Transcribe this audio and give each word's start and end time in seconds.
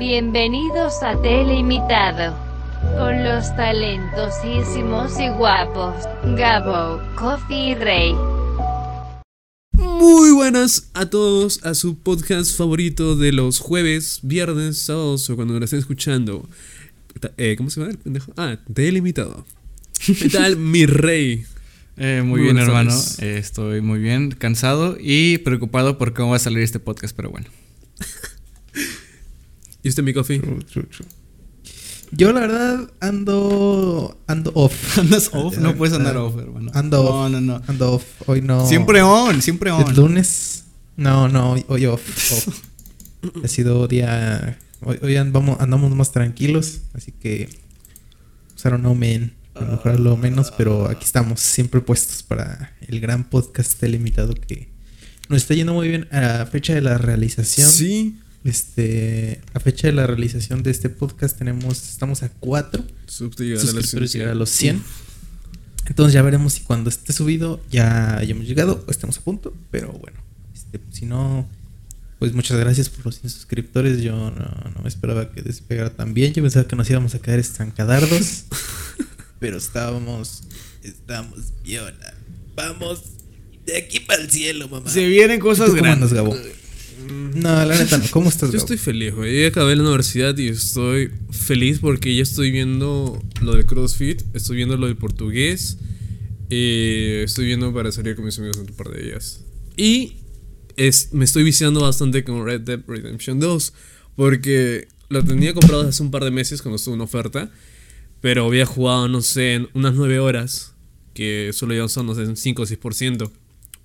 Bienvenidos 0.00 1.02
a 1.02 1.20
Teleimitado. 1.20 2.34
Con 2.96 3.22
los 3.22 3.54
talentosísimos 3.54 5.20
y 5.20 5.28
guapos, 5.28 5.94
Gabo, 6.38 7.02
Coffee 7.14 7.72
y 7.72 7.74
Rey. 7.74 8.14
Muy 9.72 10.30
buenas 10.30 10.90
a 10.94 11.04
todos 11.04 11.62
a 11.66 11.74
su 11.74 11.98
podcast 11.98 12.56
favorito 12.56 13.14
de 13.14 13.32
los 13.32 13.58
jueves, 13.58 14.20
viernes, 14.22 14.78
sábados 14.78 15.28
o 15.28 15.36
cuando 15.36 15.58
lo 15.58 15.64
estén 15.66 15.80
escuchando. 15.80 16.48
Eh, 17.36 17.56
¿Cómo 17.58 17.68
se 17.68 17.80
llama 17.80 17.92
el 17.92 17.98
pendejo? 17.98 18.32
Ah, 18.38 18.56
Delimitado. 18.68 19.44
¿Qué 20.02 20.30
tal, 20.30 20.56
mi 20.56 20.86
rey? 20.86 21.44
Eh, 21.98 22.22
muy, 22.24 22.40
Muy 22.40 22.42
bien, 22.44 22.56
hermano. 22.56 22.98
Eh, 23.18 23.36
estoy 23.36 23.82
muy 23.82 23.98
bien, 23.98 24.30
cansado 24.30 24.96
y 24.98 25.36
preocupado 25.36 25.98
por 25.98 26.14
cómo 26.14 26.30
va 26.30 26.36
a 26.36 26.38
salir 26.38 26.60
este 26.60 26.80
podcast, 26.80 27.14
pero 27.14 27.28
bueno. 27.28 27.48
¿Y 29.82 29.88
usted, 29.88 30.02
mi 30.02 30.12
coffee? 30.12 30.40
Yo 32.12 32.32
la 32.32 32.40
verdad 32.40 32.90
ando 33.00 34.20
ando 34.26 34.52
off. 34.54 34.98
¿Andas 34.98 35.30
off? 35.32 35.56
No 35.58 35.76
puedes 35.76 35.94
andar 35.94 36.16
off, 36.16 36.36
hermano. 36.38 36.70
Ando 36.74 37.02
no, 37.02 37.08
off. 37.08 37.30
No, 37.30 37.40
no, 37.40 37.62
Ando 37.66 37.92
off. 37.92 38.04
Hoy 38.26 38.42
no. 38.42 38.66
Siempre 38.66 39.00
on, 39.02 39.40
siempre 39.40 39.70
El 39.70 39.76
on. 39.76 39.94
lunes. 39.94 40.64
No, 40.96 41.28
no, 41.28 41.52
hoy, 41.52 41.64
hoy 41.68 41.86
off. 41.86 42.02
off. 42.48 43.44
ha 43.44 43.48
sido 43.48 43.86
día. 43.86 44.58
Hoy, 44.82 44.98
hoy 45.02 45.16
andamos, 45.16 45.60
andamos 45.60 45.94
más 45.94 46.10
tranquilos. 46.12 46.82
Así 46.94 47.12
que. 47.12 47.48
Pues, 48.52 48.64
I 48.64 48.68
don't 48.68 48.80
know, 48.80 48.94
man. 48.94 49.32
A 49.54 49.60
lo 49.60 49.72
mejor 49.72 50.00
lo 50.00 50.16
menos, 50.16 50.50
pero 50.56 50.88
aquí 50.88 51.04
estamos, 51.04 51.40
siempre 51.40 51.80
puestos 51.80 52.22
para 52.22 52.72
el 52.86 53.00
gran 53.00 53.28
podcast 53.28 53.82
limitado 53.82 54.34
que 54.34 54.68
nos 55.28 55.42
está 55.42 55.54
yendo 55.54 55.74
muy 55.74 55.88
bien 55.88 56.08
a 56.12 56.46
fecha 56.46 56.74
de 56.74 56.80
la 56.80 56.98
realización. 56.98 57.68
Sí. 57.68 58.16
Este, 58.42 59.40
a 59.52 59.60
fecha 59.60 59.86
de 59.88 59.92
la 59.92 60.06
realización 60.06 60.62
de 60.62 60.70
este 60.70 60.88
podcast 60.88 61.36
tenemos, 61.36 61.90
estamos 61.90 62.22
a 62.22 62.30
cuatro 62.30 62.82
Subte 63.06 63.44
llegar 63.44 63.60
a 63.60 63.64
la 63.64 63.70
suscriptores 63.70 64.12
llegar 64.12 64.28
a 64.30 64.34
los 64.34 64.48
100. 64.48 64.76
100. 64.76 65.10
Entonces 65.88 66.14
ya 66.14 66.22
veremos 66.22 66.54
si 66.54 66.62
cuando 66.62 66.88
esté 66.88 67.12
subido 67.12 67.60
ya 67.70 68.16
hayamos 68.16 68.46
llegado 68.46 68.84
o 68.86 68.90
estemos 68.90 69.18
a 69.18 69.20
punto. 69.22 69.52
Pero 69.70 69.92
bueno, 69.92 70.18
este, 70.54 70.80
si 70.90 71.04
no, 71.04 71.46
pues 72.18 72.32
muchas 72.32 72.58
gracias 72.58 72.88
por 72.88 73.04
los 73.06 73.18
100 73.18 73.30
suscriptores. 73.30 74.00
Yo 74.00 74.12
no, 74.12 74.70
no 74.74 74.82
me 74.82 74.88
esperaba 74.88 75.32
que 75.32 75.42
despegara 75.42 75.90
tan 75.90 76.14
bien. 76.14 76.32
Yo 76.32 76.42
pensaba 76.42 76.66
que 76.66 76.76
nos 76.76 76.88
íbamos 76.88 77.14
a 77.14 77.18
quedar 77.18 77.38
estancadardos. 77.38 78.44
pero 79.40 79.58
estábamos, 79.58 80.44
estábamos 80.82 81.38
viola. 81.64 82.14
Vamos 82.54 83.02
de 83.66 83.76
aquí 83.76 84.00
para 84.00 84.22
el 84.22 84.30
cielo, 84.30 84.68
mamá. 84.68 84.88
Se 84.88 85.06
vienen 85.06 85.40
cosas 85.40 85.66
¿Tú 85.66 85.72
cómo 85.72 85.82
grandes. 85.82 86.12
Gabo? 86.12 86.36
No, 87.08 87.64
la 87.64 87.78
neta 87.78 87.98
no. 87.98 88.04
¿Cómo 88.10 88.28
estás, 88.28 88.50
Yo 88.50 88.58
estoy 88.58 88.76
feliz, 88.76 89.14
güey. 89.14 89.40
Ya 89.42 89.48
acabé 89.48 89.76
la 89.76 89.82
universidad 89.82 90.36
y 90.36 90.48
estoy 90.48 91.10
feliz 91.30 91.78
porque 91.80 92.14
ya 92.14 92.22
estoy 92.22 92.50
viendo 92.50 93.22
lo 93.40 93.54
del 93.54 93.66
CrossFit, 93.66 94.22
estoy 94.34 94.56
viendo 94.56 94.76
lo 94.76 94.86
del 94.86 94.96
portugués, 94.96 95.78
eh, 96.50 97.22
estoy 97.24 97.46
viendo 97.46 97.72
para 97.72 97.92
salir 97.92 98.16
con 98.16 98.24
mis 98.24 98.38
amigos 98.38 98.58
en 98.58 98.70
un 98.70 98.76
par 98.76 98.90
de 98.90 99.02
días. 99.02 99.44
Y 99.76 100.16
es, 100.76 101.12
me 101.12 101.24
estoy 101.24 101.42
viciando 101.42 101.80
bastante 101.80 102.24
con 102.24 102.44
Red 102.44 102.62
Dead 102.62 102.80
Redemption 102.86 103.38
2 103.40 103.72
porque 104.16 104.88
lo 105.08 105.24
tenía 105.24 105.54
comprado 105.54 105.88
hace 105.88 106.02
un 106.02 106.10
par 106.10 106.24
de 106.24 106.30
meses 106.30 106.62
cuando 106.62 106.76
estuvo 106.76 106.94
en 106.94 107.00
oferta, 107.00 107.50
pero 108.20 108.46
había 108.46 108.66
jugado, 108.66 109.08
no 109.08 109.22
sé, 109.22 109.54
en 109.54 109.68
unas 109.74 109.94
9 109.94 110.18
horas, 110.20 110.74
que 111.14 111.50
solo 111.52 111.74
ya 111.74 111.88
son, 111.88 112.06
no 112.06 112.14
sé, 112.14 112.22
un 112.22 112.36
5 112.36 112.62
o 112.62 112.66
6%. 112.66 113.30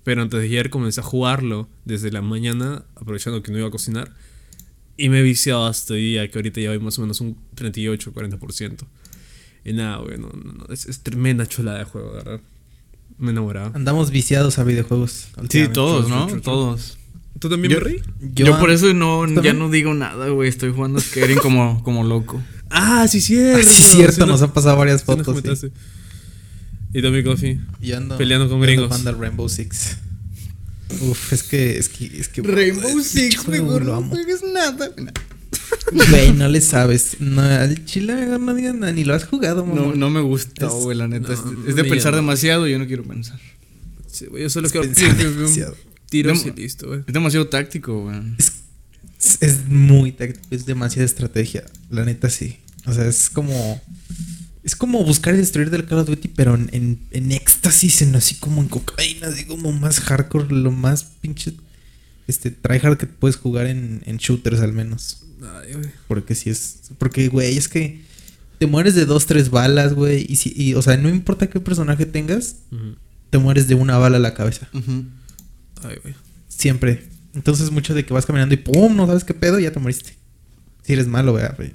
Pero 0.06 0.22
antes 0.22 0.38
de 0.38 0.46
ayer 0.46 0.70
comencé 0.70 1.00
a 1.00 1.02
jugarlo 1.02 1.68
desde 1.84 2.12
la 2.12 2.22
mañana, 2.22 2.84
aprovechando 2.94 3.42
que 3.42 3.50
no 3.50 3.58
iba 3.58 3.66
a 3.66 3.72
cocinar. 3.72 4.12
Y 4.96 5.08
me 5.08 5.18
he 5.18 5.22
viciado 5.22 5.66
hasta 5.66 5.94
hoy 5.94 6.00
día, 6.10 6.30
que 6.30 6.38
ahorita 6.38 6.60
ya 6.60 6.68
voy 6.68 6.78
más 6.78 6.96
o 6.98 7.02
menos 7.02 7.20
un 7.20 7.36
38 7.56 8.12
40%. 8.14 8.76
Y 9.64 9.72
nada, 9.72 9.96
güey, 9.96 10.16
no, 10.16 10.28
no, 10.28 10.52
no, 10.52 10.66
es, 10.72 10.86
es 10.86 11.00
tremenda 11.00 11.44
chulada 11.48 11.80
de 11.80 11.84
juego, 11.86 12.10
de 12.10 12.16
verdad. 12.18 12.40
Me 13.18 13.26
he 13.26 13.30
enamorado. 13.32 13.72
Andamos 13.74 14.12
viciados 14.12 14.60
a 14.60 14.62
videojuegos. 14.62 15.26
Sí, 15.50 15.66
todos, 15.66 16.08
¿no? 16.08 16.28
Todos. 16.40 16.98
¿Tú 17.40 17.48
también, 17.50 17.72
Yo-? 17.72 18.44
Yo, 18.44 18.60
por 18.60 18.70
eso 18.70 18.94
no, 18.94 19.26
ya 19.42 19.54
no 19.54 19.70
digo 19.70 19.92
nada, 19.92 20.28
güey. 20.28 20.48
Estoy 20.48 20.70
jugando 20.72 21.00
Skyrim 21.00 21.38
como, 21.38 21.82
como 21.82 22.04
loco. 22.04 22.40
Ah, 22.70 23.08
sí, 23.08 23.20
cierto. 23.20 23.58
Ah, 23.68 23.72
sí, 23.72 23.82
cierto, 23.82 24.24
Sí, 24.24 24.30
nos 24.30 24.40
no- 24.40 24.46
han 24.46 24.52
pasado 24.52 24.76
varias 24.76 25.04
nos 25.08 25.26
fotos. 25.26 25.58
sí. 25.58 25.68
¿Y 26.92 27.02
mi 27.02 27.22
coffee? 27.22 27.60
Yo 27.80 27.96
ando 27.96 28.16
Peleando 28.16 28.46
con 28.48 28.54
ando 28.56 28.66
gringos. 28.66 28.86
jugando 28.88 29.10
al 29.10 29.18
Rainbow 29.18 29.48
Six. 29.48 29.98
Uf, 31.00 31.32
es 31.32 31.42
que, 31.42 31.78
es 31.78 31.88
que, 31.88 32.06
es 32.20 32.28
que. 32.28 32.42
Rainbow 32.42 33.00
Six, 33.02 33.46
lo 33.48 33.80
no 33.80 34.02
juegues 34.02 34.40
nada. 34.52 34.90
Güey, 36.10 36.32
no 36.32 36.48
le 36.48 36.60
sabes. 36.60 37.16
No, 37.20 37.42
al 37.42 37.84
chile 37.84 38.14
no 38.38 38.54
digas 38.54 38.74
nada, 38.74 38.92
ni 38.92 39.04
lo 39.04 39.14
has 39.14 39.24
jugado, 39.24 39.64
mamá. 39.66 39.80
No, 39.80 39.94
no 39.94 40.10
me 40.10 40.20
gusta, 40.20 40.66
Es- 40.66 40.72
güey, 40.72 40.96
la 40.96 41.08
neta. 41.08 41.28
no, 41.34 41.68
es, 41.68 41.74
de 41.76 41.84
pensar 41.84 42.14
demasiado 42.14 42.66
y 42.68 42.72
yo 42.72 42.78
no 42.78 42.86
quiero 42.86 43.02
pensar. 43.04 43.38
Sí, 44.10 44.26
güey, 44.26 44.44
yo 44.44 44.50
solo 44.50 44.66
Es 44.66 44.72
quiero 44.72 44.86
pensar 44.86 45.16
demasiado. 45.16 45.76
tiros 46.08 46.46
y 46.46 46.50
listo, 46.52 46.86
güey. 46.88 47.00
Es 47.06 47.12
demasiado 47.12 47.48
táctico, 47.48 48.02
güey. 48.04 48.16
Es, 48.38 48.52
es, 49.20 49.38
es 49.42 49.66
muy 49.68 50.12
táctico, 50.12 50.46
es 50.50 50.66
demasiada 50.66 51.04
estrategia. 51.04 51.64
La 51.90 52.04
neta, 52.04 52.30
sí. 52.30 52.58
O 52.86 52.92
sea, 52.94 53.06
es 53.06 53.28
como. 53.28 53.82
Es 54.66 54.74
como 54.74 55.04
buscar 55.04 55.32
y 55.32 55.36
destruir 55.36 55.70
del 55.70 55.86
Call 55.86 56.00
of 56.00 56.08
Duty, 56.08 56.26
pero 56.34 56.56
en, 56.56 56.68
en, 56.72 56.98
en 57.12 57.30
éxtasis, 57.30 58.02
en 58.02 58.16
así 58.16 58.34
como 58.34 58.60
en 58.60 58.66
cocaína, 58.66 59.28
así 59.28 59.44
como 59.44 59.70
más 59.70 60.00
hardcore, 60.00 60.52
lo 60.52 60.72
más 60.72 61.04
pinche. 61.04 61.52
Este, 62.26 62.50
tryhard 62.50 62.98
que 62.98 63.06
puedes 63.06 63.36
jugar 63.36 63.66
en, 63.66 64.02
en 64.06 64.16
shooters 64.16 64.58
al 64.58 64.72
menos. 64.72 65.22
Ay, 65.40 65.74
güey. 65.74 65.90
Porque 66.08 66.34
si 66.34 66.50
es. 66.50 66.80
Porque, 66.98 67.28
güey, 67.28 67.56
es 67.56 67.68
que 67.68 68.02
te 68.58 68.66
mueres 68.66 68.96
de 68.96 69.06
dos, 69.06 69.26
tres 69.26 69.50
balas, 69.50 69.94
güey. 69.94 70.26
Y 70.28 70.34
si, 70.34 70.52
y, 70.56 70.74
o 70.74 70.82
sea, 70.82 70.96
no 70.96 71.10
importa 71.10 71.48
qué 71.48 71.60
personaje 71.60 72.04
tengas, 72.04 72.56
te 73.30 73.38
mueres 73.38 73.68
de 73.68 73.76
una 73.76 73.98
bala 73.98 74.16
a 74.16 74.20
la 74.20 74.34
cabeza. 74.34 74.68
Ay, 74.72 75.96
güey. 76.02 76.16
Siempre. 76.48 77.04
Entonces, 77.34 77.70
mucho 77.70 77.94
de 77.94 78.04
que 78.04 78.12
vas 78.12 78.26
caminando 78.26 78.56
y 78.56 78.58
¡pum! 78.58 78.96
No 78.96 79.06
sabes 79.06 79.22
qué 79.22 79.32
pedo, 79.32 79.60
ya 79.60 79.70
te 79.70 79.78
moriste. 79.78 80.16
Si 80.82 80.92
eres 80.92 81.06
malo, 81.06 81.30
güey. 81.30 81.72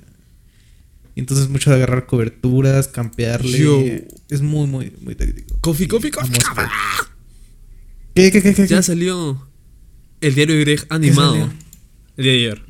Y 1.15 1.19
entonces, 1.19 1.49
mucho 1.49 1.69
de 1.69 1.75
agarrar 1.77 2.05
coberturas, 2.05 2.87
campearle. 2.87 3.57
Yo. 3.57 3.83
Es 4.29 4.41
muy, 4.41 4.67
muy, 4.67 4.93
muy 5.01 5.15
táctico. 5.15 5.57
Coffee, 5.61 5.87
coffee, 5.87 6.11
coffee. 6.11 6.39
¿Qué, 8.15 8.31
qué, 8.31 8.41
qué, 8.41 8.53
qué? 8.53 8.67
Ya 8.67 8.81
salió 8.81 9.47
el 10.21 10.35
diario 10.35 10.55
de 10.55 10.61
Greg 10.61 10.85
animado. 10.89 11.51
El 12.17 12.23
día 12.23 12.31
de 12.33 12.37
ayer. 12.37 12.61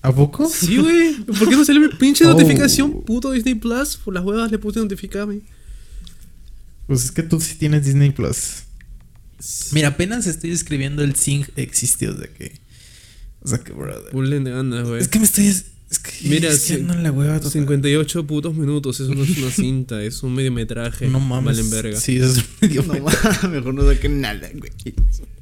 ¿A 0.00 0.12
poco? 0.12 0.48
Sí, 0.48 0.78
güey. 0.78 1.14
¿Por 1.24 1.48
qué 1.48 1.54
no 1.56 1.64
salió 1.64 1.80
mi 1.80 1.88
pinche 1.88 2.24
Oh. 2.26 2.32
notificación? 2.32 3.02
Puto 3.02 3.30
Disney 3.30 3.54
Plus. 3.54 3.96
Por 3.96 4.14
las 4.14 4.24
huevas 4.24 4.50
le 4.50 4.58
puse 4.58 4.80
notificarme. 4.80 5.40
Pues 6.88 7.04
es 7.04 7.12
que 7.12 7.22
tú 7.22 7.40
sí 7.40 7.54
tienes 7.54 7.84
Disney 7.84 8.10
Plus. 8.10 8.64
Mira, 9.72 9.88
apenas 9.88 10.26
estoy 10.26 10.50
escribiendo 10.50 11.02
el 11.02 11.14
Sing 11.14 11.46
existió 11.56 12.14
de 12.14 12.28
que. 12.30 12.60
O 13.40 13.48
sea 13.48 13.58
que, 13.58 13.72
brother. 13.72 14.12
Es 15.00 15.08
que 15.08 15.18
me 15.18 15.24
estoy. 15.24 15.52
Es 15.92 15.98
que. 15.98 16.26
Mira, 16.26 16.48
es 16.48 16.60
que 16.60 16.66
sí, 16.68 16.80
ando 16.80 16.94
en 16.94 17.02
la 17.02 17.12
hueva. 17.12 17.34
total. 17.34 17.52
58 17.52 18.26
putos 18.26 18.54
minutos. 18.54 18.98
Eso 18.98 19.14
no 19.14 19.24
es 19.24 19.36
una 19.36 19.50
cinta, 19.50 20.02
es 20.02 20.22
un 20.22 20.34
mediometraje. 20.34 21.06
No 21.06 21.20
mames. 21.20 21.58
Valen 21.58 21.70
verga. 21.70 22.00
Sí, 22.00 22.16
eso 22.16 22.40
es 22.40 22.44
medio. 22.62 22.82
No, 22.82 22.94
mejor 23.50 23.74
no 23.74 23.86
saquen 23.86 24.22
nada, 24.22 24.48
güey. 24.54 24.72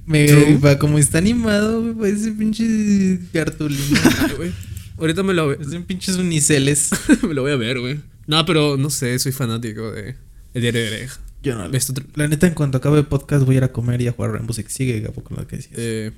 Me, 0.07 0.59
como 0.79 0.99
está 0.99 1.19
animado, 1.19 1.83
me 1.83 1.95
parece 1.95 2.33
pinche 2.33 3.21
cartulina. 3.33 4.01
Güey. 4.37 4.51
Ahorita 4.99 5.23
me 5.23 5.35
lo, 5.35 5.57
Parecen 5.57 5.85
pinches 5.85 6.17
uniceles. 6.17 6.91
me 7.23 7.33
lo 7.33 7.43
voy 7.43 7.53
a 7.53 7.57
ver, 7.57 7.79
güey. 7.79 8.01
No, 8.27 8.45
pero 8.45 8.77
no 8.77 8.91
sé, 8.91 9.17
soy 9.21 9.31
fanático 9.31 9.93
de 9.93 10.17
El 10.53 10.63
diario 10.63 10.81
de 10.83 10.91
Greg. 10.91 11.11
Yo 11.45 11.55
no. 11.55 11.71
La 12.17 12.27
neta, 12.27 12.49
en 12.49 12.55
cuanto 12.55 12.79
acabe 12.79 12.99
el 12.99 13.07
podcast, 13.07 13.47
voy 13.47 13.55
a 13.55 13.59
ir 13.59 13.65
a 13.65 13.73
comer 13.73 14.01
y 14.03 14.09
a 14.09 14.13
jugar 14.13 14.33
Rainbow 14.33 14.53
Six. 14.53 14.73
Sigue, 14.73 15.01
Gabo, 15.01 15.23
con 15.23 15.37
lo 15.37 15.47
que 15.47 15.57
decías. 15.57 15.75
Eh, 15.77 16.11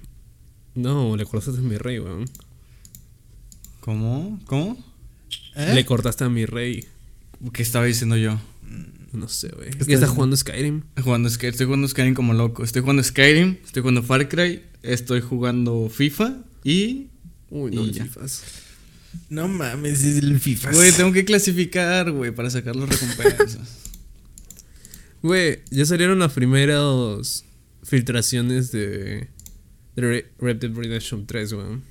no, 0.74 1.14
le 1.16 1.26
cortaste 1.26 1.60
a 1.60 1.62
mi 1.62 1.76
rey, 1.76 1.98
weón. 1.98 2.24
¿Cómo? 3.82 4.40
¿Cómo? 4.46 4.82
¿Eh? 5.56 5.72
Le 5.74 5.84
cortaste 5.84 6.24
a 6.24 6.28
mi 6.30 6.46
rey. 6.46 6.86
¿Qué 7.52 7.62
estaba 7.62 7.84
diciendo 7.84 8.16
yo? 8.16 8.40
No 9.12 9.28
sé, 9.28 9.48
güey. 9.48 9.70
¿Qué 9.70 9.76
¿Qué 9.78 9.78
estás 9.80 9.94
haciendo? 9.96 10.14
jugando 10.14 10.36
Skyrim? 10.36 10.82
Jugando 11.02 11.28
Sky- 11.28 11.46
estoy 11.48 11.66
jugando 11.66 11.86
Skyrim 11.88 12.14
como 12.14 12.32
loco. 12.32 12.64
Estoy 12.64 12.80
jugando 12.80 13.02
Skyrim, 13.02 13.56
estoy 13.64 13.82
jugando 13.82 14.02
Far 14.02 14.28
Cry, 14.28 14.62
estoy 14.82 15.20
jugando 15.20 15.90
FIFA 15.90 16.38
y. 16.64 17.08
Uy, 17.50 17.72
no, 17.72 17.84
Y. 17.84 17.92
FIFAs. 17.92 18.42
No 19.28 19.48
mames, 19.48 20.02
es 20.04 20.16
el 20.22 20.40
FIFA. 20.40 20.72
Güey, 20.72 20.92
tengo 20.92 21.12
que 21.12 21.26
clasificar, 21.26 22.10
güey, 22.12 22.30
para 22.30 22.48
sacar 22.48 22.74
las 22.76 22.88
recompensas. 22.88 23.58
Güey, 25.22 25.60
ya 25.70 25.84
salieron 25.86 26.18
las 26.18 26.32
primeras 26.32 27.44
filtraciones 27.84 28.72
de, 28.72 29.28
de 29.94 30.02
Re- 30.02 30.32
Red 30.40 30.56
Dead 30.56 30.72
Redemption 30.74 31.26
3, 31.26 31.52
weón. 31.52 31.82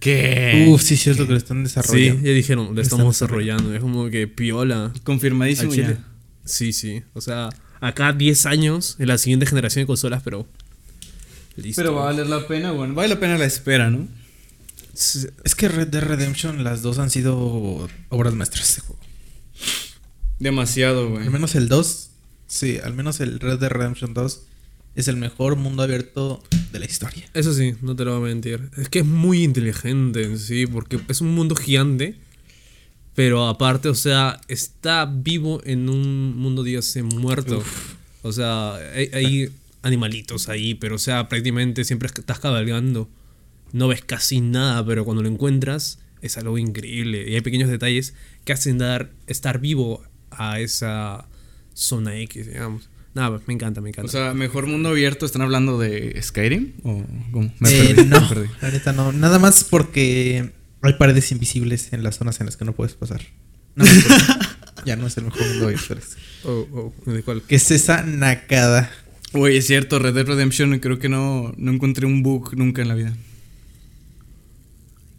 ¿Qué? 0.00 0.66
Uf, 0.68 0.82
sí, 0.82 0.94
es 0.94 1.00
cierto 1.02 1.26
que 1.26 1.32
lo 1.32 1.38
están 1.38 1.58
Sí, 1.58 1.62
desarrollando. 1.74 2.22
ya 2.26 2.32
dijeron, 2.32 2.74
lo 2.74 2.80
estamos 2.80 3.14
están 3.14 3.28
desarrollando. 3.28 3.74
Es 3.74 3.80
como 3.80 4.08
que 4.10 4.28
piola. 4.28 4.92
Confirmadísimo 5.04 5.72
ya. 5.74 6.04
Sí, 6.44 6.72
sí. 6.72 7.02
O 7.14 7.20
sea, 7.20 7.48
acá 7.80 8.12
10 8.12 8.46
años 8.46 8.96
en 8.98 9.08
la 9.08 9.18
siguiente 9.18 9.46
generación 9.46 9.82
de 9.82 9.86
consolas, 9.86 10.22
pero. 10.22 10.46
Listo. 11.56 11.80
Pero 11.82 11.94
va 11.94 12.02
a 12.02 12.04
valer 12.06 12.26
la 12.28 12.46
pena, 12.46 12.70
bueno. 12.72 12.94
Vale 12.94 13.08
la 13.08 13.18
pena 13.20 13.36
la 13.38 13.44
espera, 13.46 13.90
¿no? 13.90 14.06
Es 14.92 15.54
que 15.56 15.68
Red 15.68 15.88
Dead 15.88 16.02
Redemption, 16.02 16.62
las 16.64 16.82
dos 16.82 16.98
han 16.98 17.10
sido 17.10 17.88
obras 18.08 18.34
maestras 18.34 18.74
de 18.76 18.80
juego. 18.82 19.00
Demasiado, 20.38 21.10
güey. 21.10 21.24
Al 21.24 21.30
menos 21.30 21.54
el 21.54 21.68
2, 21.68 22.10
sí, 22.46 22.78
al 22.82 22.94
menos 22.94 23.20
el 23.20 23.40
Red 23.40 23.58
Dead 23.58 23.70
Redemption 23.70 24.14
2 24.14 24.42
es 24.94 25.08
el 25.08 25.16
mejor 25.16 25.56
mundo 25.56 25.82
abierto 25.82 26.42
de 26.72 26.78
la 26.78 26.86
historia. 26.86 27.24
Eso 27.34 27.52
sí, 27.52 27.74
no 27.82 27.96
te 27.96 28.04
lo 28.04 28.18
voy 28.18 28.30
a 28.30 28.32
mentir. 28.34 28.70
Es 28.76 28.88
que 28.88 29.00
es 29.00 29.06
muy 29.06 29.42
inteligente 29.42 30.22
en 30.22 30.38
sí, 30.38 30.66
porque 30.66 31.00
es 31.08 31.20
un 31.20 31.34
mundo 31.34 31.54
gigante. 31.54 32.16
Pero 33.14 33.48
aparte, 33.48 33.88
o 33.88 33.94
sea, 33.94 34.40
está 34.46 35.04
vivo 35.06 35.60
en 35.64 35.88
un 35.88 36.36
mundo, 36.36 36.62
dígase, 36.62 37.02
muerto. 37.02 37.64
O 38.22 38.32
sea, 38.32 38.74
hay, 38.74 39.10
hay 39.12 39.50
animalitos 39.82 40.48
ahí, 40.48 40.74
pero 40.74 40.96
o 40.96 40.98
sea, 40.98 41.28
prácticamente 41.28 41.84
siempre 41.84 42.08
estás 42.14 42.38
cabalgando. 42.38 43.08
No 43.72 43.88
ves 43.88 44.02
casi 44.04 44.40
nada, 44.40 44.84
pero 44.86 45.04
cuando 45.04 45.22
lo 45.22 45.28
encuentras 45.28 45.98
es 46.22 46.36
algo 46.38 46.58
increíble. 46.58 47.28
Y 47.28 47.34
hay 47.34 47.40
pequeños 47.40 47.70
detalles 47.70 48.14
que 48.44 48.52
hacen 48.52 48.78
dar 48.78 49.10
estar 49.26 49.60
vivo 49.60 50.04
a 50.30 50.60
esa 50.60 51.26
zona 51.74 52.16
X, 52.20 52.46
digamos. 52.46 52.88
Nada, 53.18 53.40
me 53.48 53.54
encanta, 53.54 53.80
me 53.80 53.88
encanta. 53.88 54.06
O 54.06 54.12
sea, 54.12 54.32
mejor 54.32 54.68
mundo 54.68 54.90
abierto, 54.90 55.26
¿están 55.26 55.42
hablando 55.42 55.76
de 55.76 56.16
Skyrim? 56.22 56.74
¿O 56.84 57.04
cómo? 57.32 57.52
Me 57.58 57.68
Eh, 57.68 57.94
perdí, 57.94 58.04
no, 58.08 58.20
me 58.20 58.28
perdí. 58.28 58.48
la 58.62 58.70
neta 58.70 58.92
no. 58.92 59.10
Nada 59.10 59.40
más 59.40 59.64
porque 59.64 60.52
hay 60.82 60.92
paredes 60.92 61.32
invisibles 61.32 61.92
en 61.92 62.04
las 62.04 62.14
zonas 62.16 62.38
en 62.38 62.46
las 62.46 62.56
que 62.56 62.64
no 62.64 62.74
puedes 62.74 62.94
pasar. 62.94 63.20
No, 63.74 63.84
ya 64.86 64.94
no 64.94 65.08
es 65.08 65.16
el 65.16 65.24
mejor 65.24 65.44
mundo 65.48 65.64
abierto. 65.64 65.96
oh, 66.44 66.92
oh, 67.04 67.10
¿de 67.10 67.24
cuál? 67.24 67.42
¿Qué 67.42 67.56
es 67.56 67.68
esa 67.72 68.02
nacada? 68.04 68.88
Güey, 69.32 69.56
es 69.56 69.66
cierto, 69.66 69.98
Red 69.98 70.14
Dead 70.14 70.24
Redemption 70.26 70.78
creo 70.78 71.00
que 71.00 71.08
no, 71.08 71.52
no 71.56 71.72
encontré 71.72 72.06
un 72.06 72.22
bug 72.22 72.56
nunca 72.56 72.82
en 72.82 72.88
la 72.88 72.94
vida. 72.94 73.12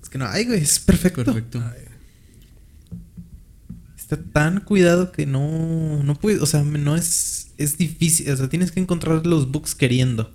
Es 0.02 0.08
que 0.10 0.18
no, 0.18 0.26
ay, 0.26 0.46
güey, 0.46 0.62
es 0.62 0.80
perfecto. 0.80 1.26
Perfecto. 1.26 1.62
Está 3.98 4.18
tan 4.18 4.62
cuidado 4.62 5.12
que 5.12 5.26
no, 5.26 6.02
no 6.04 6.16
puedes, 6.16 6.42
o 6.42 6.46
sea, 6.48 6.64
no 6.64 6.96
es, 6.96 7.39
es 7.60 7.78
difícil, 7.78 8.32
o 8.32 8.36
sea, 8.38 8.50
tienes 8.50 8.72
que 8.72 8.80
encontrar 8.80 9.26
los 9.28 9.52
bugs 9.52 9.76
queriendo. 9.76 10.34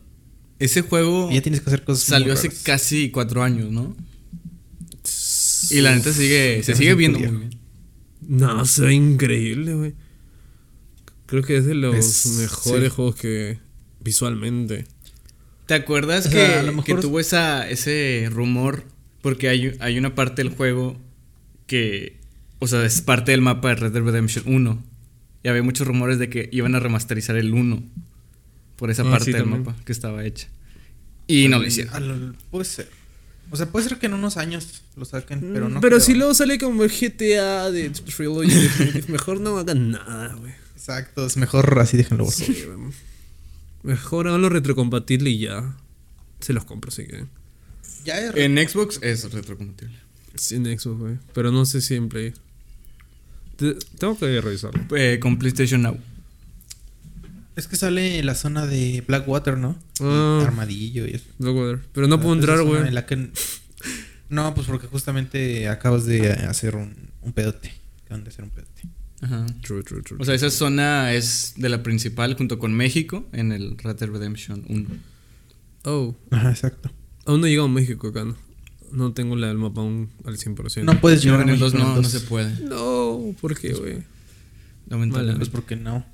Ese 0.61 0.83
juego 0.83 1.31
Y 1.33 1.35
ya 1.35 1.43
tienes 1.43 1.61
que 1.61 1.67
hacer 1.71 1.83
cosas. 1.83 2.05
salió 2.05 2.33
hace 2.33 2.47
raras. 2.49 2.63
casi 2.63 3.11
cuatro 3.11 3.43
años, 3.43 3.71
¿no? 3.73 3.97
Y 5.71 5.81
la 5.81 5.95
neta 5.95 6.13
sigue, 6.13 6.63
se 6.63 6.75
sigue 6.75 6.95
viendo 6.95 7.19
muy 7.19 7.29
bien. 7.29 7.51
No, 8.27 8.65
se 8.67 8.83
ve 8.83 8.95
increíble, 8.95 9.75
güey. 9.75 9.95
Creo 11.27 11.43
que 11.43 11.57
es 11.57 11.65
de 11.67 11.75
los 11.75 11.95
Es- 11.97 12.27
mejores 12.39 12.85
sí. 12.91 12.95
juegos 12.95 13.17
que 13.17 13.59
visualmente. 14.01 14.87
¿Te 15.67 15.75
acuerdas 15.75 16.27
O 16.27 16.31
que, 16.31 16.37
sea, 16.37 16.61
a 16.61 16.63
lo 16.63 16.73
mejor 16.73 16.85
que 16.85 16.93
es- 16.93 17.01
tuvo 17.01 17.19
esa, 17.21 17.69
ese 17.69 18.29
rumor? 18.31 18.85
Porque 19.23 19.49
hay, 19.49 19.75
hay 19.81 19.99
una 19.99 20.15
parte 20.15 20.43
del 20.43 20.53
juego 20.55 20.99
que, 21.67 22.21
o 22.59 22.67
sea, 22.69 22.85
es 22.85 23.01
parte 23.01 23.33
del 23.33 23.41
mapa 23.41 23.71
de 23.71 23.75
Red 23.77 23.93
Dead 23.93 24.03
Redemption 24.03 24.45
1. 24.47 24.85
Y 25.45 25.49
había 25.49 25.63
muchos 25.63 25.87
rumores 25.87 26.19
de 26.19 26.29
que 26.29 26.49
iban 26.53 26.75
a 26.75 26.81
remasterizar 26.81 27.37
el 27.37 27.53
1 27.55 27.83
por 28.77 28.91
esa 28.91 29.03
Ah, 29.03 29.11
parte 29.11 29.27
sí, 29.27 29.33
del 29.33 29.43
también. 29.43 29.63
mapa 29.65 29.77
que 29.85 29.93
estaba 29.93 30.25
hecha. 30.25 30.49
Y 31.29 31.47
no 31.49 31.59
lo 31.61 31.67
hicieron. 31.67 32.37
Puede 32.51 32.65
ser. 32.65 32.89
O 33.51 33.57
sea, 33.57 33.67
puede 33.71 33.89
ser 33.89 33.99
que 33.99 34.07
en 34.07 34.15
unos 34.15 34.37
años 34.39 34.83
lo 34.97 35.05
saquen, 35.05 35.41
pero 35.53 35.69
no. 35.69 35.81
Pero 35.81 35.97
creo. 35.99 36.01
si 36.01 36.15
luego 36.15 36.35
sale 36.35 36.59
como 36.59 36.83
el 36.83 36.91
GTA 36.91 37.71
de 37.71 37.91
Trilogy, 37.91 38.69
mejor 39.09 39.41
no 39.41 39.57
hagan 39.59 39.91
nada, 39.93 40.35
güey. 40.35 40.53
Exacto, 40.75 41.25
es 41.27 41.37
mejor 41.37 41.79
así, 41.79 41.97
déjenlo. 41.99 42.29
Sí, 42.31 42.65
güey. 42.67 42.91
Mejor 43.83 44.29
háganlo 44.29 44.49
retrocompatible 44.49 45.31
y 45.31 45.39
ya. 45.41 45.77
Se 46.41 46.53
los 46.55 46.65
compro 46.65 46.91
si 46.91 47.05
quieren. 47.05 47.29
Ya 48.05 48.19
es 48.19 48.35
En 48.37 48.57
Xbox 48.57 48.99
es 49.03 49.31
retrocompatible. 49.31 49.95
Sí, 50.35 50.57
en 50.57 50.65
Xbox, 50.79 50.99
güey. 50.99 51.19
Pero 51.35 51.53
no 51.53 51.65
sé 51.67 51.81
si 51.81 51.95
en 51.95 52.09
Play. 52.09 52.33
Te- 53.57 53.75
tengo 53.99 54.19
que 54.19 54.41
revisarlo. 54.41 54.83
Eh, 54.97 55.19
con 55.21 55.39
PlayStation 55.39 55.83
Now. 55.83 55.99
Es 57.57 57.69
que 57.69 57.77
sale 57.77 58.19
en 58.19 58.27
la 58.27 58.35
zona 58.35 58.67
de 58.67 59.05
Blackwater, 59.07 59.57
¿no? 59.59 59.79
Ah. 60.01 60.43
Armadillo 60.45 61.07
y 61.07 61.11
eso. 61.15 61.27
Blackwater. 61.39 61.81
Pero 61.93 62.09
no 62.09 62.19
puedo 62.21 62.35
Esa 62.35 62.41
entrar, 62.41 62.63
güey. 62.67 62.89
en 62.89 62.95
la 62.95 63.07
que- 63.07 63.31
No, 64.29 64.55
pues 64.55 64.67
porque 64.67 64.89
justamente 64.89 65.69
acabas 65.69 66.05
de 66.07 66.33
hacer 66.33 66.75
un, 66.75 67.11
un 67.23 67.33
pedote. 67.33 67.73
Acaban 68.05 68.25
de 68.25 68.31
hacer 68.31 68.45
un 68.45 68.51
pedote. 68.51 68.83
Ajá. 69.21 69.47
True, 69.63 69.83
true, 69.85 70.03
true. 70.03 70.19
O 70.21 70.25
sea, 70.25 70.35
esa 70.35 70.51
zona 70.51 71.13
es 71.13 71.55
de 71.57 71.69
la 71.69 71.83
principal 71.83 72.35
junto 72.35 72.59
con 72.59 72.75
México 72.75 73.25
en 73.33 73.53
el 73.53 73.79
Red 73.79 73.97
Dead 73.97 74.11
Redemption 74.11 74.65
1. 74.69 74.89
Oh, 75.85 76.17
Ajá, 76.31 76.51
exacto. 76.51 76.91
aún 77.25 77.41
no 77.41 77.47
he 77.47 77.51
llegado 77.51 77.69
a 77.69 77.71
México 77.71 78.09
acá, 78.09 78.25
¿no? 78.25 78.37
No 78.95 79.13
tengo 79.13 79.37
la 79.37 79.49
del 79.49 79.59
mapa 79.59 79.81
aún 79.81 80.09
al 80.25 80.37
100%. 80.39 80.85
No 80.85 81.01
puedes 81.01 81.21
No, 81.21 81.25
llevar 81.25 81.43
en 81.43 81.51
a 81.51 81.53
el 81.55 81.59
2 81.59 81.73
México 81.75 81.89
en 81.89 81.95
no, 81.95 81.97
no 81.97 82.03
2. 82.03 82.13
se 82.13 82.21
puede. 82.21 82.61
No, 82.61 83.35
¿por 83.41 83.59
qué, 83.59 83.73
güey? 83.75 84.03
Lamentablemente. 84.89 85.39
Pues 85.41 85.49
porque 85.51 85.77
no. 85.77 86.05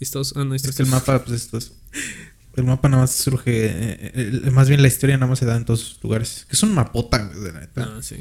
¿Y 0.00 0.04
Estados- 0.04 0.32
Ah, 0.36 0.44
no, 0.44 0.54
Es 0.54 0.62
Estados- 0.64 0.76
que 0.76 0.82
el 0.84 0.88
mapa, 0.88 1.24
pues 1.24 1.42
esto 1.42 1.58
es. 1.58 1.72
El 2.56 2.64
mapa 2.64 2.88
nada 2.88 3.02
más 3.02 3.12
surge. 3.12 3.66
eh, 3.66 4.12
el- 4.14 4.50
más 4.50 4.68
bien 4.68 4.82
la 4.82 4.88
historia 4.88 5.16
nada 5.16 5.28
más 5.28 5.38
se 5.38 5.46
da 5.46 5.56
en 5.56 5.64
todos 5.64 5.78
sus 5.80 6.02
lugares. 6.02 6.44
Que 6.48 6.56
es 6.56 6.62
un 6.64 6.74
mapota, 6.74 7.24
de 7.28 7.52
la 7.52 7.60
neta. 7.60 7.84
Ah, 7.96 8.02
sí. 8.02 8.16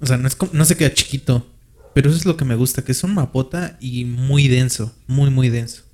O 0.00 0.04
sea, 0.06 0.18
no, 0.18 0.28
es 0.28 0.36
como- 0.36 0.52
no 0.52 0.66
se 0.66 0.76
queda 0.76 0.92
chiquito. 0.92 1.46
Pero 1.94 2.10
eso 2.10 2.18
es 2.18 2.26
lo 2.26 2.36
que 2.36 2.44
me 2.44 2.54
gusta, 2.54 2.82
que 2.84 2.92
es 2.92 3.02
un 3.02 3.14
mapota 3.14 3.78
y 3.80 4.04
muy 4.04 4.46
denso. 4.46 4.94
Muy, 5.06 5.30
muy 5.30 5.48
denso. 5.48 5.84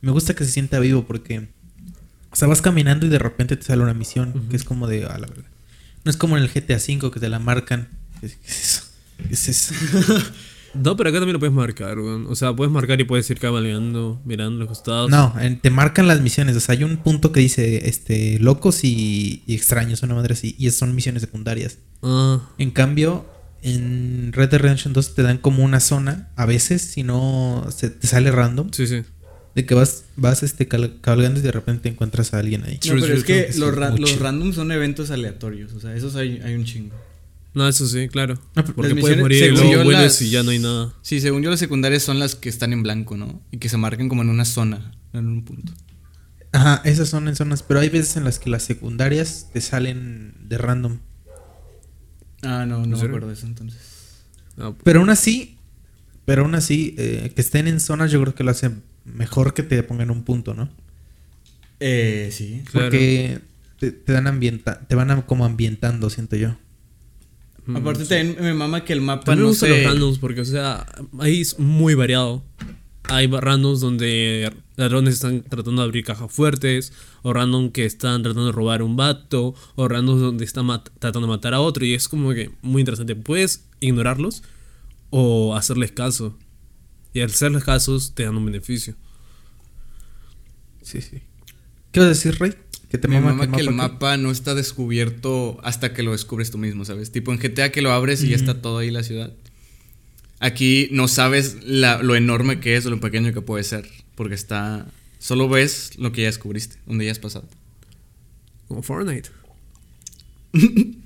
Me 0.00 0.12
gusta 0.12 0.34
que 0.34 0.44
se 0.46 0.50
sienta 0.52 0.78
vivo 0.80 1.04
porque. 1.06 1.48
O 2.30 2.36
sea, 2.36 2.48
vas 2.48 2.62
caminando 2.62 3.04
y 3.04 3.10
de 3.10 3.18
repente 3.18 3.54
te 3.56 3.64
sale 3.64 3.82
una 3.82 3.92
misión. 3.92 4.46
Que 4.48 4.56
es 4.56 4.64
como 4.64 4.86
de. 4.86 5.04
A 5.04 5.18
la 5.18 5.26
verdad. 5.26 5.44
No 6.04 6.10
es 6.10 6.16
como 6.16 6.36
en 6.36 6.42
el 6.42 6.48
GTA 6.50 6.76
V 6.76 7.10
que 7.10 7.20
te 7.20 7.28
la 7.28 7.38
marcan. 7.38 7.88
¿Qué 8.20 8.26
es 8.26 8.38
eso? 8.44 8.82
¿Qué 9.28 9.34
es 9.34 9.48
eso? 9.48 9.74
No, 10.72 10.96
pero 10.96 11.10
acá 11.10 11.18
también 11.18 11.32
lo 11.32 11.40
puedes 11.40 11.52
marcar, 11.52 11.98
güey. 11.98 12.26
O 12.28 12.36
sea, 12.36 12.54
puedes 12.54 12.72
marcar 12.72 13.00
y 13.00 13.02
puedes 13.04 13.28
ir 13.28 13.40
cabalgando, 13.40 14.22
mirando 14.24 14.60
los 14.60 14.68
costados. 14.68 15.10
No, 15.10 15.34
en- 15.40 15.58
te 15.60 15.68
marcan 15.68 16.06
las 16.06 16.20
misiones. 16.20 16.54
O 16.54 16.60
sea, 16.60 16.74
hay 16.76 16.84
un 16.84 16.98
punto 16.98 17.32
que 17.32 17.40
dice 17.40 17.88
este 17.88 18.38
locos 18.38 18.84
y, 18.84 19.42
y 19.48 19.54
extraños, 19.56 20.04
una 20.04 20.14
madre 20.14 20.34
así. 20.34 20.54
Y 20.60 20.68
esas 20.68 20.78
son 20.78 20.94
misiones 20.94 21.22
secundarias. 21.22 21.78
Ah, 22.04 22.48
En 22.56 22.70
cambio, 22.70 23.26
en 23.62 24.32
Red 24.32 24.50
Dead 24.50 24.60
Redemption 24.60 24.92
2 24.92 25.16
te 25.16 25.22
dan 25.24 25.38
como 25.38 25.64
una 25.64 25.80
zona, 25.80 26.30
a 26.36 26.46
veces, 26.46 26.82
si 26.82 27.02
no 27.02 27.66
se 27.76 27.90
te 27.90 28.06
sale 28.06 28.30
random, 28.30 28.68
sí, 28.72 28.86
sí. 28.86 29.02
De 29.54 29.66
que 29.66 29.74
vas, 29.74 30.04
vas 30.16 30.42
este 30.42 30.68
cabalgando 30.68 31.40
y 31.40 31.42
de 31.42 31.50
repente 31.52 31.88
encuentras 31.88 32.32
a 32.34 32.38
alguien 32.38 32.64
ahí. 32.64 32.78
No, 32.88 33.00
pero 33.00 33.14
es 33.14 33.24
que 33.24 33.50
los, 33.56 33.74
ra- 33.74 33.90
los 33.96 34.18
randoms 34.18 34.54
son 34.56 34.70
eventos 34.72 35.10
aleatorios. 35.10 35.72
O 35.72 35.80
sea, 35.80 35.94
esos 35.94 36.14
hay, 36.16 36.40
hay 36.40 36.54
un 36.54 36.64
chingo. 36.64 36.94
No, 37.52 37.66
eso 37.68 37.86
sí, 37.88 38.06
claro. 38.08 38.34
No, 38.54 38.62
pero 38.64 38.74
Porque 38.74 38.94
puedes 38.94 39.18
morir 39.18 39.42
y 39.44 39.48
luego 39.50 39.72
yo, 39.72 39.82
vuelves 39.84 40.04
las- 40.04 40.22
y 40.22 40.30
ya 40.30 40.42
no 40.44 40.50
hay 40.52 40.60
nada. 40.60 40.94
Sí, 41.02 41.20
según 41.20 41.42
yo, 41.42 41.50
las 41.50 41.58
secundarias 41.58 42.02
son 42.04 42.18
las 42.20 42.36
que 42.36 42.48
están 42.48 42.72
en 42.72 42.82
blanco, 42.84 43.16
¿no? 43.16 43.42
Y 43.50 43.58
que 43.58 43.68
se 43.68 43.76
marcan 43.76 44.08
como 44.08 44.22
en 44.22 44.28
una 44.28 44.44
zona, 44.44 44.92
en 45.12 45.26
un 45.26 45.44
punto. 45.44 45.72
Ajá, 46.52 46.80
esas 46.84 47.08
son 47.08 47.26
en 47.28 47.34
zonas, 47.36 47.62
pero 47.64 47.80
hay 47.80 47.88
veces 47.88 48.16
en 48.16 48.24
las 48.24 48.38
que 48.38 48.50
las 48.50 48.62
secundarias 48.62 49.48
te 49.52 49.60
salen 49.60 50.34
de 50.48 50.58
random. 50.58 50.98
Ah, 52.42 52.64
no, 52.66 52.86
no 52.86 52.96
me 52.96 53.02
acuerdo 53.04 53.28
de 53.28 53.34
eso 53.34 53.46
entonces. 53.46 53.80
Ah, 54.58 54.72
Pero 54.84 55.00
aún 55.00 55.10
así, 55.10 55.56
pero 56.24 56.42
aún 56.42 56.54
así, 56.54 56.94
eh, 56.98 57.32
que 57.34 57.40
estén 57.40 57.66
en 57.68 57.80
zonas 57.80 58.10
yo 58.10 58.20
creo 58.20 58.34
que 58.34 58.44
lo 58.44 58.50
hace 58.50 58.70
mejor 59.04 59.54
que 59.54 59.62
te 59.62 59.82
pongan 59.82 60.10
un 60.10 60.22
punto, 60.24 60.54
¿no? 60.54 60.68
Eh, 61.80 62.28
sí. 62.32 62.62
Claro. 62.70 62.86
Porque 62.86 63.40
te, 63.78 63.92
te 63.92 64.12
dan 64.12 64.26
ambienta, 64.26 64.80
te 64.86 64.94
van 64.94 65.10
a- 65.10 65.26
como 65.26 65.44
ambientando, 65.44 66.10
siento 66.10 66.36
yo. 66.36 66.56
mm, 67.66 67.76
Aparte 67.76 68.04
sí. 68.04 68.08
también 68.10 68.36
me 68.40 68.54
mama 68.54 68.84
que 68.84 68.92
el 68.92 69.00
mapa 69.00 69.24
También 69.24 69.38
me 69.40 69.42
no 69.44 69.48
gustan 69.50 69.68
se... 69.70 69.76
los 69.82 69.84
randoms 69.92 70.18
porque, 70.18 70.40
o 70.42 70.44
sea, 70.44 70.86
ahí 71.18 71.40
es 71.40 71.58
muy 71.58 71.94
variado. 71.94 72.42
Hay 73.04 73.26
randoms 73.26 73.80
donde 73.80 74.52
ladrones 74.76 75.14
están 75.14 75.42
tratando 75.42 75.82
de 75.82 75.86
abrir 75.88 76.04
cajas 76.04 76.30
fuertes, 76.30 76.92
o 77.22 77.32
random 77.32 77.70
que 77.70 77.84
están 77.86 78.22
tratando 78.22 78.46
de 78.46 78.52
robar 78.52 78.82
un 78.82 78.94
vato, 78.96 79.54
o 79.74 79.88
randoms 79.88 80.20
donde 80.20 80.44
están 80.44 80.66
mat- 80.66 80.90
tratando 80.98 81.26
de 81.26 81.32
matar 81.34 81.54
a 81.54 81.60
otro, 81.60 81.84
y 81.84 81.94
es 81.94 82.06
como 82.08 82.30
que 82.34 82.50
muy 82.62 82.80
interesante. 82.80 83.16
Puedes 83.16 83.64
ignorarlos 83.80 84.42
o 85.08 85.56
hacerles 85.56 85.90
caso. 85.92 86.36
Y 87.12 87.20
al 87.20 87.30
hacerles 87.30 87.64
casos 87.64 88.12
te 88.14 88.24
dan 88.24 88.36
un 88.36 88.46
beneficio. 88.46 88.94
Sí, 90.82 91.00
sí. 91.00 91.20
¿Qué 91.92 92.00
vas 92.00 92.06
a 92.06 92.10
decir, 92.10 92.38
Rey? 92.38 92.54
Que 92.88 92.98
te 92.98 93.08
Me 93.08 93.20
mama, 93.20 93.34
mama 93.46 93.56
que 93.56 93.62
el 93.62 93.70
mapa 93.72 94.16
no 94.16 94.30
está 94.30 94.54
descubierto 94.54 95.58
hasta 95.62 95.92
que 95.92 96.02
lo 96.02 96.12
descubres 96.12 96.50
tú 96.50 96.58
mismo, 96.58 96.84
¿sabes? 96.84 97.12
Tipo 97.12 97.32
en 97.32 97.38
GTA 97.38 97.70
que 97.70 97.82
lo 97.82 97.92
abres 97.92 98.22
y 98.22 98.28
ya 98.30 98.36
está 98.36 98.60
todo 98.60 98.78
ahí 98.78 98.90
la 98.90 99.02
ciudad. 99.02 99.32
Aquí 100.40 100.88
no 100.90 101.06
sabes 101.06 101.58
la- 101.64 102.02
lo 102.02 102.16
enorme 102.16 102.60
que 102.60 102.76
es 102.76 102.86
o 102.86 102.90
lo 102.90 102.98
pequeño 103.00 103.32
que 103.32 103.42
puede 103.42 103.62
ser, 103.64 103.88
porque 104.14 104.34
está... 104.34 104.86
Solo 105.18 105.48
ves 105.48 105.92
lo 105.98 106.12
que 106.12 106.22
ya 106.22 106.28
descubriste, 106.28 106.76
donde 106.86 107.04
ya 107.04 107.12
has 107.12 107.18
pasado. 107.18 107.46
Como 108.68 108.82
Fortnite. 108.82 109.28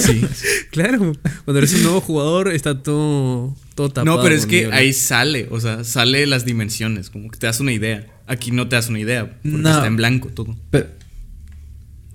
Sí. 0.00 0.22
Claro, 0.70 1.12
cuando 1.44 1.58
eres 1.58 1.74
un 1.74 1.82
nuevo 1.82 2.00
jugador 2.00 2.48
está 2.52 2.80
todo, 2.82 3.56
todo 3.80 3.88
tapado. 3.90 4.16
no, 4.16 4.22
pero 4.22 4.34
es 4.34 4.44
que 4.46 4.66
ahí 4.72 4.92
sale, 4.92 5.48
o 5.50 5.58
sea, 5.60 5.84
sale 5.84 6.26
las 6.26 6.44
dimensiones, 6.44 7.08
como 7.10 7.30
que 7.30 7.38
te 7.38 7.46
das 7.46 7.60
una 7.60 7.72
idea. 7.72 8.06
Aquí 8.26 8.50
no 8.50 8.68
te 8.68 8.76
das 8.76 8.88
una 8.88 8.98
idea, 9.00 9.30
porque 9.42 9.48
No. 9.48 9.70
está 9.70 9.86
en 9.86 9.96
blanco 9.96 10.28
todo. 10.28 10.56
Pero, 10.70 10.88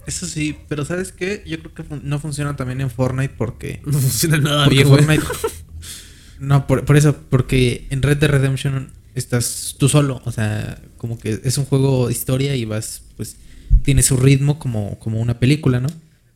Eso 0.07 0.27
sí, 0.27 0.55
pero 0.69 0.85
¿sabes 0.85 1.11
qué? 1.11 1.41
Yo 1.47 1.57
creo 1.59 1.73
que 1.73 1.83
fun- 1.83 2.01
no 2.03 2.19
funciona 2.19 2.55
también 2.55 2.79
en 2.81 2.91
Fortnite 2.91 3.33
porque... 3.35 3.81
No 3.85 3.93
funciona 3.99 4.37
nada 4.37 4.65
porque 4.65 4.75
bien. 4.83 4.87
Fortnite... 4.87 5.23
No, 6.39 6.67
por, 6.67 6.83
por 6.85 6.97
eso, 6.97 7.15
porque 7.29 7.87
en 7.89 8.01
Red 8.01 8.17
Dead 8.17 8.29
Redemption 8.29 8.91
estás 9.15 9.75
tú 9.79 9.87
solo. 9.89 10.21
O 10.25 10.31
sea, 10.31 10.79
como 10.97 11.17
que 11.17 11.39
es 11.43 11.57
un 11.57 11.63
juego 11.65 12.07
de 12.07 12.13
historia 12.13 12.55
y 12.57 12.65
vas, 12.65 13.03
pues, 13.15 13.37
tiene 13.83 14.03
su 14.03 14.17
ritmo 14.17 14.59
como, 14.59 14.99
como 14.99 15.19
una 15.21 15.39
película, 15.39 15.79
¿no? 15.79 15.87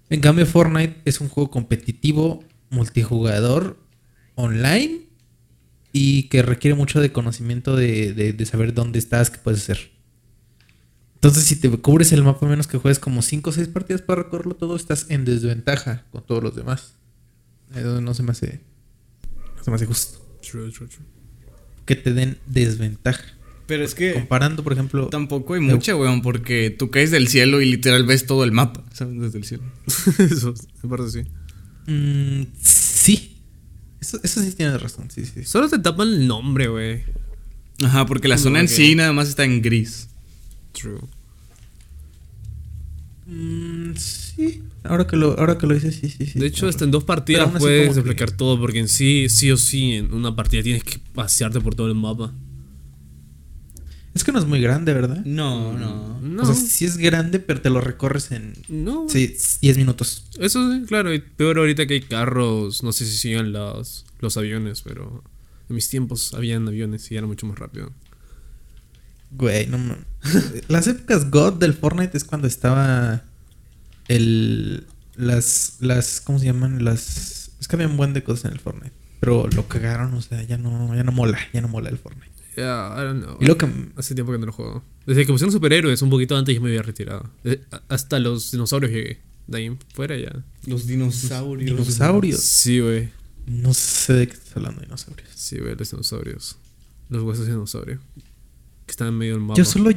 En 0.10 0.22
cambio, 0.22 0.46
Fortnite 0.46 0.96
es 1.06 1.20
un 1.22 1.28
juego 1.30 1.52
competitivo, 1.52 2.44
multijugador, 2.70 3.78
online 4.36 5.02
y 5.92 6.24
que 6.30 6.42
requiere 6.42 6.76
mucho 6.76 7.00
de 7.02 7.12
conocimiento 7.12 7.76
de, 7.76 8.14
de- 8.14 8.34
de 8.34 8.46
saber 8.46 8.74
dónde 8.74 9.00
estás, 9.00 9.30
qué 9.30 9.40
puedes 9.40 9.62
hacer. 9.62 9.92
Entonces, 11.16 11.44
si 11.44 11.58
te 11.58 11.70
cubres 11.70 12.12
el 12.14 12.24
mapa, 12.24 12.46
a 12.46 12.50
menos 12.50 12.68
que 12.68 12.78
juegues 12.78 13.00
como 13.00 13.22
5 13.22 13.50
o 13.50 13.54
6 13.54 13.68
partidas 13.68 14.02
para 14.02 14.24
recorrerlo 14.24 14.56
todo, 14.56 14.76
estás 14.76 15.08
en 15.10 15.26
desventaja 15.26 16.06
con 16.12 16.26
todos 16.26 16.42
los 16.44 16.56
demás. 16.56 16.94
Eso 17.76 18.00
no 18.02 18.14
se 18.14 18.24
me 18.24 18.32
hace. 18.32 18.62
No 19.58 19.64
se 19.64 19.70
me 19.72 19.76
hace 19.76 19.86
justo. 19.86 20.20
True, 20.42 20.72
true, 20.72 20.88
true. 20.88 21.06
Que 21.86 21.96
te 21.96 22.14
den 22.14 22.38
desventaja. 22.46 23.24
Pero 23.68 23.84
es 23.84 23.94
que 23.94 24.14
Comparando, 24.14 24.64
por 24.64 24.74
ejemplo. 24.74 25.10
tampoco 25.10 25.54
hay 25.56 25.60
mucha, 25.60 25.96
weón, 25.96 26.22
porque 26.22 26.70
tú 26.72 26.90
caes 26.90 27.12
del 27.12 27.28
cielo 27.28 27.62
y 27.62 27.66
literal 27.70 28.04
ves 28.06 28.26
todo 28.26 28.44
el 28.44 28.52
mapa, 28.52 28.84
¿sabes? 28.94 29.20
Desde 29.20 29.38
el 29.40 29.44
cielo. 29.44 29.64
Eso, 30.20 30.54
en 30.84 30.90
parte 30.90 31.10
sí. 31.12 31.22
mm, 31.92 32.44
sí. 32.62 33.39
Eso, 34.02 34.20
eso 34.24 34.42
sí 34.42 34.52
tienes 34.54 34.82
razón. 34.82 35.10
Sí, 35.12 35.26
sí. 35.26 35.44
Solo 35.44 35.68
te 35.70 35.80
tapan 35.80 36.08
el 36.08 36.28
nombre, 36.28 36.68
güey. 36.68 37.04
Ajá, 37.84 38.06
porque 38.06 38.28
la 38.28 38.38
zona 38.38 38.60
en 38.60 38.68
sí 38.68 38.96
nada 38.96 39.14
más 39.14 39.28
está 39.30 39.44
en 39.46 39.62
gris. 39.62 40.08
True. 40.74 41.00
Mm, 43.26 43.96
sí. 43.96 44.64
Ahora 44.84 45.06
que 45.06 45.18
lo, 45.18 45.38
ahora 45.38 45.58
que 45.58 45.68
lo 45.68 45.74
dices, 45.76 45.96
sí, 45.96 46.10
sí, 46.10 46.26
sí. 46.26 46.40
De 46.40 46.48
hecho, 46.48 46.68
hasta 46.68 46.86
en 46.86 46.92
dos 46.92 47.04
partidas 47.04 47.50
puedes 47.60 47.82
como 47.88 47.94
que- 47.94 48.00
desbloquear 48.02 48.32
todo, 48.32 48.60
porque 48.60 48.80
en 48.80 48.88
sí, 48.88 49.28
sí 49.30 49.52
o 49.52 49.58
sí, 49.58 49.94
en 49.94 50.14
una 50.14 50.36
partida 50.36 50.64
tienes 50.64 50.84
que 50.84 51.00
pasearte 51.14 51.60
por 51.60 51.76
todo 51.76 51.88
el 51.88 51.96
mapa. 51.96 52.34
Es 54.14 54.24
que 54.24 54.32
no 54.32 54.40
es 54.40 54.46
muy 54.46 54.62
grande, 54.62 54.94
¿verdad? 54.94 55.24
No, 55.26 55.78
no. 55.78 56.20
No, 56.20 56.44
O 56.44 56.46
sea, 56.46 56.56
sí 56.56 56.86
es 56.86 56.98
grande, 56.98 57.40
pero 57.40 57.62
te 57.62 57.70
lo 57.70 57.80
recorres 57.82 58.32
en 58.32 58.54
no. 58.68 59.08
sí, 59.08 59.36
10 59.62 59.78
minutos. 59.78 60.26
Eso 60.40 60.72
sí, 60.72 60.84
claro. 60.88 61.14
Y 61.14 61.20
peor 61.20 61.58
ahorita 61.58 61.86
que 61.86 61.96
hay 61.96 62.02
carros, 62.02 62.84
no 62.84 62.92
sé 62.92 63.06
si 63.06 63.16
siguen 63.16 63.52
los, 63.52 64.06
los 64.20 64.38
aviones, 64.38 64.82
pero 64.82 65.24
en 65.70 65.76
mis 65.76 65.90
tiempos 65.90 66.34
habían 66.34 66.68
aviones 66.68 67.10
y 67.12 67.18
era 67.18 67.28
mucho 67.28 67.46
más 67.46 67.60
rápido. 67.60 67.92
Güey, 69.32 69.68
no. 69.68 69.78
Las 70.68 70.88
épocas 70.88 71.30
God 71.30 71.54
del 71.54 71.74
Fortnite 71.74 72.18
es 72.18 72.24
cuando 72.24 72.48
estaba 72.48 73.24
el 74.08 74.88
las 75.16 75.78
las 75.82 76.22
¿cómo 76.22 76.40
se 76.40 76.46
llaman? 76.46 76.84
Las 76.84 77.52
es 77.60 77.68
que 77.68 77.76
había 77.76 77.88
un 77.88 77.98
buen 77.98 78.14
de 78.14 78.24
cosas 78.24 78.46
en 78.46 78.54
el 78.54 78.60
Fortnite, 78.60 78.94
pero 79.20 79.48
lo 79.50 79.68
cagaron, 79.68 80.14
o 80.14 80.22
sea, 80.22 80.42
ya 80.44 80.58
no 80.58 80.96
ya 80.96 81.04
no 81.04 81.12
mola, 81.12 81.38
ya 81.54 81.62
no 81.62 81.68
mola 81.68 81.90
el 81.90 81.98
Fortnite. 81.98 82.29
Yeah, 82.60 82.96
I 82.98 83.04
don't 83.06 83.24
know. 83.24 83.38
Y 83.40 83.46
lo 83.46 83.58
que 83.58 83.68
Hace 83.96 84.16
tiempo 84.16 84.32
que 84.32 84.38
no 84.40 84.46
lo 84.48 84.52
juego. 84.52 84.84
Desde 85.06 85.26
que 85.26 85.32
pusieron 85.32 85.52
superhéroes, 85.52 86.02
un 86.02 86.10
poquito 86.10 86.36
antes 86.38 86.54
ya 86.54 86.62
me 86.62 86.70
había 86.70 86.82
retirado. 86.82 87.30
Eh, 87.44 87.62
Hasta 87.88 88.20
los 88.20 88.52
dinosaurios 88.52 88.92
llegué. 88.92 89.20
De 89.48 89.58
ahí 89.58 89.78
fuera 89.94 90.18
ya. 90.18 90.32
Los 90.66 90.86
dinosaurios. 90.86 91.70
dinosaurios. 91.72 92.40
Sí, 92.42 92.80
güey. 92.80 93.10
No 93.48 93.74
sé 93.74 94.14
de 94.14 94.28
qué 94.28 94.34
estás 94.34 94.58
hablando, 94.58 94.82
dinosaurios. 94.82 95.30
Sí, 95.34 95.58
güey, 95.58 95.76
los 95.76 95.90
dinosaurios. 95.90 96.58
Los 97.10 97.24
huesos 97.24 97.46
de 97.48 97.54
dinosaurio. 97.54 98.00
Que 98.86 98.92
están 98.92 99.08
en 99.08 99.18
medio 99.18 99.34
del 99.34 99.42
mapa. 99.42 99.56
Yo 99.58 99.66
solo 99.66 99.90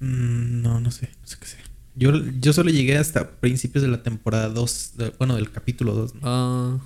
Mm, 0.00 0.62
no, 0.62 0.80
no 0.80 0.90
sé, 0.90 1.10
no 1.22 1.26
sé 1.26 1.36
qué 1.40 1.46
sea. 1.46 1.60
Yo, 1.96 2.12
yo 2.40 2.52
solo 2.52 2.70
llegué 2.70 2.98
hasta 2.98 3.30
principios 3.30 3.82
de 3.82 3.88
la 3.88 4.02
temporada 4.02 4.48
2, 4.48 4.92
de- 4.96 5.10
bueno, 5.18 5.36
del 5.36 5.50
capítulo 5.50 5.94
2. 5.94 6.14
¿no? 6.16 6.20
Ah, 6.24 6.78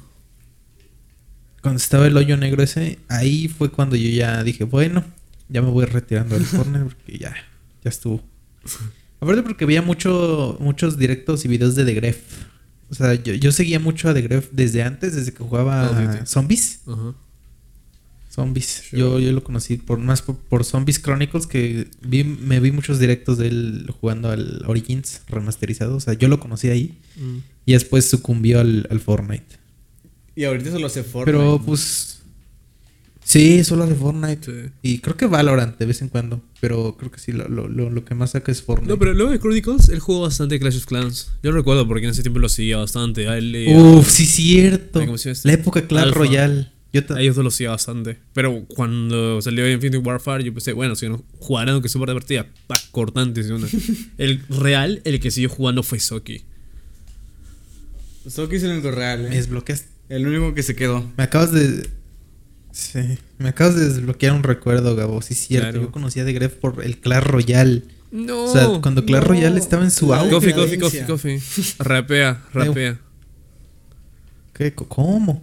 Cuando 1.62 1.78
estaba 1.78 2.06
el 2.06 2.16
hoyo 2.16 2.36
negro 2.36 2.62
ese, 2.62 2.98
ahí 3.08 3.48
fue 3.48 3.70
cuando 3.70 3.96
yo 3.96 4.08
ya 4.10 4.42
dije, 4.44 4.64
bueno, 4.64 5.04
ya 5.48 5.60
me 5.62 5.70
voy 5.70 5.84
retirando 5.86 6.34
del 6.36 6.44
Fortnite 6.46 6.84
porque 6.84 7.18
ya, 7.18 7.34
ya 7.84 7.88
estuvo. 7.90 8.22
Aparte 9.20 9.42
porque 9.42 9.64
veía 9.64 9.82
mucho, 9.82 10.56
muchos 10.60 10.96
directos 10.98 11.44
y 11.44 11.48
videos 11.48 11.74
de 11.74 11.84
The 11.84 11.94
Gref. 11.94 12.18
O 12.90 12.94
sea, 12.94 13.14
yo, 13.14 13.34
yo 13.34 13.50
seguía 13.52 13.80
mucho 13.80 14.08
a 14.08 14.14
The 14.14 14.22
Gref 14.22 14.48
desde 14.52 14.82
antes, 14.82 15.14
desde 15.16 15.32
que 15.32 15.42
jugaba 15.42 15.88
Duty. 15.88 16.26
Zombies. 16.26 16.80
ajá. 16.86 17.14
Zombies. 18.30 18.84
Sure. 18.90 19.00
Yo, 19.00 19.18
yo 19.18 19.32
lo 19.32 19.42
conocí 19.42 19.78
por 19.78 19.98
más 19.98 20.22
por, 20.22 20.36
por 20.36 20.64
Zombies 20.64 21.00
Chronicles 21.02 21.46
que 21.46 21.88
vi, 22.02 22.22
me 22.22 22.60
vi 22.60 22.70
muchos 22.70 22.98
directos 23.00 23.38
de 23.38 23.48
él 23.48 23.90
jugando 24.00 24.30
al 24.30 24.62
Origins 24.66 25.22
remasterizado. 25.28 25.96
O 25.96 26.00
sea, 26.00 26.14
yo 26.14 26.28
lo 26.28 26.38
conocí 26.38 26.68
ahí 26.68 26.98
Mm. 27.16 27.38
y 27.66 27.72
después 27.72 28.08
sucumbió 28.08 28.60
al, 28.60 28.86
al 28.90 29.00
Fortnite. 29.00 29.57
Y 30.38 30.44
ahorita 30.44 30.70
solo 30.70 30.86
hace 30.86 31.02
Fortnite. 31.02 31.36
Pero 31.36 31.60
pues. 31.66 32.20
Sí, 33.24 33.64
solo 33.64 33.82
hace 33.82 33.96
Fortnite. 33.96 34.46
Sí. 34.46 34.70
Y 34.82 34.98
creo 35.00 35.16
que 35.16 35.26
Valorant 35.26 35.76
de 35.76 35.84
vez 35.84 36.00
en 36.00 36.08
cuando. 36.10 36.40
Pero 36.60 36.96
creo 36.96 37.10
que 37.10 37.18
sí, 37.18 37.32
lo, 37.32 37.48
lo, 37.48 37.66
lo, 37.66 37.90
lo 37.90 38.04
que 38.04 38.14
más 38.14 38.30
saca 38.30 38.52
es 38.52 38.62
Fortnite. 38.62 38.88
No, 38.88 39.00
pero 39.00 39.14
luego 39.14 39.32
de 39.32 39.40
Chronicles, 39.40 39.88
él 39.88 39.98
jugó 39.98 40.20
bastante 40.20 40.60
Clash 40.60 40.76
of 40.76 40.86
Clans. 40.86 41.32
Yo 41.42 41.50
lo 41.50 41.56
recuerdo 41.56 41.88
porque 41.88 42.04
en 42.06 42.12
ese 42.12 42.22
tiempo 42.22 42.38
lo 42.38 42.48
seguía 42.48 42.76
bastante. 42.76 43.26
A 43.26 43.36
él 43.36 43.52
a- 43.68 43.80
Uf, 43.80 44.08
sí, 44.08 44.26
cierto. 44.26 45.00
Ay, 45.00 45.06
¿cómo 45.06 45.18
se 45.18 45.24
llama 45.24 45.32
este? 45.32 45.48
La 45.48 45.54
época 45.54 45.88
Clash. 45.88 46.12
Royale. 46.12 46.68
Yo 46.92 47.02
A 47.16 47.20
ellos 47.20 47.36
lo 47.38 47.50
seguía 47.50 47.70
bastante. 47.70 48.18
Pero 48.32 48.64
cuando 48.68 49.42
salió 49.42 49.68
Infinity 49.68 49.98
Warfare, 49.98 50.44
yo 50.44 50.54
pensé, 50.54 50.72
bueno, 50.72 50.94
si 50.94 51.08
no 51.08 51.24
jugaran 51.40 51.74
aunque 51.74 51.88
súper 51.88 52.10
divertida, 52.10 52.46
pa, 52.68 52.76
cortante. 52.92 53.42
¿sí 53.42 53.50
o 53.50 53.58
no? 53.58 53.66
el 54.18 54.40
real, 54.48 55.02
el 55.04 55.18
que 55.18 55.32
siguió 55.32 55.48
jugando 55.48 55.82
fue 55.82 55.98
Soki. 55.98 56.42
Soki 58.28 58.54
es 58.54 58.62
el 58.62 58.70
único 58.70 58.92
real, 58.92 59.24
Me 59.24 59.28
¿eh? 59.30 59.36
desbloqueaste. 59.36 59.97
El 60.08 60.26
único 60.26 60.54
que 60.54 60.62
se 60.62 60.74
quedó. 60.74 61.04
Me 61.16 61.24
acabas 61.24 61.52
de. 61.52 61.88
Sí. 62.72 63.18
Me 63.38 63.48
acabas 63.50 63.74
de 63.76 63.88
desbloquear 63.88 64.32
un 64.34 64.42
recuerdo, 64.42 64.94
Gabo. 64.96 65.20
Sí, 65.22 65.34
cierto. 65.34 65.70
Claro. 65.70 65.82
Yo 65.86 65.92
conocía 65.92 66.24
de 66.24 66.32
Gref 66.32 66.54
por 66.54 66.84
el 66.84 66.98
Clash 66.98 67.24
Royale. 67.24 67.82
No. 68.10 68.44
o 68.44 68.52
sea, 68.52 68.66
cuando 68.80 69.04
Clash 69.04 69.22
no. 69.22 69.28
Royale 69.28 69.58
estaba 69.58 69.84
en 69.84 69.90
su 69.90 70.14
auge. 70.14 70.30
Coffee, 70.30 70.54
coffee, 70.54 70.78
coffee, 70.78 71.04
coffee. 71.04 71.40
Rapea, 71.78 72.42
rapea. 72.54 72.98
¿Qué? 74.54 74.72
¿Cómo? 74.74 75.42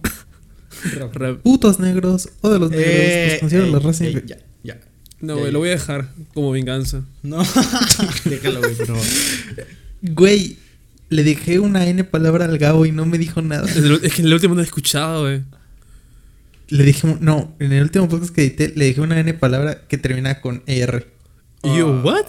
Putos 1.42 1.78
negros. 1.80 2.28
O 2.40 2.50
de 2.50 2.58
los 2.58 2.70
negros. 2.70 2.86
Eh, 2.88 3.28
Los 3.32 3.40
considero 3.40 3.66
eh, 3.66 3.70
la 3.70 3.78
raza. 3.78 4.04
eh, 4.04 4.22
ya, 4.26 4.38
ya. 4.62 4.80
No, 5.20 5.38
güey, 5.38 5.50
lo 5.52 5.60
voy 5.60 5.68
a 5.68 5.72
dejar 5.72 6.12
como 6.34 6.50
venganza. 6.50 7.02
No. 7.22 7.38
Déjalo, 8.24 8.60
güey, 8.60 8.74
por 8.74 8.86
favor. 8.86 9.02
Güey, 10.02 10.58
le 11.08 11.22
dejé 11.24 11.58
una 11.60 11.86
N 11.86 12.02
palabra 12.04 12.44
al 12.46 12.58
Gabo 12.58 12.86
y 12.86 12.92
no 12.92 13.06
me 13.06 13.18
dijo 13.18 13.42
nada. 13.42 13.68
Es, 13.68 14.12
que 14.14 14.22
en 14.22 14.26
el 14.28 14.34
último 14.34 14.54
no 14.54 14.60
he 14.60 14.64
escuchado, 14.64 15.22
güey. 15.22 15.42
Le 16.68 16.82
dije, 16.82 17.16
no, 17.20 17.54
en 17.60 17.72
el 17.72 17.82
último 17.84 18.08
podcast 18.08 18.34
que 18.34 18.42
edité, 18.42 18.72
le 18.74 18.86
dije 18.86 19.00
una 19.00 19.18
N 19.20 19.34
palabra 19.34 19.86
que 19.86 19.98
termina 19.98 20.40
con 20.40 20.62
ER. 20.66 21.06
Y 21.62 21.78
yo, 21.78 22.00
¿what? 22.02 22.26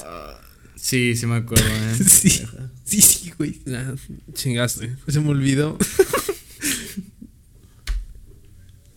Sí, 0.76 1.16
sí 1.16 1.26
me 1.26 1.36
acuerdo, 1.38 1.66
¿eh? 1.66 1.96
Sí, 2.08 2.44
sí, 2.84 3.02
sí, 3.02 3.34
güey. 3.38 3.60
Ah, 3.74 3.94
chingaste. 4.34 4.96
Se 5.08 5.20
me 5.20 5.30
olvidó. 5.30 5.78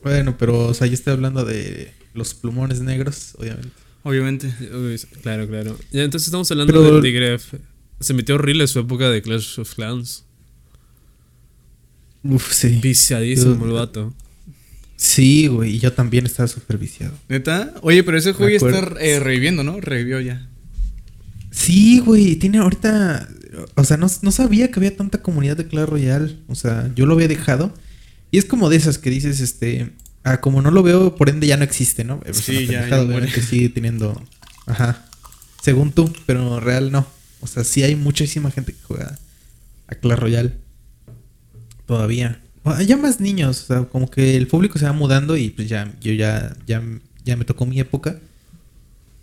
bueno, 0.02 0.36
pero, 0.38 0.66
o 0.68 0.74
sea, 0.74 0.86
yo 0.86 0.94
estoy 0.94 1.12
hablando 1.12 1.44
de 1.44 1.92
los 2.14 2.34
plumones 2.34 2.80
negros, 2.80 3.34
obviamente. 3.38 3.70
Obviamente. 4.02 4.54
Uy, 4.72 4.98
Claro, 5.22 5.46
claro. 5.46 5.78
Ya, 5.90 6.02
entonces 6.04 6.28
estamos 6.28 6.50
hablando 6.50 6.72
Pero- 6.72 7.00
de, 7.00 7.02
de 7.02 7.12
Gref. 7.12 7.54
Se 8.00 8.14
metió 8.14 8.34
horrible 8.36 8.66
su 8.66 8.78
época 8.80 9.10
de 9.10 9.20
Clash 9.22 9.60
of 9.60 9.74
Clans. 9.74 10.24
Uf, 12.22 12.52
sí. 12.52 12.78
Viciadísimo 12.82 13.58
Yo- 13.60 13.66
el 13.66 13.72
vato. 13.72 14.14
Sí, 14.96 15.46
güey, 15.46 15.76
y 15.76 15.78
yo 15.78 15.92
también 15.94 16.26
estaba 16.26 16.46
súper 16.46 16.76
viciado. 16.76 17.14
¿Neta? 17.28 17.72
Oye, 17.80 18.02
pero 18.04 18.18
ese 18.18 18.34
juego 18.34 18.50
ya 18.50 18.56
está 18.56 19.00
eh, 19.00 19.18
reviviendo, 19.18 19.62
¿no? 19.62 19.80
Revivió 19.80 20.20
ya. 20.20 20.46
Sí, 21.50 22.00
güey, 22.00 22.36
tiene 22.36 22.58
ahorita. 22.58 23.26
O 23.76 23.84
sea, 23.84 23.96
no, 23.96 24.08
no 24.20 24.30
sabía 24.30 24.70
que 24.70 24.78
había 24.78 24.94
tanta 24.94 25.22
comunidad 25.22 25.56
de 25.56 25.66
Clash 25.66 25.86
Royale. 25.88 26.36
O 26.48 26.54
sea, 26.54 26.90
yo 26.94 27.06
lo 27.06 27.14
había 27.14 27.28
dejado. 27.28 27.72
Y 28.30 28.36
es 28.38 28.44
como 28.44 28.68
de 28.68 28.76
esas 28.76 28.98
que 28.98 29.08
dices, 29.10 29.40
este. 29.40 29.90
Ah, 30.22 30.40
como 30.42 30.60
no 30.60 30.70
lo 30.70 30.82
veo, 30.82 31.16
por 31.16 31.30
ende 31.30 31.46
ya 31.46 31.56
no 31.56 31.64
existe, 31.64 32.04
¿no? 32.04 32.20
Es 32.26 32.36
Sí, 32.36 32.52
una 32.52 32.60
ya- 32.60 32.66
pendejada, 32.90 33.26
ya 33.26 33.42
sigue 33.42 33.70
teniendo. 33.70 34.22
Ajá. 34.66 35.06
Según 35.62 35.92
tú, 35.92 36.12
pero 36.26 36.60
real 36.60 36.92
no. 36.92 37.06
O 37.40 37.46
sea, 37.46 37.64
sí 37.64 37.82
hay 37.82 37.96
muchísima 37.96 38.50
gente 38.50 38.72
que 38.72 38.82
juega 38.82 39.18
a 39.86 39.94
Clash 39.94 40.18
Royale. 40.18 40.52
Todavía. 41.86 42.40
Bueno, 42.62 42.82
Ya 42.82 42.96
más 42.96 43.20
niños, 43.20 43.62
o 43.62 43.66
sea, 43.66 43.82
como 43.84 44.10
que 44.10 44.36
el 44.36 44.46
público 44.46 44.78
se 44.78 44.84
va 44.84 44.92
mudando 44.92 45.36
y 45.36 45.50
pues 45.50 45.68
ya, 45.68 45.92
yo 46.00 46.12
ya, 46.12 46.56
ya, 46.66 46.82
ya 47.24 47.36
me 47.36 47.44
tocó 47.44 47.66
mi 47.66 47.80
época. 47.80 48.18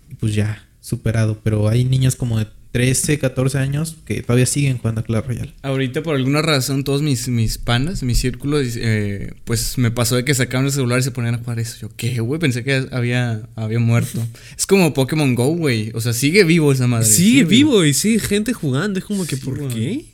Y 0.09 0.15
pues 0.15 0.33
ya, 0.33 0.65
superado. 0.81 1.39
Pero 1.43 1.69
hay 1.69 1.83
niños 1.83 2.15
como 2.15 2.39
de 2.39 2.47
13, 2.77 3.17
14 3.17 3.57
años 3.57 3.97
que 4.05 4.21
todavía 4.21 4.45
siguen 4.45 4.77
jugando 4.77 5.01
a 5.01 5.03
Clash 5.03 5.25
Royale. 5.25 5.51
Ahorita 5.63 6.03
por 6.03 6.15
alguna 6.15 6.43
razón 6.43 6.83
todos 6.83 7.01
mis, 7.01 7.27
mis 7.27 7.57
panas, 7.57 8.03
mis 8.03 8.19
círculos, 8.19 8.67
eh, 8.75 9.33
pues 9.45 9.79
me 9.79 9.89
pasó 9.89 10.15
de 10.15 10.23
que 10.23 10.35
sacaban 10.35 10.67
el 10.67 10.71
celular 10.71 10.99
y 10.99 11.01
se 11.01 11.09
ponían 11.09 11.33
a 11.33 11.37
jugar 11.39 11.57
eso. 11.57 11.75
Yo, 11.81 11.89
¿qué, 11.97 12.19
güey? 12.19 12.39
Pensé 12.39 12.63
que 12.63 12.85
había, 12.91 13.41
había 13.55 13.79
muerto. 13.79 14.23
es 14.55 14.67
como 14.67 14.93
Pokémon 14.93 15.33
Go, 15.33 15.55
güey. 15.55 15.89
O 15.95 16.01
sea, 16.01 16.13
sigue 16.13 16.43
vivo 16.43 16.71
esa 16.71 16.85
madre. 16.85 17.07
Sigue 17.07 17.45
vivo 17.45 17.83
y 17.83 17.95
sigue 17.95 18.19
gente 18.19 18.53
jugando. 18.53 18.99
Es 18.99 19.05
como 19.05 19.25
que, 19.25 19.37
¿por 19.37 19.57
güey. 19.57 19.73
qué? 19.73 20.05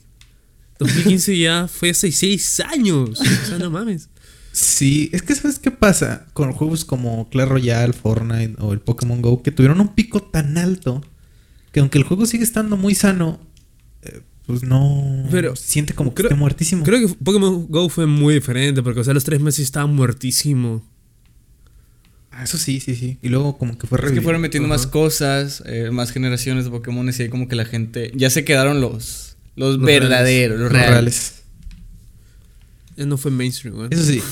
2015 0.80 1.38
ya 1.38 1.68
fue 1.68 1.90
hace 1.90 2.14
6 2.14 2.62
años. 2.62 3.20
O 3.20 3.46
sea, 3.46 3.58
no 3.58 3.72
mames. 3.72 4.08
Sí, 4.54 5.10
es 5.12 5.22
que 5.22 5.36
¿sabes 5.36 5.60
qué 5.60 5.72
pasa? 5.72 6.28
Con 6.32 6.54
juegos 6.54 6.86
como 6.86 7.30
Clash 7.30 7.50
Royale, 7.50 7.92
Fortnite 7.92 8.56
o 8.60 8.72
el 8.72 8.80
Pokémon 8.80 9.22
Go 9.22 9.44
que 9.44 9.52
tuvieron 9.52 9.82
un 9.82 9.96
pico 9.96 10.22
tan 10.24 10.58
alto 10.58 11.02
que 11.74 11.80
aunque 11.80 11.98
el 11.98 12.04
juego 12.06 12.26
sigue 12.26 12.44
estando 12.44 12.78
muy 12.78 12.94
sano, 12.96 13.40
eh, 14.04 14.22
pues 14.46 14.64
no 14.64 15.26
Pero 15.32 15.56
se 15.56 15.68
siente 15.68 15.94
como 15.94 16.14
que 16.14 16.22
esté 16.22 16.36
muertísimo. 16.36 16.84
Creo 16.86 17.06
que 17.06 17.14
Pokémon 17.16 17.68
Go 17.68 17.90
fue 17.90 18.06
muy 18.06 18.36
diferente 18.36 18.82
porque, 18.84 19.00
o 19.00 19.04
sea, 19.04 19.14
los 19.14 19.24
tres 19.24 19.42
meses 19.42 19.66
estaba 19.66 19.88
muertísimo. 19.88 20.88
Ah, 22.32 22.44
eso 22.44 22.58
sí, 22.58 22.80
sí, 22.80 22.96
sí. 22.96 23.18
Y 23.22 23.30
luego 23.30 23.58
como 23.58 23.78
que 23.78 23.88
fue 23.88 24.00
Es 24.06 24.12
que 24.12 24.22
fueron 24.22 24.42
metiendo 24.42 24.70
más 24.70 24.86
cosas, 24.88 25.64
eh, 25.66 25.90
más 25.92 26.12
generaciones 26.12 26.66
de 26.66 26.72
Pokémon 26.72 27.08
y 27.10 27.22
ahí 27.22 27.30
como 27.30 27.48
que 27.48 27.56
la 27.56 27.66
gente... 27.66 28.12
Ya 28.16 28.30
se 28.30 28.46
quedaron 28.46 28.80
los, 28.80 29.36
los, 29.56 29.78
Los 29.78 29.86
verdaderos, 29.86 30.60
los 30.60 30.72
Los 30.72 30.72
reales. 30.72 30.92
reales. 30.92 31.34
Ya 32.98 33.06
no 33.08 33.18
fue 33.18 33.32
mainstream, 33.32 33.76
güey. 33.76 33.88
Eso 33.92 34.04
sí. 34.04 34.22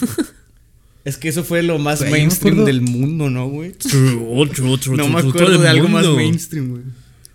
Es 1.03 1.17
que 1.17 1.29
eso 1.29 1.43
fue 1.43 1.63
lo 1.63 1.79
más 1.79 2.01
mainstream 2.01 2.63
del 2.63 2.81
mundo, 2.81 3.31
¿no, 3.31 3.48
güey? 3.48 3.71
Otro, 3.71 4.69
otro, 4.69 4.95
No 4.95 5.05
otro, 5.05 5.10
me 5.10 5.21
todo 5.21 5.29
acuerdo 5.29 5.57
de 5.57 5.67
algo 5.67 5.88
más 5.88 6.07
mainstream, 6.07 6.69
güey. 6.69 6.83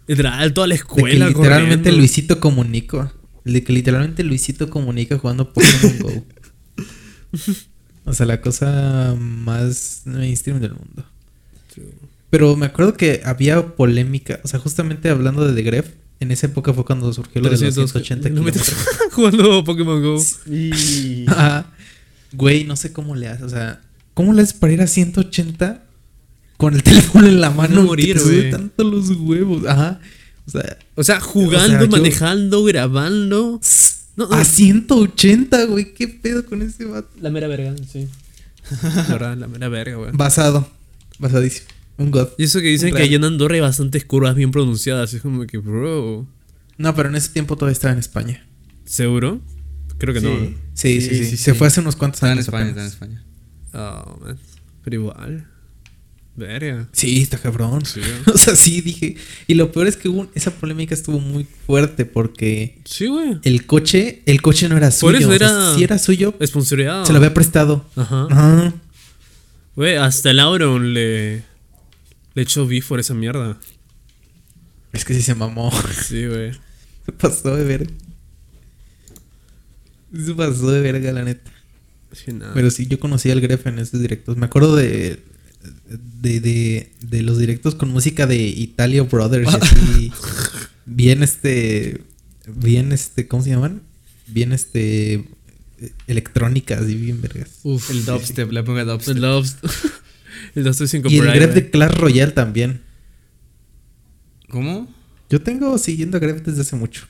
Literal, 0.07 0.53
toda 0.53 0.67
la 0.69 0.75
De 0.75 0.79
que 0.79 0.83
escuela. 0.83 1.29
literalmente 1.29 1.77
corriendo. 1.77 1.99
Luisito 1.99 2.41
Comunica. 2.41 3.13
De 3.45 3.63
que 3.63 3.73
literalmente 3.73 4.23
Luisito 4.25 4.69
comunica 4.71 5.19
jugando 5.19 5.53
Pokémon 5.53 5.99
Go. 6.01 6.27
O 8.05 8.13
sea, 8.13 8.27
la 8.27 8.41
cosa 8.41 9.15
más 9.19 10.03
mainstream 10.05 10.61
del 10.61 10.73
mundo. 10.75 11.05
Pero 12.31 12.57
me 12.57 12.67
acuerdo 12.67 12.95
que 12.95 13.21
había 13.25 13.75
polémica. 13.77 14.41
O 14.45 14.49
sea, 14.49 14.59
justamente 14.61 15.09
hablando 15.11 15.47
de 15.47 15.55
The 15.55 15.63
Gref, 15.63 15.89
en 16.21 16.31
esa 16.33 16.47
época 16.47 16.73
fue 16.73 16.85
cuando 16.85 17.13
surgió 17.13 17.41
lo 17.41 17.49
de 17.49 17.53
los 17.53 17.61
300 17.61 17.91
180 17.91 18.29
no 18.31 18.43
metes- 18.43 18.63
kilómetros. 18.63 18.97
Jugando 19.13 19.65
Pokémon 19.65 20.03
Go. 20.03 20.23
Y... 20.51 21.25
Ajá. 21.29 21.73
Güey, 22.33 22.65
no 22.65 22.75
sé 22.77 22.93
cómo 22.93 23.15
le 23.15 23.29
haces. 23.29 23.43
O 23.45 23.49
sea, 23.49 23.81
¿cómo 24.15 24.33
le 24.33 24.43
haces 24.43 24.55
para 24.55 24.73
ir 24.73 24.83
a 24.83 24.87
180 24.87 25.85
con 26.57 26.75
el 26.75 26.83
teléfono 26.85 27.27
en 27.27 27.41
la 27.41 27.51
mano? 27.51 27.77
No 27.77 27.83
morir, 27.85 28.19
güey. 28.23 28.51
tanto 28.51 28.85
los 28.85 29.11
huevos. 29.11 29.67
Ajá. 29.67 30.01
O 30.47 30.51
sea, 30.51 30.79
O 30.95 31.05
sea, 31.05 31.21
jugando, 31.21 31.67
O 31.67 31.69
sea, 31.69 31.81
yo- 31.83 31.89
manejando, 31.89 32.63
grabando. 32.65 33.61
No, 34.17 34.29
no. 34.29 34.35
a 34.35 34.45
180, 34.45 35.65
güey. 35.67 35.93
¿Qué 35.95 36.09
pedo 36.09 36.47
con 36.47 36.63
ese 36.63 36.85
vato? 36.87 37.09
La 37.21 37.31
mera 37.31 37.49
verga, 37.49 37.75
sí. 37.91 38.09
La 38.83 39.03
verdad, 39.05 39.37
la 39.37 39.47
mera 39.49 39.69
verga, 39.69 39.97
güey. 39.97 40.11
Basado. 40.15 40.69
Basadísimo. 41.19 41.67
Un 41.99 42.11
god. 42.11 42.29
Y 42.39 42.45
eso 42.45 42.61
que 42.61 42.67
dicen 42.69 42.95
que 42.95 43.03
allá 43.03 43.17
en 43.17 43.25
Andorra 43.25 43.55
hay 43.55 43.61
bastantes 43.61 44.05
curvas 44.05 44.35
bien 44.35 44.51
pronunciadas. 44.51 45.13
Es 45.15 45.23
como 45.23 45.47
que, 45.47 45.59
bro. 45.59 46.27
No, 46.79 46.95
pero 46.95 47.09
en 47.09 47.17
ese 47.17 47.31
tiempo 47.31 47.57
todavía 47.57 47.73
estaba 47.73 47.93
en 47.93 47.99
España. 48.01 48.47
¿Seguro? 48.85 49.41
Creo 49.99 50.13
que 50.15 50.21
no. 50.21 50.29
¿no? 50.31 50.47
Sí, 50.75 51.01
sí, 51.01 51.09
Sí, 51.09 51.17
sí. 51.17 51.25
sí, 51.31 51.37
Se 51.39 51.55
fue 51.55 51.67
hace 51.69 51.81
unos 51.81 51.97
cuantos 51.97 52.19
Está 52.19 52.27
en 52.27 52.33
años. 52.33 52.45
España, 52.47 52.69
está 52.69 52.81
en. 52.83 52.87
España. 52.87 53.25
Oh, 53.73 54.19
man. 54.23 54.39
Pero 54.85 54.97
igual. 54.97 55.47
Verga. 56.37 56.87
Sí, 56.93 57.23
está 57.23 57.39
cabrón. 57.39 57.85
Sí, 57.87 58.01
o 58.33 58.37
sea, 58.37 58.55
sí, 58.57 58.81
dije. 58.83 59.17
Y 59.47 59.55
lo 59.55 59.73
peor 59.73 59.87
es 59.87 59.97
que 59.97 60.09
hubo- 60.09 60.29
esa 60.35 60.51
polémica 60.51 60.95
estuvo 60.95 61.19
muy 61.19 61.47
fuerte 61.67 62.05
porque 62.05 62.79
Sí, 62.85 63.07
güey. 63.07 63.39
el 63.43 63.65
coche, 63.67 64.23
el 64.27 64.43
coche 64.43 64.69
no 64.69 64.77
era 64.77 64.91
suyo. 64.91 65.13
Por 65.13 65.17
eso 65.17 65.29
o 65.31 65.39
sea, 65.39 65.49
era- 65.49 65.75
si 65.75 65.85
era 65.85 65.99
suyo, 65.99 66.35
Esponsoreado. 66.39 67.07
se 67.07 67.13
lo 67.13 67.19
había 67.19 67.33
prestado. 67.33 67.89
Ajá. 67.97 68.27
Ajá. 68.31 68.75
Güey, 69.75 69.97
hasta 69.97 70.31
el 70.31 70.41
Auron 70.41 70.93
le. 70.95 71.43
Le 72.35 72.43
echó 72.43 72.67
beef 72.67 72.87
por 72.89 73.01
esa 73.01 73.15
mierda. 73.15 73.57
Es 74.93 75.05
que 75.07 75.15
sí 75.15 75.23
se 75.23 75.35
mamó. 75.35 75.73
Sí, 76.07 76.27
güey. 76.27 76.53
Se 77.07 77.13
pasó 77.13 77.57
de 77.57 77.65
verga. 77.65 77.91
Se 80.15 80.35
pasó 80.35 80.71
de 80.71 80.81
verga, 80.81 81.13
la 81.13 81.25
neta. 81.25 81.51
Sí, 82.13 82.33
nada. 82.33 82.53
Pero 82.55 82.71
sí, 82.71 82.87
yo 82.87 82.99
conocí 83.01 83.31
al 83.31 83.41
Gref 83.41 83.67
en 83.67 83.79
esos 83.79 84.01
directos. 84.01 84.37
Me 84.37 84.47
acuerdo 84.47 84.77
de, 84.77 85.23
de, 85.89 86.41
de, 86.41 86.93
de 87.01 87.23
los 87.23 87.39
directos 87.39 87.75
con 87.75 87.91
música 87.91 88.27
de 88.27 88.37
Italia 88.37 89.03
Brothers. 89.03 89.53
y 89.53 89.57
así. 89.57 90.13
bien 90.87 91.23
este. 91.23 92.03
Bien 92.47 92.93
este. 92.93 93.29
¿Cómo 93.29 93.43
se 93.43 93.51
llaman? 93.51 93.83
Bien 94.27 94.53
este. 94.53 95.25
Electrónicas 96.07 96.89
y 96.89 96.95
bien 96.95 97.21
vergas. 97.21 97.61
Uf. 97.63 97.91
El 97.91 98.05
dubstep, 98.05 98.51
la 98.51 98.61
época 98.61 98.85
dubstep. 98.85 99.17
El 99.17 99.23
dubstep. 99.23 99.71
el 100.55 100.65
dubstep 100.65 100.87
sin 100.87 101.03
Y 101.09 101.19
el. 101.19 101.33
Gref 101.33 101.55
de. 101.55 101.71
Clash 101.71 101.93
Royale 101.93 102.33
también. 102.33 102.83
¿Cómo? 104.49 104.93
Yo 105.29 105.43
tengo 105.43 105.77
siguiendo 105.79 106.17
a 106.17 106.21
Gref 106.21 106.43
desde 106.43 106.63
hace 106.63 106.77
mucho. 106.77 107.07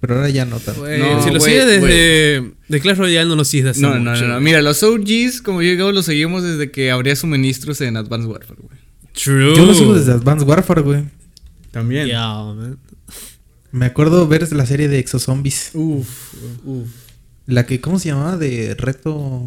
Pero 0.00 0.14
ahora 0.14 0.28
ya 0.30 0.44
no 0.44 0.60
tanto. 0.60 0.86
No, 0.86 1.22
si 1.22 1.30
lo 1.30 1.40
sigue 1.40 1.64
desde. 1.66 2.52
De 2.68 2.80
Clash 2.80 2.98
Royale 2.98 3.28
no 3.28 3.34
lo 3.36 3.44
sigues 3.44 3.66
hace 3.70 3.80
No, 3.80 3.98
no, 3.98 4.10
mucho. 4.12 4.26
no, 4.26 4.34
no. 4.34 4.40
Mira, 4.40 4.62
los 4.62 4.82
OGs, 4.82 5.42
como 5.42 5.60
yo 5.62 5.70
digo, 5.70 5.90
los 5.90 6.04
seguimos 6.06 6.42
desde 6.44 6.70
que 6.70 6.90
habría 6.90 7.16
suministros 7.16 7.80
en 7.80 7.96
Advanced 7.96 8.28
Warfare, 8.30 8.60
güey. 8.62 8.78
True. 9.12 9.56
Yo 9.56 9.66
lo 9.66 9.74
sigo 9.74 9.94
desde 9.94 10.12
Advanced 10.12 10.46
Warfare, 10.46 10.82
güey. 10.82 11.04
También. 11.72 12.06
Yeah, 12.06 12.44
man. 12.44 12.78
Me 13.72 13.86
acuerdo 13.86 14.26
ver 14.28 14.50
la 14.52 14.66
serie 14.66 14.88
de 14.88 14.98
Exozombies. 14.98 15.70
Uf, 15.74 16.08
uf. 16.64 16.88
La 17.46 17.66
que, 17.66 17.80
¿cómo 17.80 17.98
se 17.98 18.10
llamaba? 18.10 18.36
De 18.36 18.74
reto. 18.76 19.46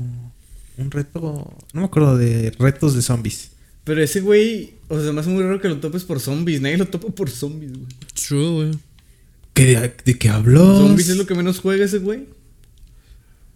Un 0.78 0.92
reto. 0.92 1.56
No 1.74 1.82
me 1.82 1.86
acuerdo 1.86 2.18
de 2.18 2.52
retos 2.60 2.94
de 2.96 3.02
zombies. 3.02 3.52
Pero 3.84 4.04
ese 4.04 4.22
güey, 4.22 4.74
o 4.90 5.02
sea, 5.02 5.12
más 5.12 5.26
muy 5.28 5.42
raro 5.42 5.60
que 5.60 5.68
lo 5.70 5.78
topes 5.78 6.04
por 6.04 6.20
zombies. 6.20 6.62
Nadie 6.62 6.78
lo 6.78 6.88
topa 6.88 7.08
por 7.10 7.30
zombies, 7.30 7.72
güey. 7.72 7.86
True, 8.14 8.50
güey. 8.52 8.72
¿Qué 9.54 9.66
de, 9.66 9.94
de 10.06 10.18
qué 10.18 10.30
habló? 10.30 10.78
Zombies 10.80 11.10
es 11.10 11.18
lo 11.18 11.26
que 11.26 11.36
menos 11.36 11.60
juega 11.60 11.86
ese 11.86 11.98
güey. 12.00 12.26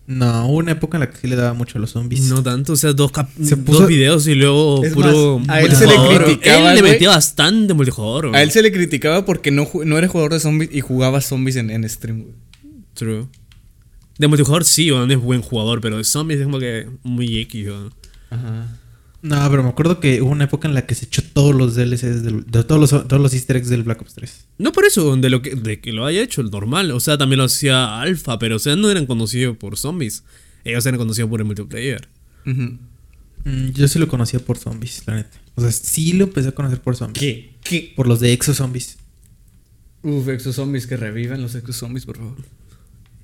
No, 0.07 0.45
hubo 0.49 0.57
una 0.57 0.73
época 0.73 0.97
en 0.97 1.01
la 1.01 1.09
que 1.09 1.17
sí 1.17 1.25
le 1.27 1.35
daba 1.35 1.53
mucho 1.55 1.79
a 1.79 1.81
los 1.81 1.89
zombies. 1.91 2.21
No 2.29 2.43
tanto, 2.43 2.73
o 2.73 2.75
sea, 2.75 2.93
dos, 2.93 3.11
cap- 3.11 3.29
Se 3.43 3.57
puso- 3.57 3.79
dos 3.79 3.87
videos 3.87 4.27
y 4.27 4.35
luego 4.35 4.83
Es 4.83 4.93
puro. 4.93 5.39
más, 5.39 5.49
a 5.49 5.61
él 5.61 5.75
se 5.75 5.87
le 5.87 5.95
criticaba, 5.95 6.69
Él 6.69 6.75
le 6.75 6.83
metía 6.83 7.09
bastante 7.09 7.73
multijugador. 7.73 8.27
güey. 8.27 8.39
A 8.39 8.43
él 8.43 8.51
se 8.51 8.61
le 8.61 8.71
criticaba 8.71 9.25
porque 9.25 9.49
no, 9.49 9.67
no 9.83 9.97
era 9.97 10.07
jugador 10.07 10.33
de 10.33 10.39
zombies 10.39 10.69
y 10.71 10.81
jugaba 10.81 11.21
zombies 11.21 11.55
en, 11.55 11.71
en 11.71 11.89
stream, 11.89 12.21
güey. 12.21 12.35
True. 12.93 13.25
De 14.19 14.27
multijugador 14.27 14.63
sí, 14.63 14.91
güey, 14.91 15.07
no 15.07 15.11
es 15.13 15.19
buen 15.19 15.41
jugador, 15.41 15.81
pero 15.81 15.97
de 15.97 16.03
zombies 16.03 16.39
es 16.39 16.45
como 16.45 16.59
que 16.59 16.87
muy 17.01 17.39
X, 17.39 17.67
güey. 17.67 17.89
Ajá. 18.29 18.77
No, 19.27 19.49
pero 19.49 19.63
me 19.63 19.69
acuerdo 19.69 19.99
que 19.99 20.21
hubo 20.21 20.29
una 20.29 20.43
época 20.43 20.67
en 20.67 20.75
la 20.75 20.85
que 20.85 20.93
se 20.93 21.05
echó 21.05 21.23
todos 21.23 21.55
los 21.55 21.73
DLCs 21.75 22.21
del- 22.23 22.45
de 22.45 22.63
todos 22.63 22.79
los, 22.79 23.07
todos 23.07 23.19
los 23.21 23.33
easter 23.33 23.57
eggs 23.57 23.69
del 23.69 23.81
Black 23.83 24.01
Ops 24.01 24.13
3. 24.13 24.45
No 24.59 24.71
por 24.71 24.85
eso, 24.85 25.15
de 25.15 25.29
lo 25.31 25.41
que, 25.41 25.55
de 25.55 25.79
que 25.79 25.93
lo 25.93 26.05
haya 26.05 26.21
hecho, 26.21 26.41
el 26.41 26.51
normal. 26.51 26.91
O 26.91 26.99
sea, 26.99 27.17
también 27.17 27.39
lo 27.39 27.45
hacía 27.45 28.01
Alpha, 28.01 28.37
pero 28.37 28.57
o 28.57 28.59
sea, 28.59 28.75
no 28.75 28.91
eran 28.91 29.07
conocidos 29.07 29.57
por 29.57 29.77
zombies. 29.77 30.23
Ellos 30.63 30.85
eran 30.85 30.99
conocidos 30.99 31.29
por 31.29 31.39
el 31.41 31.45
multiplayer. 31.45 32.07
Mm, 32.43 33.69
yo 33.73 33.87
sí 33.87 33.97
lo 33.99 34.07
conocía 34.07 34.39
por 34.39 34.57
zombies, 34.57 35.03
la 35.07 35.15
neta. 35.15 35.37
O 35.55 35.61
sea, 35.61 35.71
sí 35.71 36.13
lo 36.13 36.25
empecé 36.25 36.49
a 36.49 36.51
conocer 36.51 36.79
por 36.81 36.95
zombies. 36.95 37.19
¿Qué? 37.19 37.55
¿Qué? 37.63 37.93
Por 37.95 38.07
los 38.07 38.19
de 38.19 38.31
Exo 38.33 38.53
Zombies. 38.53 38.97
Uf, 40.03 40.27
exozombies, 40.29 40.85
que 40.85 40.97
revivan 40.97 41.41
los 41.41 41.55
exozombies, 41.55 42.05
por 42.05 42.17
favor. 42.17 42.35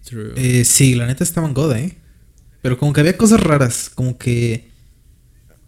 True. 0.03 0.33
Eh, 0.35 0.65
sí, 0.65 0.95
la 0.95 1.05
neta 1.05 1.23
estaban 1.23 1.53
goda, 1.53 1.79
¿eh? 1.79 1.95
Pero 2.63 2.77
como 2.79 2.91
que 2.93 3.01
había 3.01 3.17
cosas 3.17 3.39
raras. 3.39 3.91
Como 3.93 4.17
que. 4.17 4.70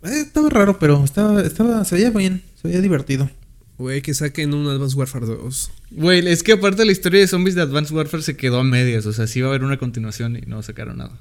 Eh, 0.04 0.22
estaba 0.22 0.50
raro, 0.50 0.80
pero 0.80 1.04
estaba, 1.04 1.42
estaba. 1.42 1.84
Se 1.86 1.96
veía 1.96 2.10
bien. 2.12 2.42
Se 2.62 2.68
veía 2.68 2.82
divertido. 2.82 3.30
Güey, 3.78 4.02
que 4.02 4.13
saquen 4.13 4.54
un 4.54 4.68
Advanced 4.68 4.98
Warfare 4.98 5.26
2. 5.26 5.72
Güey, 5.92 6.28
es 6.28 6.44
que 6.44 6.54
aparte 6.54 6.86
la 6.86 6.92
historia 6.92 7.20
de 7.20 7.28
zombies 7.28 7.56
de 7.56 7.62
Advanced 7.63 7.96
Warfare 7.96 8.22
se 8.24 8.38
quedó 8.38 8.60
a 8.60 8.63
medias. 8.63 9.06
O 9.06 9.13
sea, 9.13 9.26
sí 9.28 9.39
iba 9.39 9.48
a 9.48 9.52
haber 9.52 9.63
una 9.63 9.78
continuación 9.78 10.36
y 10.38 10.42
no 10.42 10.62
sacaron 10.62 10.98
nada. 10.98 11.20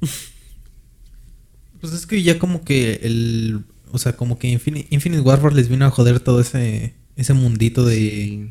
Pues 1.80 1.92
es 1.92 2.06
que 2.06 2.22
ya 2.22 2.38
como 2.38 2.64
que 2.64 3.00
el. 3.02 3.64
O 3.92 3.98
sea, 3.98 4.14
como 4.16 4.38
que 4.38 4.48
Infini- 4.48 4.86
Infinite 4.90 5.20
Warfare 5.22 5.54
les 5.54 5.68
vino 5.68 5.84
a 5.84 5.90
joder 5.90 6.20
todo 6.20 6.40
ese. 6.40 6.94
Ese 7.16 7.34
mundito 7.34 7.84
de. 7.84 7.96
Sí. 7.98 8.50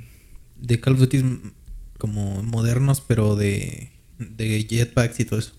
De 0.62 0.80
Call 0.80 0.94
of 0.94 1.00
Duty 1.00 1.24
como 1.98 2.44
modernos, 2.44 3.02
pero 3.02 3.36
de. 3.36 3.92
De 4.20 4.64
jetpacks 4.70 5.20
y 5.20 5.26
todo 5.26 5.40
eso. 5.40 5.54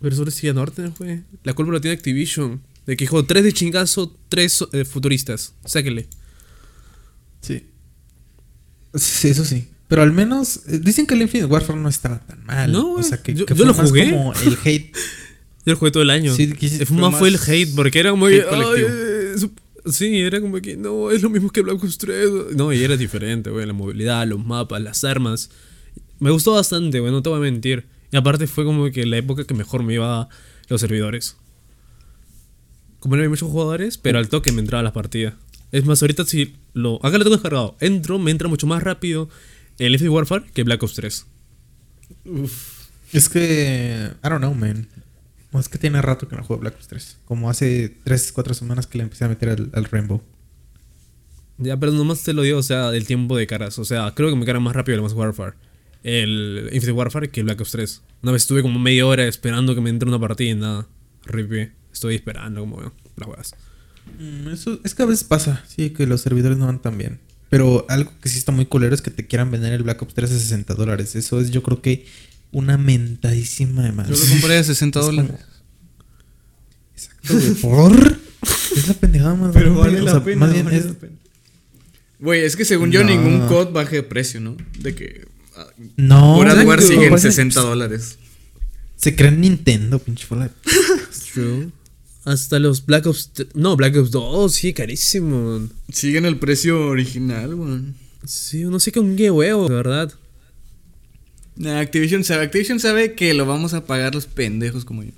Pero 0.00 0.14
sobre 0.16 0.30
sigue 0.30 0.52
norte, 0.52 0.90
güey. 0.98 1.22
La 1.44 1.54
culpa 1.54 1.72
la 1.72 1.80
tiene 1.80 1.96
Activision. 1.96 2.60
De 2.86 2.96
que 2.96 3.04
dijo 3.04 3.24
tres 3.24 3.42
de 3.42 3.52
chingazo, 3.52 4.14
tres 4.28 4.64
eh, 4.72 4.84
futuristas. 4.84 5.54
Sáquenle. 5.64 6.06
Sí. 7.40 7.64
Sí, 8.94 9.28
eso 9.28 9.44
sí. 9.44 9.68
Pero 9.88 10.02
al 10.02 10.12
menos 10.12 10.62
eh, 10.68 10.80
dicen 10.82 11.06
que 11.06 11.14
el 11.14 11.22
Infinite 11.22 11.46
Warfare 11.46 11.78
no 11.78 11.88
estaba 11.88 12.18
tan 12.20 12.44
mal. 12.44 12.70
No, 12.72 12.92
o 12.94 13.02
sea, 13.02 13.22
que, 13.22 13.34
Yo- 13.34 13.46
que 13.46 13.54
yo 13.54 13.58
fue 13.58 13.66
lo 13.66 13.74
más 13.74 13.88
jugué. 13.88 14.10
como 14.10 14.32
el 14.34 14.58
hate. 14.64 14.92
Yo 15.64 15.72
lo 15.72 15.76
jugué 15.78 15.90
todo 15.90 16.02
el 16.02 16.10
año. 16.10 16.34
Sí, 16.34 16.52
que 16.52 16.86
fue 16.86 16.96
más 16.96 17.18
fue 17.18 17.28
el 17.28 17.38
hate, 17.44 17.74
porque 17.74 17.98
era 17.98 18.14
muy. 18.14 18.40
colectivo. 18.40 18.72
"Ay, 18.74 18.84
eh, 18.86 19.34
su- 19.38 19.52
Sí, 19.92 20.16
era 20.18 20.40
como 20.40 20.60
que 20.60 20.76
no, 20.76 21.12
es 21.12 21.22
lo 21.22 21.30
mismo 21.30 21.48
que 21.50 21.60
Black 21.62 21.82
Ops 21.82 21.98
3. 21.98 22.28
No, 22.56 22.72
y 22.72 22.82
era 22.82 22.96
diferente, 22.96 23.50
güey. 23.50 23.64
La 23.66 23.72
movilidad, 23.72 24.26
los 24.26 24.44
mapas, 24.44 24.82
las 24.82 25.04
armas. 25.04 25.48
Me 26.18 26.32
gustó 26.32 26.52
bastante, 26.54 26.98
güey, 26.98 27.12
no 27.12 27.22
te 27.22 27.28
voy 27.28 27.38
a 27.38 27.42
mentir. 27.42 27.86
Y 28.12 28.16
aparte 28.16 28.46
fue 28.46 28.64
como 28.64 28.90
que 28.90 29.04
la 29.06 29.16
época 29.16 29.44
que 29.44 29.54
mejor 29.54 29.82
me 29.82 29.94
iba 29.94 30.28
los 30.68 30.80
servidores. 30.80 31.36
Como 33.00 33.16
no 33.16 33.20
había 33.20 33.30
muchos 33.30 33.50
jugadores, 33.50 33.98
pero 33.98 34.18
al 34.18 34.28
toque 34.28 34.52
me 34.52 34.60
entraba 34.60 34.82
las 34.82 34.92
partidas. 34.92 35.34
Es 35.72 35.84
más, 35.84 36.00
ahorita 36.02 36.24
si 36.24 36.54
lo. 36.72 36.96
Acá 37.04 37.18
lo 37.18 37.24
tengo 37.24 37.36
descargado. 37.36 37.76
Entro, 37.80 38.18
me 38.18 38.30
entra 38.30 38.48
mucho 38.48 38.66
más 38.66 38.82
rápido 38.82 39.28
el 39.78 39.92
Infinite 39.92 40.14
Warfare 40.14 40.44
que 40.54 40.62
Black 40.62 40.82
Ops 40.82 40.94
3. 40.94 41.26
Es 43.12 43.28
que. 43.28 44.10
I 44.24 44.28
don't 44.28 44.38
know, 44.38 44.54
man. 44.54 44.88
Es 45.54 45.68
que 45.68 45.78
tiene 45.78 46.02
rato 46.02 46.28
que 46.28 46.36
no 46.36 46.44
juego 46.44 46.60
Black 46.60 46.76
Ops 46.76 46.88
3. 46.88 47.18
Como 47.24 47.50
hace 47.50 47.96
3, 48.04 48.32
4 48.32 48.54
semanas 48.54 48.86
que 48.86 48.98
le 48.98 49.04
empecé 49.04 49.24
a 49.24 49.28
meter 49.28 49.50
al, 49.50 49.70
al 49.72 49.84
Rainbow. 49.84 50.22
Ya, 51.58 51.78
pero 51.78 51.92
nomás 51.92 52.22
te 52.22 52.32
lo 52.32 52.42
digo, 52.42 52.58
o 52.58 52.62
sea, 52.62 52.90
del 52.90 53.06
tiempo 53.06 53.36
de 53.36 53.46
caras. 53.46 53.78
O 53.78 53.84
sea, 53.84 54.12
creo 54.14 54.30
que 54.30 54.36
me 54.36 54.44
carga 54.44 54.60
más 54.60 54.76
rápido 54.76 54.96
el 54.96 55.02
Mass 55.02 55.14
Warfare. 55.14 55.54
El 56.08 56.68
Infinite 56.72 56.92
Warfare 56.92 57.30
que 57.30 57.40
el 57.40 57.44
Black 57.46 57.60
Ops 57.60 57.72
3. 57.72 58.02
Una 58.22 58.30
vez 58.32 58.42
estuve 58.42 58.62
como 58.62 58.78
media 58.78 59.04
hora 59.06 59.26
esperando 59.26 59.74
que 59.74 59.80
me 59.80 59.90
entre 59.90 60.08
una 60.08 60.20
partida 60.20 60.50
y 60.50 60.54
nada. 60.54 60.86
Rip. 61.24 61.70
Estoy 61.92 62.14
esperando 62.14 62.60
como 62.60 62.80
las 62.80 63.26
juegas. 63.26 63.54
Mm, 64.20 64.48
Eso 64.50 64.78
es 64.84 64.94
que 64.94 65.02
a 65.02 65.06
veces 65.06 65.24
pasa, 65.24 65.64
sí, 65.66 65.90
que 65.90 66.06
los 66.06 66.20
servidores 66.20 66.58
no 66.58 66.66
van 66.66 66.80
tan 66.80 66.96
bien. 66.96 67.18
Pero 67.48 67.84
algo 67.88 68.12
que 68.22 68.28
sí 68.28 68.38
está 68.38 68.52
muy 68.52 68.66
culero 68.66 68.94
es 68.94 69.02
que 69.02 69.10
te 69.10 69.26
quieran 69.26 69.50
vender 69.50 69.72
el 69.72 69.82
Black 69.82 70.00
Ops 70.02 70.14
3 70.14 70.30
a 70.30 70.38
60 70.38 70.74
dólares. 70.74 71.16
Eso 71.16 71.40
es, 71.40 71.50
yo 71.50 71.62
creo 71.64 71.82
que 71.82 72.06
una 72.52 72.78
mentadísima 72.78 73.82
de 73.82 73.90
más. 73.92 74.08
Yo 74.08 74.14
lo 74.16 74.30
compré 74.30 74.58
a 74.58 74.62
60 74.64 75.00
Es 75.00 75.06
dólares. 75.06 75.30
como- 75.32 75.56
Exacto, 76.94 77.34
güey. 77.34 77.54
¿Por? 77.54 78.18
Es 78.76 78.88
la 78.88 78.94
pendejada 78.94 79.34
más 79.34 79.52
grande. 79.52 80.00
O 80.02 80.04
sea, 80.22 80.36
más 80.36 80.52
bien 80.52 80.68
es- 80.68 80.86
Güey, 82.20 82.42
es 82.44 82.54
que 82.56 82.64
según 82.64 82.90
yo 82.92 83.02
ningún 83.04 83.46
COD 83.48 83.72
baje 83.72 83.96
de 83.96 84.02
precio, 84.04 84.40
¿no? 84.40 84.56
De 84.78 84.94
que. 84.94 85.26
No. 85.96 86.38
War 86.38 86.48
exacto, 86.48 86.82
sigue 86.82 87.04
en 87.04 87.10
parece- 87.10 87.28
60 87.32 87.60
dólares. 87.60 88.18
Se 88.96 89.14
creen 89.14 89.40
Nintendo, 89.40 89.98
pinche 89.98 90.26
Fallout. 90.26 90.52
True. 91.34 91.68
Hasta 92.24 92.58
los 92.58 92.84
Black 92.86 93.06
Ops. 93.06 93.30
No, 93.54 93.76
Black 93.76 93.94
Ops 93.96 94.10
2, 94.10 94.52
sí, 94.52 94.72
carísimo. 94.72 95.68
Siguen 95.92 96.24
el 96.24 96.38
precio 96.38 96.86
original, 96.88 97.54
güey. 97.54 97.80
Sí, 98.26 98.64
no 98.64 98.80
sé 98.80 98.90
con 98.92 99.14
qué 99.16 99.30
huevo, 99.30 99.68
de 99.68 99.74
verdad. 99.74 100.12
Nah, 101.56 101.78
Activision 101.80 102.24
sabe, 102.24 102.44
Activision 102.44 102.80
sabe 102.80 103.14
que 103.14 103.32
lo 103.34 103.46
vamos 103.46 103.74
a 103.74 103.84
pagar 103.86 104.14
los 104.14 104.26
pendejos 104.26 104.84
como 104.84 105.04
yo. 105.04 105.12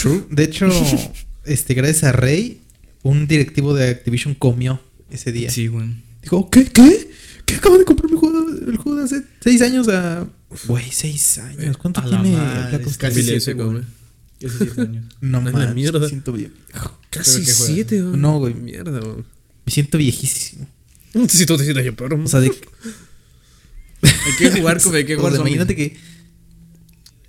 True. 0.00 0.24
De 0.30 0.44
hecho, 0.44 0.68
este, 1.44 1.74
gracias 1.74 2.04
a 2.04 2.12
Rey, 2.12 2.60
un 3.02 3.26
directivo 3.26 3.74
de 3.74 3.88
Activision 3.88 4.34
comió 4.34 4.80
ese 5.10 5.32
día. 5.32 5.50
Sí, 5.50 5.66
güey. 5.68 5.88
Dijo, 6.22 6.50
¿qué? 6.50 6.64
¿Qué? 6.64 7.10
¿Qué 7.46 7.54
acabo 7.54 7.78
de 7.78 7.84
comprar 7.84 8.10
mi 8.10 8.18
juego, 8.18 8.46
el 8.50 8.76
juego 8.76 8.98
de 8.98 9.04
hace 9.04 9.22
seis 9.40 9.62
años 9.62 9.88
a. 9.88 10.26
Güey, 10.66 10.90
seis 10.90 11.38
años. 11.38 11.76
¿Cuánto 11.78 12.00
A 12.00 12.06
la 12.06 12.22
tiene 12.22 12.36
es 12.86 12.98
casi 12.98 13.14
3? 13.14 13.26
Miles, 13.26 13.44
siete, 13.44 13.62
güey. 13.62 13.82
Hace 14.44 14.58
siete 14.58 14.80
años. 14.82 15.04
No 15.20 15.40
la 15.40 15.50
mames, 15.52 15.74
mierda. 15.74 15.98
me 16.00 16.08
siento 16.08 16.32
bien. 16.32 16.52
Casi? 17.10 17.44
7, 17.44 18.02
güey. 18.02 18.16
No, 18.20 18.38
güey. 18.38 18.54
Mierda, 18.54 18.98
güey. 19.00 19.24
Me 19.64 19.72
siento 19.72 19.96
viejísimo. 19.98 20.68
Si 21.28 21.46
tú 21.46 21.56
te 21.56 21.64
sientas 21.64 21.84
yo, 21.84 21.94
pero. 21.96 22.22
O 22.22 22.26
sea, 22.28 22.40
de. 22.40 22.50
Hay 24.02 24.12
que 24.38 24.50
jugar, 24.50 24.82
como 24.82 24.96
hay 24.96 25.04
que 25.06 25.14
o 25.16 25.18
jugar. 25.18 25.32
sea, 25.32 25.38
zombies. 25.38 25.54
imagínate 25.56 25.76
que. 25.76 25.96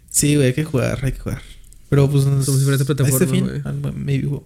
Sí, 0.10 0.36
güey, 0.36 0.48
hay 0.48 0.54
que 0.54 0.64
jugar, 0.64 1.00
hay 1.06 1.12
que 1.14 1.20
jugar. 1.20 1.42
Pero 1.90 2.10
pues. 2.10 2.24
Somos 2.24 2.60
diferentes 2.60 2.86
plataformas, 2.86 3.22
Este 3.22 3.34
fin, 3.34 3.46
güey. 3.48 3.62
algo- 3.64 3.94
maybe, 3.94 4.28
güey. 4.28 4.42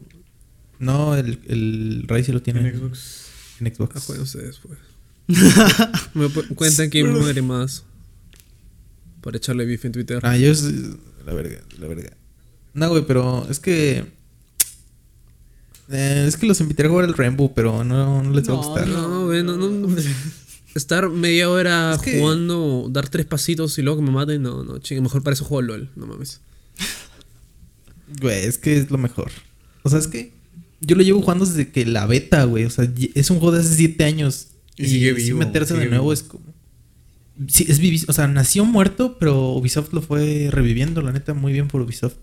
No, 0.79 1.15
el, 1.15 1.39
el 1.47 2.05
Ray 2.07 2.23
sí 2.23 2.31
lo 2.31 2.41
tiene 2.41 2.67
En 2.67 2.77
Xbox. 2.79 3.21
en 3.59 3.73
Xbox. 3.75 3.95
Ah, 3.95 3.99
jueguen 4.01 4.23
ustedes, 4.23 4.59
pues. 4.59 4.77
Me 6.13 6.29
cuentan 6.55 6.89
quién 6.89 7.11
muere 7.11 7.41
más. 7.41 7.83
Para 9.21 9.37
echarle 9.37 9.65
beef 9.65 9.85
en 9.85 9.91
Twitter. 9.91 10.19
Ah, 10.23 10.35
yo 10.37 10.51
es 10.51 10.63
la 11.25 11.33
verga, 11.33 11.59
la 11.79 11.87
verga. 11.87 12.11
No, 12.73 12.89
güey, 12.89 13.05
pero 13.05 13.45
es 13.49 13.59
que 13.59 14.05
eh, 15.89 16.25
es 16.27 16.37
que 16.37 16.45
los 16.45 16.59
invité 16.61 16.85
a 16.85 16.89
jugar 16.89 17.05
el 17.05 17.13
Rainbow, 17.13 17.53
pero 17.53 17.83
no, 17.83 18.23
no 18.23 18.31
les 18.31 18.49
va 18.49 18.53
a 18.53 18.57
gustar. 18.57 18.87
No, 18.87 19.25
güey, 19.25 19.43
no, 19.43 19.57
no. 19.57 19.95
Estar 20.75 21.09
media 21.09 21.49
hora 21.49 21.95
Es 21.95 22.01
que- 22.01 22.19
jugando, 22.19 22.87
dar 22.89 23.09
tres 23.09 23.25
pasitos 23.25 23.77
y 23.77 23.81
luego 23.81 23.99
que 23.99 24.05
me 24.05 24.11
maten, 24.11 24.41
no, 24.41 24.63
no, 24.63 24.79
chingue, 24.79 25.01
mejor 25.01 25.21
para 25.21 25.33
eso 25.33 25.43
juego 25.43 25.63
LOL, 25.63 25.89
no 25.97 26.07
mames. 26.07 26.39
Güey, 28.21 28.45
es 28.45 28.57
que 28.57 28.77
es 28.77 28.89
lo 28.89 28.97
mejor. 28.97 29.31
O 29.83 29.89
sea, 29.89 29.99
es 29.99 30.07
que 30.07 30.31
yo 30.79 30.95
lo 30.95 31.03
llevo 31.03 31.21
jugando 31.21 31.45
desde 31.45 31.71
que 31.71 31.85
la 31.85 32.05
beta, 32.05 32.45
güey. 32.45 32.63
O 32.65 32.69
sea, 32.69 32.89
es 33.15 33.29
un 33.29 33.39
juego 33.39 33.55
de 33.55 33.61
hace 33.61 33.75
siete 33.75 34.03
años. 34.05 34.47
Y 34.85 34.87
sigue 34.89 35.15
sí 35.15 35.25
vivo, 35.27 35.39
meterse 35.39 35.73
de 35.75 35.85
nuevo 35.87 36.03
vivo. 36.05 36.13
es 36.13 36.23
como. 36.23 36.43
Sí, 37.47 37.65
es 37.67 37.79
vivi- 37.81 38.05
O 38.07 38.13
sea, 38.13 38.27
nació 38.27 38.65
muerto, 38.65 39.17
pero 39.19 39.49
Ubisoft 39.53 39.93
lo 39.93 40.01
fue 40.01 40.49
reviviendo, 40.51 41.01
la 41.01 41.11
neta, 41.11 41.33
muy 41.33 41.53
bien 41.53 41.67
por 41.67 41.81
Ubisoft. 41.81 42.15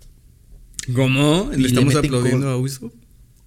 ¿Cómo? 0.94 1.50
Le 1.56 1.66
estamos 1.68 1.94
aplaudiendo 1.94 2.48
a 2.48 2.56
Ubisoft. 2.56 2.92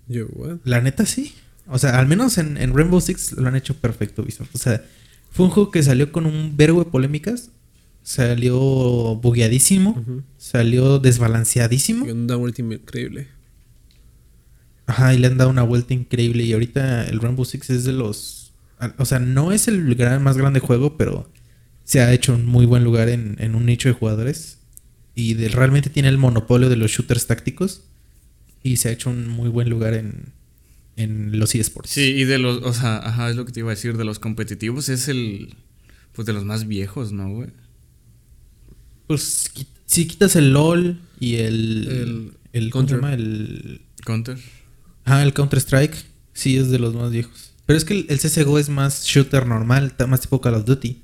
Yo, 0.07 0.25
what? 0.33 0.57
La 0.65 0.81
neta 0.81 1.05
sí. 1.05 1.33
O 1.67 1.77
sea, 1.79 1.97
al 1.99 2.07
menos 2.07 2.37
en, 2.37 2.57
en 2.57 2.75
Rainbow 2.75 2.99
Six 2.99 3.33
lo 3.33 3.47
han 3.47 3.55
hecho 3.55 3.75
perfecto 3.75 4.21
Ubisoft. 4.23 4.49
O 4.53 4.57
sea, 4.57 4.83
fue 5.31 5.45
un 5.45 5.51
juego 5.51 5.71
que 5.71 5.81
salió 5.83 6.11
con 6.11 6.25
un 6.25 6.57
verbo 6.57 6.83
de 6.83 6.89
polémicas. 6.91 7.49
Salió 8.03 8.59
bugueadísimo. 9.21 10.03
Salió 10.37 10.99
desbalanceadísimo. 10.99 12.05
Y 12.05 12.11
un 12.11 12.29
ultimate 12.31 12.81
increíble. 12.81 13.27
Ajá, 14.87 15.13
y 15.13 15.19
le 15.19 15.27
han 15.27 15.37
dado 15.37 15.49
una 15.49 15.63
vuelta 15.63 15.93
increíble. 15.93 16.43
Y 16.43 16.53
ahorita 16.53 17.07
el 17.07 17.19
Rainbow 17.19 17.45
Six 17.45 17.69
es 17.69 17.83
de 17.85 17.93
los. 17.93 18.40
O 18.97 19.05
sea, 19.05 19.19
no 19.19 19.51
es 19.51 19.67
el 19.67 19.95
gran, 19.95 20.23
más 20.23 20.37
grande 20.37 20.59
juego, 20.59 20.97
pero 20.97 21.31
se 21.83 22.01
ha 22.01 22.13
hecho 22.13 22.33
un 22.33 22.45
muy 22.45 22.65
buen 22.65 22.83
lugar 22.83 23.09
en, 23.09 23.35
en 23.39 23.55
un 23.55 23.65
nicho 23.65 23.89
de 23.89 23.93
jugadores. 23.93 24.59
Y 25.15 25.33
de- 25.35 25.49
realmente 25.49 25.89
tiene 25.89 26.09
el 26.09 26.17
monopolio 26.17 26.69
de 26.69 26.75
los 26.77 26.91
shooters 26.91 27.27
tácticos. 27.27 27.83
Y 28.63 28.77
se 28.77 28.89
ha 28.89 28.91
hecho 28.91 29.09
un 29.09 29.27
muy 29.27 29.49
buen 29.49 29.69
lugar 29.69 29.93
en, 29.95 30.33
en 30.95 31.39
los 31.39 31.53
eSports. 31.55 31.89
Sí, 31.89 32.01
y 32.15 32.23
de 32.25 32.37
los, 32.37 32.61
o 32.63 32.73
sea, 32.73 32.97
ajá, 32.97 33.29
es 33.29 33.35
lo 33.35 33.45
que 33.45 33.51
te 33.51 33.59
iba 33.61 33.69
a 33.71 33.75
decir, 33.75 33.97
de 33.97 34.05
los 34.05 34.19
competitivos 34.19 34.87
es 34.89 35.07
el, 35.07 35.55
pues 36.13 36.25
de 36.27 36.33
los 36.33 36.45
más 36.45 36.67
viejos, 36.67 37.11
¿no, 37.11 37.29
güey? 37.29 37.49
Pues 39.07 39.51
si 39.85 40.07
quitas 40.07 40.35
el 40.35 40.53
LOL 40.53 40.99
y 41.19 41.35
el. 41.35 41.87
El 41.87 42.31
el 42.53 42.69
¿cómo 42.69 42.87
se 42.87 42.93
Counter. 42.95 42.97
llama? 42.97 43.13
El. 43.13 43.81
Counter. 44.05 44.37
Ah, 45.05 45.23
el 45.23 45.33
Counter-Strike. 45.33 45.95
Sí, 46.33 46.57
es 46.57 46.69
de 46.69 46.79
los 46.79 46.93
más 46.95 47.11
viejos. 47.11 47.50
Pero 47.65 47.77
es 47.77 47.85
que 47.85 47.93
el, 47.93 48.05
el 48.09 48.19
CSGO 48.19 48.59
es 48.59 48.69
más 48.69 49.03
shooter 49.05 49.45
normal, 49.47 49.93
más 50.07 50.21
tipo 50.21 50.41
Call 50.41 50.55
of 50.55 50.65
Duty. 50.65 51.01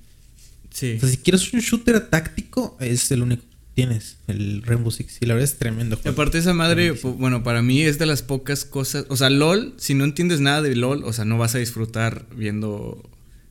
Sí. 0.73 0.93
O 0.97 0.99
sea, 0.99 1.09
si 1.09 1.17
quieres 1.17 1.53
un 1.53 1.59
shooter 1.59 1.99
táctico, 2.09 2.77
es 2.79 3.09
el 3.11 3.21
único 3.23 3.41
que 3.43 3.47
tienes, 3.73 4.17
el 4.27 4.61
Rainbow 4.63 4.91
Six. 4.91 5.17
Y 5.21 5.25
la 5.27 5.33
verdad 5.35 5.49
es 5.51 5.57
tremendo 5.57 5.95
Y 5.95 6.01
juego. 6.01 6.13
aparte 6.13 6.37
esa 6.39 6.53
madre, 6.53 6.91
bueno, 6.91 7.43
para 7.43 7.61
mí 7.61 7.81
es 7.81 7.97
de 7.99 8.05
las 8.05 8.21
pocas 8.21 8.65
cosas, 8.65 9.05
o 9.09 9.15
sea, 9.17 9.29
LOL, 9.29 9.73
si 9.77 9.93
no 9.93 10.03
entiendes 10.03 10.39
nada 10.39 10.61
de 10.61 10.75
LOL, 10.75 11.03
o 11.03 11.13
sea, 11.13 11.25
no 11.25 11.37
vas 11.37 11.55
a 11.55 11.59
disfrutar 11.59 12.25
viendo 12.35 13.09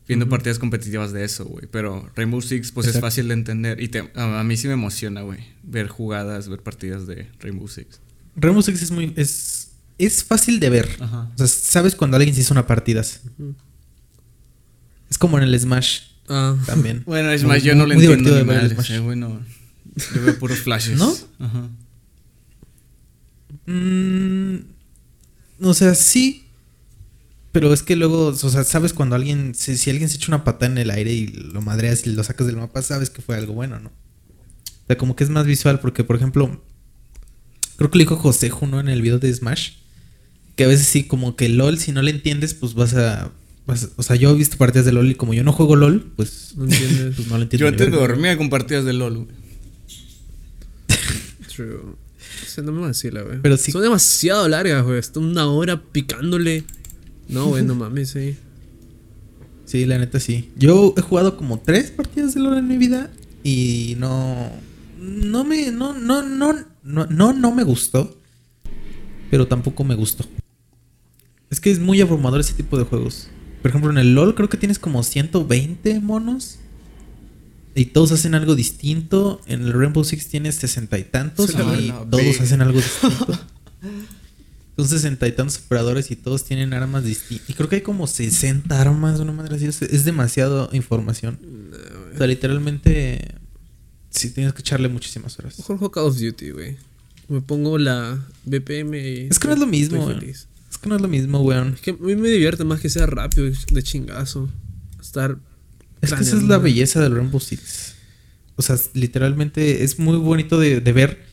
viendo 0.09 0.29
partidas 0.29 0.61
competitivas 0.61 1.12
de 1.12 1.25
eso, 1.25 1.47
güey, 1.47 1.66
pero 1.69 2.09
Rainbow 2.14 2.40
Six 2.40 2.71
pues 2.71 2.87
es 2.87 3.01
fácil 3.01 3.27
de 3.27 3.35
entender 3.35 3.81
y 3.83 3.88
te- 3.88 4.09
a, 4.14 4.38
a 4.38 4.45
mí 4.45 4.57
sí 4.57 4.69
me 4.69 4.75
emociona, 4.75 5.23
güey, 5.23 5.40
ver 5.64 5.88
jugadas, 5.88 6.49
ver 6.49 6.61
partidas 6.61 7.09
de 7.09 7.27
Rainbow 7.40 7.66
Six. 7.66 8.01
Rainbow 8.37 8.62
Six 8.62 8.83
es 8.83 8.90
muy. 8.92 9.12
Es, 9.16 9.56
es 9.99 10.25
fácil 10.25 10.61
de 10.61 10.71
ver. 10.71 10.97
Ajá. 11.01 11.31
O 11.35 11.39
sea, 11.39 11.47
sabes 11.47 11.95
cuando 11.95 12.17
alguien 12.17 12.35
se 12.35 12.41
hizo 12.43 12.53
una 12.55 12.67
partida. 12.67 13.01
Es 13.01 13.21
como 15.19 15.39
en 15.39 15.45
el 15.45 15.59
Smash 15.59 16.01
Ah, 16.29 16.57
también. 16.67 17.03
Bueno, 17.07 17.31
Muy- 17.31 17.43
más, 17.45 17.63
yo 17.63 17.75
no 17.77 17.87
muy 17.87 17.95
entiendo 17.95 18.35
de 18.35 18.43
ver 18.43 18.65
el 18.65 18.71
Smash. 18.73 18.91
eh, 18.93 18.99
güey, 18.99 19.17
no. 19.17 19.41
Yo 20.15 20.23
veo 20.25 20.39
puros 20.39 20.59
flashes. 20.59 20.99
¿No? 20.99 21.15
Ajá. 21.39 21.69
Mm, 23.67 24.57
o 25.63 25.75
sea, 25.75 25.95
sí. 25.95 26.43
Pero 27.53 27.73
es 27.73 27.83
que 27.83 27.97
luego, 27.97 28.27
o 28.27 28.35
sea, 28.35 28.65
sabes 28.65 28.93
cuando 28.93 29.17
alguien, 29.17 29.55
si, 29.55 29.79
si 29.79 29.89
alguien 29.89 30.11
se 30.11 30.17
echa 30.17 30.27
una 30.29 30.45
patada 30.45 30.71
en 30.73 30.79
el 30.79 30.91
aire 30.91 31.13
y 31.13 31.27
lo 31.29 31.63
madreas 31.63 32.07
y 32.07 32.13
lo 32.13 32.23
sacas 32.23 32.47
del 32.47 32.57
mapa, 32.57 32.83
sabes 32.83 33.09
que 33.09 33.23
fue 33.23 33.37
algo 33.37 33.55
bueno, 33.55 33.81
¿no? 33.81 33.89
O 33.89 34.87
sea, 34.87 34.99
como 34.99 35.17
que 35.17 35.25
es 35.25 35.31
más 35.31 35.47
visual 35.47 35.81
porque, 35.81 36.05
por 36.05 36.17
ejemplo, 36.17 36.63
creo 37.77 37.91
que 37.91 37.99
lo 37.99 38.03
dijo 38.03 38.17
José 38.17 38.51
Juno 38.51 38.79
en 38.79 38.89
el 38.89 39.01
video 39.01 39.19
de 39.19 39.33
Smash, 39.33 39.71
que 40.57 40.64
a 40.64 40.66
veces 40.69 40.87
sí, 40.87 41.05
como 41.05 41.37
que 41.37 41.49
LOL, 41.49 41.79
si 41.79 41.92
no 41.92 42.03
le 42.03 42.11
entiendes, 42.11 42.55
pues 42.55 42.75
vas 42.75 42.95
a... 42.95 43.31
vas- 43.66 43.90
o 43.97 44.03
sea, 44.03 44.16
yo 44.16 44.31
he 44.31 44.35
visto 44.35 44.57
partidas 44.57 44.87
de 44.87 44.92
LOL 44.92 45.11
y 45.11 45.14
como 45.14 45.35
yo 45.35 45.45
no 45.45 45.53
juego 45.53 45.77
LOL, 45.77 46.12
pues 46.16 46.55
no 46.57 46.64
entiendes. 46.64 47.14
pues 47.16 47.29
no 47.29 47.37
lo 47.37 47.42
entiendo. 47.45 47.64
Yo 47.64 47.69
antes 47.69 47.90
dormía 47.92 48.37
con 48.37 48.49
partidas 48.51 48.85
de 48.85 48.92
LOL, 48.95 49.16
güey. 49.16 49.29
True. 51.55 51.75
O 51.77 52.47
sea, 52.47 52.64
no 52.64 52.73
me 52.73 52.81
vacila, 52.83 53.23
güey. 53.23 53.38
Pero 53.42 53.57
sí- 53.57 53.73
Son 53.73 53.83
demasiado 53.83 54.49
largas, 54.49 54.85
güey. 54.85 54.99
Está 54.99 55.21
una 55.21 55.47
hora 55.47 55.83
picándole. 55.83 56.64
No, 57.29 57.47
güey, 57.49 57.64
no 57.64 57.75
mames, 57.75 58.11
sí. 58.11 58.37
Sí, 59.64 59.85
la 59.85 59.99
neta 59.99 60.21
sí. 60.21 60.51
Yo 60.57 60.95
he 60.97 61.01
jugado 61.01 61.37
como 61.37 61.59
tres 61.59 61.90
partidas 61.90 62.35
de 62.35 62.40
LoL 62.40 62.59
en 62.59 62.69
mi 62.69 62.79
vida 62.79 63.11
y 63.42 63.97
no 63.99 64.51
no 65.01 65.45
me 65.45 65.71
no 65.73 65.92
no 65.99 66.23
no 66.23 66.55
no 66.85 67.07
no, 67.07 67.33
no 67.33 67.55
me 67.55 67.64
gustó. 67.64 68.16
pero 69.31 69.47
tampoco 69.49 69.83
me 69.83 69.97
gustó. 69.97 70.25
Es 71.51 71.61
que 71.61 71.71
es 71.71 71.79
muy 71.79 72.01
abrumador 72.01 72.41
ese 72.41 72.55
tipo 72.55 72.77
de 72.79 72.85
juegos. 72.85 73.29
Por 73.63 73.71
ejemplo, 73.71 73.91
en 73.91 73.99
el 73.99 74.15
LOL 74.15 74.35
creo 74.35 74.49
que 74.49 74.57
tienes 74.57 74.79
como 74.79 75.03
120 75.03 76.01
monos. 76.01 76.59
Y 77.75 77.87
todos 77.87 78.13
hacen 78.13 78.35
algo 78.35 78.55
distinto. 78.55 79.41
En 79.47 79.63
el 79.63 79.73
Rainbow 79.73 80.03
Six 80.03 80.29
tienes 80.29 80.55
sesenta 80.57 80.99
y 80.99 81.05
tantos. 81.05 81.51
Sí, 81.51 81.57
y 81.59 81.89
no, 81.89 82.07
todos 82.07 82.41
hacen 82.41 82.63
algo 82.63 82.79
distinto. 82.79 83.39
Son 84.77 84.89
sesenta 84.89 85.27
y 85.27 85.33
tantos 85.33 85.59
operadores 85.65 86.11
y 86.11 86.17
todos 86.17 86.45
tienen 86.45 86.75
armas 86.75 87.05
distintas. 87.05 87.49
Y 87.49 87.55
creo 87.55 87.69
que 87.69 87.77
hay 87.77 87.83
como 87.83 88.07
60 88.07 88.79
armas, 88.81 89.21
una 89.21 89.33
madre 89.33 89.57
así. 89.57 89.67
Es, 89.67 89.81
es 89.83 90.05
demasiado 90.05 90.69
información. 90.73 91.39
O 92.15 92.19
sea, 92.19 92.27
literalmente. 92.27 93.35
Sí, 94.11 94.31
tienes 94.31 94.53
que 94.55 94.61
echarle 94.61 94.89
muchísimas 94.89 95.39
horas. 95.39 95.59
Mejor 95.59 95.79
juego 95.79 95.93
Call 95.93 96.05
of 96.05 96.19
Duty, 96.19 96.51
güey. 96.51 96.77
Me 97.29 97.41
pongo 97.41 97.79
la 97.79 98.25
BPM 98.45 98.95
y. 98.95 99.29
Es 99.31 99.39
que 99.39 99.49
no 99.49 99.55
es 99.55 99.61
lo 99.61 99.67
mismo, 99.67 100.03
güey. 100.03 100.35
Es 100.70 100.79
que 100.79 100.88
no 100.88 100.96
es 100.96 101.02
lo 101.02 101.09
mismo, 101.09 101.40
weón. 101.40 101.74
Es 101.74 101.81
que 101.81 101.90
a 101.90 101.94
mí 101.94 102.16
me 102.16 102.29
divierte 102.29 102.64
más 102.64 102.81
que 102.81 102.88
sea 102.88 103.07
rápido 103.07 103.46
de 103.46 103.83
chingazo. 103.83 104.48
Estar. 105.00 105.38
Es 106.00 106.12
que 106.12 106.22
esa 106.22 106.37
es 106.37 106.42
la 106.42 106.59
belleza 106.59 107.00
del 107.00 107.14
Rainbow 107.14 107.40
Six. 107.40 107.94
O 108.57 108.62
sea, 108.62 108.76
literalmente 108.94 109.85
es 109.85 109.98
muy 109.98 110.16
bonito 110.16 110.59
de, 110.59 110.81
de 110.81 110.92
ver. 110.92 111.24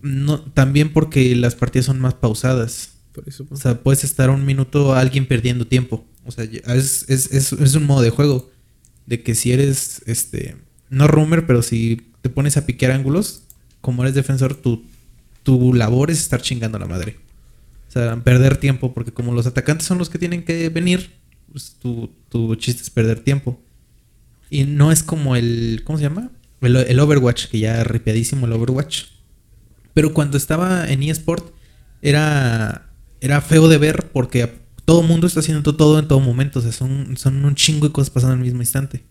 No, 0.00 0.40
también 0.40 0.92
porque 0.92 1.34
las 1.36 1.54
partidas 1.54 1.86
son 1.86 2.00
más 2.00 2.14
pausadas. 2.14 2.90
Por 3.12 3.28
eso. 3.28 3.46
O 3.50 3.56
sea, 3.56 3.82
puedes 3.82 4.04
estar 4.04 4.30
un 4.30 4.46
minuto 4.46 4.94
a 4.94 5.00
alguien 5.00 5.26
perdiendo 5.26 5.66
tiempo. 5.66 6.06
O 6.24 6.30
sea, 6.30 6.44
es, 6.44 7.04
es, 7.08 7.32
es, 7.32 7.52
es 7.52 7.74
un 7.74 7.84
modo 7.84 8.02
de 8.02 8.10
juego. 8.10 8.50
De 9.06 9.22
que 9.22 9.34
si 9.34 9.52
eres, 9.52 10.02
este, 10.06 10.56
no 10.88 11.08
rumor, 11.08 11.46
pero 11.46 11.62
si 11.62 12.00
te 12.22 12.30
pones 12.30 12.56
a 12.56 12.66
piquear 12.66 12.92
ángulos, 12.92 13.42
como 13.80 14.02
eres 14.02 14.14
defensor, 14.14 14.54
tu, 14.54 14.84
tu 15.42 15.74
labor 15.74 16.10
es 16.10 16.20
estar 16.20 16.40
chingando 16.40 16.76
a 16.76 16.80
la 16.80 16.86
madre. 16.86 17.18
O 17.90 17.92
sea, 17.92 18.16
perder 18.22 18.56
tiempo, 18.56 18.94
porque 18.94 19.10
como 19.10 19.34
los 19.34 19.48
atacantes 19.48 19.84
son 19.84 19.98
los 19.98 20.08
que 20.08 20.20
tienen 20.20 20.44
que 20.44 20.68
venir, 20.68 21.10
pues 21.50 21.76
tu, 21.80 22.54
chiste 22.54 22.82
es 22.82 22.90
perder 22.90 23.18
tiempo. 23.18 23.60
Y 24.48 24.62
no 24.62 24.92
es 24.92 25.02
como 25.02 25.34
el, 25.34 25.82
¿cómo 25.84 25.98
se 25.98 26.04
llama? 26.04 26.30
El, 26.60 26.76
el 26.76 27.00
Overwatch, 27.00 27.46
que 27.48 27.58
ya 27.58 27.82
ripiadísimo 27.82 28.46
el 28.46 28.52
Overwatch. 28.52 29.06
Pero 29.92 30.14
cuando 30.14 30.36
estaba 30.36 30.88
en 30.88 31.02
eSport, 31.02 31.52
era, 32.00 32.92
era 33.20 33.40
feo 33.40 33.66
de 33.66 33.78
ver 33.78 34.08
porque 34.12 34.60
todo 34.84 35.02
mundo 35.02 35.26
está 35.26 35.40
haciendo 35.40 35.74
todo 35.74 35.98
en 35.98 36.06
todo 36.06 36.20
momento. 36.20 36.60
O 36.60 36.62
sea, 36.62 36.70
son, 36.70 37.16
son 37.16 37.44
un 37.44 37.56
chingo 37.56 37.88
de 37.88 37.92
cosas 37.92 38.10
pasando 38.10 38.36
el 38.36 38.42
mismo 38.42 38.62
instante. 38.62 39.04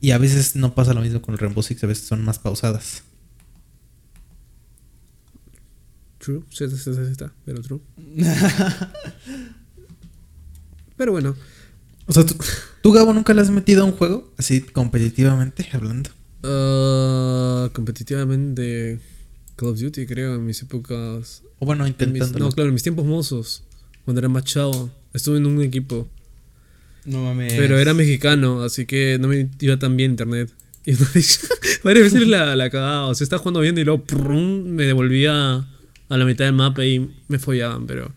Y 0.00 0.10
a 0.10 0.18
veces 0.18 0.56
no 0.56 0.74
pasa 0.74 0.92
lo 0.92 1.02
mismo 1.02 1.22
con 1.22 1.34
el 1.34 1.38
Rainbow 1.38 1.62
Six, 1.62 1.84
a 1.84 1.86
veces 1.86 2.08
son 2.08 2.24
más 2.24 2.40
pausadas. 2.40 3.04
True. 6.24 6.42
Sí, 6.50 6.68
sí, 6.70 6.76
sí, 6.78 6.94
sí, 6.94 7.00
está. 7.10 7.32
Pero 7.44 7.60
true. 7.60 7.80
pero 10.96 11.12
bueno. 11.12 11.36
O 12.06 12.12
sea, 12.12 12.24
¿tú, 12.24 12.34
tú, 12.82 12.92
Gabo, 12.92 13.12
nunca 13.12 13.34
le 13.34 13.42
has 13.42 13.50
metido 13.50 13.82
a 13.82 13.84
un 13.84 13.92
juego? 13.92 14.32
Así 14.38 14.62
competitivamente 14.62 15.68
hablando. 15.72 16.10
ah, 16.42 17.68
competitivamente. 17.74 19.00
Call 19.56 19.68
of 19.68 19.78
Duty, 19.78 20.06
creo, 20.06 20.36
en 20.36 20.46
mis 20.46 20.62
épocas. 20.62 21.42
O 21.58 21.66
bueno, 21.66 21.86
intentándolo. 21.86 22.46
no, 22.46 22.52
claro, 22.52 22.68
en 22.68 22.74
mis 22.74 22.82
tiempos 22.82 23.04
mozos. 23.04 23.62
Cuando 24.06 24.20
era 24.20 24.30
más 24.30 24.44
chavo. 24.44 24.90
Estuve 25.12 25.36
en 25.36 25.46
un 25.46 25.60
equipo. 25.60 26.08
No 27.04 27.22
mames. 27.22 27.52
Pero 27.52 27.78
era 27.78 27.92
mexicano, 27.92 28.62
así 28.62 28.86
que 28.86 29.18
no 29.20 29.28
me 29.28 29.50
iba 29.60 29.78
tan 29.78 29.96
bien 29.96 30.12
internet. 30.12 30.50
Y 30.86 30.90
entonces, 30.90 31.48
varias 31.82 32.12
veces 32.12 32.28
la, 32.28 32.54
la 32.56 32.68
cagaba. 32.68 33.06
O 33.06 33.14
sea, 33.14 33.24
estaba 33.24 33.40
jugando 33.40 33.60
bien 33.60 33.76
y 33.78 33.84
luego 33.84 34.04
prum, 34.04 34.64
me 34.64 34.84
devolvía 34.84 35.66
a 36.08 36.16
la 36.16 36.24
mitad 36.24 36.44
del 36.44 36.54
mapa 36.54 36.84
y 36.84 37.10
me 37.28 37.38
follaban, 37.38 37.86
pero. 37.86 38.12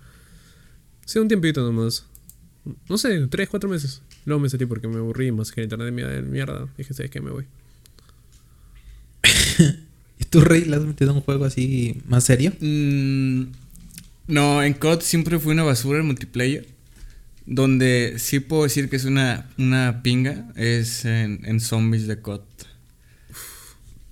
Sí, 1.05 1.19
un 1.19 1.27
tiempito 1.27 1.61
nomás. 1.63 2.05
No 2.89 2.97
sé, 2.97 3.27
tres, 3.27 3.47
cuatro 3.49 3.69
meses. 3.69 4.01
Luego 4.25 4.41
me 4.41 4.49
salí 4.49 4.65
porque 4.65 4.87
me 4.89 4.97
aburrí 4.97 5.31
más 5.31 5.51
que 5.51 5.61
el 5.61 5.65
internet 5.65 5.85
de 5.87 5.91
mierda- 5.93 6.21
mierda. 6.21 6.67
Dije, 6.77 6.93
¿sabes 6.93 7.09
qué? 7.11 7.21
Me 7.21 7.31
voy. 7.31 7.45
¿Y 10.19 10.25
tú, 10.25 10.41
Rey, 10.41 10.65
le 10.65 10.75
has 10.75 10.81
metido 10.83 11.11
a 11.11 11.13
un 11.13 11.21
juego 11.21 11.45
así 11.45 12.01
más 12.07 12.23
serio? 12.23 12.51
Mm, 12.59 13.43
no, 14.27 14.63
en 14.63 14.73
COD 14.73 15.01
siempre 15.01 15.39
fue 15.39 15.53
una 15.53 15.63
basura 15.63 15.99
el 15.99 16.03
multiplayer. 16.03 16.67
Donde 17.45 18.15
sí 18.17 18.41
puedo 18.41 18.63
decir 18.63 18.89
que 18.89 18.97
es 18.97 19.05
una, 19.05 19.49
una 19.57 20.01
pinga 20.03 20.51
es 20.55 21.05
en, 21.05 21.39
en 21.45 21.61
zombies 21.61 22.05
de 22.07 22.19
COD. 22.19 22.41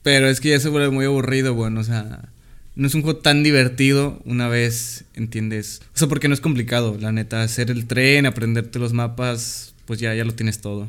Pero 0.04 0.28
es 0.30 0.40
que 0.40 0.50
ya 0.50 0.60
se 0.60 0.70
vuelve 0.70 0.90
muy 0.92 1.06
aburrido, 1.06 1.54
bueno, 1.54 1.82
o 1.82 1.84
sea, 1.84 2.30
no 2.76 2.88
es 2.88 2.94
un 2.96 3.02
juego 3.02 3.20
tan 3.20 3.44
divertido 3.44 4.22
una 4.26 4.48
vez, 4.48 5.06
¿entiendes? 5.14 5.82
O 5.94 5.98
sea, 5.98 6.08
porque 6.08 6.28
no 6.28 6.34
es 6.34 6.42
complicado, 6.42 6.98
la 7.00 7.12
neta, 7.12 7.42
hacer 7.44 7.72
el 7.72 7.86
tren, 7.86 8.26
aprenderte 8.26 8.80
los 8.80 8.94
mapas, 8.94 9.74
pues 9.86 10.00
ya, 10.00 10.14
ya 10.14 10.26
lo 10.26 10.34
tienes 10.34 10.60
todo. 10.60 10.88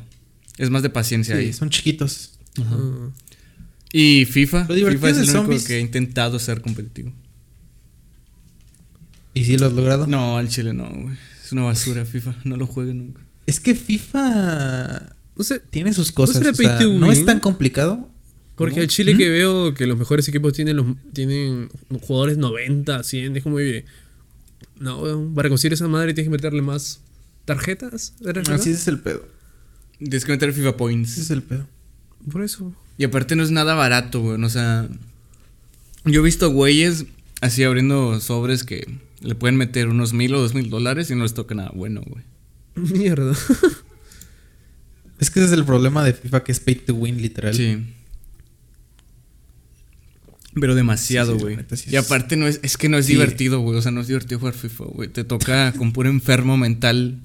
Es 0.57 0.69
más 0.69 0.83
de 0.83 0.89
paciencia 0.89 1.35
Sí, 1.35 1.41
ahí. 1.41 1.53
son 1.53 1.69
chiquitos. 1.69 2.31
Y 3.93 4.25
FIFA, 4.25 4.65
Lo 4.67 4.75
divertido 4.75 5.07
FIFA 5.07 5.09
es 5.21 5.29
el 5.29 5.35
único 5.35 5.53
zombies- 5.53 5.67
que 5.67 5.77
he 5.77 5.79
intentado 5.79 6.39
ser 6.39 6.61
competitivo. 6.61 7.13
¿Y 9.33 9.45
si 9.45 9.57
lo 9.57 9.67
has 9.67 9.73
logrado? 9.73 10.07
No, 10.07 10.37
al 10.37 10.49
chile 10.49 10.73
no, 10.73 10.89
güey. 10.89 11.15
Es 11.43 11.51
una 11.51 11.63
basura 11.63 12.03
FIFA, 12.05 12.35
no 12.43 12.57
lo 12.57 12.67
jueguen 12.67 12.97
nunca. 12.97 13.21
Es 13.45 13.59
que 13.59 13.75
FIFA 13.75 15.13
no 15.37 15.43
sé, 15.43 15.59
tiene 15.59 15.93
sus 15.93 16.11
cosas. 16.11 16.37
o 16.37 16.53
sea, 16.53 16.79
no 16.87 17.11
es 17.11 17.23
tan 17.23 17.39
complicado. 17.39 18.09
Porque 18.57 18.77
¿no? 18.77 18.81
el 18.81 18.87
Chile 18.87 19.13
¿Mm? 19.13 19.17
que 19.17 19.29
veo 19.29 19.73
que 19.75 19.85
los 19.85 19.97
mejores 19.97 20.27
equipos 20.27 20.51
tienen 20.51 20.75
los 20.77 20.87
tienen 21.13 21.69
jugadores 22.01 22.37
90, 22.37 23.03
100, 23.03 23.37
es 23.37 23.43
como 23.43 23.57
que. 23.57 23.85
No, 24.79 25.31
para 25.33 25.47
conseguir 25.49 25.73
esa 25.73 25.87
madre 25.87 26.13
tienes 26.13 26.27
que 26.27 26.31
meterle 26.31 26.61
más 26.61 26.99
tarjetas. 27.45 28.13
Así 28.49 28.71
es 28.71 28.87
el 28.87 28.99
pedo. 28.99 29.25
Tienes 29.99 30.25
que 30.25 30.31
meter 30.31 30.53
FIFA 30.53 30.69
Ese 30.69 30.77
Points. 30.77 31.17
es 31.17 31.31
el 31.31 31.43
pedo. 31.43 31.67
Por 32.31 32.43
eso. 32.43 32.73
Y 32.97 33.03
aparte 33.03 33.35
no 33.35 33.43
es 33.43 33.51
nada 33.51 33.75
barato, 33.75 34.21
güey. 34.21 34.43
O 34.43 34.49
sea, 34.49 34.87
yo 36.03 36.21
he 36.21 36.23
visto 36.23 36.49
güeyes 36.51 37.05
así 37.41 37.63
abriendo 37.63 38.19
sobres 38.19 38.63
que 38.63 38.87
le 39.21 39.35
pueden 39.35 39.55
meter 39.55 39.87
unos 39.87 40.13
mil 40.13 40.33
o 40.33 40.41
dos 40.41 40.55
mil 40.55 40.69
dólares 40.69 41.09
y 41.11 41.15
no 41.15 41.23
les 41.23 41.33
toca 41.33 41.53
nada 41.53 41.71
bueno, 41.73 42.01
güey. 42.05 42.23
Mierda. 42.75 43.35
Es 45.19 45.31
que 45.31 45.39
ese 45.39 45.47
es 45.47 45.51
el 45.53 45.65
problema 45.65 46.03
de 46.03 46.13
FIFA 46.13 46.43
que 46.43 46.51
es 46.51 46.59
pay 46.59 46.75
to 46.75 46.93
win, 46.93 47.21
literal. 47.21 47.53
Sí. 47.53 47.83
Pero 50.59 50.75
demasiado, 50.75 51.33
Sí, 51.33 51.37
sí, 51.39 51.43
güey. 51.43 51.57
sí 51.75 51.89
y 51.91 51.95
aparte 51.95 52.35
no 52.37 52.47
es, 52.47 52.59
es 52.63 52.77
que 52.77 52.89
no 52.89 52.97
es 52.97 53.05
Sí. 53.05 53.13
divertido, 53.13 53.59
güey. 53.59 53.77
O 53.77 53.81
sea, 53.81 53.91
no 53.91 54.01
es 54.01 54.07
divertido 54.07 54.39
jugar 54.39 54.53
FIFA, 54.55 54.85
güey. 54.85 55.09
Te 55.09 55.23
toca 55.23 55.71
con 55.73 55.93
puro 55.93 56.09
enfermo 56.09 56.57
mental 56.57 57.19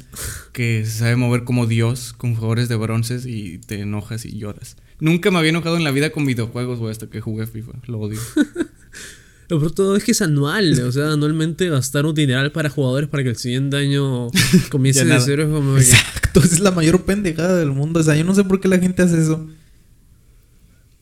que 0.53 0.85
se 0.85 0.91
sabe 0.99 1.17
mover 1.17 1.45
como 1.45 1.67
Dios 1.67 2.13
con 2.17 2.35
jugadores 2.35 2.69
de 2.69 2.77
bronces 2.77 3.25
y 3.27 3.59
te 3.59 3.81
enojas 3.81 4.25
y 4.25 4.37
lloras. 4.39 4.77
Nunca 5.01 5.31
me 5.31 5.39
había 5.39 5.51
enojado 5.51 5.77
en 5.77 5.85
la 5.85 5.91
vida 5.91 6.11
con 6.11 6.27
videojuegos, 6.27 6.79
güey, 6.79 6.91
hasta 6.93 7.09
que 7.09 7.21
jugué 7.21 7.47
FIFA. 7.47 7.73
Lo 7.87 7.99
odio. 8.01 8.21
Lo 9.49 9.59
peor 9.59 9.73
todo 9.73 9.97
es 9.97 10.05
que 10.05 10.13
es 10.13 10.23
anual. 10.23 10.81
O 10.81 10.93
sea, 10.93 11.13
anualmente 11.13 11.69
gastar 11.69 12.07
un 12.07 12.15
dineral 12.15 12.53
para 12.53 12.71
jugadores 12.71 13.09
para 13.11 13.23
que 13.23 13.31
el 13.31 13.37
siguiente 13.37 13.77
año 13.77 14.29
comience 14.71 15.05
de 15.05 15.21
cero 15.21 15.43
es 15.43 15.49
como 15.51 15.77
Exacto, 15.77 16.41
esa 16.41 16.55
es 16.55 16.61
la 16.61 16.71
mayor 16.71 17.05
pendejada 17.05 17.57
del 17.57 17.71
mundo. 17.73 18.01
O 18.01 18.03
sea, 18.03 18.15
yo 18.17 18.25
no 18.25 18.35
sé 18.35 18.45
por 18.45 18.61
qué 18.61 18.69
la 18.69 18.79
gente 18.79 19.03
hace 19.03 19.21
eso. 19.21 19.47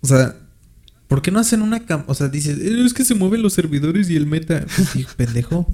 O 0.00 0.06
sea, 0.06 0.34
¿por 1.10 1.20
qué 1.20 1.30
no 1.30 1.38
hacen 1.40 1.60
una 1.60 1.84
cam 1.84 2.04
O 2.06 2.14
sea, 2.14 2.28
dices, 2.28 2.56
"Eh, 2.58 2.82
es 2.86 2.94
que 2.94 3.04
se 3.04 3.14
mueven 3.14 3.42
los 3.42 3.52
servidores 3.52 4.08
y 4.08 4.16
el 4.16 4.24
meta. 4.26 4.64
Pues, 4.74 4.88
sí, 4.88 5.04
pendejo. 5.16 5.70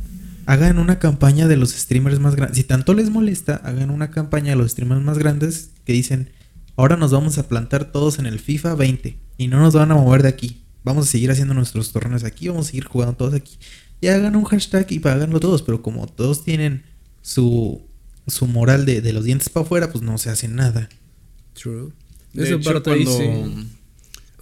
Hagan 0.47 0.79
una 0.81 0.99
campaña 0.99 1.47
de 1.47 1.57
los 1.57 1.71
streamers 1.71 2.19
más 2.19 2.35
grandes. 2.35 2.57
Si 2.57 2.65
tanto 2.65 2.93
les 2.95 3.11
molesta, 3.11 3.57
hagan 3.57 3.91
una 3.91 4.11
campaña 4.11 4.51
de 4.51 4.57
los 4.57 4.73
streamers 4.73 5.03
más 5.03 5.19
grandes 5.19 5.71
que 5.85 5.93
dicen, 5.93 6.31
ahora 6.77 6.97
nos 6.97 7.13
vamos 7.13 7.39
a 7.39 7.47
plantar 7.49 7.93
todos 7.93 8.19
en 8.19 8.27
el 8.27 8.39
FIFA 8.41 8.75
20 8.75 9.19
y 9.39 9.47
no 9.49 9.61
nos 9.61 9.75
van 9.75 9.91
a 9.93 9.95
mover 9.95 10.23
de 10.23 10.29
aquí. 10.29 10.63
Vamos 10.85 11.09
a 11.09 11.11
seguir 11.11 11.31
haciendo 11.31 11.53
nuestros 11.55 11.93
torneos 11.93 12.25
aquí, 12.25 12.49
vamos 12.49 12.67
a 12.67 12.71
seguir 12.71 12.85
jugando 12.85 13.15
todos 13.17 13.35
aquí. 13.35 13.59
Y 14.01 14.07
hagan 14.09 14.37
un 14.37 14.45
hashtag 14.45 14.87
y 14.93 15.01
háganlo 15.09 15.41
todos, 15.41 15.63
pero 15.63 15.83
como 15.83 16.07
todos 16.07 16.45
tienen 16.45 16.85
su, 17.23 17.83
su 18.29 18.47
moral 18.47 18.87
de, 18.87 19.01
de 19.01 19.13
los 19.13 19.25
dientes 19.25 19.49
para 19.49 19.67
afuera, 19.67 19.91
pues 19.91 20.03
no 20.05 20.17
se 20.19 20.31
hace 20.31 20.47
nada. 20.49 20.89
True. 21.55 21.91
De 22.33 22.45
Esa 22.45 22.55
hecho, 22.55 22.71
parte 22.73 22.91
ahí 22.93 23.05
cuando- 23.05 23.47
sí. 23.63 23.69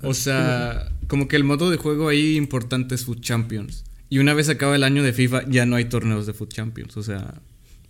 O 0.05 0.14
sea, 0.14 0.93
como 1.07 1.29
que 1.29 1.37
el 1.37 1.45
modo 1.45 1.71
de 1.71 1.77
juego 1.77 2.09
ahí 2.09 2.37
importante 2.37 2.95
es 2.95 3.05
Food 3.05 3.21
Champions. 3.21 3.85
Y 4.09 4.19
una 4.19 4.35
vez 4.35 4.49
acaba 4.49 4.77
el 4.77 4.85
año 4.85 5.03
de 5.03 5.12
FIFA, 5.12 5.49
ya 5.49 5.67
no 5.67 5.77
hay 5.77 5.87
torneos 5.87 6.27
de 6.27 6.33
Food 6.35 6.49
Champions. 6.49 6.97
O 6.97 7.03
sea, 7.03 7.40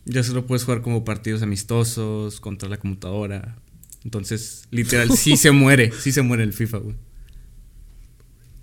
ya 0.05 0.23
solo 0.23 0.47
puedes 0.47 0.65
jugar 0.65 0.83
como 0.83 1.05
partidos 1.05 1.43
amistosos 1.43 2.41
contra 2.41 2.69
la 2.69 2.79
computadora. 2.79 3.57
Entonces, 4.05 4.65
literal, 4.71 5.11
sí 5.11 5.37
se 5.37 5.51
muere, 5.53 5.93
sí 5.99 6.13
se 6.13 6.23
muere 6.23 6.43
el 6.45 6.53
FIFA, 6.53 6.79
güey. 6.79 6.97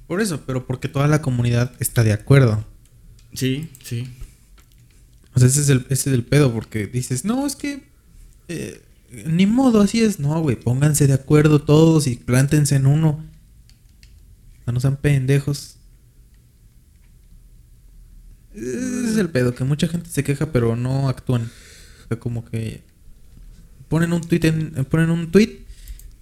Por 0.07 0.21
eso, 0.21 0.41
pero 0.45 0.65
porque 0.65 0.89
toda 0.89 1.07
la 1.07 1.21
comunidad 1.21 1.73
está 1.79 2.03
de 2.03 2.13
acuerdo. 2.13 2.65
Sí, 3.33 3.69
sí. 3.83 4.07
O 5.33 5.39
sea, 5.39 5.47
ese 5.47 5.61
es 5.61 5.69
el, 5.69 5.85
ese 5.89 6.09
es 6.09 6.15
el 6.15 6.23
pedo, 6.23 6.53
porque 6.53 6.87
dices, 6.87 7.23
no, 7.23 7.47
es 7.47 7.55
que 7.55 7.83
eh, 8.49 8.81
ni 9.25 9.45
modo, 9.45 9.81
así 9.81 10.01
es. 10.01 10.19
No, 10.19 10.39
güey, 10.41 10.55
pónganse 10.55 11.07
de 11.07 11.13
acuerdo 11.13 11.61
todos 11.61 12.07
y 12.07 12.15
plántense 12.15 12.75
en 12.75 12.85
uno. 12.85 13.23
No 14.65 14.79
sean 14.79 14.97
pendejos. 14.97 15.77
Ese 18.53 19.11
es 19.11 19.17
el 19.17 19.29
pedo, 19.29 19.53
que 19.53 19.63
mucha 19.63 19.87
gente 19.87 20.09
se 20.09 20.23
queja, 20.23 20.51
pero 20.51 20.75
no 20.75 21.09
actúan. 21.09 21.43
O 21.43 22.07
sea, 22.07 22.19
como 22.19 22.45
que 22.45 22.83
ponen 23.87 24.13
un 24.13 24.21
tweet 24.21 24.41
en, 24.43 24.85
ponen 24.85 25.09
un 25.09 25.31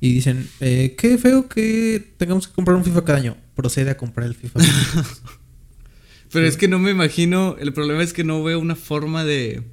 y 0.02 0.14
dicen, 0.14 0.48
eh, 0.60 0.96
qué 0.98 1.18
feo 1.18 1.48
que 1.50 2.14
tengamos 2.18 2.48
que 2.48 2.54
comprar 2.54 2.78
un 2.78 2.86
FIFA 2.86 3.04
cada 3.04 3.20
año. 3.20 3.38
Procede 3.56 3.92
a 3.92 3.98
comprar 3.98 4.28
el 4.28 4.36
FIFA. 4.36 4.60
Pero 6.32 6.46
es 6.46 6.58
que 6.58 6.68
no 6.68 6.80
me 6.80 6.92
imagino, 6.92 7.58
el 7.60 7.74
problema 7.74 8.04
es 8.04 8.14
que 8.14 8.24
no 8.24 8.44
veo 8.44 8.60
una 8.60 8.76
forma 8.76 9.26
de, 9.26 9.64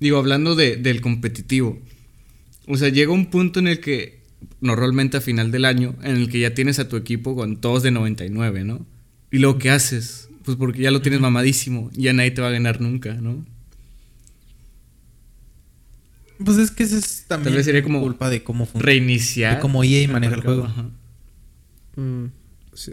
digo, 0.00 0.18
hablando 0.18 0.54
de, 0.54 0.76
del 0.76 1.00
competitivo. 1.00 1.80
O 2.66 2.76
sea, 2.76 2.90
llega 2.90 3.12
un 3.12 3.26
punto 3.26 3.60
en 3.60 3.68
el 3.68 3.80
que, 3.80 4.21
normalmente 4.60 5.16
a 5.16 5.20
final 5.20 5.50
del 5.50 5.64
año, 5.64 5.94
en 6.02 6.16
el 6.16 6.28
que 6.28 6.40
ya 6.40 6.54
tienes 6.54 6.78
a 6.78 6.88
tu 6.88 6.96
equipo 6.96 7.34
con 7.34 7.60
todos 7.60 7.82
de 7.82 7.90
99, 7.90 8.64
¿no? 8.64 8.86
Y 9.30 9.38
luego, 9.38 9.58
¿qué 9.58 9.70
haces? 9.70 10.28
Pues 10.44 10.56
porque 10.56 10.82
ya 10.82 10.90
lo 10.90 11.02
tienes 11.02 11.20
mamadísimo, 11.20 11.90
ya 11.92 12.12
nadie 12.12 12.32
te 12.32 12.42
va 12.42 12.48
a 12.48 12.52
ganar 12.52 12.80
nunca, 12.80 13.14
¿no? 13.14 13.44
pues 16.44 16.58
es 16.58 16.70
que 16.70 16.82
ese 16.82 16.98
es 16.98 17.24
también 17.28 17.54
vez 17.54 17.64
sería 17.64 17.82
como 17.82 18.00
culpa 18.00 18.28
de 18.30 18.42
cómo 18.42 18.66
funciona. 18.66 18.86
Reiniciar. 18.86 19.56
De 19.56 19.60
cómo 19.60 19.84
EA 19.84 20.08
maneja 20.08 20.34
el 20.34 20.40
juego. 20.40 20.64
Ajá. 20.64 20.90
Mm, 21.96 22.26
sí. 22.74 22.92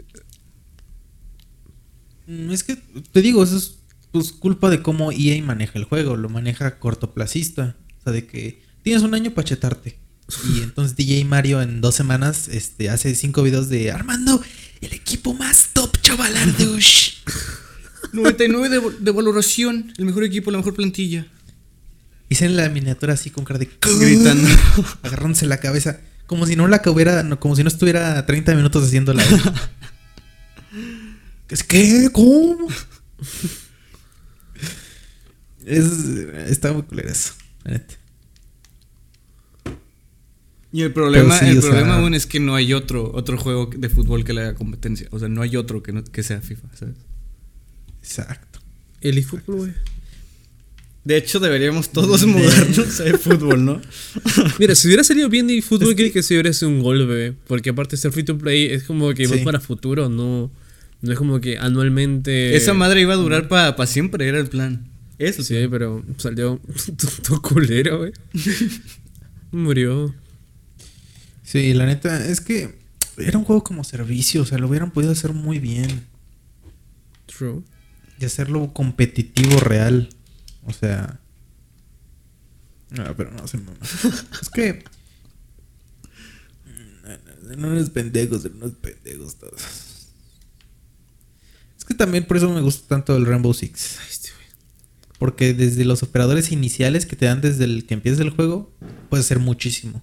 Mm, 2.26 2.50
Es 2.50 2.64
que 2.64 2.76
te 2.76 3.22
digo, 3.22 3.42
eso 3.42 3.56
es 3.56 3.78
pues, 4.12 4.32
culpa 4.32 4.70
de 4.70 4.82
cómo 4.82 5.12
EA 5.12 5.42
maneja 5.42 5.78
el 5.78 5.84
juego. 5.84 6.16
Lo 6.16 6.28
maneja 6.28 6.78
cortoplacista. 6.78 7.76
O 7.98 8.02
sea, 8.04 8.12
de 8.12 8.26
que 8.26 8.62
tienes 8.82 9.02
un 9.02 9.14
año 9.14 9.32
para 9.32 9.46
chetarte. 9.46 9.98
Y 10.52 10.62
entonces 10.62 10.96
DJ 10.96 11.24
Mario 11.24 11.62
en 11.62 11.80
dos 11.80 11.94
semanas 11.94 12.48
este, 12.48 12.90
hace 12.90 13.14
cinco 13.14 13.42
videos 13.42 13.68
de 13.68 13.90
Armando, 13.90 14.42
el 14.80 14.92
equipo 14.92 15.34
más 15.34 15.70
top 15.72 15.96
chavalardush. 16.00 17.14
99 18.12 18.68
de, 18.80 18.80
de 19.00 19.10
valoración, 19.10 19.92
el 19.98 20.04
mejor 20.04 20.24
equipo, 20.24 20.50
la 20.50 20.58
mejor 20.58 20.74
plantilla. 20.74 21.26
Hice 22.28 22.46
en 22.46 22.56
la 22.56 22.68
miniatura 22.68 23.14
así 23.14 23.30
con 23.30 23.44
cara 23.44 23.58
de 23.58 23.68
Gritando. 23.80 24.48
agarrándose 25.02 25.46
la 25.46 25.58
cabeza. 25.58 26.00
Como 26.26 26.46
si 26.46 26.54
no 26.54 26.68
la 26.68 26.80
hubiera, 26.86 27.28
como 27.40 27.56
si 27.56 27.64
no 27.64 27.68
estuviera 27.68 28.24
30 28.24 28.54
minutos 28.54 28.84
haciéndola. 28.84 29.24
es 31.48 31.64
que, 31.64 32.08
¿cómo? 32.12 32.68
es, 35.66 35.86
está 36.46 36.72
muy 36.72 36.82
culero 36.82 37.10
eso, 37.10 37.32
la 37.64 37.72
neta. 37.72 37.99
Y 40.72 40.82
el 40.82 40.92
problema, 40.92 41.36
sí, 41.38 41.46
el 41.46 41.58
o 41.58 41.62
sea- 41.62 41.70
problema 41.70 41.96
aún 41.96 42.14
es 42.14 42.26
que 42.26 42.38
no 42.40 42.54
hay 42.54 42.72
otro, 42.74 43.10
otro 43.14 43.36
juego 43.38 43.70
de 43.76 43.88
fútbol 43.88 44.24
que 44.24 44.32
le 44.32 44.42
haga 44.42 44.54
competencia. 44.54 45.08
O 45.10 45.18
sea, 45.18 45.28
no 45.28 45.42
hay 45.42 45.56
otro 45.56 45.82
que, 45.82 45.92
no- 45.92 46.04
que 46.04 46.22
sea 46.22 46.40
FIFA, 46.40 46.68
¿sabes? 46.78 46.94
Exacto. 48.02 48.60
El 49.00 49.18
eFootball, 49.18 49.56
güey. 49.56 49.72
De 51.02 51.16
hecho, 51.16 51.40
deberíamos 51.40 51.88
todos 51.90 52.26
mudarnos 52.26 53.00
a 53.00 53.18
fútbol, 53.18 53.64
¿no? 53.64 53.80
Mira, 54.58 54.74
si 54.74 54.86
hubiera 54.86 55.02
salido 55.02 55.28
bien 55.30 55.46
de 55.46 55.60
fútbol, 55.62 55.96
creo 55.96 56.12
que 56.12 56.22
si 56.22 56.34
hubiera 56.34 56.52
sido 56.52 56.68
un 56.68 56.82
gol, 56.82 57.06
bebé. 57.06 57.34
Porque 57.46 57.70
aparte 57.70 57.96
ser 57.96 58.12
free 58.12 58.22
to 58.24 58.36
play, 58.36 58.66
es 58.66 58.82
como 58.84 59.12
que 59.14 59.24
Sí. 59.26 59.30
vas 59.34 59.40
para 59.40 59.60
futuro, 59.60 60.08
no. 60.08 60.50
No 61.02 61.12
es 61.12 61.18
como 61.18 61.40
que 61.40 61.56
anualmente. 61.58 62.54
Esa 62.54 62.74
madre 62.74 63.00
iba 63.00 63.14
a 63.14 63.16
durar 63.16 63.48
para 63.48 63.86
siempre, 63.86 64.28
era 64.28 64.38
el 64.38 64.48
plan. 64.48 64.86
Eso 65.18 65.42
Sí, 65.42 65.54
pero 65.70 66.04
salió 66.18 66.60
todo 67.26 67.40
culero, 67.40 67.98
güey. 67.98 68.12
Murió. 69.52 70.14
Sí, 71.50 71.74
la 71.74 71.84
neta, 71.84 72.24
es 72.26 72.40
que 72.40 72.78
era 73.16 73.36
un 73.36 73.44
juego 73.44 73.64
como 73.64 73.82
servicio, 73.82 74.42
o 74.42 74.44
sea, 74.44 74.58
lo 74.58 74.68
hubieran 74.68 74.92
podido 74.92 75.10
hacer 75.10 75.32
muy 75.32 75.58
bien. 75.58 76.06
True. 77.26 77.64
Y 78.20 78.24
hacerlo 78.24 78.72
competitivo 78.72 79.58
real. 79.58 80.10
O 80.64 80.72
sea. 80.72 81.18
No, 82.90 83.16
pero 83.16 83.32
no 83.32 83.44
es 83.44 84.48
que. 84.50 84.84
No 87.56 87.66
unos 87.66 87.90
pendejos, 87.90 88.44
eran 88.44 88.58
unos 88.58 88.74
pendejos 88.74 89.34
todos. 89.34 89.60
Es 91.76 91.84
que 91.84 91.94
también 91.94 92.26
por 92.26 92.36
eso 92.36 92.48
me 92.48 92.60
gusta 92.60 92.86
tanto 92.86 93.16
el 93.16 93.26
Rainbow 93.26 93.52
Six. 93.52 93.98
Porque 95.18 95.52
desde 95.52 95.84
los 95.84 96.04
operadores 96.04 96.52
iniciales 96.52 97.06
que 97.06 97.16
te 97.16 97.26
dan 97.26 97.40
desde 97.40 97.64
el 97.64 97.86
que 97.86 97.94
empieza 97.94 98.22
el 98.22 98.30
juego, 98.30 98.72
puedes 99.08 99.26
hacer 99.26 99.40
muchísimo. 99.40 100.00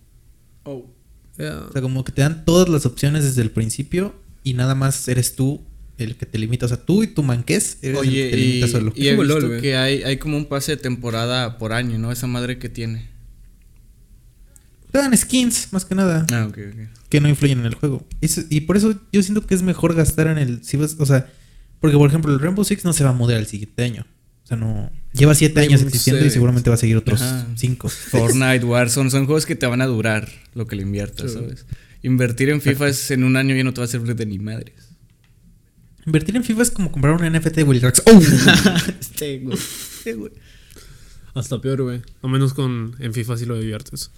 O 1.39 1.71
sea, 1.71 1.81
como 1.81 2.03
que 2.03 2.11
te 2.11 2.21
dan 2.21 2.45
todas 2.45 2.67
las 2.69 2.85
opciones 2.85 3.23
desde 3.23 3.41
el 3.43 3.51
principio 3.51 4.15
y 4.43 4.53
nada 4.53 4.73
más 4.75 5.07
eres 5.07 5.35
tú 5.35 5.61
el 5.97 6.15
que 6.15 6.25
te 6.25 6.37
limita. 6.37 6.65
O 6.65 6.69
sea, 6.69 6.77
tú 6.77 7.03
y 7.03 7.07
tu 7.07 7.23
manqués 7.23 7.77
eres 7.81 8.01
el 8.01 8.07
Oye, 8.07 8.23
que 8.25 8.29
te 8.31 8.37
limita 8.37 8.65
y, 8.67 8.69
solo. 8.69 8.93
y 8.95 9.07
he 9.07 9.15
visto 9.15 9.39
LOL, 9.39 9.61
que 9.61 9.75
hay, 9.75 10.03
hay 10.03 10.17
como 10.17 10.37
un 10.37 10.45
pase 10.45 10.73
de 10.73 10.77
temporada 10.77 11.57
por 11.57 11.73
año, 11.73 11.97
¿no? 11.99 12.11
Esa 12.11 12.27
madre 12.27 12.57
que 12.59 12.69
tiene. 12.69 13.09
Te 14.91 14.99
dan 14.99 15.15
skins, 15.17 15.67
más 15.71 15.85
que 15.85 15.95
nada, 15.95 16.25
Ah, 16.31 16.45
ok, 16.49 16.57
ok. 16.71 16.79
que 17.09 17.19
no 17.21 17.27
influyen 17.29 17.59
en 17.59 17.65
el 17.65 17.75
juego. 17.75 18.05
Eso- 18.21 18.43
y 18.49 18.61
por 18.61 18.77
eso 18.77 18.95
yo 19.11 19.21
siento 19.21 19.45
que 19.45 19.53
es 19.53 19.61
mejor 19.61 19.93
gastar 19.95 20.27
en 20.27 20.37
el... 20.37 20.63
Si 20.63 20.77
vas, 20.77 20.95
o 20.97 21.05
sea, 21.05 21.29
porque 21.81 21.97
por 21.97 22.07
ejemplo 22.09 22.33
el 22.33 22.39
Rainbow 22.39 22.63
Six 22.63 22.85
no 22.85 22.93
se 22.93 23.03
va 23.03 23.09
a 23.11 23.13
mudar 23.13 23.37
al 23.37 23.45
siguiente 23.47 23.83
año. 23.83 24.05
O 24.47 24.49
sea, 24.49 24.55
no... 24.55 24.89
Lleva 25.11 25.35
siete 25.35 25.59
años 25.59 25.81
existiendo 25.81 26.25
y 26.25 26.29
seguramente 26.29 26.69
va 26.69 26.75
a 26.75 26.77
seguir 26.77 26.95
otros 26.95 27.21
Ajá. 27.21 27.45
cinco. 27.57 27.89
Fortnite, 27.89 28.63
Warzone, 28.63 29.09
son 29.09 29.25
juegos 29.25 29.45
que 29.45 29.57
te 29.57 29.65
van 29.65 29.81
a 29.81 29.85
durar 29.87 30.29
lo 30.53 30.67
que 30.67 30.77
le 30.77 30.83
inviertas, 30.83 31.33
Sí. 31.33 31.37
¿sabes? 31.37 31.65
Invertir 32.01 32.47
en 32.49 32.61
FIFA 32.61 32.87
es 32.87 33.11
en 33.11 33.25
un 33.25 33.35
año 33.35 33.53
ya 33.57 33.65
no 33.65 33.73
te 33.73 33.81
va 33.81 33.85
a 33.85 33.89
servir 33.89 34.15
de 34.15 34.25
ni 34.25 34.39
madres. 34.39 34.87
Invertir 36.05 36.37
en 36.37 36.45
FIFA 36.45 36.61
es 36.61 36.71
como 36.71 36.93
comprar 36.93 37.13
un 37.13 37.29
NFT 37.29 37.55
de 37.55 37.63
Willy 37.63 37.81
Rex. 37.81 38.03
¡Oh! 38.05 38.21
este, 39.01 39.39
güey. 39.39 39.57
Este, 39.57 40.13
güey. 40.13 40.31
Hasta 41.33 41.59
peor, 41.59 41.81
güey. 41.81 42.01
A 42.21 42.27
menos 42.29 42.53
con 42.53 42.95
en 42.99 43.13
FIFA 43.13 43.35
sí 43.37 43.45
lo 43.45 43.59
diviertes. 43.59 44.11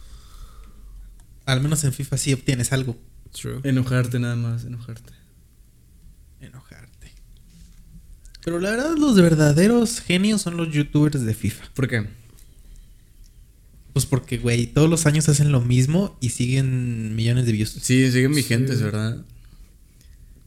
Al 1.47 1.59
menos 1.61 1.83
en 1.85 1.91
FIFA 1.91 2.17
sí 2.17 2.33
obtienes 2.33 2.71
algo. 2.71 2.95
True. 3.31 3.61
Enojarte 3.63 4.19
nada 4.19 4.35
más. 4.35 4.65
Enojarte. 4.65 5.11
Pero 8.49 8.59
la 8.61 8.71
verdad, 8.71 8.97
los 8.97 9.15
verdaderos 9.15 10.01
genios 10.01 10.41
son 10.41 10.57
los 10.57 10.73
youtubers 10.73 11.23
de 11.23 11.35
FIFA. 11.35 11.65
¿Por 11.75 11.87
qué? 11.87 12.07
Pues 13.93 14.07
porque, 14.07 14.39
güey, 14.39 14.65
todos 14.65 14.89
los 14.89 15.05
años 15.05 15.29
hacen 15.29 15.51
lo 15.51 15.61
mismo 15.61 16.17
y 16.19 16.29
siguen 16.29 17.15
millones 17.15 17.45
de 17.45 17.51
views. 17.51 17.69
Sí, 17.79 18.11
siguen 18.11 18.33
vigentes, 18.33 18.79
Sí. 18.79 18.83
¿verdad? 18.85 19.23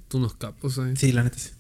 Tú 0.09 0.19
unos 0.19 0.35
capos, 0.35 0.79
¿eh? 0.79 0.95
Sí, 0.97 1.13
la 1.13 1.23
neta 1.23 1.39
sí. 1.39 1.51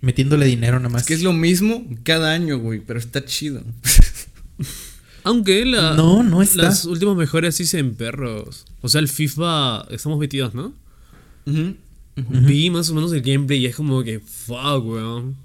Metiéndole 0.00 0.44
dinero 0.46 0.80
nada 0.80 0.88
más. 0.88 1.02
Es 1.02 1.06
que 1.06 1.14
es 1.14 1.22
lo 1.22 1.32
mismo 1.32 1.86
cada 2.02 2.32
año, 2.32 2.58
güey, 2.58 2.80
pero 2.80 2.98
está 2.98 3.24
chido. 3.24 3.62
Aunque 5.22 5.64
la, 5.66 5.94
No, 5.94 6.24
no 6.24 6.42
está. 6.42 6.62
las 6.62 6.84
últimas 6.84 7.14
mejoras 7.16 7.54
sí 7.54 7.64
se 7.64 7.78
en 7.78 7.94
perros. 7.94 8.64
O 8.80 8.88
sea, 8.88 9.00
el 9.00 9.06
FIFA, 9.06 9.86
estamos 9.90 10.18
metidos, 10.18 10.52
¿no? 10.52 10.74
Vi 12.16 12.70
más 12.70 12.90
o 12.90 12.94
menos 12.94 13.12
el 13.12 13.22
gameplay 13.22 13.60
y 13.60 13.66
es 13.66 13.76
como 13.76 14.02
que, 14.02 14.20
fuck, 14.20 14.84
weón. 14.84 15.36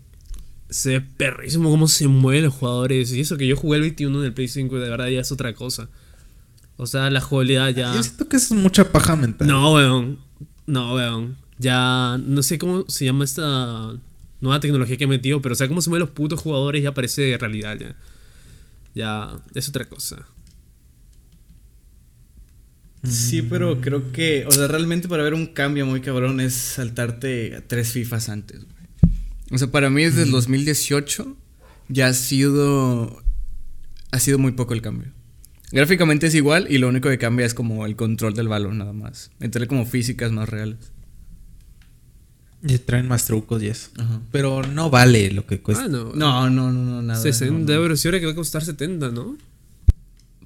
Se 0.70 1.00
ve 1.00 1.02
perrísimo 1.02 1.70
cómo 1.70 1.88
se 1.88 2.08
mueven 2.08 2.44
los 2.44 2.54
jugadores. 2.54 3.12
Y 3.12 3.22
eso 3.22 3.38
que 3.38 3.48
yo 3.48 3.56
jugué 3.56 3.78
el 3.78 3.82
21 3.82 4.20
en 4.20 4.26
el 4.26 4.34
Play 4.34 4.48
5, 4.48 4.80
de 4.80 4.90
verdad 4.90 5.08
ya 5.08 5.22
es 5.22 5.32
otra 5.32 5.54
cosa. 5.54 5.90
O 6.78 6.86
sea, 6.86 7.10
la 7.10 7.22
jugabilidad 7.22 7.70
ya. 7.70 7.94
Yo 7.94 8.04
siento 8.04 8.30
que 8.30 8.38
es 8.38 8.52
mucha 8.52 8.92
paja 8.92 9.16
mental. 9.16 9.48
No, 9.48 9.74
weón. 9.74 10.20
No, 10.68 10.94
weón. 10.94 11.38
Ya. 11.58 12.20
No 12.24 12.44
sé 12.44 12.60
cómo 12.60 12.86
se 12.88 13.06
llama 13.06 13.26
esta 13.26 13.96
nueva 14.40 14.60
tecnología 14.60 14.96
que 14.96 15.04
he 15.04 15.08
metido, 15.08 15.42
pero 15.42 15.54
o 15.54 15.56
sea, 15.56 15.68
cómo 15.68 15.82
se 15.82 15.90
mueven 15.90 16.08
los 16.08 16.16
putos 16.16 16.40
jugadores 16.40 16.84
ya 16.84 16.94
parece 16.94 17.36
realidad 17.38 17.78
ya. 17.80 17.96
Ya. 18.94 19.40
Es 19.56 19.68
otra 19.68 19.90
cosa. 19.90 20.26
Sí, 23.04 23.42
pero 23.42 23.80
creo 23.80 24.12
que, 24.12 24.46
o 24.46 24.52
sea, 24.52 24.68
realmente 24.68 25.08
para 25.08 25.24
ver 25.24 25.34
un 25.34 25.48
cambio 25.48 25.86
muy 25.86 26.02
cabrón 26.02 26.40
es 26.42 26.54
saltarte 26.54 27.56
a 27.56 27.62
tres 27.66 27.92
FIFAs 27.94 28.30
antes, 28.30 28.66
güey. 28.66 28.80
O 29.52 29.58
sea, 29.58 29.72
para 29.72 29.90
mí 29.90 30.04
desde 30.04 30.24
el 30.24 30.32
2018 30.32 31.36
ya 31.88 32.08
ha 32.08 32.14
sido, 32.14 33.24
ha 34.12 34.20
sido 34.20 34.38
muy 34.38 34.52
poco 34.52 34.74
el 34.74 34.82
cambio. 34.82 35.12
Gráficamente 35.72 36.28
es 36.28 36.36
igual 36.36 36.68
y 36.70 36.78
lo 36.78 36.88
único 36.88 37.10
que 37.10 37.18
cambia 37.18 37.46
es 37.46 37.54
como 37.54 37.86
el 37.86 37.96
control 37.96 38.34
del 38.34 38.48
balón 38.48 38.80
nada 38.80 38.94
más. 38.94 39.32
Entre 39.40 39.68
como 39.68 39.86
físicas 39.86 40.32
más 40.32 40.50
reales. 40.50 40.92
Y 42.62 42.78
traen 42.80 43.08
más 43.08 43.26
trucos 43.26 43.64
y 43.64 43.68
eso. 43.68 43.90
Ajá. 43.98 44.22
Pero 44.32 44.64
no 44.64 44.90
vale 44.90 45.32
lo 45.32 45.46
que 45.46 45.62
cuesta. 45.62 45.86
Ah, 45.86 45.88
no. 45.88 46.12
No, 46.14 46.50
no, 46.50 46.72
no, 46.72 46.84
no, 46.84 47.02
nada. 47.02 47.22
60 47.22 47.54
no, 47.54 47.66
no. 47.66 47.74
euros. 47.74 48.04
Y 48.04 48.08
ahora 48.08 48.20
que 48.20 48.26
va 48.26 48.34
a 48.34 48.36
costar 48.36 48.64
70, 48.64 49.10
¿no? 49.10 49.38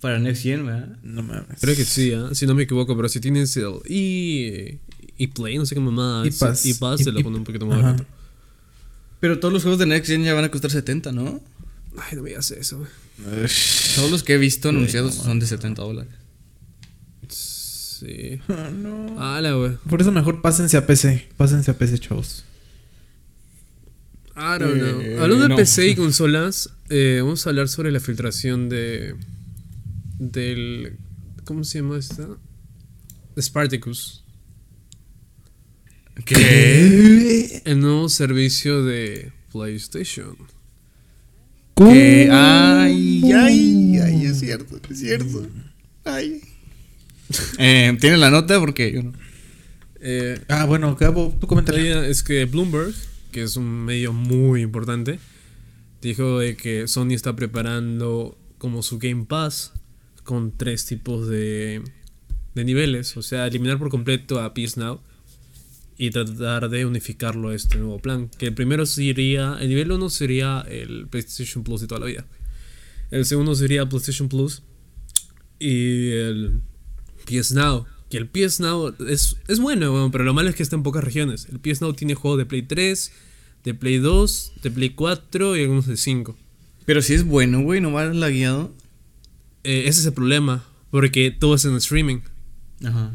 Para 0.04 0.20
Next 0.20 0.44
Gen, 0.44 0.66
¿verdad? 0.66 0.98
No 1.02 1.24
mames. 1.24 1.60
Creo 1.62 1.76
que 1.78 1.86
sí, 1.86 2.12
¿ah? 2.12 2.30
si 2.34 2.46
no 2.46 2.54
me 2.56 2.64
equivoco, 2.64 2.94
pero 2.96 3.08
si 3.08 3.22
tienes 3.22 3.56
el 3.56 3.70
y, 3.88 4.78
y 5.18 5.28
Play, 5.28 5.58
no 5.58 5.66
sé 5.66 5.76
qué 5.76 5.82
mamá. 5.82 6.24
Y 6.26 6.32
Pass. 6.32 6.66
Y 6.66 6.74
Pass 6.74 7.02
te 7.04 7.10
Y- 7.10 7.14
lo 7.14 7.22
pone 7.24 7.38
un 7.38 7.46
poquito 7.46 7.66
más 7.66 7.82
barato. 7.82 8.06
Pero 9.22 9.40
todos 9.40 9.54
los 9.54 9.64
juegos 9.64 9.80
de 9.80 9.86
Next 9.86 10.08
Gen 10.10 10.24
ya 10.26 10.34
van 10.34 10.44
a 10.44 10.52
costar 10.52 10.70
70, 10.72 11.14
¿no? 11.14 11.40
Ay, 11.98 12.18
no 12.18 12.24
me 12.24 12.30
digas 12.32 12.52
eso, 12.52 12.80
güey. 12.80 12.90
Todos 13.96 14.12
los 14.12 14.24
que 14.24 14.34
he 14.34 14.38
visto 14.38 14.68
anunciados 14.70 15.16
son 15.16 15.40
de 15.40 15.46
70 15.48 15.82
dólares. 15.82 16.12
Sí. 17.30 18.40
Ah, 18.50 18.70
no. 18.70 19.16
Ala, 19.22 19.54
güey. 19.54 19.78
Por 19.90 20.02
eso 20.02 20.12
mejor 20.12 20.42
pásense 20.42 20.76
a 20.76 20.86
PC. 20.86 21.30
Pásense 21.38 21.72
a 21.72 21.78
PC, 21.78 21.98
chavos. 22.00 22.44
I 24.36 24.60
don't 24.60 24.74
know. 24.82 25.00
Eh, 25.02 25.18
Hablando 25.22 25.44
de 25.44 25.50
no. 25.50 25.56
PC 25.56 25.88
y 25.90 25.96
consolas, 25.96 26.72
eh, 26.90 27.20
vamos 27.22 27.46
a 27.48 27.52
hablar 27.52 27.70
sobre 27.70 27.92
la 27.92 28.02
filtración 28.02 28.68
de. 28.68 29.16
Del. 30.32 30.98
¿Cómo 31.46 31.64
se 31.64 31.80
llama 31.80 31.98
esta? 31.98 32.28
Spartacus. 33.40 34.24
¿Qué? 36.26 37.62
El 37.66 37.80
nuevo 37.80 38.08
servicio 38.10 38.84
de 38.84 39.32
PlayStation. 39.52 40.38
¿Qué? 41.76 42.30
Ay, 42.32 43.32
ay, 43.34 43.98
ay, 43.98 44.26
es 44.26 44.40
cierto, 44.40 44.80
es 44.90 45.00
cierto. 45.00 45.48
Ay. 46.06 46.42
Eh, 47.58 47.98
¿Tiene 48.00 48.18
la 48.18 48.30
nota? 48.30 48.60
Porque 48.60 48.92
yo 48.92 49.04
no. 49.04 49.14
Eh, 50.02 50.40
Ah, 50.50 50.66
bueno, 50.66 50.96
Gabo, 50.96 51.36
tú 51.40 51.48
idea 51.78 52.06
es 52.06 52.22
que 52.22 52.46
Bloomberg, 52.46 52.94
que 53.32 53.44
es 53.44 53.56
un 53.56 53.86
medio 53.86 54.14
muy 54.14 54.62
importante, 54.62 55.20
dijo 56.02 56.40
de 56.40 56.56
que 56.56 56.88
Sony 56.88 57.14
está 57.14 57.36
preparando 57.36 58.38
como 58.58 58.84
su 58.84 59.00
Game 59.00 59.26
Pass 59.26 59.72
con 60.24 60.56
tres 60.58 60.86
tipos 60.86 61.28
de, 61.28 61.82
de 62.56 62.64
niveles. 62.64 63.18
O 63.18 63.22
sea, 63.22 63.48
eliminar 63.48 63.78
por 63.78 63.90
completo 63.90 64.40
a 64.40 64.54
PS 64.54 64.78
Now 64.78 65.02
y 65.98 66.12
tratar 66.12 66.70
de 66.70 66.86
unificarlo 66.86 67.50
a 67.50 67.56
este 67.56 67.78
nuevo 67.78 68.00
plan. 68.00 68.30
Que 68.38 68.48
el 68.48 68.54
primero 68.54 68.86
sería, 68.86 69.58
el 69.60 69.70
nivel 69.70 69.92
1 69.92 70.10
sería 70.10 70.66
el 70.68 71.08
PlayStation 71.08 71.64
Plus 71.64 71.82
de 71.82 71.88
toda 71.88 72.02
la 72.02 72.08
vida. 72.08 72.26
El 73.12 73.26
segundo 73.26 73.56
sería 73.56 73.88
PlayStation 73.88 74.28
Plus 74.28 74.64
y 75.60 76.12
el 76.12 76.62
PS 77.26 77.54
Now. 77.54 77.86
Que 78.10 78.18
el 78.18 78.28
PS 78.28 78.60
Now 78.60 78.96
es, 79.08 79.38
es 79.48 79.60
bueno, 79.60 79.94
weón, 79.94 80.12
pero 80.12 80.24
lo 80.24 80.34
malo 80.34 80.50
es 80.50 80.56
que 80.56 80.64
está 80.64 80.76
en 80.76 80.84
pocas 80.84 81.04
regiones. 81.04 81.48
El 81.52 81.60
PS 81.60 81.82
Now 81.82 81.94
tiene 81.94 82.16
juegos 82.16 82.40
de 82.40 82.46
Play 82.46 82.64
3, 82.64 83.12
de 83.64 83.74
Play 83.74 83.98
2, 83.98 84.54
de 84.62 84.72
Play 84.72 84.90
4 84.92 85.58
y 85.58 85.62
algunos 85.62 85.88
de 85.88 85.98
5. 85.98 86.36
Pero 86.86 87.02
si 87.02 87.14
es 87.14 87.24
bueno, 87.24 87.62
güey, 87.62 87.82
no 87.82 87.92
va 87.92 88.06
lagueado. 88.06 88.74
Eh, 89.64 89.84
ese 89.88 90.02
es 90.02 90.06
el 90.06 90.14
problema, 90.14 90.66
porque 90.92 91.32
todo 91.32 91.56
es 91.56 91.66
en 91.66 91.76
streaming. 91.76 92.20
Ajá. 92.84 93.14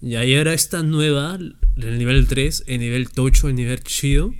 Y 0.00 0.14
ahí 0.14 0.36
ahora 0.36 0.54
esta 0.54 0.82
nueva, 0.82 1.38
el 1.76 1.98
nivel 1.98 2.28
3, 2.28 2.64
el 2.66 2.80
nivel 2.80 3.10
tocho, 3.10 3.48
el 3.48 3.56
nivel 3.56 3.82
chido, 3.82 4.32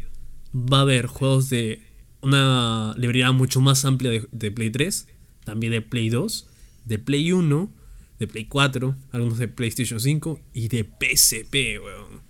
va 0.54 0.78
a 0.78 0.82
haber 0.82 1.06
juegos 1.06 1.50
de 1.50 1.82
una 2.20 2.94
librería 2.96 3.32
mucho 3.32 3.60
más 3.60 3.84
amplia 3.84 4.10
de, 4.10 4.28
de 4.30 4.50
Play 4.50 4.70
3, 4.70 5.06
también 5.44 5.72
de 5.72 5.82
Play 5.82 6.10
2, 6.10 6.46
de 6.84 6.98
Play 6.98 7.32
1, 7.32 7.72
de 8.18 8.26
Play 8.26 8.44
4, 8.44 8.96
algunos 9.12 9.38
de 9.38 9.48
PlayStation 9.48 10.00
5 10.00 10.40
y 10.54 10.68
de 10.68 10.84
PSP, 10.84 11.54
weón. 11.82 12.20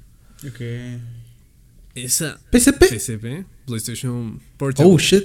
Ok. 0.47 0.61
Esa 1.95 2.39
¿PSP? 2.51 2.85
PSP, 2.85 3.45
PlayStation 3.67 4.41
Portable. 4.57 4.93
Oh, 4.93 4.99
shit. 4.99 5.25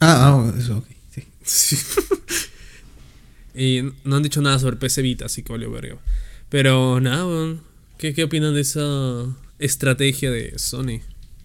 Ah, 0.00 0.34
ah, 0.34 0.54
eso, 0.58 0.78
ok. 0.78 0.86
Sí. 1.10 1.24
Sí. 1.42 1.76
Y 3.54 3.82
no 4.04 4.16
han 4.16 4.22
dicho 4.22 4.40
nada 4.42 4.58
sobre 4.58 4.76
PC 4.76 5.02
Vita, 5.02 5.26
así 5.26 5.42
que 5.42 5.52
valió 5.52 5.70
verga. 5.70 5.96
Pero 6.48 7.00
nada. 7.00 7.56
¿Qué, 7.98 8.14
¿Qué 8.14 8.24
opinan 8.24 8.54
de 8.54 8.62
esa 8.62 9.26
estrategia 9.58 10.30
de 10.30 10.58
Sony? 10.58 11.00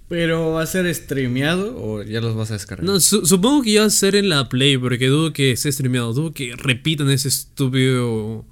¿Pero 0.08 0.52
va 0.52 0.62
a 0.62 0.66
ser 0.68 0.94
streameado 0.94 1.76
o 1.78 2.04
ya 2.04 2.22
los 2.22 2.36
vas 2.36 2.52
a 2.52 2.54
descargar? 2.54 2.86
No, 2.86 3.00
su- 3.00 3.26
supongo 3.26 3.64
que 3.64 3.74
ya 3.74 3.82
va 3.82 3.88
a 3.88 3.90
ser 3.90 4.16
en 4.16 4.30
la 4.30 4.48
Play, 4.50 4.78
porque 4.78 5.08
dudo 5.08 5.34
que 5.34 5.56
sea 5.58 5.72
streameado. 5.72 6.14
Dudo 6.14 6.34
que 6.34 6.56
repitan 6.56 7.10
ese 7.10 7.28
estúpido 7.28 8.46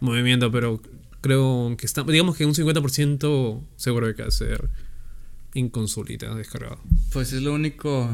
movimiento, 0.00 0.50
pero 0.52 0.80
creo 1.20 1.74
que 1.76 1.86
está. 1.86 2.04
Digamos 2.04 2.36
que 2.36 2.46
un 2.46 2.54
50% 2.54 3.60
seguro 3.76 4.06
de 4.06 4.14
que 4.14 4.22
va 4.22 4.28
a 4.28 4.30
ser 4.32 4.68
en 5.54 5.68
consolita 5.68 6.34
descargado. 6.34 6.78
Pues 7.12 7.32
es 7.32 7.42
lo 7.42 7.52
único. 7.52 8.08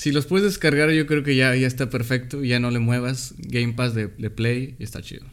Si 0.00 0.12
los 0.12 0.24
puedes 0.24 0.46
descargar, 0.46 0.90
yo 0.92 1.06
creo 1.06 1.22
que 1.22 1.36
ya, 1.36 1.54
ya 1.56 1.66
está 1.66 1.90
perfecto. 1.90 2.42
Ya 2.42 2.58
no 2.58 2.70
le 2.70 2.78
muevas. 2.78 3.34
Game 3.36 3.74
Pass 3.74 3.94
de, 3.94 4.06
de 4.06 4.30
Play 4.30 4.74
y 4.78 4.84
está 4.84 5.02
chido. 5.02 5.26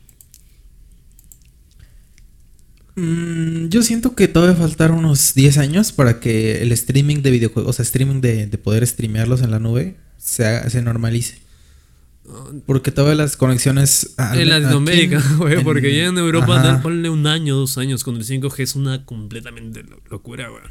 Mm, 2.95 3.69
yo 3.69 3.81
siento 3.83 4.15
que 4.15 4.27
todavía 4.27 4.55
faltar 4.55 4.91
unos 4.91 5.33
10 5.35 5.57
años 5.59 5.91
para 5.91 6.19
que 6.19 6.61
el 6.63 6.71
streaming 6.71 7.21
de 7.21 7.31
videojuegos, 7.31 7.69
o 7.69 7.73
sea, 7.73 7.83
streaming 7.83 8.21
de, 8.21 8.47
de 8.47 8.57
poder 8.57 8.85
streamearlos 8.85 9.41
en 9.41 9.51
la 9.51 9.59
nube, 9.59 9.95
se, 10.17 10.45
haga- 10.45 10.69
se 10.69 10.81
normalice. 10.81 11.39
Porque 12.65 12.91
todas 12.91 13.15
las 13.15 13.37
conexiones... 13.37 14.15
a- 14.17 14.37
en 14.37 14.49
Latinoamérica, 14.49 15.23
güey, 15.37 15.63
porque 15.63 15.95
ya 15.95 16.07
en 16.07 16.17
Europa, 16.17 16.81
ponle 16.83 17.09
un 17.09 17.25
año, 17.27 17.55
dos 17.55 17.77
años 17.77 18.03
con 18.03 18.17
el 18.17 18.25
5G 18.25 18.59
es 18.63 18.75
una 18.75 19.05
completamente 19.05 19.83
lo- 19.83 20.01
locura, 20.09 20.49
güey. 20.49 20.63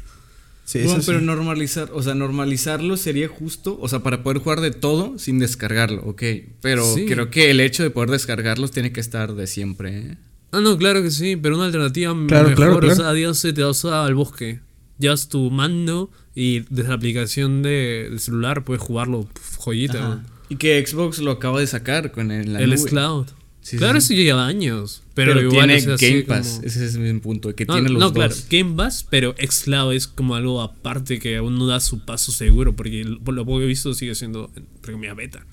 Sí, 0.69 0.79
Bueno, 0.79 0.97
eso 0.99 1.05
pero 1.05 1.19
sí. 1.21 1.25
normalizar, 1.25 1.89
o 1.93 2.03
sea, 2.03 2.13
normalizarlo 2.13 2.97
sería 2.97 3.29
justo, 3.29 3.77
o 3.81 3.87
sea, 3.87 3.99
para 4.03 4.21
poder 4.21 4.39
jugar 4.39 4.59
de 4.59 4.71
todo 4.71 5.17
sin 5.17 5.39
descargarlo, 5.39 6.03
ok. 6.03 6.21
Pero 6.61 6.83
Sí. 6.93 7.05
creo 7.05 7.29
que 7.29 7.49
el 7.51 7.61
hecho 7.61 7.83
de 7.83 7.89
poder 7.89 8.09
descargarlos 8.09 8.71
tiene 8.71 8.91
que 8.91 8.99
estar 8.99 9.33
de 9.33 9.47
siempre, 9.47 9.97
¿eh? 9.99 10.17
Ah, 10.51 10.59
no, 10.59 10.77
claro 10.77 11.01
que 11.01 11.09
sí, 11.11 11.37
pero 11.37 11.55
una 11.55 11.67
alternativa 11.67 12.11
Claro, 12.27 12.49
mejor, 12.49 12.55
claro, 12.55 12.79
claro. 12.79 12.93
o 12.93 12.95
sea, 12.97 13.13
Dios 13.13 13.41
te 13.41 13.63
vas 13.63 13.85
al 13.85 14.13
bosque, 14.15 14.59
llevas 14.99 15.29
tu 15.29 15.49
mando 15.51 16.11
y 16.35 16.59
desde 16.69 16.89
la 16.89 16.95
aplicación 16.95 17.63
de- 17.63 18.07
del 18.09 18.19
celular 18.19 18.65
puedes 18.65 18.81
jugarlo, 18.83 19.25
joyita, 19.57 19.97
Ajá. 19.99 20.23
Y 20.49 20.55
que 20.57 20.85
Xbox 20.85 21.19
lo 21.19 21.31
acaba 21.31 21.59
de 21.61 21.67
sacar 21.67 22.11
con 22.11 22.31
el, 22.31 22.51
la 22.53 22.59
El 22.59 22.71
nube. 22.71 22.77
Xcloud. 22.77 23.27
Sí, 23.61 23.75
claro, 23.77 23.99
sí, 23.99 24.13
eso 24.13 24.19
ya 24.21 24.23
lleva 24.23 24.47
años, 24.47 25.03
pero, 25.13 25.33
Pero, 25.33 25.49
igual 25.49 25.67
tiene 25.75 25.93
así 25.93 26.05
Game 26.09 26.21
Pass, 26.23 26.47
como- 26.55 26.67
ese 26.67 26.85
es 26.85 26.97
mi 26.97 27.19
punto, 27.19 27.53
que 27.53 27.65
No, 27.65 27.73
tiene 27.73 27.89
los 27.89 27.99
no, 27.99 28.05
dos. 28.11 28.13
claro, 28.13 28.35
Game 28.49 28.75
Pass, 28.77 29.05
pero 29.09 29.35
Xcloud 29.37 29.93
es 29.93 30.07
como 30.07 30.35
algo 30.35 30.61
aparte 30.61 31.19
que 31.19 31.35
aún 31.35 31.57
no 31.57 31.67
da 31.67 31.81
su 31.81 32.05
paso 32.05 32.31
seguro, 32.31 32.75
porque 32.77 33.05
por 33.25 33.33
lo 33.33 33.45
poco 33.45 33.57
que 33.59 33.65
he 33.65 33.67
visto 33.67 33.93
sigue 33.93 34.15
siendo, 34.15 34.49
entre 34.55 34.93
comillas, 34.93 35.17
beta. 35.17 35.45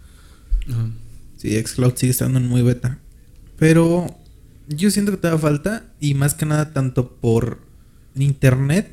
Ajá. 0.70 0.90
Sí, 1.36 1.60
Xcloud 1.60 1.94
sigue 1.96 2.12
estando 2.12 2.38
en 2.38 2.46
muy 2.46 2.62
beta. 2.62 2.98
Pero 3.58 4.06
yo 4.68 4.90
siento 4.90 5.10
que 5.12 5.18
te 5.18 5.28
da 5.28 5.38
falta 5.38 5.84
y 6.00 6.14
más 6.14 6.34
que 6.34 6.46
nada 6.46 6.72
tanto 6.72 7.16
por 7.16 7.58
internet. 8.14 8.92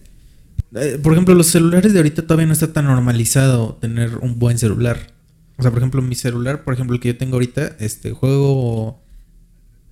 Eh, 0.76 1.00
por 1.02 1.14
ejemplo, 1.14 1.36
los 1.36 1.48
celulares 1.48 1.94
de 1.94 2.00
ahorita 2.00 2.24
todavía 2.24 2.48
no 2.48 2.54
está 2.54 2.74
tan 2.74 2.86
normalizado 2.86 3.78
tener 3.82 4.18
un 4.18 4.40
buen 4.40 4.58
celular. 4.58 5.14
O 5.58 5.62
sea, 5.62 5.70
por 5.72 5.80
ejemplo, 5.80 6.02
mi 6.02 6.16
celular, 6.16 6.64
por 6.64 6.74
ejemplo, 6.74 6.96
el 6.96 7.02
que 7.02 7.10
yo 7.10 7.18
tengo 7.18 7.36
ahorita, 7.36 7.76
este 7.80 8.12
juego 8.12 9.01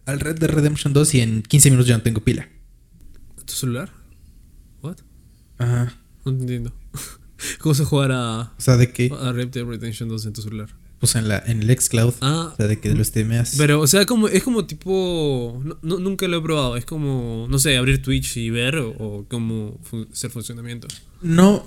al 0.09 0.19
Red 0.19 0.39
Dead 0.39 0.49
Redemption 0.49 0.93
2 0.93 1.13
y 1.15 1.21
en 1.21 1.41
15 1.43 1.69
minutos 1.71 1.87
ya 1.87 1.97
no 1.97 2.03
tengo 2.03 2.21
pila. 2.21 2.47
¿Tu 3.45 3.53
celular? 3.53 3.91
¿What? 4.81 4.97
Ajá. 5.57 5.93
No 6.25 6.31
entiendo. 6.31 6.73
¿Cómo 7.59 7.73
se 7.75 7.85
jugar 7.85 8.11
a, 8.11 8.41
O 8.57 8.61
sea, 8.61 8.77
de 8.77 9.11
a 9.19 9.31
Red 9.31 9.47
Dead 9.49 9.65
Redemption 9.65 10.09
2 10.09 10.25
en 10.25 10.33
tu 10.33 10.41
celular? 10.41 10.69
pues 10.99 11.15
en 11.15 11.29
la 11.29 11.41
en 11.47 11.63
el 11.63 11.79
Xcloud, 11.79 12.13
Ah, 12.19 12.49
o 12.51 12.55
sea, 12.57 12.67
de 12.67 12.77
que 12.77 12.93
lo 12.93 13.01
streameas. 13.05 13.55
pero, 13.57 13.79
o 13.79 13.87
sea, 13.87 14.05
como, 14.05 14.27
es 14.27 14.43
como 14.43 14.65
tipo. 14.65 15.61
no- 15.63 15.77
no- 15.81 15.97
nunca 15.97 16.27
lo 16.27 16.39
he 16.39 16.41
probado. 16.41 16.75
Es 16.75 16.83
como, 16.83 17.47
no 17.49 17.57
sé, 17.57 17.77
abrir 17.77 18.01
Twitch 18.01 18.35
y 18.35 18.49
ver 18.49 18.75
o, 18.75 18.89
o 18.99 19.25
cómo 19.29 19.79
fu- 19.81 20.07
hacer 20.11 20.29
funcionamiento. 20.29 20.89
No, 21.21 21.63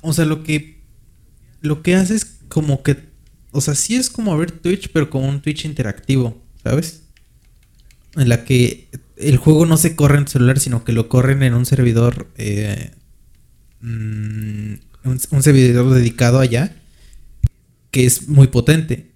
o 0.00 0.12
sea, 0.12 0.24
lo 0.24 0.42
que 0.42 0.82
lo 1.60 1.80
que 1.82 1.94
hace 1.94 2.16
es 2.16 2.24
como 2.48 2.82
que 2.82 3.08
o 3.52 3.60
sea, 3.60 3.76
sí 3.76 3.94
es 3.94 4.10
como 4.10 4.36
ver 4.36 4.50
Twitch, 4.50 4.88
pero 4.92 5.08
como 5.10 5.28
un 5.28 5.40
Twitch 5.42 5.64
interactivo, 5.64 6.42
¿sabes? 6.64 7.01
En 8.16 8.28
la 8.28 8.44
que 8.44 8.88
el 9.16 9.36
juego 9.38 9.66
no 9.66 9.76
se 9.76 9.96
corre 9.96 10.18
en 10.18 10.28
celular, 10.28 10.58
sino 10.58 10.84
que 10.84 10.92
lo 10.92 11.08
corren 11.08 11.42
en 11.42 11.54
un 11.54 11.64
servidor 11.66 12.30
eh, 12.36 12.90
mm, 13.80 14.72
un, 15.04 15.20
un 15.30 15.42
servidor 15.42 15.90
dedicado 15.94 16.38
allá 16.38 16.76
que 17.90 18.06
es 18.06 18.28
muy 18.28 18.48
potente. 18.48 19.12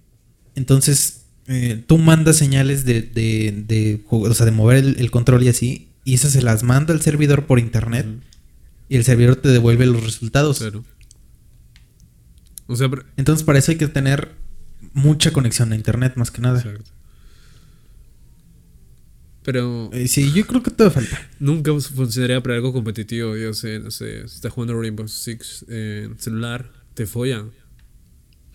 Entonces, 0.55 1.21
eh, 1.47 1.83
tú 1.87 1.97
mandas 1.97 2.37
señales 2.37 2.85
de, 2.85 3.01
de, 3.01 3.63
de 3.67 4.03
o 4.09 4.33
sea, 4.33 4.45
de 4.45 4.51
mover 4.51 4.77
el, 4.77 4.95
el 4.99 5.11
control 5.11 5.43
y 5.43 5.49
así, 5.49 5.89
y 6.03 6.13
esas 6.15 6.31
se 6.33 6.41
las 6.41 6.63
manda 6.63 6.93
al 6.93 7.01
servidor 7.01 7.45
por 7.45 7.59
internet, 7.59 8.05
y 8.89 8.95
el 8.97 9.03
servidor 9.03 9.35
te 9.37 9.49
devuelve 9.49 9.85
los 9.85 10.03
resultados. 10.03 10.59
Claro. 10.59 10.83
O 12.67 12.75
sea, 12.75 12.89
pero- 12.89 13.03
Entonces, 13.17 13.43
para 13.45 13.59
eso 13.59 13.71
hay 13.71 13.77
que 13.77 13.87
tener 13.87 14.35
mucha 14.93 15.31
conexión 15.31 15.71
a 15.71 15.75
internet, 15.75 16.13
más 16.15 16.31
que 16.31 16.41
nada. 16.41 16.59
Exacto. 16.59 16.91
Pero 19.47 19.89
Eh, 19.93 20.09
sí, 20.09 20.33
yo 20.33 20.45
creo 20.45 20.61
que 20.61 20.71
todo 20.71 20.91
falta. 20.91 21.17
nunca 21.39 21.71
funcionaría 21.79 22.43
para 22.43 22.55
algo 22.55 22.73
competitivo. 22.73 23.37
Yo 23.37 23.53
sé, 23.53 23.79
no 23.79 23.91
sé, 23.91 24.27
si 24.27 24.35
estás 24.35 24.51
jugando 24.51 24.77
Rainbow 24.77 25.07
Six 25.07 25.63
en 25.69 26.19
celular, 26.19 26.69
te 26.93 27.05
follan. 27.05 27.51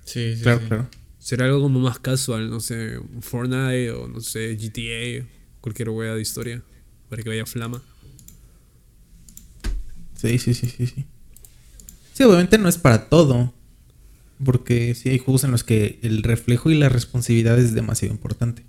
Sí, 0.05 0.37
sí, 0.37 0.43
Claro, 0.43 0.61
sí. 0.61 0.67
claro. 0.69 0.89
Será 1.19 1.47
algo 1.47 1.63
como 1.63 1.81
más 1.81 1.99
casual, 1.99 2.51
no 2.51 2.61
sé, 2.61 2.99
Fortnite 3.23 3.91
o 3.93 4.07
no 4.07 4.21
sé, 4.21 4.55
GTA, 4.61 5.27
cualquier 5.63 5.89
wea 5.89 6.15
de 6.15 6.21
historia, 6.21 6.63
para 7.09 7.23
que 7.23 7.31
vaya 7.31 7.47
flama. 7.47 7.81
Sí, 10.15 10.39
sí, 10.39 10.53
sí, 10.53 10.67
sí, 10.69 10.87
sí. 10.87 11.07
Sí, 12.13 12.23
obviamente 12.25 12.59
no 12.59 12.69
es 12.69 12.77
para 12.77 13.09
todo. 13.09 13.55
Porque 14.45 14.95
sí 14.95 15.09
hay 15.09 15.19
juegos 15.19 15.45
en 15.45 15.53
los 15.53 15.65
que 15.65 16.01
el 16.03 16.23
reflejo 16.23 16.69
y 16.71 16.75
la 16.75 16.91
responsividad 16.91 17.59
es 17.59 17.73
demasiado 17.73 18.13
importante. 18.13 18.65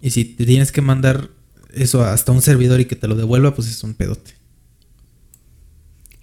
Y 0.00 0.10
si 0.10 0.24
te 0.24 0.44
tienes 0.46 0.72
que 0.72 0.80
mandar 0.82 1.30
eso 1.72 2.02
hasta 2.04 2.32
un 2.32 2.42
servidor 2.42 2.80
y 2.80 2.84
que 2.86 2.96
te 2.96 3.08
lo 3.08 3.14
devuelva, 3.16 3.54
pues 3.54 3.68
es 3.68 3.82
un 3.84 3.94
pedote. 3.94 4.34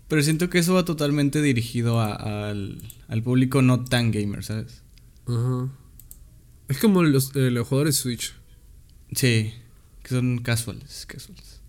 Pero 0.07 0.21
siento 0.21 0.49
que 0.49 0.59
eso 0.59 0.73
va 0.75 0.85
totalmente 0.85 1.41
dirigido 1.41 1.99
a- 1.99 2.49
al, 2.49 2.81
al 3.07 3.23
público 3.23 3.61
no 3.61 3.83
tan 3.83 4.11
gamer, 4.11 4.43
¿sabes? 4.43 4.83
Ajá. 5.27 5.69
Es 6.67 6.77
como 6.79 7.03
los, 7.03 7.35
eh, 7.35 7.51
los 7.51 7.67
jugadores 7.67 7.95
Switch. 7.95 8.33
Sí, 9.13 9.53
que 10.03 10.09
son 10.09 10.39
casuales, 10.39 11.05
casuales. 11.07 11.61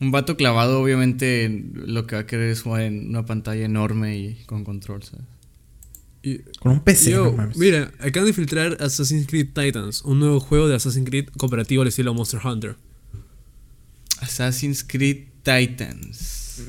Un 0.00 0.10
vato 0.12 0.36
clavado, 0.36 0.80
obviamente, 0.80 1.64
lo 1.74 2.06
que 2.06 2.14
va 2.16 2.22
a 2.22 2.26
querer 2.26 2.50
es 2.50 2.62
jugar 2.62 2.82
en 2.82 3.08
una 3.08 3.24
pantalla 3.26 3.64
enorme 3.64 4.16
y 4.18 4.44
con 4.46 4.64
control, 4.64 5.02
¿sabes? 5.02 5.24
Y, 6.22 6.38
Con 6.58 6.72
un 6.72 6.80
PC, 6.80 7.12
yo, 7.12 7.26
no 7.26 7.32
mames. 7.32 7.56
mira, 7.56 7.92
acaban 8.00 8.26
de 8.26 8.32
filtrar 8.32 8.76
Assassin's 8.80 9.26
Creed 9.26 9.48
Titans, 9.54 10.02
un 10.02 10.18
nuevo 10.18 10.40
juego 10.40 10.68
de 10.68 10.74
Assassin's 10.74 11.08
Creed 11.08 11.28
cooperativo 11.36 11.82
al 11.82 11.88
estilo 11.88 12.12
Monster 12.14 12.40
Hunter. 12.44 12.76
Assassin's 14.20 14.82
Creed 14.84 15.28
Titans. 15.44 16.62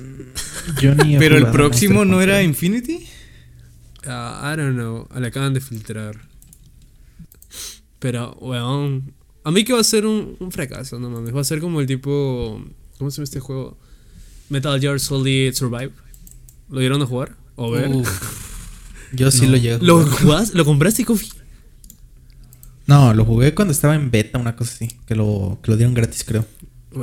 Yo 0.79 0.93
ni 0.95 1.15
he 1.15 1.19
Pero 1.19 1.37
el 1.37 1.47
próximo 1.47 2.05
no 2.05 2.21
era. 2.21 2.43
Infinity. 2.43 3.07
Ah, 4.05 4.53
I 4.53 4.57
don't 4.57 4.75
know, 4.75 5.07
le 5.19 5.27
acaban 5.27 5.53
de 5.53 5.61
filtrar. 5.61 6.15
Pero, 7.99 8.37
weón, 8.39 9.13
a 9.43 9.51
mí 9.51 9.63
que 9.63 9.73
va 9.73 9.81
a 9.81 9.83
ser 9.83 10.05
un, 10.05 10.37
un 10.39 10.51
fracaso, 10.51 10.99
no 10.99 11.09
mames. 11.09 11.35
Va 11.35 11.41
a 11.41 11.43
ser 11.43 11.59
como 11.59 11.81
el 11.81 11.87
tipo, 11.87 12.63
¿cómo 12.97 13.11
se 13.11 13.17
llama 13.17 13.23
este 13.23 13.39
juego? 13.39 13.77
Metal 14.49 14.79
Gear 14.79 14.99
Solid 14.99 15.53
Survive. 15.53 15.91
¿Lo 16.69 16.79
dieron 16.79 17.01
a 17.01 17.05
jugar? 17.05 17.35
¿O 17.55 17.71
ver? 17.71 17.89
Uf. 17.89 18.48
Yo 19.13 19.31
sí 19.31 19.45
No. 19.45 19.51
lo 19.51 19.57
llegué. 19.57 19.75
a 19.75 19.77
¿Lo 19.79 20.05
jugás? 20.05 20.53
¿Lo 20.53 20.65
compraste, 20.65 21.05
Kofi? 21.05 21.29
No, 22.87 23.13
lo 23.13 23.23
jugué 23.25 23.53
cuando 23.53 23.71
estaba 23.71 23.95
en 23.95 24.09
beta, 24.11 24.39
una 24.39 24.55
cosa 24.55 24.73
así. 24.73 24.87
Que 25.05 25.15
lo, 25.15 25.59
que 25.61 25.71
lo 25.71 25.77
dieron 25.77 25.93
gratis, 25.93 26.23
creo. 26.23 26.45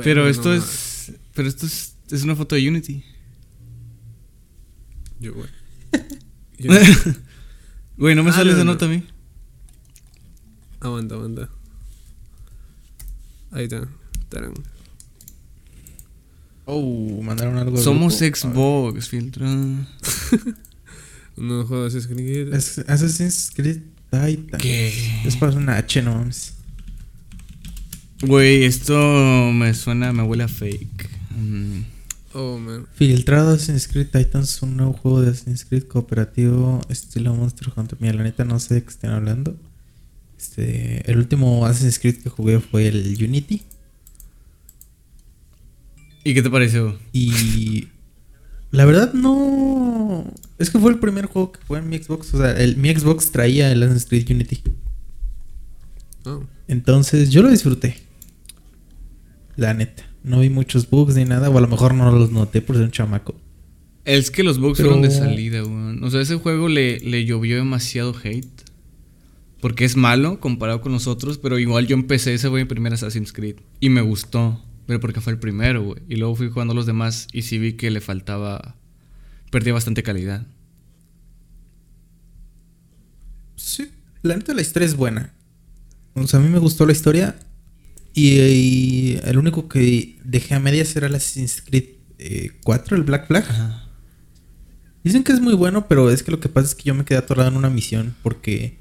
Pero 0.03 0.27
esto 0.27 0.49
no 0.49 0.55
es. 0.55 1.11
Pero 1.33 1.47
esto 1.47 1.65
es, 1.65 1.93
es 2.11 2.23
una 2.23 2.35
foto 2.35 2.55
de 2.55 2.67
Unity. 2.67 3.03
Yo, 5.19 5.33
güey. 5.33 5.49
Güey, 7.97 8.13
no 8.15 8.23
me 8.23 8.29
Ah, 8.29 8.33
sale 8.33 8.51
no, 8.51 8.57
esa 8.57 8.63
no. 8.65 8.73
nota 8.73 8.85
a 8.85 8.89
mí. 8.89 9.03
Aguanta, 10.79 11.15
aguanta. 11.15 11.49
Ahí 13.51 13.63
está. 13.63 13.87
Tarán. 14.29 14.53
Oh, 16.65 17.21
mandaron 17.23 17.57
algo. 17.57 17.77
de 17.77 17.83
Somos 17.83 18.19
grupo. 18.19 18.35
Xbox, 18.37 19.07
filtra. 19.09 19.47
Un 21.37 21.47
nuevo 21.47 21.65
juego 21.65 21.83
de 21.83 21.89
Assassin's 21.89 22.07
Creed. 22.07 22.53
Es 22.53 22.79
Assassin's 22.79 23.51
Creed 23.55 23.81
Titan. 24.09 24.59
¿Qué? 24.59 25.21
Es 25.23 25.35
para 25.35 25.55
una 25.55 25.77
H, 25.77 26.01
no 26.01 26.15
mames. 26.15 26.53
Güey, 28.21 28.63
esto 28.63 29.51
me 29.53 29.73
suena, 29.75 30.11
me 30.11 30.23
huele 30.23 30.43
a 30.43 30.47
fake. 30.47 31.09
Mm. 31.37 31.81
Oh, 32.33 32.57
man. 32.57 32.87
Filtrado 32.95 33.53
Assassin's 33.53 33.87
Creed 33.87 34.07
Titans, 34.07 34.61
un 34.63 34.77
nuevo 34.77 34.93
juego 34.93 35.21
de 35.21 35.29
Assassin's 35.29 35.65
Creed 35.65 35.83
cooperativo 35.83 36.81
estilo 36.89 37.35
Monster 37.35 37.71
Hunter. 37.75 37.97
Mira, 38.01 38.13
la 38.13 38.23
neta 38.23 38.43
no 38.43 38.59
sé 38.59 38.75
de 38.75 38.83
qué 38.83 38.89
estén 38.89 39.11
hablando. 39.11 39.55
Este, 40.39 41.09
el 41.09 41.17
último 41.17 41.65
Assassin's 41.67 41.99
Creed 41.99 42.17
que 42.23 42.29
jugué 42.29 42.59
fue 42.59 42.87
el 42.87 43.15
Unity. 43.23 43.61
¿Y 46.23 46.33
qué 46.33 46.41
te 46.41 46.49
pareció? 46.49 46.97
Y 47.13 47.89
la 48.77 48.85
verdad 48.85 49.11
no... 49.13 50.23
Es 50.59 50.69
que 50.69 50.77
fue 50.77 50.91
el 50.91 50.99
primer 50.99 51.25
juego 51.25 51.51
que 51.51 51.59
jugué 51.67 51.79
en 51.79 51.89
mi 51.89 51.97
Xbox. 51.97 52.31
O 52.35 52.37
sea, 52.37 52.51
el, 52.51 52.77
mi 52.77 52.93
Xbox 52.93 53.31
traía 53.31 53.71
el 53.71 53.81
Assassin's 53.81 54.05
Creed 54.05 54.29
Unity. 54.29 54.61
Oh. 56.25 56.43
Entonces 56.67 57.31
yo 57.31 57.41
lo 57.41 57.49
disfruté. 57.49 57.97
La 59.55 59.73
neta. 59.73 60.03
No 60.23 60.41
vi 60.41 60.49
muchos 60.51 60.87
bugs 60.87 61.15
ni 61.15 61.25
nada. 61.25 61.49
O 61.49 61.57
a 61.57 61.61
lo 61.61 61.67
mejor 61.67 61.95
no 61.95 62.11
los 62.11 62.31
noté 62.31 62.61
por 62.61 62.75
ser 62.75 62.85
un 62.85 62.91
chamaco. 62.91 63.33
Es 64.05 64.29
que 64.29 64.43
los 64.43 64.59
bugs 64.59 64.77
Pero- 64.77 64.91
fueron 64.91 65.09
de 65.09 65.15
salida, 65.15 65.63
weón. 65.63 66.03
O 66.03 66.11
sea, 66.11 66.21
ese 66.21 66.35
juego 66.35 66.69
le, 66.69 66.99
le 66.99 67.25
llovió 67.25 67.55
demasiado 67.55 68.15
hate. 68.23 68.45
Porque 69.59 69.85
es 69.85 69.95
malo 69.95 70.39
comparado 70.39 70.81
con 70.81 70.91
los 70.91 71.07
otros, 71.07 71.39
pero 71.39 71.57
igual 71.57 71.87
yo 71.87 71.95
empecé, 71.95 72.35
ese 72.35 72.47
fue 72.47 72.59
mi 72.59 72.65
primer 72.65 72.93
Assassin's 72.93 73.33
Creed. 73.33 73.55
Y 73.79 73.89
me 73.89 74.01
gustó, 74.01 74.63
pero 74.87 74.99
porque 74.99 75.21
fue 75.21 75.33
el 75.33 75.39
primero, 75.39 75.83
güey. 75.83 76.01
Y 76.07 76.15
luego 76.15 76.35
fui 76.35 76.49
jugando 76.49 76.73
los 76.73 76.85
demás 76.85 77.27
y 77.31 77.43
sí 77.43 77.59
vi 77.59 77.73
que 77.73 77.91
le 77.91 78.01
faltaba... 78.01 78.75
Perdía 79.51 79.73
bastante 79.73 80.01
calidad. 80.01 80.45
Sí. 83.55 83.91
La 84.23 84.35
neta 84.35 84.53
la 84.53 84.61
historia 84.61 84.85
es 84.85 84.95
buena. 84.95 85.33
O 86.15 86.25
sea, 86.25 86.39
a 86.39 86.43
mí 86.43 86.49
me 86.49 86.59
gustó 86.59 86.85
la 86.85 86.91
historia. 86.93 87.37
Y, 88.13 88.39
y 88.39 89.19
el 89.23 89.37
único 89.37 89.69
que 89.69 90.17
dejé 90.23 90.55
a 90.55 90.59
medias 90.59 90.95
era 90.95 91.07
el 91.07 91.15
Assassin's 91.15 91.61
Creed 91.61 91.97
eh, 92.17 92.51
4, 92.63 92.97
el 92.97 93.03
Black 93.03 93.27
Flag. 93.27 93.45
Dicen 95.03 95.23
que 95.23 95.31
es 95.31 95.39
muy 95.39 95.53
bueno, 95.53 95.87
pero 95.87 96.09
es 96.09 96.23
que 96.23 96.31
lo 96.31 96.39
que 96.39 96.49
pasa 96.49 96.67
es 96.67 96.75
que 96.75 96.83
yo 96.83 96.95
me 96.95 97.05
quedé 97.05 97.19
atorado 97.19 97.49
en 97.49 97.57
una 97.57 97.69
misión 97.69 98.15
porque... 98.23 98.79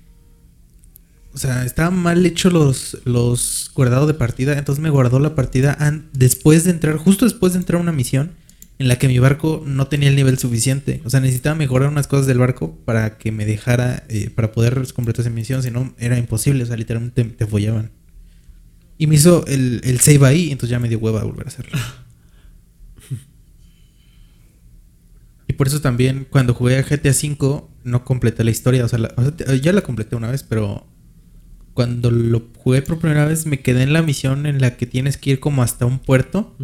O 1.37 1.39
sea, 1.39 1.67
estaban 1.67 1.99
mal 1.99 2.25
hechos 2.25 2.51
los, 2.51 2.97
los 3.05 3.71
guardados 3.75 4.07
de 4.09 4.15
partida. 4.15 4.57
Entonces 4.57 4.83
me 4.83 4.89
guardó 4.89 5.19
la 5.21 5.35
partida 5.35 5.77
después 6.15 6.65
de 6.65 6.71
entrar, 6.71 6.97
justo 6.97 7.27
después 7.27 7.53
de 7.53 7.59
entrar 7.59 7.79
a 7.79 7.83
una 7.83 7.93
misión 7.93 8.33
en 8.79 8.89
la 8.89 8.99
que 8.99 9.07
mi 9.07 9.19
barco 9.19 9.63
no 9.67 9.87
tenía 9.87 10.09
el 10.09 10.17
nivel 10.17 10.39
suficiente. 10.39 11.03
O 11.05 11.11
sea, 11.11 11.21
necesitaba 11.21 11.55
mejorar 11.55 11.91
unas 11.91 12.07
cosas 12.07 12.27
del 12.27 12.39
barco 12.39 12.79
para 12.87 13.19
que 13.19 13.33
me 13.33 13.45
dejara, 13.45 14.05
eh, 14.09 14.31
para 14.31 14.51
poder 14.53 14.91
completar 14.95 15.21
esa 15.27 15.31
misión. 15.31 15.63
Si 15.63 15.71
no, 15.71 15.95
era 15.99 16.17
imposible. 16.17 16.63
O 16.63 16.67
sea, 16.67 16.77
literalmente 16.79 17.23
te 17.25 17.47
follaban. 17.47 17.91
Y 18.97 19.07
me 19.07 19.17
hizo 19.17 19.45
el, 19.47 19.83
el 19.85 20.01
save 20.01 20.27
ahí, 20.27 20.45
entonces 20.53 20.71
ya 20.71 20.79
me 20.79 20.89
dio 20.89 20.99
hueva 20.99 21.21
a 21.21 21.25
volver 21.25 21.45
a 21.47 21.49
hacerlo. 21.51 21.79
Y 25.49 25.53
por 25.53 25.67
eso 25.69 25.81
también 25.81 26.27
cuando 26.29 26.55
jugué 26.55 26.79
a 26.79 26.83
GTA 26.83 27.11
V 27.11 27.65
no 27.85 28.05
completé 28.05 28.43
la 28.43 28.51
historia. 28.51 28.85
O 28.85 28.89
sea, 28.89 28.99
te- 29.37 29.61
ya 29.61 29.73
la 29.73 29.83
completé 29.83 30.17
una 30.17 30.31
vez, 30.31 30.43
pero 30.43 30.87
cuando 31.77 32.11
lo 32.11 32.49
jugué 32.57 32.81
por 32.81 32.99
primera 32.99 33.27
vez 33.27 33.45
me 33.45 33.61
quedé 33.61 33.83
en 33.83 33.93
la 33.93 34.01
misión 34.01 34.47
en 34.47 34.63
la 34.63 34.79
que 34.79 34.87
tienes 34.87 35.19
que 35.19 35.33
ir 35.33 35.41
como 35.41 35.63
hasta 35.63 35.85
un 35.85 35.99
puerto 35.99 36.57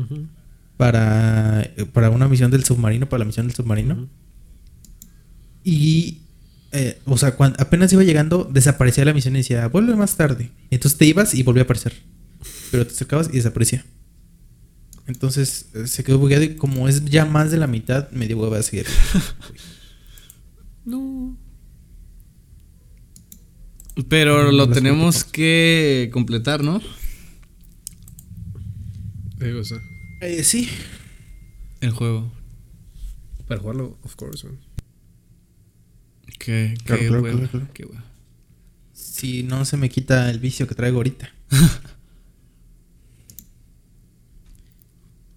para, 0.78 1.70
para 1.92 2.08
una 2.08 2.28
misión 2.28 2.50
del 2.50 2.64
submarino, 2.64 3.10
para 3.10 3.18
la 3.18 3.24
misión 3.26 3.46
del 3.46 3.54
submarino. 3.54 4.08
Y, 5.62 6.22
eh, 6.72 6.98
o 7.04 7.18
sea, 7.18 7.36
cuando 7.36 7.60
apenas 7.60 7.92
iba 7.92 8.02
llegando, 8.02 8.48
desaparecía 8.50 9.04
la 9.04 9.12
misión 9.12 9.36
y 9.36 9.40
decía, 9.40 9.68
vuelve 9.68 9.94
más 9.96 10.16
tarde. 10.16 10.50
Entonces 10.70 10.96
te 10.96 11.04
ibas 11.04 11.34
y 11.34 11.42
volvía 11.42 11.62
a 11.62 11.64
aparecer. 11.64 11.92
Pero 12.70 12.86
te 12.86 12.94
acercabas 12.94 13.28
y 13.28 13.36
desaparecía. 13.36 13.84
Entonces 15.06 15.66
eh, 15.74 15.88
se 15.88 16.04
quedó 16.04 16.18
bugueado 16.18 16.44
y 16.44 16.56
como 16.56 16.88
es 16.88 17.04
ya 17.04 17.26
más 17.26 17.50
de 17.50 17.58
la 17.58 17.66
mitad, 17.66 18.10
me 18.12 18.26
dio 18.26 18.38
hueva 18.38 18.58
a 18.58 18.62
seguir. 18.62 18.86
No. 20.84 21.38
Pero 24.09 24.45
No 24.45 24.53
lo 24.53 24.68
tenemos 24.70 25.16
últimas. 25.16 25.32
que 25.32 26.11
completar, 26.12 26.62
¿no? 26.64 26.80
¿Qué 29.38 29.53
cosa? 29.53 29.76
Eh, 30.20 30.45
sí. 30.45 30.68
El 31.80 31.90
juego. 31.90 32.32
Para 33.47 33.61
jugarlo, 33.61 33.99
of 34.03 34.14
course, 34.16 34.47
man. 34.47 34.59
Qué, 36.38 36.74
Claro, 36.84 37.01
qué 37.03 37.09
claro, 37.09 37.22
hueva, 37.22 37.36
claro, 37.38 37.51
claro. 37.51 37.68
qué 37.74 37.84
hueva. 37.84 38.05
Si 38.93 39.43
no 39.43 39.64
se 39.64 39.76
me 39.76 39.88
quita 39.88 40.30
el 40.30 40.38
vicio 40.38 40.66
que 40.66 40.74
traigo 40.74 40.97
ahorita. 40.99 41.30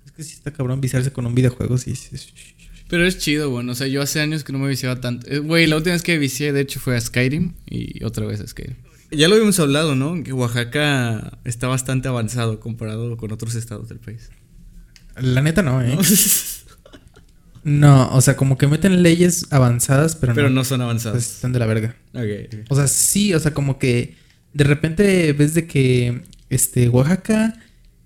es 0.05 0.11
que 0.11 0.23
sí 0.23 0.33
está 0.33 0.51
cabrón 0.51 0.81
viciarse 0.81 1.11
con 1.11 1.25
un 1.25 1.35
videojuego. 1.35 1.77
Sí, 1.77 1.95
sí, 1.95 2.17
sí. 2.17 2.31
Pero 2.87 3.05
es 3.05 3.17
chido, 3.17 3.49
bueno. 3.49 3.71
O 3.71 3.75
sea, 3.75 3.87
yo 3.87 4.01
hace 4.01 4.19
años 4.21 4.43
que 4.43 4.53
no 4.53 4.59
me 4.59 4.67
viciaba 4.69 4.99
tanto. 5.01 5.27
Eh, 5.29 5.39
Güey, 5.39 5.65
la 5.67 5.77
última 5.77 5.93
vez 5.93 6.03
que 6.03 6.17
vicié, 6.17 6.53
de 6.53 6.61
hecho, 6.61 6.79
fue 6.79 6.95
a 6.95 7.01
Skyrim 7.01 7.53
y 7.69 8.03
otra 8.03 8.25
vez 8.25 8.41
a 8.41 8.47
Skyrim. 8.47 8.75
Ya 9.11 9.27
lo 9.27 9.35
habíamos 9.35 9.59
hablado, 9.59 9.95
¿no? 9.95 10.23
Que 10.23 10.33
Oaxaca 10.33 11.37
está 11.45 11.67
bastante 11.67 12.07
avanzado 12.07 12.59
comparado 12.59 13.17
con 13.17 13.31
otros 13.31 13.55
estados 13.55 13.87
del 13.89 13.99
país. 13.99 14.29
La 15.19 15.41
neta 15.41 15.61
no, 15.63 15.81
¿eh? 15.81 15.97
¿No? 17.63 18.09
O 18.15 18.21
sea, 18.21 18.35
como 18.35 18.57
que 18.57 18.67
meten 18.67 19.01
leyes 19.01 19.47
avanzadas, 19.51 20.15
pero, 20.15 20.35
Pero 20.35 20.49
no. 20.49 20.55
no 20.55 20.63
son 20.63 20.79
Pues 20.79 20.85
avanzados. 20.85 21.17
están 21.23 21.51
de 21.51 21.59
la 21.59 21.65
verga. 21.65 21.95
Ok, 22.13 22.21
ok. 22.45 22.55
O 22.69 22.75
sea, 22.75 22.87
sí, 22.87 23.33
o 23.33 23.39
sea, 23.39 23.53
como 23.55 23.79
que 23.79 24.15
de 24.53 24.63
repente 24.63 25.33
ves 25.33 25.53
de 25.55 25.65
que 25.65 26.21
este 26.49 26.89
Oaxaca 26.89 27.57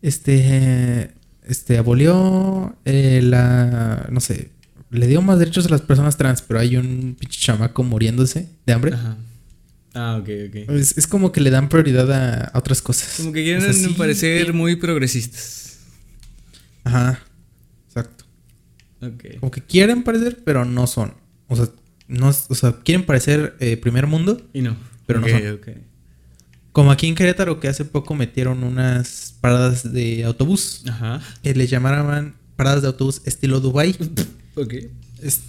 este 0.02 1.12
este 1.44 1.78
abolió 1.78 2.76
eh, 2.86 3.20
la 3.24 4.08
no 4.12 4.20
sé, 4.22 4.52
le 4.92 5.08
dio 5.08 5.22
más 5.22 5.40
derechos 5.40 5.66
a 5.66 5.70
las 5.70 5.82
personas 5.82 6.18
trans, 6.18 6.42
pero 6.42 6.60
hay 6.60 6.76
un 6.78 7.16
pinche 7.20 7.40
chamaco 7.40 7.84
muriéndose 7.84 8.50
de 8.66 8.74
hambre. 8.74 8.94
Ajá. 8.96 9.18
Ah, 9.94 10.18
ok, 10.22 10.30
ok. 10.50 10.56
Es, 10.70 10.98
es 10.98 11.08
como 11.08 11.32
que 11.32 11.42
le 11.42 11.50
dan 11.50 11.68
prioridad 11.70 12.12
a, 12.12 12.44
a 12.46 12.58
otras 12.60 12.82
cosas. 12.82 13.16
Como 13.18 13.32
que 13.32 13.44
quieren 13.44 13.62
O 13.68 13.74
sea, 13.74 13.74
sí, 13.74 13.94
parecer 13.96 14.48
sí. 14.48 14.52
muy 14.54 14.76
progresistas. 14.76 15.80
Ajá. 16.84 17.20
Exacto. 17.88 18.26
Ok. 19.02 19.40
Como 19.40 19.52
que 19.52 19.62
quieren 19.62 20.04
parecer, 20.04 20.42
pero 20.44 20.64
no 20.66 20.86
son. 20.88 21.14
O 21.48 21.56
sea, 21.56 21.70
no, 22.08 22.30
o 22.30 22.56
sea, 22.56 22.74
quieren 22.84 23.06
parecer 23.06 23.56
eh, 23.60 23.78
primer 23.78 24.08
mundo, 24.08 24.42
Y 24.54 24.62
no. 24.62 24.76
Pero 25.06 25.22
no 25.22 25.28
son. 25.28 25.54
ok. 25.54 25.68
Como 26.72 26.92
aquí 26.92 27.08
en 27.08 27.16
Querétaro, 27.16 27.60
que 27.60 27.68
hace 27.68 27.84
poco 27.84 28.14
metieron 28.16 28.64
unas 28.64 29.36
paradas 29.42 29.92
de 29.92 30.24
autobús 30.24 30.84
Ajá. 30.88 31.20
que 31.42 31.56
le 31.56 31.66
llamaban 31.68 32.36
paradas 32.56 32.82
de 32.84 32.88
autobús 32.88 33.22
estilo 33.26 33.60
Dubai. 33.60 33.96
Ok. 34.56 34.74
Es- 35.22 35.42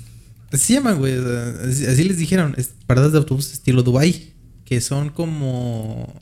así 0.52 0.64
se 0.66 0.74
llaman, 0.74 0.98
güey. 0.98 1.14
Así, 1.14 1.86
así 1.86 2.04
les 2.04 2.18
dijeron. 2.18 2.54
es 2.56 2.70
paradas 2.86 3.12
de 3.12 3.18
autobús 3.18 3.52
estilo 3.52 3.82
Dubai. 3.82 4.32
Que 4.64 4.80
son 4.80 5.10
como. 5.10 6.20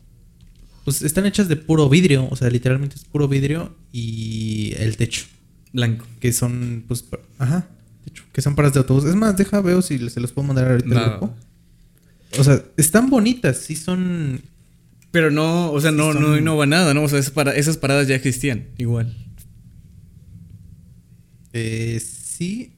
Pues 0.85 1.03
están 1.03 1.27
hechas 1.27 1.49
de 1.49 1.57
puro 1.57 1.89
vidrio. 1.89 2.29
O 2.31 2.37
sea, 2.37 2.49
literalmente 2.51 2.97
es 2.97 3.05
puro 3.05 3.29
vidrio. 3.29 3.77
Y 3.93 4.73
el 4.79 4.97
techo. 4.97 5.27
Blanco. 5.73 6.07
Que 6.21 6.33
son, 6.33 6.85
pues. 6.89 7.05
Ajá. 7.39 7.69
techo, 8.05 8.25
Que 8.33 8.41
son 8.43 8.55
paradas 8.55 8.75
de 8.75 8.81
autobús. 8.81 9.05
Es 9.05 9.15
más, 9.15 9.37
deja, 9.37 9.61
veo 9.61 9.83
si 9.83 9.99
se 10.11 10.21
los 10.21 10.33
puedo 10.33 10.47
mandar 10.49 10.71
ahorita 10.71 10.99
al 11.05 11.11
grupo. 11.11 11.35
O 12.39 12.45
sea, 12.45 12.63
están 12.77 13.11
bonitas. 13.11 13.59
Sí 13.59 13.77
son. 13.77 14.41
Pero 15.11 15.31
no, 15.31 15.73
o 15.73 15.81
sea, 15.81 15.91
no, 15.91 16.13
no 16.13 16.21
Son- 16.29 16.39
innova 16.39 16.67
nada, 16.67 16.93
¿no? 16.95 17.03
O 17.03 17.09
sea, 17.09 17.19
esas, 17.19 17.33
para- 17.33 17.55
esas 17.57 17.77
paradas 17.79 18.09
ya 18.09 18.15
existían, 18.15 18.69
igual. 18.77 19.15
Eh, 21.53 22.01
sí. 22.39 22.73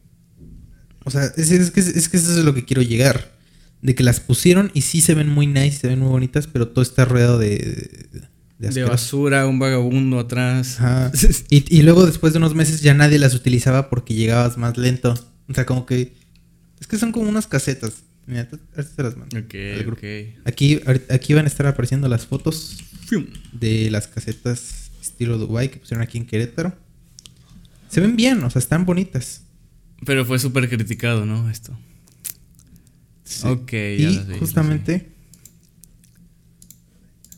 O 1.04 1.10
sea, 1.10 1.24
es, 1.36 1.50
es 1.50 1.70
que, 1.70 1.80
es 1.80 2.08
que 2.08 2.16
eso 2.16 2.38
es 2.38 2.44
lo 2.44 2.54
que 2.54 2.64
quiero 2.64 2.82
llegar. 2.82 3.38
De 3.82 3.94
que 3.94 4.02
las 4.02 4.20
pusieron 4.20 4.70
y 4.74 4.82
sí 4.82 5.00
se 5.00 5.14
ven 5.14 5.28
muy 5.28 5.46
nice, 5.46 5.78
se 5.78 5.88
ven 5.88 6.00
muy 6.00 6.08
bonitas, 6.10 6.46
pero 6.46 6.68
todo 6.68 6.82
está 6.82 7.04
rodeado 7.04 7.38
de. 7.38 8.08
De, 8.58 8.84
basura, 8.84 9.46
un 9.46 9.58
vagabundo 9.58 10.18
atrás. 10.18 10.76
Ajá. 10.80 11.10
Y, 11.48 11.64
y 11.78 11.82
luego 11.82 12.04
después 12.04 12.34
de 12.34 12.38
unos 12.38 12.54
meses 12.54 12.82
ya 12.82 12.92
nadie 12.92 13.18
las 13.18 13.34
utilizaba 13.34 13.88
porque 13.88 14.14
llegabas 14.14 14.58
más 14.58 14.76
lento. 14.76 15.14
O 15.48 15.54
sea, 15.54 15.64
como 15.64 15.86
que. 15.86 16.12
Es 16.78 16.86
que 16.86 16.98
son 16.98 17.12
como 17.12 17.28
unas 17.30 17.46
casetas. 17.46 17.92
Mira, 18.26 18.46
te- 18.48 18.58
las 19.02 19.16
mando. 19.16 19.38
Ok, 19.38 19.54
al 19.54 19.84
grupo. 19.84 20.00
ok. 20.02 20.46
Aquí, 20.46 20.80
aquí 21.08 21.32
van 21.34 21.46
a 21.46 21.48
estar 21.48 21.66
apareciendo 21.66 22.06
las 22.08 22.26
fotos 22.26 22.76
de 23.52 23.90
las 23.90 24.06
casetas 24.06 24.90
estilo 25.00 25.38
Dubai 25.38 25.70
que 25.70 25.78
pusieron 25.78 26.02
aquí 26.02 26.18
en 26.18 26.26
Querétaro. 26.26 26.74
Se 27.88 28.00
ven 28.00 28.14
bien, 28.14 28.44
o 28.44 28.50
sea, 28.50 28.60
están 28.60 28.84
bonitas. 28.84 29.42
Pero 30.04 30.24
fue 30.24 30.38
súper 30.38 30.68
criticado, 30.68 31.26
¿no? 31.26 31.50
Esto. 31.50 31.78
Ok, 33.44 33.70
ya 33.72 33.78
y 33.78 34.24
vi, 34.26 34.38
justamente 34.38 35.10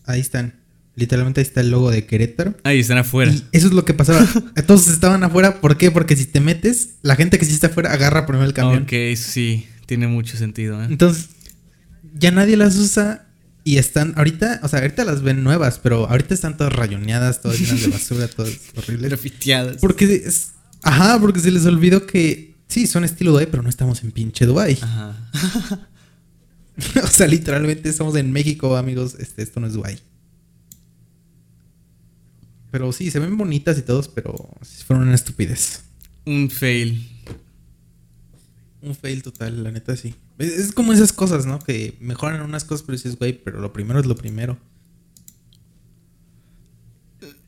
ahí 0.06 0.20
están. 0.20 0.60
Literalmente 0.94 1.40
ahí 1.40 1.46
está 1.46 1.62
el 1.62 1.70
logo 1.70 1.90
de 1.90 2.04
Querétaro. 2.04 2.54
Ahí 2.64 2.80
están 2.80 2.98
afuera. 2.98 3.32
Y 3.32 3.42
eso 3.52 3.68
es 3.68 3.72
lo 3.72 3.84
que 3.84 3.94
pasaba. 3.94 4.26
Todos 4.66 4.88
estaban 4.88 5.24
afuera. 5.24 5.60
¿Por 5.60 5.78
qué? 5.78 5.90
Porque 5.90 6.16
si 6.16 6.26
te 6.26 6.40
metes, 6.40 6.96
la 7.00 7.16
gente 7.16 7.38
que 7.38 7.46
sí 7.46 7.52
está 7.52 7.68
afuera 7.68 7.92
agarra 7.92 8.26
primero 8.26 8.46
el 8.46 8.52
camión. 8.52 8.82
Ok, 8.82 9.16
sí, 9.16 9.66
tiene 9.86 10.06
mucho 10.06 10.36
sentido, 10.36 10.82
¿eh? 10.82 10.86
Entonces, 10.90 11.30
ya 12.14 12.30
nadie 12.30 12.58
las 12.58 12.76
usa 12.76 13.26
y 13.64 13.78
están 13.78 14.12
ahorita, 14.16 14.60
o 14.62 14.68
sea, 14.68 14.80
ahorita 14.80 15.04
las 15.04 15.22
ven 15.22 15.42
nuevas, 15.42 15.78
pero 15.78 16.08
ahorita 16.10 16.34
están 16.34 16.58
todas 16.58 16.74
rayoneadas, 16.74 17.40
todas 17.40 17.58
llenas 17.58 17.80
de 17.80 17.88
basura, 17.88 18.28
todas 18.28 18.52
horribles. 18.76 19.08
Grafiteadas. 19.08 19.76
Porque 19.80 20.04
es, 20.04 20.50
ajá, 20.82 21.18
porque 21.20 21.40
se 21.40 21.50
les 21.50 21.64
olvidó 21.64 22.06
que 22.06 22.51
sí, 22.72 22.86
son 22.86 23.04
estilo 23.04 23.30
Dubai, 23.32 23.46
pero 23.50 23.62
no 23.62 23.68
estamos 23.68 24.02
en 24.02 24.12
pinche 24.12 24.46
Dubai. 24.46 24.78
Ajá. 24.80 25.14
o 27.04 27.06
sea, 27.06 27.26
literalmente 27.26 27.88
estamos 27.88 28.16
en 28.16 28.32
México, 28.32 28.76
amigos. 28.76 29.14
Este, 29.18 29.42
esto 29.42 29.60
no 29.60 29.66
es 29.66 29.74
Dubai. 29.74 29.98
Pero 32.70 32.90
sí, 32.92 33.10
se 33.10 33.18
ven 33.18 33.36
bonitas 33.36 33.78
y 33.78 33.82
todos, 33.82 34.08
pero 34.08 34.34
fueron 34.86 35.06
una 35.06 35.14
estupidez. 35.14 35.82
Un 36.24 36.48
fail. 36.48 37.06
Un 38.80 38.94
fail 38.94 39.22
total, 39.22 39.62
la 39.62 39.70
neta 39.70 39.94
sí. 39.94 40.14
Es, 40.38 40.52
es 40.52 40.72
como 40.72 40.94
esas 40.94 41.12
cosas, 41.12 41.44
¿no? 41.44 41.58
Que 41.58 41.98
mejoran 42.00 42.40
unas 42.40 42.64
cosas, 42.64 42.84
pero 42.86 42.96
dices, 42.96 43.18
güey, 43.18 43.34
pero 43.34 43.60
lo 43.60 43.74
primero 43.74 44.00
es 44.00 44.06
lo 44.06 44.16
primero. 44.16 44.58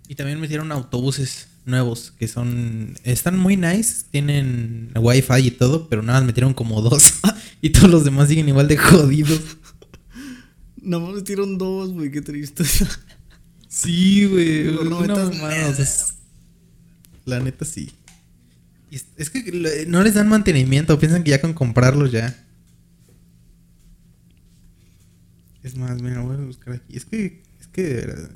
Y 0.06 0.14
también 0.16 0.38
metieron 0.38 0.70
autobuses 0.70 1.48
nuevos 1.66 2.12
que 2.18 2.28
son. 2.28 2.94
Están 3.04 3.38
muy 3.38 3.56
nice, 3.56 4.04
tienen 4.10 4.90
wifi 4.96 5.46
y 5.46 5.50
todo, 5.50 5.88
pero 5.88 6.02
nada 6.02 6.20
más 6.20 6.26
metieron 6.26 6.54
como 6.54 6.80
dos. 6.82 7.14
y 7.62 7.70
todos 7.70 7.90
los 7.90 8.04
demás 8.04 8.28
siguen 8.28 8.48
igual 8.48 8.68
de 8.68 8.76
jodidos. 8.76 9.40
No 10.80 11.00
me 11.00 11.14
metieron 11.14 11.56
dos, 11.58 11.92
güey, 11.92 12.10
qué 12.10 12.20
triste. 12.22 12.64
Sí, 13.74 14.24
güey. 14.26 14.72
No, 14.88 15.04
nada. 15.04 15.68
es- 15.68 16.14
La 17.24 17.40
neta 17.40 17.64
sí. 17.64 17.90
Es, 19.16 19.30
que 19.30 19.84
no 19.88 20.00
les 20.04 20.14
dan 20.14 20.28
mantenimiento, 20.28 20.96
piensan 21.00 21.24
que 21.24 21.30
ya 21.32 21.40
con 21.40 21.54
comprarlos 21.54 22.12
ya. 22.12 22.40
Es 25.64 25.76
más, 25.76 26.00
mira, 26.02 26.20
voy 26.20 26.36
a 26.36 26.40
buscar 26.40 26.74
aquí. 26.74 26.96
Es 26.96 27.04
que, 27.04 27.42
es 27.60 27.66
que, 27.68 27.82
de 27.82 27.94
verdad, 28.06 28.30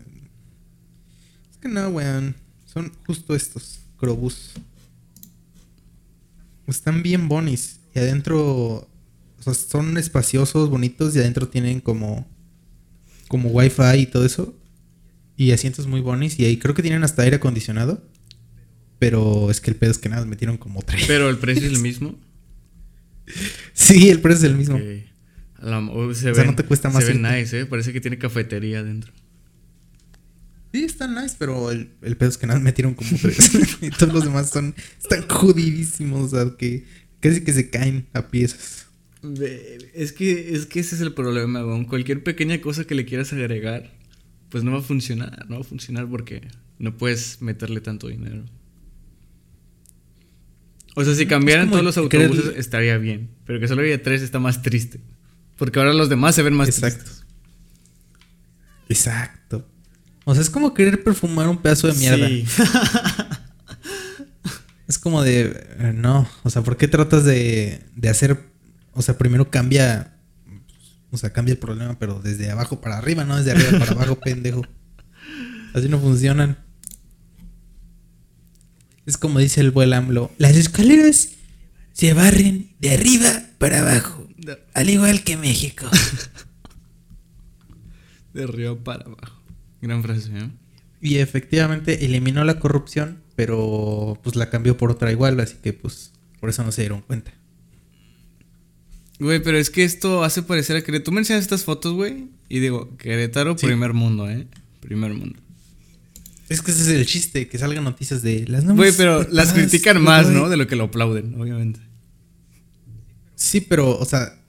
es 1.53 1.57
que 1.59 1.69
no, 1.69 1.89
weón. 1.91 2.35
Son 2.79 2.93
justo 3.07 3.35
estos, 3.35 3.81
Crobús. 3.99 4.53
Están 6.67 7.03
bien 7.03 7.29
bonis. 7.29 7.81
Y 7.95 7.99
adentro, 7.99 8.39
o 8.47 9.43
sea, 9.43 9.55
son 9.55 9.97
espaciosos, 9.99 10.69
bonitos 10.71 11.17
y 11.17 11.19
adentro 11.19 11.49
tienen 11.49 11.81
como, 11.81 12.29
como 13.29 13.49
wifi 13.51 13.83
y 14.01 14.07
todo 14.07 14.25
eso. 14.25 14.55
Y 15.37 15.51
asientos 15.53 15.87
muy 15.87 16.01
bonis. 16.01 16.39
Y 16.39 16.45
ahí 16.45 16.57
creo 16.59 16.75
que 16.75 16.83
tienen 16.83 17.03
hasta 17.05 17.23
aire 17.23 17.37
acondicionado. 17.37 18.03
Pero 18.99 19.51
es 19.51 19.61
que 19.61 19.71
el 19.71 19.77
pedo 19.77 19.91
es 19.93 19.99
que 19.99 20.09
nada, 20.09 20.25
metieron 20.27 20.57
como 20.57 20.83
tres. 20.83 21.05
Pero 21.07 21.29
el 21.31 21.39
precio 21.39 21.67
es 21.67 21.73
el 21.73 21.79
mismo. 21.83 22.17
Sí, 23.73 24.09
el 24.11 24.21
precio 24.21 24.47
es 24.47 24.53
el 24.53 24.57
mismo. 24.59 24.77
Ok. 24.77 24.83
A 25.63 25.67
la- 25.67 25.81
se 25.87 25.91
O 25.91 26.15
sea, 26.15 26.33
ven- 26.33 26.47
no 26.47 26.55
te 26.57 26.65
cuesta 26.65 26.91
más 26.91 27.05
Se 27.05 27.13
ve 27.15 27.19
nice, 27.19 27.61
¿eh? 27.61 27.67
Parece 27.67 27.93
que 27.93 28.01
tiene 28.01 28.19
cafetería 28.19 28.81
adentro. 28.81 29.13
Sí, 30.73 30.85
están 30.85 31.15
nice, 31.15 31.37
pero 31.39 31.71
el, 31.71 31.91
el 32.03 32.17
pedo 32.17 32.29
es 32.29 32.37
que 32.39 32.47
nada 32.47 32.61
metieron 32.61 32.95
como 32.95 33.11
tres. 33.21 33.39
y 33.81 33.91
todos 33.99 34.13
los 34.13 34.25
demás 34.25 34.51
son. 34.51 34.75
Están 35.01 35.27
jodidísimos. 35.29 36.33
O 36.33 36.37
sea, 36.37 36.57
que 36.57 36.85
casi 37.21 37.43
que 37.43 37.53
se 37.53 37.71
caen 37.71 38.07
a 38.13 38.29
piezas. 38.29 38.87
Es 39.95 40.13
que, 40.13 40.55
es 40.55 40.67
que 40.67 40.81
ese 40.81 40.95
es 40.95 41.01
el 41.01 41.15
problema, 41.15 41.65
weón. 41.65 41.85
Cualquier 41.85 42.23
pequeña 42.23 42.61
cosa 42.61 42.85
que 42.85 42.95
le 42.95 43.05
quieras 43.05 43.33
agregar, 43.33 43.91
pues 44.51 44.63
no 44.63 44.73
va 44.73 44.79
a 44.79 44.83
funcionar. 44.83 45.47
No 45.49 45.57
va 45.57 45.61
a 45.63 45.65
funcionar 45.65 46.09
porque 46.09 46.43
no 46.79 46.97
puedes 46.97 47.41
meterle 47.41 47.81
tanto 47.81 48.09
dinero. 48.09 48.45
O 50.95 51.05
sea, 51.05 51.15
si 51.15 51.27
cambiaran 51.27 51.71
todos 51.71 51.85
los 51.85 51.97
autobuses 51.97 52.57
estaría 52.57 52.99
bien. 52.99 53.31
Pero 53.47 53.61
que 53.61 53.69
solo 53.69 53.83
haya 53.83 54.03
tres 54.03 54.21
está 54.21 54.39
más 54.39 54.63
triste. 54.63 55.01
Porque 55.57 55.79
ahora 55.79 55.95
los 55.95 56.09
demás 56.09 56.35
se 56.35 56.43
ven 56.43 56.55
más 56.55 56.69
Exacto. 56.69 57.05
tristes. 57.05 57.25
Exacto. 58.89 59.69
O 60.29 60.35
sea, 60.35 60.43
es 60.43 60.51
como 60.51 60.75
querer 60.75 61.03
perfumar 61.03 61.49
un 61.49 61.57
pedazo 61.57 61.87
de 61.87 61.95
mierda. 61.95 62.29
Sí. 62.29 62.45
Es 64.87 64.99
como 64.99 65.23
de. 65.23 65.67
eh, 65.79 65.93
no. 65.95 66.29
O 66.43 66.51
sea, 66.51 66.63
¿por 66.63 66.77
qué 66.77 66.89
tratas 66.89 67.25
de, 67.25 67.83
de 67.95 68.09
hacer. 68.11 68.51
O 68.93 69.01
sea, 69.01 69.17
primero 69.17 69.51
cambia. 69.51 70.19
O 71.11 71.17
sea, 71.17 71.33
cambia 71.33 71.53
el 71.53 71.59
problema, 71.59 71.99
pero 71.99 72.21
desde 72.21 72.51
abajo 72.51 72.79
para 72.81 72.99
arriba, 72.99 73.25
no 73.25 73.39
desde 73.39 73.53
arriba 73.53 73.79
para 73.79 73.93
abajo, 73.93 74.17
pendejo. 74.21 74.67
Así 75.75 75.89
no 75.89 75.99
funcionan. 75.99 76.59
Es 79.07 79.17
como 79.17 79.39
dice 79.39 79.63
el 79.63 79.71
buen 79.71 79.95
AMLO. 79.95 80.31
Las 80.37 80.57
escaleras 80.57 81.31
se 81.93 82.13
barren 82.13 82.75
de 82.81 82.93
arriba 82.93 83.45
para 83.57 83.81
abajo. 83.81 84.29
Al 84.75 84.91
igual 84.91 85.25
que 85.25 85.39
México. 85.39 85.87
De 88.35 88.45
arriba 88.45 88.77
para 88.77 89.07
abajo. 89.07 89.38
Gran 89.81 90.03
frase, 90.03 90.31
¿eh? 90.37 90.51
Y 91.01 91.19
efectivamente 91.19 92.05
eliminó 92.05 92.45
la 92.45 92.59
corrupción, 92.59 93.23
pero 93.37 94.19
pues 94.23 94.35
la 94.37 94.51
cambió 94.51 94.77
por 94.77 94.91
otra 94.91 95.13
igual, 95.13 95.39
así 95.41 95.57
que 95.63 95.73
pues 95.73 96.13
por 96.41 96.51
eso 96.51 96.65
no 96.65 96.73
se 96.73 96.83
dieron 96.83 97.03
cuenta. 97.03 97.33
Güey, 99.21 99.43
pero 99.43 99.59
es 99.59 99.71
que 99.71 99.85
esto 99.85 100.23
hace 100.25 100.43
parecer 100.43 100.77
a 100.77 100.83
Querétaro. 100.83 101.05
Tú 101.05 101.13
me 101.13 101.21
enseñas 101.21 101.43
estas 101.43 101.65
fotos, 101.65 101.93
güey. 101.95 102.29
Y 102.49 102.61
digo, 102.61 102.97
Querétaro, 102.99 103.57
Sí. 103.59 103.67
primer 103.67 103.93
mundo, 103.93 104.31
¿eh? 104.31 104.47
Primer 104.81 105.13
mundo. 105.13 105.39
Es 106.49 106.63
que 106.63 106.71
ese 106.71 106.83
es 106.83 106.89
el 106.89 107.05
chiste, 107.05 107.49
que 107.49 107.59
salgan 107.59 107.85
noticias 107.85 108.23
de 108.23 108.47
las 108.49 108.65
nuevas 108.65 108.77
Güey, 108.79 108.93
pero 108.97 109.27
las 109.31 109.53
critican 109.53 110.01
más. 110.03 110.29
¿no? 110.29 110.49
De 110.49 110.57
lo 110.57 110.67
que 110.67 110.77
lo 110.77 110.85
aplauden, 110.85 111.35
obviamente. 111.39 111.81
Sí, 113.35 113.61
pero, 113.61 113.99
o 113.99 114.05
sea, 114.05 114.41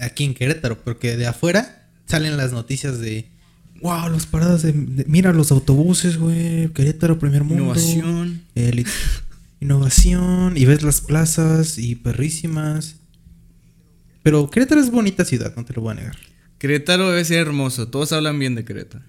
aquí 0.00 0.24
en 0.24 0.34
Querétaro, 0.34 0.82
porque 0.82 1.16
de 1.16 1.26
afuera 1.26 1.88
salen 2.06 2.36
las 2.36 2.52
noticias 2.52 2.98
de, 3.00 3.30
wow, 3.82 4.08
los 4.10 4.26
paradas 4.26 4.62
de, 4.62 4.72
de- 4.72 5.04
mira 5.06 5.32
los 5.32 5.50
autobuses, 5.52 6.16
güey, 6.18 6.68
Querétaro, 6.68 7.18
primer 7.18 7.44
mundo. 7.44 7.62
Innovación. 7.64 8.42
el- 8.54 8.86
innovación, 9.60 10.56
y 10.56 10.64
ves 10.64 10.82
las 10.82 11.00
plazas 11.02 11.76
y 11.78 11.94
perrísimas. 11.96 12.96
Pero 14.22 14.48
Querétaro 14.50 14.80
es 14.80 14.90
bonita 14.90 15.24
ciudad, 15.24 15.54
no 15.56 15.64
te 15.64 15.72
lo 15.74 15.82
voy 15.82 15.92
a 15.92 15.94
negar. 15.96 16.16
Querétaro 16.58 17.08
debe 17.10 17.24
ser 17.24 17.38
hermoso. 17.38 17.88
Todos 17.88 18.12
hablan 18.12 18.38
bien 18.38 18.54
de 18.54 18.64
Querétaro. 18.64 19.04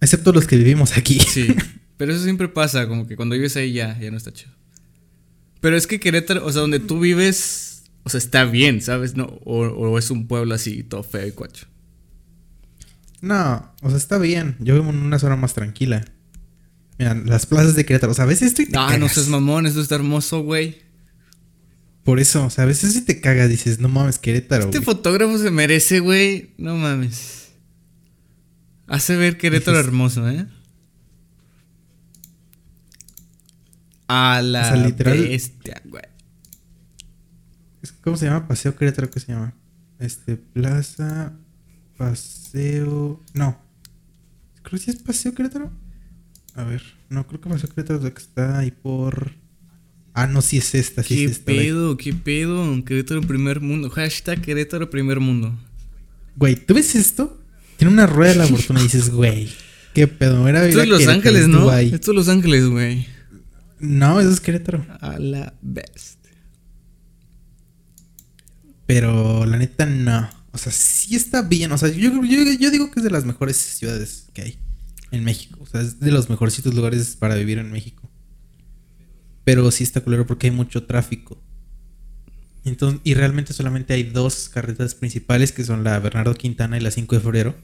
Excepto 0.00 0.32
los 0.32 0.46
que 0.46 0.56
vivimos 0.56 0.96
aquí. 0.96 1.18
Sí. 1.20 1.48
pero 1.96 2.12
eso 2.12 2.22
siempre 2.22 2.48
pasa, 2.48 2.86
como 2.88 3.06
que 3.06 3.16
cuando 3.16 3.34
vives 3.34 3.56
ahí 3.56 3.72
ya, 3.72 3.98
ya 3.98 4.10
no 4.10 4.16
está 4.16 4.32
chido. 4.32 4.52
Pero 5.60 5.76
es 5.76 5.86
que 5.86 5.98
Querétaro, 5.98 6.44
o 6.46 6.52
sea, 6.52 6.60
donde 6.60 6.78
tú 6.78 7.00
vives, 7.00 7.82
o 8.04 8.08
sea, 8.10 8.18
está 8.18 8.44
bien, 8.44 8.80
¿sabes? 8.80 9.16
No, 9.16 9.24
o, 9.44 9.58
o 9.66 9.98
es 9.98 10.10
un 10.10 10.28
pueblo 10.28 10.54
así, 10.54 10.82
todo 10.84 11.02
feo 11.02 11.26
y 11.26 11.32
cuacho. 11.32 11.66
No, 13.20 13.72
o 13.82 13.88
sea, 13.88 13.96
está 13.98 14.18
bien. 14.18 14.56
Yo 14.60 14.74
vivo 14.74 14.90
en 14.90 14.98
una 14.98 15.18
zona 15.18 15.36
más 15.36 15.54
tranquila. 15.54 16.04
Mira, 16.98 17.14
las 17.14 17.46
plazas 17.46 17.74
de 17.76 17.84
Querétaro. 17.84 18.12
O 18.12 18.14
sea, 18.14 18.24
a 18.24 18.28
veces 18.28 18.48
estoy. 18.48 18.68
Ah, 18.74 18.96
no 18.98 19.08
seas 19.08 19.28
mamón, 19.28 19.66
esto 19.66 19.80
está 19.80 19.94
hermoso, 19.96 20.40
güey. 20.42 20.82
Por 22.04 22.20
eso, 22.20 22.46
o 22.46 22.50
sea, 22.50 22.64
a 22.64 22.66
veces 22.66 22.92
si 22.94 23.02
te 23.02 23.20
cagas, 23.20 23.48
dices, 23.48 23.80
no 23.80 23.88
mames, 23.88 24.18
Querétaro. 24.18 24.64
Este 24.64 24.78
güey". 24.78 24.84
fotógrafo 24.84 25.36
se 25.38 25.50
merece, 25.50 26.00
güey. 26.00 26.54
No 26.58 26.76
mames. 26.76 27.48
Hace 28.86 29.16
ver 29.16 29.36
Querétaro 29.36 29.76
Dices- 29.78 29.86
hermoso, 29.86 30.28
¿eh? 30.28 30.46
A 34.08 34.40
la 34.42 34.62
O 34.62 34.64
sea, 34.64 34.76
literal- 34.76 35.18
bestia, 35.18 35.82
güey. 35.84 36.04
¿Cómo 38.02 38.16
se 38.16 38.26
llama? 38.26 38.48
Paseo 38.48 38.74
Querétaro, 38.74 39.10
¿qué 39.10 39.20
se 39.20 39.32
llama? 39.32 39.54
Este, 39.98 40.36
Plaza, 40.36 41.34
Paseo. 41.98 43.22
No. 43.34 43.58
Creo 44.62 44.70
que 44.70 44.78
sí 44.78 44.90
es 44.90 45.02
Paseo 45.02 45.34
Querétaro. 45.34 45.70
A 46.54 46.64
ver, 46.64 46.82
no, 47.10 47.26
creo 47.26 47.40
que 47.40 47.50
Paseo 47.50 47.68
Querétaro 47.68 47.98
es 47.98 48.04
la 48.04 48.10
que 48.14 48.22
está 48.22 48.58
ahí 48.58 48.70
por. 48.70 49.32
Ah, 50.14 50.26
no, 50.26 50.40
sí 50.40 50.58
es 50.58 50.74
esta, 50.74 51.02
sí 51.02 51.14
¿Qué 51.14 51.24
es 51.24 51.30
esta. 51.32 51.44
pedo? 51.46 51.96
¿Qué 51.96 52.12
pedo? 52.14 52.84
Querétaro 52.84 53.20
primer 53.22 53.60
mundo. 53.60 53.90
Hashtag 53.90 54.40
Querétaro 54.40 54.88
primer 54.90 55.20
mundo. 55.20 55.56
Güey, 56.36 56.56
¿tú 56.56 56.74
ves 56.74 56.94
esto? 56.94 57.40
Tiene 57.76 57.92
una 57.92 58.06
rueda 58.06 58.32
de 58.32 58.38
la 58.38 58.46
fortuna 58.46 58.80
y 58.80 58.84
dices, 58.84 59.10
güey, 59.10 59.48
qué 59.94 60.08
pedo. 60.08 60.48
Era 60.48 60.64
Esto 60.66 60.82
es 60.82 60.88
Los 60.88 61.06
Ángeles, 61.06 61.46
¿no? 61.48 61.72
Esto 61.72 62.10
es 62.12 62.16
Los 62.16 62.28
Ángeles, 62.28 62.66
güey. 62.66 63.06
No, 63.80 64.18
eso 64.20 64.30
es 64.30 64.40
Querétaro. 64.40 64.84
A 65.00 65.18
la 65.18 65.54
best. 65.62 66.18
Pero 68.86 69.44
la 69.46 69.56
neta, 69.58 69.86
no. 69.86 70.28
O 70.52 70.58
sea, 70.58 70.72
sí 70.72 71.16
está 71.16 71.42
bien. 71.42 71.72
O 71.72 71.78
sea, 71.78 71.88
yo, 71.88 72.10
yo, 72.24 72.70
digo 72.70 72.90
que 72.90 73.00
es 73.00 73.04
de 73.04 73.10
las 73.10 73.24
mejores 73.24 73.56
ciudades 73.56 74.26
que 74.32 74.42
hay 74.42 74.58
en 75.10 75.24
México. 75.24 75.58
O 75.60 75.66
sea, 75.66 75.80
es 75.80 76.00
de 76.00 76.10
los 76.10 76.30
mejorcitos 76.30 76.74
lugares 76.74 77.16
para 77.16 77.34
vivir 77.34 77.58
en 77.58 77.70
México. 77.70 78.10
Pero 79.44 79.70
sí 79.70 79.84
está 79.84 80.00
culero 80.00 80.26
porque 80.26 80.48
hay 80.48 80.50
mucho 80.50 80.84
tráfico. 80.84 81.42
Entonces, 82.64 83.00
y 83.04 83.14
realmente 83.14 83.52
solamente 83.52 83.94
hay 83.94 84.02
dos 84.02 84.48
carreteras 84.48 84.94
principales 84.94 85.52
que 85.52 85.64
son 85.64 85.84
la 85.84 85.98
Bernardo 86.00 86.34
Quintana 86.34 86.76
y 86.76 86.80
la 86.80 86.90
5 86.90 87.14
de 87.14 87.20
febrero. 87.20 87.54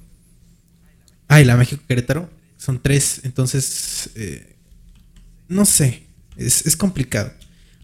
Ah, 1.28 1.40
y 1.40 1.44
la 1.44 1.56
México 1.56 1.82
Querétaro. 1.86 2.30
Son 2.56 2.80
tres. 2.80 3.20
Entonces, 3.24 4.10
eh, 4.14 4.56
no 5.48 5.64
sé. 5.64 6.06
Es, 6.36 6.66
es 6.66 6.76
complicado. 6.76 7.32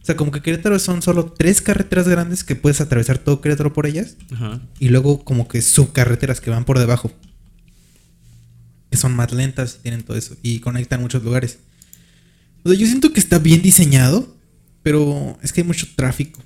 O 0.03 0.05
sea, 0.05 0.17
como 0.17 0.31
que 0.31 0.41
Querétaro 0.41 0.79
son 0.79 1.03
solo 1.03 1.33
tres 1.33 1.61
carreteras 1.61 2.09
grandes 2.09 2.43
que 2.43 2.57
puedes 2.57 2.81
atravesar 2.81 3.19
todo 3.19 3.41
Querétaro 3.41 3.73
por 3.73 3.87
ellas. 3.87 4.17
Ajá. 4.33 4.61
Y 4.79 4.89
luego 4.89 5.25
como 5.25 5.47
que 5.47 5.61
subcarreteras 5.61 6.41
que 6.41 6.51
van 6.51 6.65
por 6.65 6.79
debajo. 6.79 7.13
Que 8.91 8.97
son 8.97 9.15
más 9.15 9.33
lentas 9.33 9.77
y 9.79 9.83
tienen 9.83 10.03
todo 10.03 10.17
eso. 10.17 10.37
Y 10.43 10.61
conectan 10.61 11.01
muchos 11.01 11.23
lugares. 11.23 11.59
O 12.65 12.71
sea, 12.71 12.79
yo 12.79 12.87
siento 12.87 13.13
que 13.13 13.21
está 13.21 13.39
bien 13.39 13.63
diseñado. 13.63 14.37
Pero 14.83 15.39
es 15.43 15.53
que 15.53 15.61
hay 15.61 15.67
mucho 15.67 15.87
tráfico. 15.95 16.43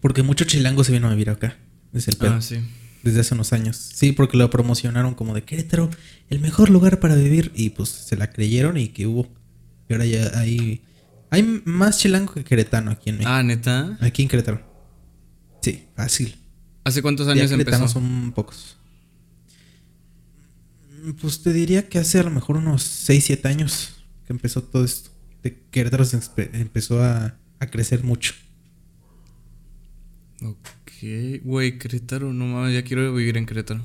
Porque 0.00 0.22
mucho 0.22 0.44
chilango 0.46 0.84
se 0.84 0.92
vino 0.92 1.06
a 1.06 1.10
vivir 1.10 1.28
acá. 1.28 1.58
Desde 1.92 2.12
el 2.12 2.16
pedo. 2.16 2.34
Ah, 2.34 2.40
sí. 2.40 2.56
Desde 3.02 3.20
hace 3.20 3.34
unos 3.34 3.52
años. 3.52 3.76
Sí, 3.76 4.12
porque 4.12 4.38
lo 4.38 4.48
promocionaron 4.48 5.14
como 5.14 5.34
de 5.34 5.44
Querétaro, 5.44 5.90
el 6.30 6.40
mejor 6.40 6.70
lugar 6.70 6.98
para 6.98 7.14
vivir. 7.14 7.52
Y 7.54 7.70
pues 7.70 7.90
se 7.90 8.16
la 8.16 8.30
creyeron 8.30 8.78
y 8.78 8.88
que 8.88 9.06
hubo. 9.06 9.28
Y 9.88 9.92
ahora 9.92 10.06
ya 10.06 10.38
hay. 10.38 10.82
Hay 11.30 11.62
más 11.64 11.98
chilango 11.98 12.32
que 12.32 12.44
queretano 12.44 12.90
aquí 12.90 13.10
en 13.10 13.16
México. 13.16 13.30
Ah, 13.32 13.42
neta. 13.42 13.98
Aquí 14.00 14.22
en 14.22 14.28
Querétaro. 14.28 14.62
Sí, 15.60 15.86
fácil. 15.94 16.36
¿Hace 16.84 17.02
cuántos 17.02 17.28
años 17.28 17.50
empezó? 17.52 17.86
son 17.88 18.32
pocos. 18.32 18.76
Pues 21.20 21.42
te 21.42 21.52
diría 21.52 21.88
que 21.88 21.98
hace 21.98 22.18
a 22.18 22.22
lo 22.22 22.30
mejor 22.30 22.56
unos 22.56 22.82
6, 22.82 23.24
7 23.24 23.48
años 23.48 24.04
que 24.26 24.32
empezó 24.32 24.62
todo 24.62 24.84
esto. 24.84 25.10
De 25.42 25.62
Querétaro 25.70 26.04
se 26.04 26.18
empezó 26.54 27.02
a, 27.02 27.36
a 27.60 27.66
crecer 27.66 28.04
mucho. 28.04 28.34
Ok, 30.42 31.42
güey, 31.44 31.78
Querétaro, 31.78 32.32
no 32.32 32.46
mames, 32.46 32.74
ya 32.74 32.82
quiero 32.82 33.12
vivir 33.14 33.36
en 33.36 33.46
Querétaro. 33.46 33.84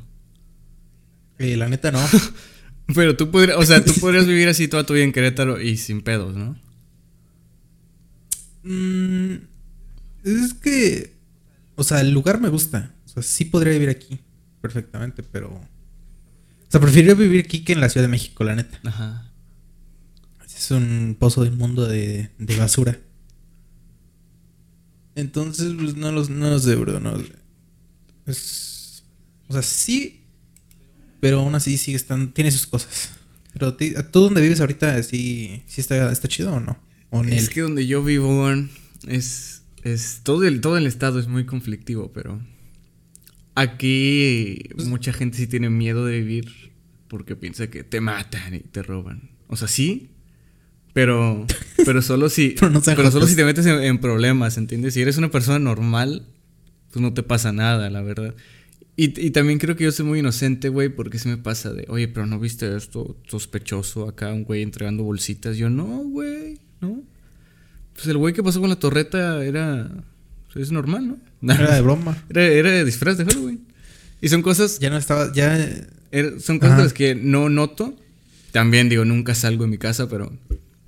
Eh, 1.40 1.58
la 1.58 1.68
neta 1.68 1.92
no. 1.92 2.00
Pero 2.96 3.16
tú 3.16 3.32
podrías, 3.32 3.58
o 3.58 3.64
sea, 3.66 3.84
tú 3.84 3.94
podrías 4.02 4.28
vivir 4.28 4.48
así 4.48 4.68
toda 4.68 4.86
tu 4.86 4.94
vida 4.94 5.04
en 5.04 5.12
Querétaro 5.12 5.62
y 5.62 5.78
sin 5.78 6.02
pedos, 6.02 6.36
¿no? 6.36 6.58
Mm, 8.64 9.36
es 10.24 10.54
que, 10.54 11.14
o 11.76 11.84
sea, 11.84 12.02
el 12.02 12.12
lugar 12.12 12.40
me 12.40 12.50
gusta. 12.50 12.94
O 13.06 13.10
sea, 13.10 13.24
sí 13.24 13.46
podría 13.46 13.74
vivir 13.74 13.90
aquí 13.90 14.20
perfectamente, 14.62 15.24
pero... 15.24 15.50
O 15.50 16.72
sea, 16.72 16.82
preferiría 16.82 17.14
vivir 17.14 17.46
aquí 17.46 17.64
que 17.64 17.74
en 17.74 17.82
la 17.82 17.90
Ciudad 17.90 18.06
de 18.06 18.12
México, 18.12 18.44
la 18.44 18.56
neta. 18.56 18.80
Ajá. 18.84 19.32
Es 20.46 20.72
un 20.72 21.16
pozo 21.20 21.46
inmundo 21.46 21.88
de, 21.88 22.30
de 22.38 22.56
basura. 22.56 23.00
Entonces, 25.16 25.74
pues 25.78 25.96
no 25.96 26.12
los, 26.12 26.30
no 26.30 26.50
los 26.50 26.64
sé, 26.64 26.76
bro. 26.76 27.00
No, 27.00 27.12
los 27.12 27.30
es, 28.26 29.04
o 29.48 29.54
sea, 29.54 29.62
sí, 29.62 30.22
pero 31.20 31.42
aún 31.42 31.56
así 31.56 31.78
sigue 31.78 31.98
estando. 31.98 32.32
Tiene 32.32 32.52
sus 32.52 32.66
cosas. 32.66 33.12
Pero 33.54 33.76
¿tú 33.76 34.22
dónde 34.22 34.42
vives 34.42 34.60
ahorita? 34.60 35.02
¿Sí, 35.04 35.64
sí 35.68 35.82
está, 35.82 36.12
está 36.12 36.28
chido 36.28 36.54
o 36.54 36.60
no? 36.60 36.78
¿O 37.14 37.24
ni 37.24 37.36
Es 37.36 37.50
que 37.50 37.62
donde 37.62 37.86
yo 37.86 38.04
vivo, 38.04 38.52
es, 39.08 39.62
es 39.84 40.22
todo 40.24 40.46
el, 40.46 40.62
todo 40.62 40.78
el 40.78 40.88
estado 40.88 41.20
es 41.20 41.28
muy 41.28 41.46
conflictivo, 41.46 42.12
pero 42.12 42.42
aquí 43.54 44.58
mucha 44.86 45.14
gente 45.14 45.38
sí 45.38 45.46
tiene 45.46 45.70
miedo 45.70 46.08
de 46.08 46.20
vivir 46.22 46.72
porque 47.08 47.36
piensa 47.36 47.68
que 47.68 47.84
te 47.84 48.02
matan 48.02 48.56
y 48.56 48.62
te 48.62 48.82
roban. 48.82 49.30
O 49.48 49.56
sea, 49.56 49.68
sí, 49.68 50.10
pero, 50.94 51.46
pero 51.86 52.02
solo 52.02 52.30
si, 52.30 52.56
Pero 52.60 52.72
no 52.72 52.82
pero 52.82 53.12
solo 53.12 53.28
si 53.28 53.36
te 53.36 53.46
metes 53.46 53.68
en, 53.68 53.84
en 53.84 54.00
problemas, 54.00 54.58
¿entiendes? 54.58 54.96
Si 54.96 55.02
eres 55.02 55.18
una 55.18 55.30
persona 55.30 55.60
normal, 55.60 56.26
pues 56.92 57.00
no 57.00 57.14
te 57.14 57.22
pasa 57.22 57.54
nada, 57.54 57.92
la 57.92 58.02
verdad. 58.02 58.34
Y, 58.96 59.20
y 59.24 59.30
también 59.30 59.60
creo 59.60 59.76
que 59.76 59.84
yo 59.84 59.92
soy 59.92 60.08
muy 60.08 60.18
inocente, 60.18 60.70
güey, 60.70 60.90
porque 60.90 61.20
se 61.20 61.30
me 61.30 61.38
pasa 61.38 61.74
de, 61.74 61.86
oye, 61.90 62.08
pero 62.08 62.26
no 62.26 62.40
viste 62.40 62.76
esto 62.76 63.22
sospechoso 63.28 64.10
acá, 64.10 64.34
un 64.34 64.46
güey 64.46 64.64
entregando 64.64 65.04
bolsitas. 65.04 65.58
Yo, 65.58 65.70
no, 65.70 65.86
güey, 65.86 66.63
no. 66.84 67.02
Pues 67.96 68.08
el 68.08 68.18
güey 68.18 68.34
que 68.34 68.44
pasó 68.44 68.60
con 68.60 68.70
la 68.70 68.76
torreta 68.78 69.44
era. 69.44 69.90
pues, 70.52 70.66
Es 70.68 70.72
normal, 70.72 71.08
¿no? 71.42 71.54
Era 71.54 71.76
de 71.76 71.82
broma. 71.82 72.18
Era, 72.30 72.44
era 72.46 72.72
de 72.72 72.86
disfraz 72.86 73.18
de 73.18 73.26
Halloween. 73.26 73.66
Y 74.22 74.30
son 74.30 74.42
cosas. 74.42 74.80
Ya 74.80 74.90
no 74.90 74.98
estaba, 74.98 75.32
ya... 75.34 75.58
era- 76.12 76.40
son 76.40 76.60
cosas 76.60 76.80
Ajá. 76.80 76.94
que 76.94 77.16
no 77.16 77.50
noto. 77.50 77.96
También 78.52 78.88
digo, 78.90 79.04
nunca 79.06 79.36
salgo 79.36 79.64
de 79.66 79.70
mi 79.70 79.78
casa, 79.78 80.08
pero. 80.08 80.32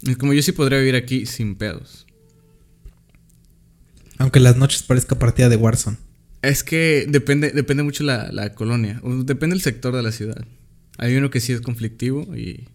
Es 0.08 0.18
como 0.18 0.34
yo 0.34 0.42
sí 0.42 0.52
podría 0.52 0.80
vivir 0.80 0.96
aquí 0.96 1.26
sin 1.26 1.56
pedos. 1.56 2.06
Aunque 4.18 4.40
las 4.40 4.56
noches 4.58 4.84
parezca 4.84 5.18
partida 5.20 5.50
de 5.50 5.56
Warzone. 5.58 5.98
Es 6.42 6.64
que 6.64 7.06
depende, 7.10 7.52
depende 7.52 7.84
mucho 7.84 8.04
la, 8.04 8.32
la 8.32 8.54
colonia. 8.54 9.00
o 9.04 9.14
depende 9.24 9.56
el 9.56 9.62
sector 9.62 9.96
de 9.96 10.04
la 10.04 10.12
ciudad. 10.12 10.46
Hay 10.98 11.16
uno 11.18 11.30
que 11.30 11.42
sí 11.42 11.52
es 11.54 11.60
conflictivo 11.62 12.36
y, 12.38 12.68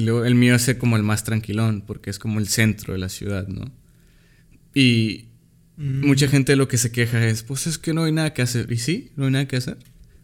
y 0.00 0.04
luego 0.04 0.24
el 0.24 0.34
mío 0.34 0.54
es 0.54 0.74
como 0.76 0.96
el 0.96 1.02
más 1.02 1.24
tranquilón 1.24 1.84
porque 1.86 2.08
es 2.08 2.18
como 2.18 2.38
el 2.38 2.48
centro 2.48 2.94
de 2.94 2.98
la 2.98 3.10
ciudad, 3.10 3.46
¿no? 3.48 3.70
Y 4.74 5.26
mucha 5.76 6.26
gente 6.26 6.56
lo 6.56 6.68
que 6.68 6.78
se 6.78 6.90
queja 6.90 7.26
es, 7.26 7.42
pues 7.42 7.66
es 7.66 7.76
que 7.76 7.92
no 7.92 8.04
hay 8.04 8.12
nada 8.12 8.32
que 8.32 8.40
hacer. 8.40 8.72
Y 8.72 8.78
sí, 8.78 9.12
no 9.16 9.26
hay 9.26 9.32
nada 9.32 9.46
que 9.46 9.56
hacer. 9.56 9.76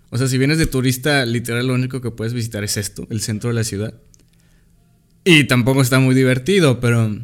O 0.09 0.17
sea, 0.17 0.29
si 0.29 0.39
vienes 0.39 0.57
de 0.57 0.67
turista, 0.67 1.27
literal 1.27 1.67
lo 1.67 1.75
único 1.75 2.01
que 2.01 2.11
puedes 2.11 2.33
visitar 2.33 2.65
es 2.65 2.79
esto, 2.79 3.07
el 3.11 3.21
centro 3.21 3.51
de 3.51 3.55
la 3.55 3.65
ciudad. 3.65 3.95
Y 5.25 5.45
tampoco 5.45 5.83
está 5.83 5.99
muy 5.99 6.15
divertido, 6.15 6.81
pero 6.81 7.15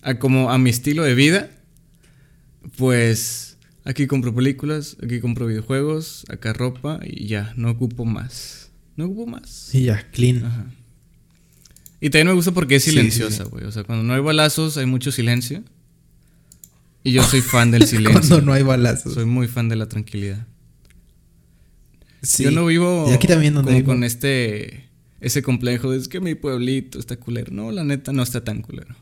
a 0.00 0.18
como 0.18 0.50
a 0.50 0.58
mi 0.58 0.70
estilo 0.70 1.04
de 1.04 1.14
vida, 1.14 1.50
pues 2.76 3.56
aquí 3.84 4.08
compro 4.08 4.34
películas, 4.34 4.96
aquí 5.00 5.20
compro 5.20 5.46
videojuegos, 5.46 6.24
acá 6.28 6.52
ropa 6.54 6.98
y 7.04 7.26
ya, 7.26 7.52
no 7.56 7.70
ocupo 7.70 8.04
más. 8.04 8.72
No 8.96 9.04
ocupo 9.04 9.26
más. 9.26 9.48
Sí, 9.48 9.84
ya, 9.84 10.10
clean. 10.10 10.44
Ajá. 10.44 10.66
Y 12.04 12.10
también 12.10 12.26
me 12.26 12.32
gusta 12.32 12.50
porque 12.50 12.74
es 12.76 12.82
Sí, 12.82 12.90
sí, 12.90 12.96
silenciosa, 12.96 13.44
güey. 13.44 13.64
O 13.64 13.70
sea, 13.70 13.84
cuando 13.84 14.02
no 14.02 14.12
hay 14.12 14.20
balazos 14.20 14.76
hay 14.76 14.86
mucho 14.86 15.12
silencio. 15.12 15.62
Y 17.04 17.12
yo 17.12 17.22
soy 17.22 17.40
fan 17.42 17.70
del 17.70 17.86
silencio. 17.86 18.12
Cuando 18.20 18.40
no 18.42 18.52
hay 18.52 18.64
balazos. 18.64 19.14
Soy 19.14 19.24
muy 19.24 19.46
fan 19.46 19.68
de 19.68 19.76
la 19.76 19.88
tranquilidad. 19.88 20.44
Sí. 22.22 22.42
Yo 22.42 22.50
no 22.50 22.66
vivo 22.66 23.06
Y 23.08 23.12
aquí 23.14 23.28
también 23.28 23.54
donde 23.54 23.70
como 23.70 23.78
vivo. 23.82 23.92
con 23.92 24.02
este 24.04 24.88
ese 25.20 25.42
complejo 25.42 25.92
de 25.92 25.98
es 25.98 26.08
que 26.08 26.18
mi 26.20 26.34
pueblito 26.34 26.98
está 26.98 27.14
culero. 27.16 27.52
No, 27.52 27.70
la 27.70 27.84
neta 27.84 28.12
no 28.12 28.24
está 28.24 28.42
tan 28.42 28.62
culero. 28.62 28.96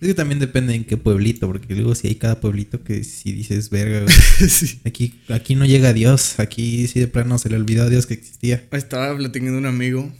Es 0.00 0.08
que 0.08 0.14
también 0.14 0.38
depende 0.38 0.74
en 0.74 0.84
qué 0.84 0.96
pueblito, 0.96 1.46
porque 1.48 1.74
luego 1.74 1.94
si 1.94 2.08
hay 2.08 2.14
cada 2.14 2.40
pueblito 2.40 2.82
que 2.82 3.04
si 3.04 3.32
dices, 3.32 3.68
verga, 3.68 4.00
güey, 4.00 4.14
sí. 4.48 4.80
aquí, 4.86 5.20
aquí 5.28 5.54
no 5.54 5.66
llega 5.66 5.92
Dios, 5.92 6.40
aquí 6.40 6.88
sí 6.88 6.98
de 7.00 7.08
plano 7.08 7.36
se 7.36 7.50
le 7.50 7.56
olvidó 7.56 7.82
a 7.82 7.90
Dios 7.90 8.06
que 8.06 8.14
existía. 8.14 8.66
Estaba 8.72 9.14
platicando 9.14 9.58
un 9.58 9.66
amigo 9.66 10.10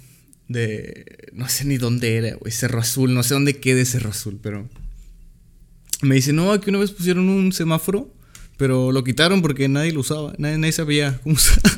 de. 0.51 1.31
No 1.33 1.49
sé 1.49 1.65
ni 1.65 1.79
dónde 1.79 2.17
era, 2.17 2.35
güey. 2.35 2.53
Cerro 2.53 2.81
Azul. 2.81 3.15
No 3.15 3.23
sé 3.23 3.35
dónde 3.35 3.59
quede 3.59 3.85
Cerro 3.87 4.11
Azul, 4.11 4.39
pero. 4.43 4.69
Me 6.03 6.17
dice, 6.17 6.33
no, 6.33 6.53
aquí 6.53 6.71
una 6.71 6.79
vez 6.79 6.91
pusieron 6.91 7.29
un 7.29 7.53
semáforo, 7.53 8.13
pero 8.57 8.91
lo 8.91 9.05
quitaron 9.05 9.43
porque 9.43 9.69
nadie 9.69 9.93
lo 9.93 10.01
usaba. 10.01 10.35
Nadie, 10.39 10.59
nadie 10.59 10.73
sabía 10.73 11.21
cómo 11.23 11.35
usarlo. 11.37 11.71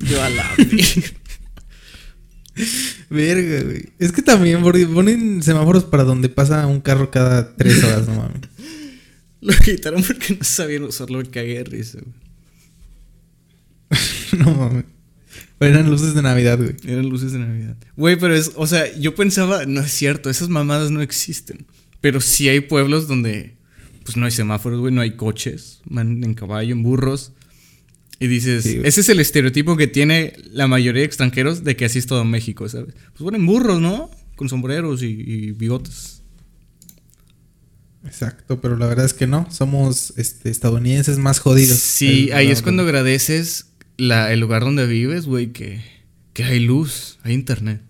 Yo 0.00 0.22
a 0.22 0.30
la. 0.30 0.50
Verga, 3.10 3.62
güey. 3.62 3.90
Es 3.98 4.12
que 4.12 4.22
también 4.22 4.62
ponen 4.62 5.42
semáforos 5.42 5.84
para 5.84 6.04
donde 6.04 6.28
pasa 6.28 6.66
un 6.66 6.80
carro 6.80 7.10
cada 7.10 7.54
tres 7.56 7.84
horas, 7.84 8.08
no 8.08 8.14
mames. 8.14 8.40
Lo 9.40 9.54
quitaron 9.54 10.02
porque 10.02 10.36
no 10.36 10.44
sabían 10.44 10.84
usarlo, 10.84 11.22
cagué 11.30 11.58
de 11.58 11.64
risa. 11.64 11.98
güey. 12.00 12.14
no 14.38 14.54
mames. 14.54 14.84
Pero 15.62 15.78
eran 15.78 15.90
luces 15.90 16.14
de 16.14 16.22
Navidad, 16.22 16.58
güey. 16.58 16.74
Eran 16.84 17.08
luces 17.08 17.32
de 17.32 17.38
Navidad. 17.38 17.76
Güey, 17.96 18.16
pero 18.18 18.34
es, 18.34 18.50
o 18.56 18.66
sea, 18.66 18.92
yo 18.98 19.14
pensaba, 19.14 19.64
no 19.64 19.80
es 19.80 19.92
cierto, 19.92 20.28
esas 20.28 20.48
mamadas 20.48 20.90
no 20.90 21.02
existen. 21.02 21.66
Pero 22.00 22.20
sí 22.20 22.48
hay 22.48 22.60
pueblos 22.60 23.06
donde, 23.06 23.54
pues 24.04 24.16
no 24.16 24.24
hay 24.24 24.32
semáforos, 24.32 24.80
güey, 24.80 24.92
no 24.92 25.00
hay 25.00 25.12
coches, 25.12 25.80
van 25.84 26.24
en 26.24 26.34
caballo, 26.34 26.72
en 26.72 26.82
burros. 26.82 27.32
Y 28.18 28.26
dices, 28.26 28.64
Sí, 28.64 28.80
ese 28.82 29.02
es 29.02 29.08
el 29.08 29.20
estereotipo 29.20 29.76
que 29.76 29.86
tiene 29.86 30.32
la 30.50 30.66
mayoría 30.66 31.02
de 31.02 31.06
extranjeros 31.06 31.62
de 31.62 31.76
que 31.76 31.84
así 31.84 32.00
es 32.00 32.06
todo 32.06 32.24
México, 32.24 32.68
¿sabes? 32.68 32.94
Pues 33.12 33.22
ponen 33.22 33.46
burros, 33.46 33.80
¿no? 33.80 34.10
Con 34.34 34.48
sombreros 34.48 35.02
y, 35.02 35.06
y 35.06 35.50
bigotes. 35.52 36.22
Exacto, 38.04 38.60
pero 38.60 38.76
la 38.76 38.86
verdad 38.86 39.04
es 39.06 39.14
que 39.14 39.26
no. 39.26 39.46
Somos 39.50 40.12
este, 40.16 40.50
estadounidenses 40.50 41.18
más 41.18 41.38
jodidos. 41.38 41.78
Sí, 41.78 42.30
ahí 42.32 42.50
es 42.50 42.62
cuando 42.62 42.82
agradeces 42.82 43.66
la, 44.02 44.32
el 44.32 44.40
lugar 44.40 44.62
donde 44.62 44.86
vives, 44.86 45.26
güey, 45.26 45.52
que, 45.52 45.80
que 46.32 46.44
hay 46.44 46.60
luz, 46.60 47.18
hay 47.22 47.34
internet. 47.34 47.80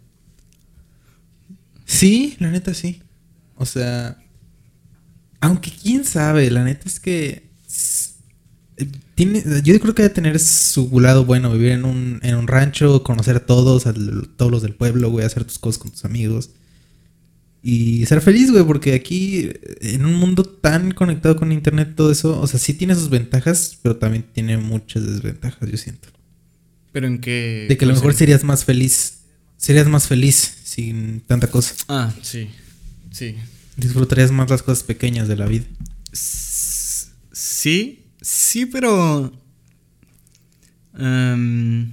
Sí, 1.84 2.36
la 2.38 2.50
neta 2.50 2.74
sí. 2.74 3.02
O 3.56 3.66
sea. 3.66 4.18
Aunque 5.40 5.70
quién 5.70 6.04
sabe, 6.04 6.50
la 6.50 6.64
neta 6.64 6.88
es 6.88 7.00
que. 7.00 7.50
eh, 8.76 8.86
Tiene, 9.14 9.42
yo 9.64 9.78
creo 9.80 9.94
que 9.94 10.02
debe 10.02 10.14
tener 10.14 10.38
su 10.38 11.00
lado 11.00 11.24
bueno 11.24 11.52
vivir 11.52 11.72
en 11.72 11.84
un, 11.84 12.20
en 12.22 12.36
un 12.36 12.46
rancho, 12.46 13.02
conocer 13.02 13.36
a 13.36 13.46
todos, 13.46 13.86
a 13.86 13.92
todos 14.36 14.50
los 14.50 14.62
del 14.62 14.74
pueblo, 14.74 15.10
güey, 15.10 15.26
hacer 15.26 15.44
tus 15.44 15.58
cosas 15.58 15.78
con 15.82 15.90
tus 15.90 16.04
amigos. 16.04 16.50
Y 17.64 18.04
ser 18.06 18.20
feliz, 18.20 18.50
güey, 18.50 18.64
porque 18.64 18.92
aquí, 18.92 19.50
eh, 19.52 19.94
en 19.94 20.04
un 20.04 20.14
mundo 20.14 20.42
tan 20.42 20.90
conectado 20.90 21.36
con 21.36 21.52
internet, 21.52 21.94
todo 21.94 22.10
eso, 22.10 22.40
o 22.40 22.46
sea, 22.48 22.58
sí 22.58 22.74
tiene 22.74 22.96
sus 22.96 23.08
ventajas, 23.08 23.78
pero 23.82 23.96
también 23.96 24.24
tiene 24.32 24.56
muchas 24.58 25.06
desventajas, 25.06 25.70
yo 25.70 25.76
siento. 25.76 26.08
Pero 26.90 27.06
en 27.06 27.20
qué... 27.20 27.66
De 27.68 27.76
que 27.76 27.84
a 27.84 27.88
lo 27.88 27.94
mejor 27.94 28.14
sería? 28.14 28.34
serías 28.34 28.44
más 28.44 28.64
feliz, 28.64 29.20
serías 29.56 29.86
más 29.86 30.08
feliz 30.08 30.56
sin 30.64 31.20
tanta 31.20 31.46
cosa. 31.46 31.74
Ah, 31.86 32.12
sí, 32.22 32.50
sí. 33.12 33.36
Disfrutarías 33.76 34.32
más 34.32 34.50
las 34.50 34.62
cosas 34.64 34.82
pequeñas 34.82 35.28
de 35.28 35.36
la 35.36 35.46
vida. 35.46 35.64
Sí, 36.12 38.06
sí, 38.20 38.66
pero... 38.66 39.32
em, 40.98 41.92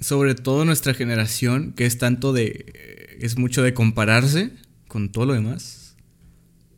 sobre 0.00 0.34
todo 0.34 0.66
nuestra 0.66 0.92
generación, 0.92 1.72
que 1.72 1.86
es 1.86 1.96
tanto 1.96 2.34
de... 2.34 3.16
Es 3.20 3.38
mucho 3.38 3.62
de 3.62 3.72
compararse 3.72 4.50
con 4.92 5.08
todo 5.08 5.24
lo 5.24 5.32
demás. 5.32 5.96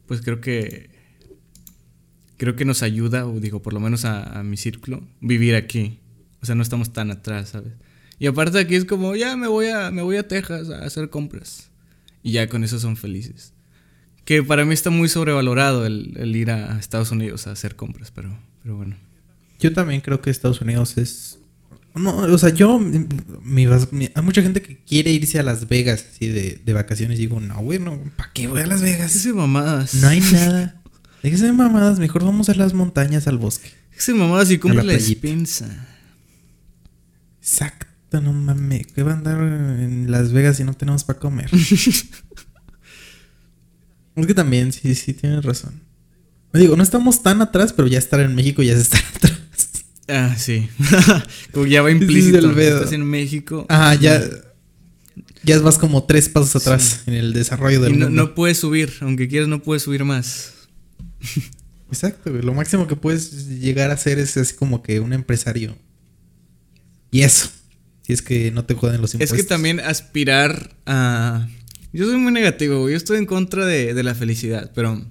Pues 0.07 0.23
creo 0.23 0.41
que... 0.41 0.89
Creo 2.37 2.55
que 2.55 2.65
nos 2.65 2.85
ayuda, 2.85 3.27
o 3.27 3.41
digo, 3.41 3.61
por 3.61 3.73
lo 3.73 3.81
menos 3.81 4.05
a, 4.05 4.41
mi 4.45 4.57
círculo, 4.57 5.03
vivir 5.21 5.57
aquí. 5.57 5.99
O 6.41 6.47
sea, 6.47 6.55
no 6.55 6.62
estamos 6.62 6.93
tan 6.93 7.11
atrás, 7.11 7.49
¿sabes? 7.49 7.73
Y 8.21 8.27
aparte 8.27 8.61
aquí 8.61 8.77
es 8.77 8.85
como, 8.85 9.17
ya 9.17 9.37
me 9.37 9.49
voy 9.49 9.67
a, 9.67 9.91
me 9.91 10.03
voy 10.03 10.17
a 10.17 10.29
Texas 10.29 10.71
a 10.71 10.85
hacer 10.85 11.11
compras. 11.11 11.71
Y 12.23 12.33
ya 12.33 12.49
con 12.49 12.62
eso 12.62 12.79
son 12.79 12.97
felices. 12.97 13.53
Que 14.25 14.45
para 14.45 14.65
mí 14.65 14.75
está 14.75 14.91
muy 14.91 15.09
sobrevalorado 15.09 15.85
el, 15.85 16.17
el 16.17 16.37
ir 16.37 16.53
a 16.53 16.79
Estados 16.79 17.11
Unidos 17.11 17.49
a 17.49 17.53
hacer 17.53 17.75
compras, 17.75 18.12
pero, 18.12 18.39
pero 18.62 18.77
bueno. 18.77 18.97
Yo 19.59 19.73
también 19.73 20.01
creo 20.01 20.21
que 20.21 20.31
Estados 20.31 20.61
Unidos 20.61 20.99
es. 20.99 21.41
No, 21.95 22.16
o 22.16 22.38
sea, 22.38 22.49
yo. 22.51 22.78
mi- 22.80 23.07
mi- 23.42 24.11
hay 24.14 24.22
mucha 24.22 24.42
gente 24.42 24.61
que 24.61 24.78
quiere 24.84 25.12
irse 25.12 25.38
a 25.38 25.42
Las 25.45 25.68
Vegas 25.68 26.05
así 26.12 26.26
de, 26.28 26.61
de 26.64 26.72
vacaciones. 26.72 27.18
Y 27.18 27.22
digo, 27.22 27.38
no, 27.40 27.57
güey, 27.61 27.78
no, 27.78 27.99
¿para 28.16 28.32
qué 28.32 28.49
voy 28.49 28.61
a 28.62 28.66
Las 28.66 28.82
Vegas? 28.82 29.14
Ese 29.14 29.32
mamadas. 29.32 29.95
No 29.95 30.09
hay 30.09 30.20
nada. 30.20 30.82
Déjense 31.22 31.47
de 31.47 31.53
mamadas, 31.53 31.99
mejor 32.01 32.24
vamos 32.24 32.49
a 32.49 32.55
las 32.55 32.74
montañas, 32.74 33.26
al 33.28 33.38
bosque. 33.38 33.70
Ese 33.97 34.12
mamadas 34.12 34.51
y 34.51 34.59
compra 34.59 34.80
A 34.80 34.84
la 34.84 34.92
la, 34.92 34.99
despensa. 34.99 35.86
Exacto, 37.40 38.20
no 38.20 38.32
mames. 38.32 38.86
¿Qué 38.88 39.03
va 39.03 39.12
a 39.12 39.14
andar 39.16 39.38
en 39.40 40.11
Las 40.11 40.32
Vegas 40.32 40.57
si 40.57 40.64
no 40.64 40.74
tenemos 40.74 41.05
para 41.05 41.18
comer? 41.20 41.49
es 44.16 44.26
que 44.26 44.34
también, 44.34 44.72
sí, 44.72 44.95
sí, 44.95 45.12
tienes 45.14 45.45
razón. 45.45 45.80
Digo, 46.53 46.76
no 46.76 46.82
estamos 46.82 47.22
tan 47.22 47.40
atrás, 47.42 47.72
pero 47.72 47.88
ya 47.88 47.99
estar 47.99 48.20
en 48.20 48.34
México 48.34 48.62
ya 48.62 48.74
es 48.74 48.80
estar 48.80 49.03
atrás. 49.16 49.32
Ah, 50.09 50.34
sí. 50.36 50.68
Como 51.52 51.66
ya 51.66 51.82
va 51.82 51.90
es 51.90 52.00
implícito. 52.00 52.55
pedo. 52.55 52.78
Estás 52.78 52.92
en 52.92 53.05
México. 53.05 53.66
Ah, 53.68 53.94
ya. 53.94 54.22
Ya 55.44 55.59
vas 55.61 55.76
como 55.78 56.05
tres 56.05 56.30
pasos 56.30 56.57
atrás 56.57 57.02
en 57.07 57.12
el 57.14 57.32
desarrollo 57.34 57.78
Y 57.78 57.82
del 57.82 57.98
no, 57.98 58.07
mundo. 58.07 58.22
no 58.28 58.34
puedes 58.34 58.59
subir. 58.59 58.92
Aunque 59.00 59.28
quieras, 59.28 59.46
no 59.48 59.62
puedes 59.62 59.82
subir 59.82 60.02
más. 60.05 60.52
Exacto, 61.90 62.30
güey. 62.30 62.42
Lo 62.42 62.55
máximo 62.55 62.86
que 62.86 62.96
puedes 62.96 63.48
llegar 63.61 63.90
a 63.90 63.94
hacer 63.94 64.18
es 64.18 64.36
así 64.38 64.55
como 64.55 64.82
que 64.82 65.00
un 65.00 65.12
empresario. 65.12 65.76
Y 67.11 67.22
eso. 67.22 67.50
Si 68.02 68.12
es 68.14 68.22
que 68.22 68.50
no 68.52 68.64
te 68.64 68.74
joden 68.74 69.00
los 69.02 69.11
Es 69.11 69.14
impuestos. 69.14 69.38
que 69.38 69.44
también 69.44 69.80
aspirar 69.80 70.74
a. 70.86 71.46
Yo 71.92 72.07
soy 72.07 72.16
muy 72.16 72.32
negativo, 72.32 72.80
güey. 72.80 72.92
Yo 72.92 72.96
estoy 72.96 73.18
en 73.18 73.26
contra 73.26 73.64
de, 73.66 73.94
de 73.94 74.02
la 74.02 74.14
felicidad, 74.14 74.72
pero 74.74 75.05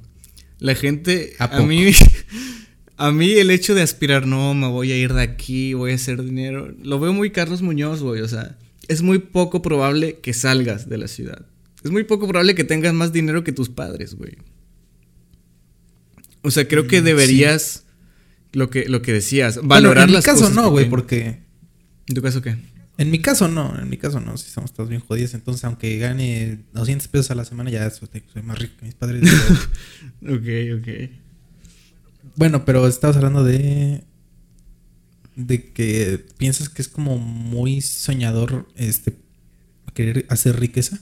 la 0.59 0.75
gente. 0.75 1.35
¿A 1.39 1.61
mí. 1.61 1.93
A 2.97 3.11
mí 3.11 3.31
el 3.31 3.49
hecho 3.49 3.73
de 3.73 3.81
aspirar, 3.81 4.27
no, 4.27 4.53
me 4.53 4.67
voy 4.67 4.91
a 4.91 4.97
ir 4.97 5.13
de 5.13 5.21
aquí, 5.21 5.73
voy 5.73 5.91
a 5.91 5.95
hacer 5.95 6.23
dinero. 6.23 6.73
Lo 6.83 6.99
veo 6.99 7.11
muy 7.13 7.31
Carlos 7.31 7.61
Muñoz, 7.61 8.01
güey. 8.01 8.21
O 8.21 8.27
sea, 8.27 8.57
es 8.87 9.01
muy 9.01 9.19
poco 9.19 9.61
probable 9.61 10.19
que 10.19 10.33
salgas 10.33 10.89
de 10.89 10.97
la 10.97 11.07
ciudad. 11.07 11.45
Es 11.83 11.91
muy 11.91 12.03
poco 12.03 12.27
probable 12.27 12.55
que 12.55 12.63
tengas 12.63 12.93
más 12.93 13.11
dinero 13.11 13.43
que 13.43 13.51
tus 13.51 13.69
padres, 13.69 14.15
güey. 14.15 14.37
O 16.43 16.51
sea, 16.51 16.67
creo 16.67 16.87
que 16.87 17.01
Mm, 17.01 17.05
deberías. 17.05 17.85
Lo 18.51 18.69
que, 18.69 18.85
lo 18.87 19.01
que 19.01 19.11
decías, 19.13 19.55
Bueno, 19.55 19.69
valorar 19.69 20.03
en 20.03 20.09
mi 20.11 20.13
las 20.13 20.25
caso 20.25 20.41
cosas 20.41 20.55
no, 20.55 20.69
güey, 20.69 20.87
porque. 20.87 21.39
¿En 22.07 22.15
tu 22.15 22.21
caso 22.21 22.41
qué? 22.41 22.55
En 22.99 23.09
mi 23.09 23.19
caso 23.19 23.47
no, 23.47 23.75
en 23.79 23.89
mi 23.89 23.97
caso 23.97 24.19
no, 24.19 24.37
si 24.37 24.47
estamos 24.47 24.71
todos 24.71 24.89
bien 24.89 25.01
jodidos. 25.01 25.33
Entonces, 25.33 25.63
aunque 25.63 25.97
gane 25.97 26.59
200 26.73 27.07
pesos 27.07 27.31
a 27.31 27.35
la 27.35 27.45
semana, 27.45 27.71
ya 27.71 27.89
soy, 27.89 28.07
más 28.43 28.59
rico 28.59 28.75
que 28.79 28.85
mis 28.85 28.95
padres. 28.95 29.23
Ok, 30.21 30.79
ok. 30.79 31.22
Bueno, 32.35 32.65
pero 32.65 32.87
estabas 32.87 33.17
hablando 33.17 33.43
de. 33.43 34.03
De 35.35 35.71
que 35.71 36.23
piensas 36.37 36.69
que 36.69 36.81
es 36.83 36.87
como 36.87 37.17
muy 37.17 37.81
soñador 37.81 38.67
este 38.75 39.15
querer 39.95 40.25
hacer 40.29 40.59
riqueza. 40.59 40.99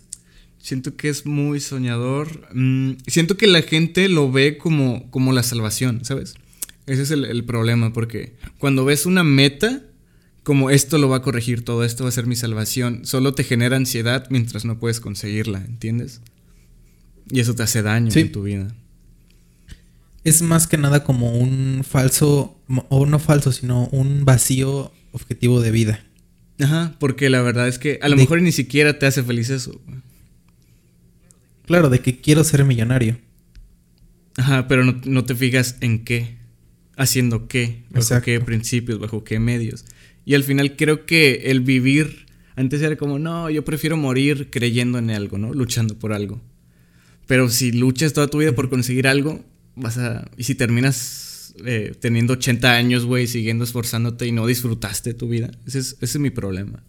Siento 0.58 0.96
que 0.96 1.10
es 1.10 1.26
muy 1.26 1.60
soñador. 1.60 2.48
Mm, 2.54 2.94
siento 3.08 3.36
que 3.36 3.48
la 3.48 3.62
gente 3.62 4.08
lo 4.10 4.32
ve 4.32 4.58
como, 4.58 5.10
como 5.12 5.34
la 5.34 5.44
salvación, 5.44 6.06
¿sabes? 6.06 6.36
Ese 6.88 7.02
es 7.02 7.12
el, 7.12 7.26
el 7.26 7.44
problema, 7.46 7.94
porque 7.94 8.36
cuando 8.58 8.86
ves 8.86 9.06
una 9.06 9.24
meta, 9.24 9.82
como 10.44 10.70
esto 10.70 10.98
lo 10.98 11.10
va 11.10 11.18
a 11.18 11.22
corregir 11.22 11.64
todo, 11.66 11.84
esto 11.84 12.04
va 12.04 12.10
a 12.10 12.14
ser 12.14 12.26
mi 12.28 12.36
salvación, 12.36 13.02
solo 13.06 13.34
te 13.34 13.44
genera 13.44 13.76
ansiedad 13.78 14.28
mientras 14.30 14.66
no 14.66 14.80
puedes 14.80 15.00
conseguirla, 15.00 15.64
¿entiendes? 15.64 16.22
Y 17.30 17.40
eso 17.40 17.54
te 17.56 17.64
hace 17.64 17.82
daño 17.82 18.12
Sí. 18.12 18.22
en 18.22 18.32
tu 18.32 18.44
vida. 18.44 18.76
Es 20.24 20.42
más 20.42 20.68
que 20.68 20.78
nada 20.78 21.04
como 21.04 21.34
un 21.38 21.84
falso, 21.88 22.60
o 22.90 23.06
no 23.06 23.20
falso, 23.20 23.52
sino 23.52 23.88
un 23.92 24.24
vacío 24.26 24.92
objetivo 25.12 25.62
de 25.62 25.72
vida. 25.72 26.04
Ajá, 26.60 26.96
porque 27.00 27.30
la 27.30 27.42
verdad 27.42 27.68
es 27.68 27.80
que 27.80 27.98
a 28.04 28.08
lo 28.10 28.16
De- 28.16 28.22
mejor 28.22 28.42
ni 28.42 28.52
siquiera 28.52 29.00
te 29.00 29.08
hace 29.08 29.24
feliz 29.24 29.50
eso. 29.50 29.82
Claro, 31.66 31.90
de 31.90 32.00
que 32.00 32.20
quiero 32.20 32.44
ser 32.44 32.66
millonario. 32.66 33.18
Ajá, 34.38 34.68
pero 34.68 34.84
no, 34.84 35.00
no 35.06 35.24
te 35.26 35.36
fijas 35.36 35.78
en 35.82 36.04
qué, 36.04 36.38
haciendo 36.98 37.48
qué, 37.48 37.84
bajo 37.90 38.04
Exacto. 38.04 38.26
qué 38.26 38.40
principios, 38.40 39.00
bajo 39.00 39.24
qué 39.24 39.40
medios. 39.40 39.86
Y 40.26 40.36
al 40.36 40.44
final 40.44 40.76
creo 40.76 41.06
que 41.06 41.44
el 41.52 41.62
vivir, 41.62 42.26
antes 42.56 42.82
era 42.82 42.96
como, 42.96 43.20
no, 43.20 43.50
yo 43.50 43.66
prefiero 43.66 43.98
morir 43.98 44.50
creyendo 44.52 45.00
en 45.00 45.10
algo, 45.10 45.38
¿no? 45.38 45.54
Luchando 45.54 45.98
por 45.98 46.14
algo. 46.14 46.42
Pero 47.28 47.50
si 47.50 47.72
luchas 47.72 48.14
toda 48.14 48.28
tu 48.28 48.40
vida 48.40 48.54
por 48.54 48.70
conseguir 48.70 49.08
algo, 49.08 49.44
vas 49.82 49.98
a... 49.98 50.30
Y 50.38 50.44
si 50.44 50.56
terminas 50.56 51.54
eh, 51.66 51.94
teniendo 52.00 52.34
80 52.34 52.72
años, 52.74 53.06
güey, 53.06 53.28
siguiendo 53.28 53.64
esforzándote 53.64 54.26
y 54.28 54.32
no 54.32 54.48
disfrutaste 54.48 55.14
tu 55.14 55.28
vida, 55.28 55.52
ese 55.66 55.80
es, 55.80 55.94
ese 56.02 56.18
es 56.18 56.20
mi 56.20 56.30
problema. 56.30 56.84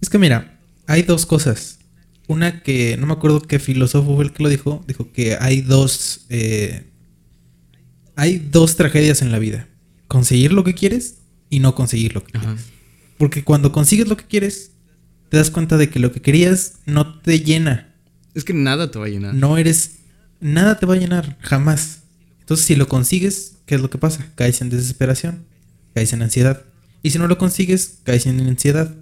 Es 0.00 0.10
que 0.10 0.18
mira, 0.18 0.60
hay 0.86 1.02
dos 1.02 1.26
cosas. 1.26 1.78
Una 2.26 2.62
que 2.62 2.96
no 2.98 3.06
me 3.06 3.12
acuerdo 3.14 3.40
qué 3.40 3.58
filósofo 3.58 4.14
fue 4.16 4.24
el 4.24 4.32
que 4.32 4.42
lo 4.42 4.48
dijo. 4.48 4.84
Dijo 4.86 5.12
que 5.12 5.36
hay 5.40 5.60
dos. 5.62 6.26
eh, 6.28 6.84
hay 8.16 8.38
dos 8.38 8.76
tragedias 8.76 9.22
en 9.22 9.32
la 9.32 9.38
vida: 9.38 9.68
conseguir 10.08 10.52
lo 10.52 10.62
que 10.64 10.74
quieres 10.74 11.18
y 11.50 11.60
no 11.60 11.74
conseguir 11.74 12.14
lo 12.14 12.22
que 12.24 12.36
Ajá. 12.36 12.46
quieres. 12.48 12.64
Porque 13.16 13.42
cuando 13.44 13.72
consigues 13.72 14.08
lo 14.08 14.16
que 14.16 14.26
quieres, 14.26 14.72
te 15.30 15.36
das 15.38 15.50
cuenta 15.50 15.76
de 15.76 15.88
que 15.90 15.98
lo 15.98 16.12
que 16.12 16.20
querías 16.20 16.74
no 16.86 17.20
te 17.20 17.40
llena. 17.40 17.94
Es 18.34 18.44
que 18.44 18.52
nada 18.52 18.90
te 18.90 18.98
va 18.98 19.06
a 19.06 19.08
llenar. 19.08 19.34
No 19.34 19.56
eres. 19.58 19.97
Nada 20.40 20.78
te 20.78 20.86
va 20.86 20.94
a 20.94 20.98
llenar, 20.98 21.36
jamás. 21.40 22.02
Entonces, 22.40 22.66
si 22.66 22.76
lo 22.76 22.88
consigues, 22.88 23.56
¿qué 23.66 23.74
es 23.74 23.80
lo 23.80 23.90
que 23.90 23.98
pasa? 23.98 24.32
Caes 24.34 24.60
en 24.60 24.70
desesperación, 24.70 25.44
caes 25.94 26.12
en 26.12 26.22
ansiedad. 26.22 26.64
Y 27.02 27.10
si 27.10 27.18
no 27.18 27.28
lo 27.28 27.38
consigues, 27.38 28.00
caes 28.04 28.26
en 28.26 28.40
ansiedad. 28.40 28.94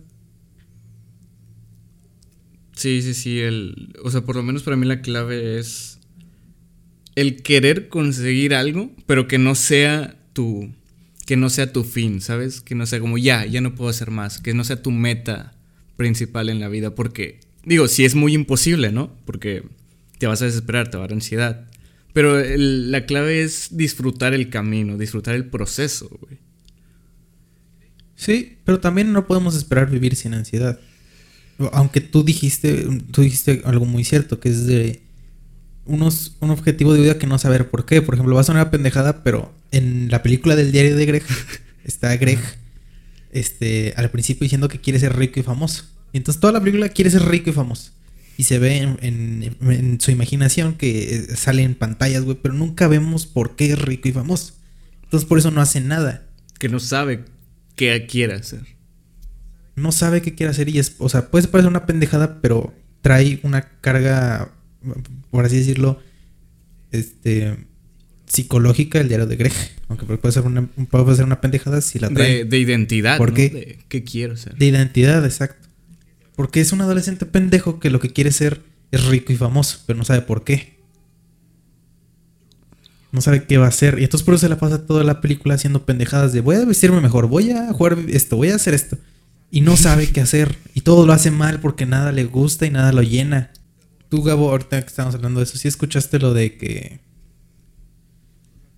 Sí, 2.75 3.03
sí, 3.03 3.15
sí. 3.15 3.41
El, 3.41 3.95
o 4.03 4.11
sea, 4.11 4.23
por 4.23 4.37
lo 4.37 4.43
menos 4.43 4.63
para 4.63 4.77
mí 4.77 4.87
la 4.87 5.01
clave 5.01 5.59
es 5.59 5.99
el 7.15 7.43
querer 7.43 7.89
conseguir 7.89 8.55
algo, 8.55 8.91
pero 9.07 9.29
que 9.29 9.39
no 9.39 9.55
sea 9.55 10.17
tu. 10.33 10.71
Que 11.27 11.37
no 11.37 11.51
sea 11.51 11.73
tu 11.73 11.83
fin, 11.83 12.21
¿sabes? 12.21 12.61
Que 12.61 12.77
no 12.77 12.87
sea 12.87 13.01
como 13.01 13.19
ya, 13.19 13.47
ya 13.47 13.61
no 13.61 13.75
puedo 13.75 13.91
hacer 13.91 14.11
más. 14.11 14.41
Que 14.41 14.55
no 14.55 14.63
sea 14.63 14.83
tu 14.83 14.93
meta 14.93 15.55
principal 15.97 16.49
en 16.51 16.61
la 16.61 16.69
vida. 16.69 16.95
Porque, 16.95 17.41
digo, 17.65 17.89
sí 17.89 18.05
es 18.05 18.15
muy 18.15 18.35
imposible, 18.35 18.93
¿no? 18.93 19.11
Porque 19.25 19.65
te 20.19 20.27
vas 20.27 20.43
a 20.43 20.47
desesperar, 20.47 20.91
te 20.91 20.97
va 20.97 21.05
a 21.05 21.07
dar 21.09 21.15
ansiedad. 21.15 21.67
Pero 22.13 22.39
el- 22.41 22.91
la 22.91 23.05
clave 23.07 23.43
es 23.43 23.69
disfrutar 23.73 24.33
el 24.35 24.49
camino, 24.49 24.97
disfrutar 24.97 25.35
el 25.35 25.47
proceso, 25.47 26.09
güey. 26.21 26.39
Sí, 28.15 28.57
pero 28.65 28.81
también 28.81 29.13
no 29.13 29.27
podemos 29.27 29.55
esperar 29.57 29.91
vivir 29.91 30.17
sin 30.17 30.35
ansiedad. 30.35 30.79
Aunque 31.73 32.01
tú 32.01 32.23
dijiste, 32.25 32.87
tú 33.13 33.23
dijiste 33.23 33.63
algo 33.65 33.85
muy 33.85 34.05
cierto, 34.05 34.41
que 34.41 34.49
es 34.49 34.67
de 34.67 35.03
unos, 35.85 36.37
un 36.41 36.51
objetivo 36.51 36.93
de 36.95 37.01
vida 37.01 37.19
que 37.19 37.27
no 37.27 37.39
saber 37.39 37.69
por 37.71 37.85
qué. 37.85 38.03
Por 38.03 38.15
ejemplo, 38.15 38.35
va 38.35 38.41
a 38.41 38.45
sonar 38.45 38.71
pendejada, 38.71 39.23
pero 39.23 39.55
en 39.71 40.11
la 40.11 40.23
película 40.23 40.57
del 40.57 40.73
diario 40.73 40.97
de 40.97 41.07
Greg 41.07 41.23
está 41.85 42.17
Greg 42.17 42.39
este, 43.33 43.93
al 43.97 44.11
principio 44.11 44.45
diciendo 44.45 44.69
que 44.69 44.81
quiere 44.81 44.99
ser 44.99 45.15
rico 45.17 45.39
y 45.39 45.43
famoso. 45.43 45.85
Y 46.13 46.19
entonces 46.19 46.41
toda 46.41 46.55
la 46.55 46.61
película 46.61 46.89
quiere 46.89 47.11
ser 47.11 47.23
rico 47.27 47.51
y 47.51 47.53
famoso. 47.53 47.93
Y 48.39 48.45
se 48.45 48.59
ve 48.59 48.79
en, 48.79 48.99
en- 49.01 49.71
en 49.71 50.01
su 50.01 50.11
imaginación 50.11 50.75
que 50.75 51.15
eh, 51.17 51.37
sale 51.37 51.63
en 51.63 51.75
pantallas, 51.75 52.23
güey, 52.25 52.37
pero 52.41 52.55
nunca 52.55 52.87
vemos 52.89 53.27
por 53.27 53.57
qué 53.57 53.73
es 53.73 53.79
rico 53.81 54.09
y 54.09 54.13
famoso. 54.13 54.55
Entonces 55.05 55.27
por 55.29 55.39
eso 55.39 55.51
no 55.51 55.61
hace 55.61 55.81
nada. 55.81 56.27
Que 56.59 56.69
no 56.69 56.79
sabe 56.81 57.25
qué 57.77 58.07
quiere 58.07 58.35
hacer. 58.35 58.61
no 59.75 59.93
sabe 59.93 60.23
qué 60.23 60.35
quiere 60.35 60.51
hacer 60.51 60.69
y 60.69 60.79
es, 60.79 60.95
o 60.99 61.09
sea, 61.09 61.31
puede 61.31 61.49
parecer 61.49 61.69
una 61.71 61.87
pendejada, 61.87 62.41
pero 62.41 62.75
trae 63.03 63.41
una 63.43 63.63
carga, 63.81 64.51
por 65.31 65.45
así 65.45 65.59
decirlo, 65.59 66.01
este, 66.93 67.57
psicológica 68.27 69.01
el 69.01 69.09
diario 69.09 69.27
de 69.27 69.37
Greg. 69.37 69.53
Aunque 69.89 70.05
puede 70.07 70.33
ser 70.33 70.43
una, 70.43 70.67
puede 70.67 71.15
ser 71.17 71.25
una 71.25 71.41
pendejada 71.41 71.81
si 71.81 71.99
la 71.99 72.09
trae. 72.11 72.39
De, 72.39 72.45
de 72.45 72.59
identidad. 72.59 73.19
¿Por 73.19 73.31
¿no? 73.31 73.35
qué? 73.37 73.49
De 73.51 73.79
qué 73.89 74.03
quiero 74.03 74.37
ser. 74.37 74.57
De 74.57 74.67
identidad, 74.67 75.25
exacto. 75.25 75.66
Porque 76.37 76.61
es 76.61 76.73
un 76.73 76.83
adolescente 76.83 77.27
pendejo 77.27 77.81
que 77.81 77.91
lo 77.91 77.99
que 77.99 78.13
quiere 78.13 78.31
ser 78.31 78.63
es 78.93 79.07
rico 79.07 79.33
y 79.33 79.37
famoso, 79.37 79.81
pero 79.87 79.99
no 79.99 80.05
sabe 80.05 80.21
por 80.21 80.45
qué. 80.45 80.77
No 83.11 83.21
sabe 83.23 83.45
qué 83.45 83.57
va 83.57 83.67
a 83.67 83.71
hacer. 83.71 83.99
Y 83.99 84.05
entonces 84.05 84.25
por 84.25 84.35
eso 84.35 84.43
se 84.43 84.49
la 84.51 84.59
pasa 84.59 84.87
toda 84.87 85.03
la 85.03 85.21
película 85.21 85.55
haciendo 85.55 85.87
pendejadas 85.87 86.33
de 86.33 86.43
voy 86.43 86.57
a 86.57 86.65
vestirme 86.65 87.01
mejor, 87.01 87.27
voy 87.27 87.51
a 87.51 87.73
jugar 87.73 87.99
esto, 88.09 88.37
voy 88.37 88.51
a 88.51 88.57
hacer 88.57 88.75
esto. 88.75 88.99
Y 89.51 89.63
no 89.63 89.77
sabe 89.77 90.11
qué 90.11 90.21
hacer. 90.21 90.59
Y 90.75 90.83
todo 90.83 91.07
lo 91.07 91.13
hace 91.15 91.31
mal 91.31 91.61
porque 91.61 91.87
nada 91.87 92.13
le 92.13 92.25
gusta 92.25 92.67
y 92.67 92.71
nada 92.71 92.93
lo 92.93 93.03
llena. 93.03 93.53
Tú, 94.11 94.23
Gabo, 94.23 94.51
ahorita 94.51 94.81
que 94.83 94.87
estamos 94.87 95.15
hablando 95.15 95.41
de 95.41 95.45
eso, 95.45 95.57
¿sí 95.57 95.67
escuchaste 95.67 96.19
lo 96.19 96.35
de 96.35 96.57
que... 96.57 97.01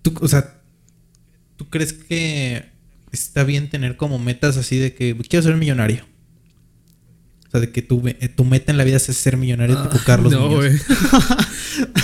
Tú, 0.01 0.13
o 0.21 0.27
sea, 0.27 0.61
¿tú 1.57 1.69
crees 1.69 1.91
que 1.91 2.69
está 3.11 3.43
bien 3.43 3.69
tener 3.69 3.97
como 3.97 4.17
metas 4.17 4.55
así 4.57 4.77
de 4.77 4.93
que 4.93 5.15
quiero 5.27 5.43
ser 5.43 5.57
millonario? 5.57 6.08
O 7.49 7.51
sea, 7.51 7.59
de 7.61 7.71
que 7.71 7.81
tu, 7.81 8.07
eh, 8.07 8.29
tu 8.35 8.45
meta 8.45 8.71
en 8.71 8.77
la 8.77 8.83
vida 8.83 8.97
es 8.97 9.03
ser 9.03 9.35
millonario 9.35 9.81
tipo 9.81 9.97
Carlos 10.05 10.31
Ah, 10.33 10.37
no, 10.37 10.49
Muñoz. 10.49 10.65
güey. 10.65 10.79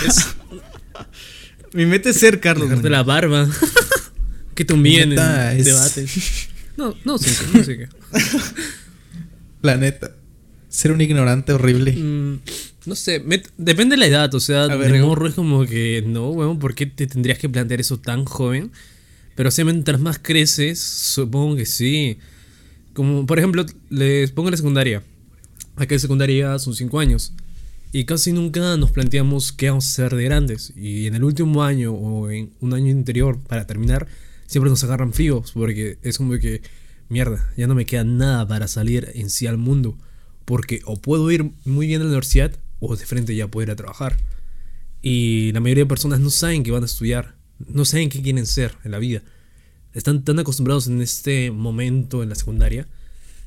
es 0.06 0.26
Mi 1.72 1.86
meta 1.86 2.10
es 2.10 2.16
ser 2.18 2.40
Carlos. 2.40 2.68
dejarte 2.68 2.88
Muñoz. 2.88 2.98
la 2.98 3.02
barba. 3.04 3.48
que 4.54 4.66
humillen 4.72 5.02
en 5.04 5.08
meta 5.10 5.54
es- 5.54 5.64
debates. 5.64 6.48
No, 6.76 6.94
no 7.06 7.16
sé, 7.16 7.30
no 7.54 7.64
sé 7.64 7.78
qué. 7.78 7.88
La 9.62 9.76
neta. 9.78 10.10
Ser 10.68 10.92
un 10.92 11.00
ignorante 11.00 11.54
horrible. 11.54 11.92
Mm, 11.92 12.40
no 12.84 12.94
sé, 12.94 13.24
depende 13.56 13.94
de 13.94 13.96
la 13.96 14.06
edad, 14.06 14.34
o 14.34 14.40
sea, 14.40 14.64
A 14.64 14.76
ver, 14.76 14.92
de 14.92 15.00
morro 15.00 15.26
es 15.26 15.32
como 15.34 15.64
que, 15.64 16.04
no, 16.06 16.28
weón, 16.32 16.58
¿por 16.58 16.74
qué 16.74 16.84
te 16.84 17.06
tendrías 17.06 17.38
que 17.38 17.48
plantear 17.48 17.80
eso 17.80 17.96
tan 17.98 18.26
joven? 18.26 18.72
Pero 19.36 19.48
o 19.48 19.52
sea, 19.52 19.64
mientras 19.64 20.00
más 20.00 20.18
creces, 20.20 20.78
supongo 20.78 21.56
que 21.56 21.64
sí. 21.64 22.18
Como, 22.92 23.24
por 23.24 23.38
ejemplo, 23.38 23.64
les 23.88 24.30
pongo 24.32 24.50
la 24.50 24.58
secundaria. 24.58 25.02
Acá 25.76 25.94
en 25.94 26.00
secundaria 26.00 26.58
son 26.58 26.74
5 26.74 26.98
años. 26.98 27.32
Y 27.92 28.04
casi 28.04 28.32
nunca 28.32 28.76
nos 28.78 28.90
planteamos 28.90 29.52
qué 29.52 29.68
vamos 29.68 29.86
a 29.86 29.88
hacer 29.88 30.16
de 30.16 30.24
grandes. 30.24 30.72
Y 30.74 31.06
en 31.06 31.14
el 31.14 31.22
último 31.22 31.62
año 31.62 31.92
o 31.92 32.30
en 32.30 32.50
un 32.60 32.72
año 32.72 32.92
anterior, 32.92 33.38
para 33.46 33.66
terminar, 33.66 34.06
siempre 34.46 34.70
nos 34.70 34.82
agarran 34.84 35.12
fríos. 35.12 35.52
Porque 35.52 35.98
es 36.02 36.16
como 36.16 36.38
que, 36.38 36.62
mierda, 37.10 37.52
ya 37.56 37.66
no 37.66 37.74
me 37.74 37.84
queda 37.84 38.04
nada 38.04 38.48
para 38.48 38.68
salir 38.68 39.10
en 39.14 39.28
sí 39.28 39.46
al 39.46 39.58
mundo. 39.58 39.98
Porque 40.46 40.80
o 40.86 40.96
puedo 40.96 41.30
ir 41.30 41.52
muy 41.64 41.86
bien 41.86 42.00
a 42.00 42.04
la 42.04 42.10
universidad 42.10 42.52
o 42.80 42.96
de 42.96 43.04
frente 43.04 43.36
ya 43.36 43.48
puedo 43.48 43.64
ir 43.64 43.70
a 43.70 43.76
trabajar. 43.76 44.16
Y 45.02 45.52
la 45.52 45.60
mayoría 45.60 45.84
de 45.84 45.88
personas 45.88 46.20
no 46.20 46.30
saben 46.30 46.62
que 46.62 46.70
van 46.70 46.82
a 46.82 46.86
estudiar. 46.86 47.36
No 47.58 47.84
saben 47.84 48.08
qué 48.08 48.22
quieren 48.22 48.46
ser 48.46 48.72
en 48.84 48.92
la 48.92 48.98
vida. 48.98 49.22
Están 49.92 50.24
tan 50.24 50.38
acostumbrados 50.38 50.88
en 50.88 51.02
este 51.02 51.50
momento 51.50 52.22
en 52.22 52.30
la 52.30 52.34
secundaria 52.34 52.88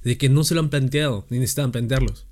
de 0.04 0.18
que 0.18 0.30
no 0.30 0.44
se 0.44 0.56
lo 0.56 0.62
han 0.62 0.70
planteado, 0.70 1.26
ni 1.30 1.40
necesitan 1.40 1.72
plantearlos. 1.72 2.26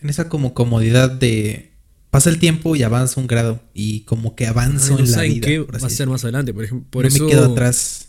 En 0.00 0.08
esa 0.08 0.28
como 0.28 0.54
comodidad 0.54 1.10
de... 1.10 1.70
Pasa 2.10 2.28
el 2.30 2.40
tiempo 2.40 2.74
y 2.74 2.82
avanza 2.82 3.20
un 3.20 3.28
grado. 3.28 3.62
Y 3.72 4.00
como 4.00 4.34
que 4.34 4.46
avanzo 4.46 4.94
no 4.94 5.04
en 5.04 5.12
la 5.12 5.22
vida. 5.22 5.46
qué 5.46 5.60
va 5.60 5.78
a 5.78 5.90
ser 5.90 6.08
más 6.08 6.24
adelante. 6.24 6.52
Por 6.52 6.64
ejemplo, 6.64 6.88
por 6.90 7.04
no 7.04 7.08
eso 7.08 7.24
me 7.24 7.30
quedo 7.30 7.52
atrás. 7.52 8.08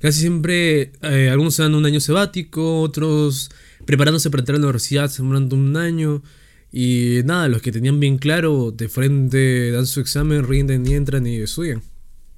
casi 0.00 0.20
siempre 0.20 0.92
eh, 1.02 1.30
algunos 1.30 1.56
se 1.56 1.62
dan 1.62 1.74
un 1.74 1.84
año 1.84 1.98
sabático, 1.98 2.80
otros 2.80 3.50
preparándose 3.86 4.30
para 4.30 4.42
entrar 4.42 4.56
a 4.56 4.58
la 4.60 4.66
universidad, 4.66 5.10
sembrando 5.10 5.56
un 5.56 5.76
año. 5.76 6.22
Y 6.70 7.20
nada, 7.24 7.48
los 7.48 7.60
que 7.60 7.72
tenían 7.72 7.98
bien 7.98 8.18
claro, 8.18 8.70
de 8.70 8.88
frente 8.88 9.72
dan 9.72 9.86
su 9.86 10.00
examen, 10.00 10.46
rinden 10.46 10.86
y 10.86 10.94
entran 10.94 11.26
y 11.26 11.36
estudian. 11.38 11.82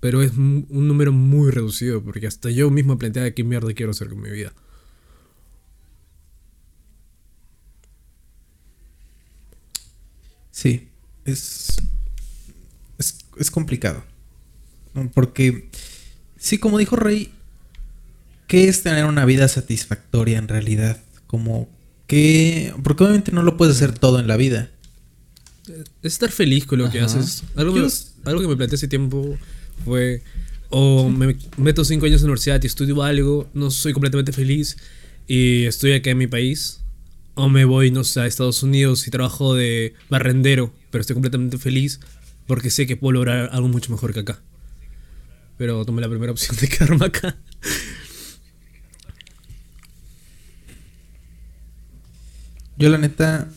Pero 0.00 0.22
es 0.22 0.32
un 0.32 0.66
número 0.70 1.12
muy 1.12 1.50
reducido, 1.50 2.02
porque 2.02 2.26
hasta 2.26 2.50
yo 2.50 2.70
mismo 2.70 2.98
planteaba 2.98 3.30
qué 3.30 3.44
mierda 3.44 3.72
quiero 3.72 3.92
hacer 3.92 4.08
con 4.08 4.20
mi 4.20 4.30
vida. 4.30 4.52
Sí, 10.56 10.88
es, 11.26 11.76
es, 12.96 13.18
es 13.36 13.50
complicado. 13.50 14.02
Porque, 15.12 15.68
sí, 16.38 16.56
como 16.56 16.78
dijo 16.78 16.96
Rey, 16.96 17.30
¿qué 18.46 18.68
es 18.68 18.82
tener 18.82 19.04
una 19.04 19.26
vida 19.26 19.48
satisfactoria 19.48 20.38
en 20.38 20.48
realidad? 20.48 20.98
Como 21.26 21.68
que... 22.06 22.72
Porque 22.82 23.04
obviamente 23.04 23.32
no 23.32 23.42
lo 23.42 23.58
puedes 23.58 23.76
hacer 23.76 23.98
todo 23.98 24.18
en 24.18 24.28
la 24.28 24.38
vida. 24.38 24.70
Es 26.02 26.14
estar 26.14 26.30
feliz 26.30 26.64
con 26.64 26.78
lo 26.78 26.90
que 26.90 27.00
haces. 27.00 27.42
Algo, 27.54 27.76
Yo 27.76 27.88
algo 28.24 28.40
que 28.40 28.48
me 28.48 28.56
planteé 28.56 28.76
hace 28.76 28.88
tiempo 28.88 29.36
fue, 29.84 30.22
o 30.70 31.08
me 31.08 31.36
meto 31.56 31.84
cinco 31.84 32.06
años 32.06 32.20
en 32.20 32.26
la 32.26 32.32
universidad 32.32 32.62
y 32.62 32.66
estudio 32.66 33.02
algo, 33.02 33.48
no 33.54 33.70
soy 33.70 33.92
completamente 33.92 34.32
feliz 34.32 34.76
y 35.26 35.64
estoy 35.64 35.92
acá 35.92 36.10
en 36.10 36.18
mi 36.18 36.26
país, 36.26 36.82
o 37.34 37.48
me 37.48 37.64
voy, 37.64 37.90
no 37.90 38.04
sé, 38.04 38.20
a 38.20 38.26
Estados 38.26 38.62
Unidos 38.62 39.06
y 39.06 39.10
trabajo 39.10 39.54
de 39.54 39.94
barrendero, 40.08 40.72
pero 40.90 41.00
estoy 41.00 41.14
completamente 41.14 41.58
feliz 41.58 42.00
porque 42.46 42.70
sé 42.70 42.86
que 42.86 42.96
puedo 42.96 43.12
lograr 43.12 43.50
algo 43.52 43.68
mucho 43.68 43.92
mejor 43.92 44.14
que 44.14 44.20
acá. 44.20 44.40
Pero 45.58 45.84
tomé 45.84 46.00
la 46.00 46.08
primera 46.08 46.32
opción 46.32 46.56
de 46.56 46.68
quedarme 46.68 47.06
acá. 47.06 47.36
Yo 52.78 52.88
la 52.90 52.98
neta 52.98 53.50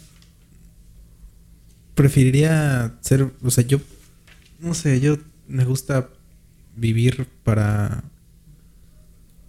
preferiría 1.94 2.98
ser, 3.02 3.32
o 3.44 3.52
sea, 3.52 3.66
yo 3.66 3.82
no 4.60 4.74
sé, 4.74 5.02
yo 5.02 5.18
me 5.50 5.66
gusta 5.66 6.10
vivir 6.76 7.28
para 7.44 8.04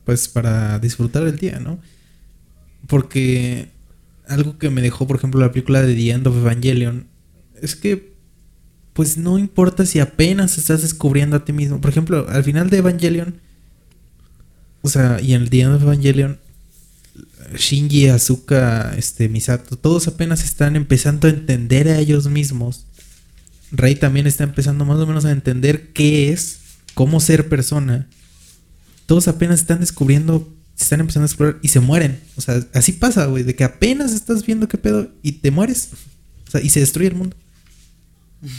pues 0.05 0.29
para 0.29 0.79
disfrutar 0.81 1.23
el 1.23 1.37
día, 1.37 1.61
¿no? 1.61 1.79
Porque 2.89 3.69
algo 4.27 4.59
que 4.59 4.71
me 4.71 4.83
dejó, 4.83 5.07
por 5.07 5.17
ejemplo, 5.17 5.41
la 5.41 5.53
película 5.53 5.83
de 5.83 5.95
The 5.95 6.11
End 6.11 6.27
of 6.27 6.37
Evangelion 6.37 7.07
es 7.63 7.77
que 7.77 8.11
pues 8.93 9.17
no 9.17 9.39
importa 9.39 9.87
si 9.87 10.01
apenas 10.01 10.59
estás 10.59 10.83
descubriendo 10.83 11.37
a 11.37 11.45
ti 11.45 11.53
mismo. 11.53 11.81
Por 11.81 11.91
ejemplo, 11.91 12.27
al 12.29 12.43
final 12.43 12.71
de 12.71 12.79
Evangelion 12.79 13.41
o 14.83 14.89
sea, 14.89 15.21
y 15.21 15.35
en 15.35 15.43
el 15.43 15.51
The 15.51 15.61
End 15.61 15.75
of 15.75 15.83
Evangelion 15.83 16.39
Shinji, 17.57 18.09
Asuka, 18.09 18.95
este, 18.97 19.29
Misato, 19.29 19.77
todos 19.77 20.09
apenas 20.09 20.45
están 20.45 20.77
empezando 20.77 21.27
a 21.27 21.31
entender 21.31 21.89
a 21.89 21.99
ellos 21.99 22.29
mismos. 22.29 22.87
Rey 23.73 23.95
también 23.95 24.27
está 24.27 24.45
empezando 24.45 24.85
más 24.85 24.99
o 24.99 25.07
menos 25.07 25.25
a 25.25 25.31
entender 25.31 25.93
qué 25.93 26.33
es, 26.33 26.61
cómo 26.95 27.21
ser 27.21 27.49
persona. 27.49 28.09
Todos 29.07 29.29
apenas 29.29 29.61
están 29.61 29.81
descubriendo, 29.81 30.53
se 30.75 30.85
están 30.85 31.01
empezando 31.01 31.25
a 31.25 31.27
explorar 31.27 31.59
y 31.63 31.69
se 31.69 31.81
mueren. 31.81 32.21
O 32.37 32.41
sea, 32.41 32.65
así 32.75 32.93
pasa, 32.93 33.27
güey, 33.27 33.43
de 33.45 33.55
que 33.55 33.65
apenas 33.65 34.13
estás 34.13 34.45
viendo 34.45 34.69
qué 34.69 34.79
pedo 34.79 35.11
y 35.23 35.33
te 35.33 35.51
mueres. 35.51 35.91
O 36.49 36.51
sea, 36.51 36.61
y 36.61 36.71
se 36.71 36.81
destruye 36.81 37.09
el 37.09 37.15
mundo. 37.15 37.37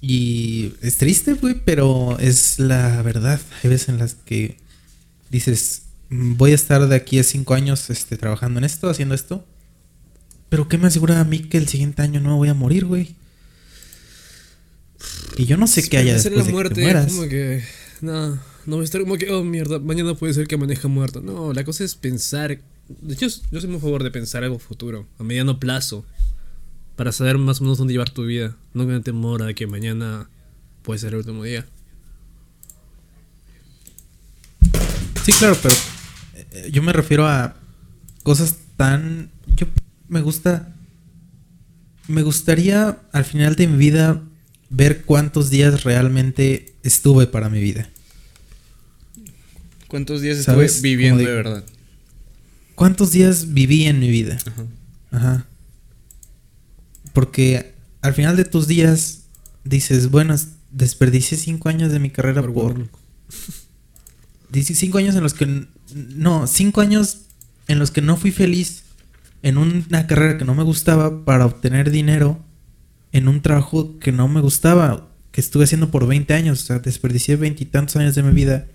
y 0.00 0.72
es 0.82 0.96
triste, 0.98 1.34
güey, 1.34 1.60
pero 1.64 2.18
es 2.20 2.58
la 2.58 3.02
verdad. 3.02 3.40
Hay 3.62 3.70
veces 3.70 3.88
en 3.88 3.98
las 3.98 4.14
que 4.14 4.58
dices, 5.30 5.82
mm, 6.10 6.36
voy 6.36 6.52
a 6.52 6.56
estar 6.56 6.86
de 6.86 6.94
aquí 6.94 7.18
a 7.18 7.24
cinco 7.24 7.54
años 7.54 7.90
este, 7.90 8.16
trabajando 8.16 8.58
en 8.58 8.64
esto, 8.64 8.88
haciendo 8.88 9.14
esto. 9.16 9.44
Pero 10.48 10.68
¿qué 10.68 10.78
me 10.78 10.86
asegura 10.86 11.20
a 11.20 11.24
mí 11.24 11.40
que 11.40 11.58
el 11.58 11.68
siguiente 11.68 12.02
año 12.02 12.20
no 12.20 12.30
me 12.30 12.36
voy 12.36 12.48
a 12.48 12.54
morir, 12.54 12.84
güey? 12.84 13.14
Y 15.36 15.44
yo 15.44 15.56
no 15.56 15.66
sé 15.66 15.88
qué 15.88 15.98
haya 15.98 16.14
después 16.14 16.32
la 16.34 16.38
de 16.38 16.44
que 16.44 16.48
te 16.48 16.52
muerte, 16.52 16.82
mueras. 16.82 17.12
como 17.12 17.28
que. 17.28 17.62
No, 18.00 18.30
no 18.30 18.76
voy 18.76 18.80
a 18.80 18.84
estar 18.84 19.00
como 19.00 19.16
que, 19.16 19.30
oh 19.30 19.44
mierda, 19.44 19.78
mañana 19.78 20.14
puede 20.14 20.34
ser 20.34 20.46
que 20.46 20.56
maneja 20.56 20.88
muerto. 20.88 21.20
No, 21.20 21.52
la 21.52 21.64
cosa 21.64 21.84
es 21.84 21.94
pensar. 21.94 22.58
De 22.88 23.14
hecho, 23.14 23.26
yo 23.50 23.60
soy 23.60 23.68
muy 23.68 23.78
a 23.78 23.80
favor 23.80 24.02
de 24.02 24.10
pensar 24.10 24.44
algo 24.44 24.58
futuro, 24.58 25.06
a 25.18 25.22
mediano 25.24 25.58
plazo, 25.58 26.04
para 26.94 27.12
saber 27.12 27.38
más 27.38 27.60
o 27.60 27.64
menos 27.64 27.78
dónde 27.78 27.92
llevar 27.92 28.10
tu 28.10 28.24
vida. 28.24 28.56
No 28.72 28.84
con 28.84 28.94
el 28.94 29.02
temor 29.02 29.42
a 29.42 29.52
que 29.54 29.66
mañana 29.66 30.28
puede 30.82 31.00
ser 31.00 31.12
el 31.12 31.18
último 31.18 31.44
día. 31.44 31.66
Sí, 35.24 35.32
claro, 35.32 35.56
pero 35.60 35.74
eh, 36.52 36.70
yo 36.72 36.82
me 36.82 36.92
refiero 36.92 37.26
a 37.26 37.56
cosas 38.22 38.56
tan... 38.76 39.30
Yo 39.56 39.66
me 40.08 40.20
gusta... 40.20 40.72
Me 42.08 42.22
gustaría 42.22 43.00
al 43.12 43.24
final 43.24 43.56
de 43.56 43.66
mi 43.66 43.76
vida 43.76 44.22
ver 44.70 45.04
cuántos 45.04 45.50
días 45.50 45.82
realmente 45.82 46.74
estuve 46.84 47.26
para 47.26 47.48
mi 47.48 47.60
vida. 47.60 47.88
¿Cuántos 49.88 50.20
días 50.20 50.38
estuve 50.38 50.70
viviendo 50.82 51.18
de 51.18 51.26
de- 51.30 51.34
verdad? 51.34 51.64
¿Cuántos 52.76 53.10
días 53.10 53.52
viví 53.54 53.86
en 53.86 53.98
mi 53.98 54.08
vida? 54.08 54.38
Ajá. 55.10 55.46
Porque 57.12 57.74
al 58.02 58.14
final 58.14 58.36
de 58.36 58.44
tus 58.44 58.68
días 58.68 59.22
dices, 59.64 60.10
bueno, 60.10 60.36
desperdicié 60.70 61.38
cinco 61.38 61.68
años 61.68 61.90
de 61.90 61.98
mi 61.98 62.10
carrera 62.10 62.40
Por 62.42 62.52
por... 62.52 62.88
Dice 64.50 64.74
cinco 64.74 64.98
años 64.98 65.16
en 65.16 65.22
los 65.22 65.34
que... 65.34 65.66
No, 65.94 66.46
cinco 66.46 66.80
años 66.82 67.22
en 67.66 67.78
los 67.80 67.90
que 67.90 68.00
no 68.02 68.16
fui 68.16 68.30
feliz 68.30 68.82
en 69.46 69.58
una 69.58 70.08
carrera 70.08 70.38
que 70.38 70.44
no 70.44 70.56
me 70.56 70.64
gustaba 70.64 71.24
para 71.24 71.46
obtener 71.46 71.92
dinero 71.92 72.44
en 73.12 73.28
un 73.28 73.42
trabajo 73.42 73.96
que 74.00 74.10
no 74.10 74.26
me 74.26 74.40
gustaba, 74.40 75.08
que 75.30 75.40
estuve 75.40 75.62
haciendo 75.62 75.92
por 75.92 76.04
20 76.08 76.34
años. 76.34 76.64
O 76.64 76.66
sea, 76.66 76.78
desperdicié 76.80 77.36
veintitantos 77.36 77.94
años 77.94 78.16
de 78.16 78.24
mi 78.24 78.32
vida 78.32 78.66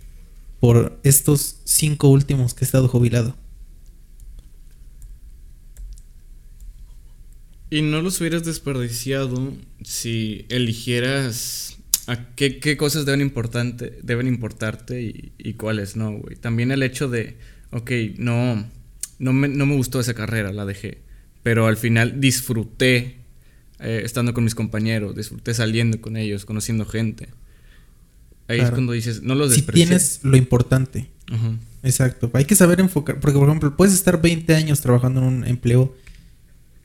por 0.61 0.97
estos 1.03 1.57
cinco 1.65 2.07
últimos 2.07 2.53
que 2.53 2.63
he 2.63 2.65
estado 2.65 2.87
jubilado. 2.87 3.35
Y 7.69 7.81
no 7.81 8.01
los 8.01 8.21
hubieras 8.21 8.45
desperdiciado 8.45 9.53
si 9.83 10.45
eligieras 10.47 11.79
a 12.07 12.33
qué, 12.35 12.59
qué 12.59 12.77
cosas 12.77 13.05
deben, 13.05 13.19
importante, 13.19 13.99
deben 14.03 14.25
importarte 14.29 15.01
y, 15.01 15.33
y 15.37 15.55
cuáles 15.55 15.97
no, 15.97 16.13
güey. 16.13 16.37
También 16.37 16.71
el 16.71 16.81
hecho 16.81 17.09
de, 17.09 17.37
ok, 17.71 17.91
no, 18.19 18.65
no, 19.21 19.33
me, 19.33 19.47
no 19.47 19.65
me 19.65 19.75
gustó 19.75 19.99
esa 19.99 20.13
carrera, 20.13 20.51
la 20.51 20.65
dejé. 20.65 21.01
Pero 21.43 21.67
al 21.67 21.77
final 21.77 22.19
disfruté 22.19 23.17
eh, 23.79 24.01
estando 24.03 24.33
con 24.33 24.43
mis 24.43 24.55
compañeros, 24.55 25.15
disfruté 25.15 25.53
saliendo 25.53 26.01
con 26.01 26.17
ellos, 26.17 26.45
conociendo 26.45 26.85
gente. 26.85 27.29
Ahí 28.47 28.59
es 28.59 28.69
cuando 28.71 28.91
dices, 28.91 29.21
no 29.21 29.33
los 29.35 29.51
Si 29.51 29.57
desperdicié. 29.61 29.85
tienes 29.87 30.19
lo 30.23 30.35
importante. 30.35 31.07
Ajá. 31.31 31.53
Exacto. 31.83 32.29
Hay 32.33 32.45
que 32.45 32.55
saber 32.55 32.79
enfocar. 32.79 33.19
Porque, 33.19 33.37
por 33.37 33.47
ejemplo, 33.47 33.75
puedes 33.77 33.93
estar 33.93 34.21
20 34.21 34.53
años 34.55 34.81
trabajando 34.81 35.21
en 35.21 35.27
un 35.27 35.47
empleo 35.47 35.95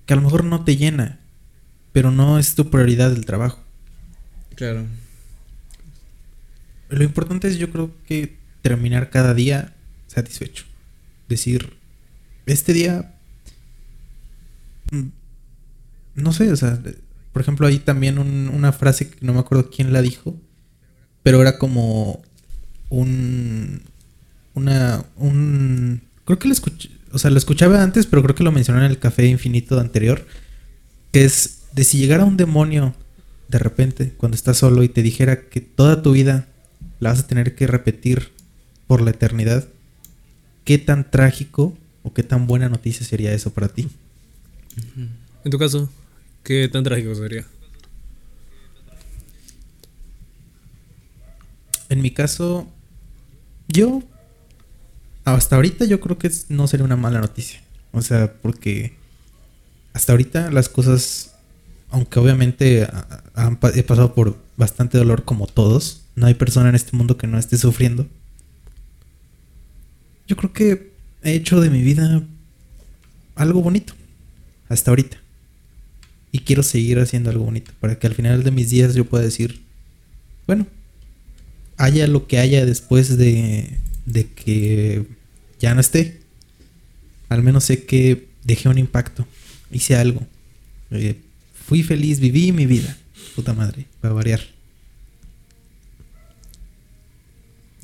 que 0.06 0.14
a 0.14 0.16
lo 0.16 0.22
mejor 0.22 0.44
no 0.44 0.64
te 0.64 0.76
llena, 0.76 1.20
pero 1.92 2.10
no 2.10 2.38
es 2.38 2.54
tu 2.54 2.70
prioridad 2.70 3.12
el 3.12 3.26
trabajo. 3.26 3.58
Claro. 4.54 4.84
Lo 6.88 7.02
importante 7.02 7.48
es, 7.48 7.58
yo 7.58 7.70
creo 7.70 7.90
que 8.06 8.36
terminar 8.62 9.10
cada 9.10 9.34
día 9.34 9.74
satisfecho. 10.06 10.64
Decir, 11.28 11.75
este 12.46 12.72
día. 12.72 13.14
mm, 14.92 15.02
No 16.14 16.32
sé, 16.32 16.50
o 16.50 16.56
sea, 16.56 16.80
por 17.32 17.42
ejemplo, 17.42 17.66
hay 17.66 17.78
también 17.78 18.18
un- 18.18 18.48
una 18.52 18.72
frase 18.72 19.10
que 19.10 19.18
no 19.26 19.34
me 19.34 19.40
acuerdo 19.40 19.68
quién 19.70 19.92
la 19.92 20.00
dijo, 20.00 20.34
pero 21.22 21.42
era 21.42 21.58
como 21.58 22.22
un. 22.88 23.82
Una. 24.54 25.04
Un. 25.16 26.00
Creo 26.24 26.38
que 26.38 26.48
lo 26.48 26.54
escuché. 26.54 26.90
O 27.12 27.18
sea, 27.18 27.30
lo 27.30 27.36
escuchaba 27.38 27.82
antes, 27.82 28.06
pero 28.06 28.22
creo 28.22 28.34
que 28.34 28.44
lo 28.44 28.52
mencioné 28.52 28.80
en 28.84 28.90
el 28.90 28.98
café 28.98 29.26
infinito 29.26 29.78
anterior. 29.78 30.26
Que 31.12 31.24
es 31.24 31.58
de 31.74 31.84
si 31.84 31.98
llegara 31.98 32.24
un 32.24 32.36
demonio 32.38 32.94
de 33.48 33.58
repente, 33.58 34.12
cuando 34.16 34.34
estás 34.36 34.56
solo 34.56 34.82
y 34.82 34.88
te 34.88 35.02
dijera 35.02 35.48
que 35.48 35.60
toda 35.60 36.02
tu 36.02 36.12
vida 36.12 36.48
la 37.00 37.10
vas 37.10 37.20
a 37.20 37.26
tener 37.26 37.54
que 37.54 37.66
repetir 37.66 38.32
por 38.86 39.02
la 39.02 39.10
eternidad, 39.10 39.68
¿qué 40.64 40.78
tan 40.78 41.10
trágico 41.10 41.76
o 42.06 42.12
qué 42.12 42.22
tan 42.22 42.46
buena 42.46 42.68
noticia 42.68 43.04
sería 43.04 43.32
eso 43.32 43.52
para 43.52 43.66
ti? 43.66 43.88
En 45.44 45.50
tu 45.50 45.58
caso, 45.58 45.90
¿qué 46.44 46.68
tan 46.68 46.84
trágico 46.84 47.12
sería? 47.16 47.44
En 51.88 52.00
mi 52.00 52.12
caso, 52.12 52.72
yo, 53.66 54.04
hasta 55.24 55.56
ahorita 55.56 55.84
yo 55.84 55.98
creo 55.98 56.16
que 56.16 56.30
no 56.48 56.68
sería 56.68 56.84
una 56.84 56.94
mala 56.94 57.20
noticia. 57.20 57.60
O 57.90 58.00
sea, 58.02 58.32
porque 58.34 58.96
hasta 59.92 60.12
ahorita 60.12 60.52
las 60.52 60.68
cosas, 60.68 61.34
aunque 61.90 62.20
obviamente 62.20 62.86
han 63.34 63.58
he 63.74 63.82
pasado 63.82 64.14
por 64.14 64.36
bastante 64.56 64.96
dolor 64.96 65.24
como 65.24 65.48
todos, 65.48 66.02
no 66.14 66.26
hay 66.26 66.34
persona 66.34 66.68
en 66.68 66.76
este 66.76 66.96
mundo 66.96 67.18
que 67.18 67.26
no 67.26 67.36
esté 67.36 67.58
sufriendo. 67.58 68.06
Yo 70.28 70.36
creo 70.36 70.52
que 70.52 70.95
he 71.26 71.34
hecho 71.34 71.60
de 71.60 71.70
mi 71.70 71.82
vida 71.82 72.22
algo 73.34 73.60
bonito, 73.62 73.94
hasta 74.68 74.90
ahorita. 74.90 75.18
Y 76.32 76.40
quiero 76.40 76.62
seguir 76.62 76.98
haciendo 76.98 77.30
algo 77.30 77.44
bonito, 77.44 77.72
para 77.80 77.98
que 77.98 78.06
al 78.06 78.14
final 78.14 78.42
de 78.42 78.50
mis 78.50 78.70
días 78.70 78.94
yo 78.94 79.04
pueda 79.04 79.24
decir, 79.24 79.60
bueno, 80.46 80.66
haya 81.76 82.06
lo 82.06 82.26
que 82.26 82.38
haya 82.38 82.64
después 82.64 83.16
de, 83.18 83.78
de 84.04 84.26
que 84.28 85.06
ya 85.58 85.74
no 85.74 85.80
esté. 85.80 86.20
Al 87.28 87.42
menos 87.42 87.64
sé 87.64 87.84
que 87.84 88.28
dejé 88.44 88.68
un 88.68 88.78
impacto. 88.78 89.26
Hice 89.72 89.96
algo. 89.96 90.24
Eh, 90.90 91.16
fui 91.66 91.82
feliz, 91.82 92.20
viví 92.20 92.52
mi 92.52 92.66
vida. 92.66 92.96
Puta 93.34 93.52
madre, 93.52 93.86
para 94.00 94.14
variar. 94.14 94.40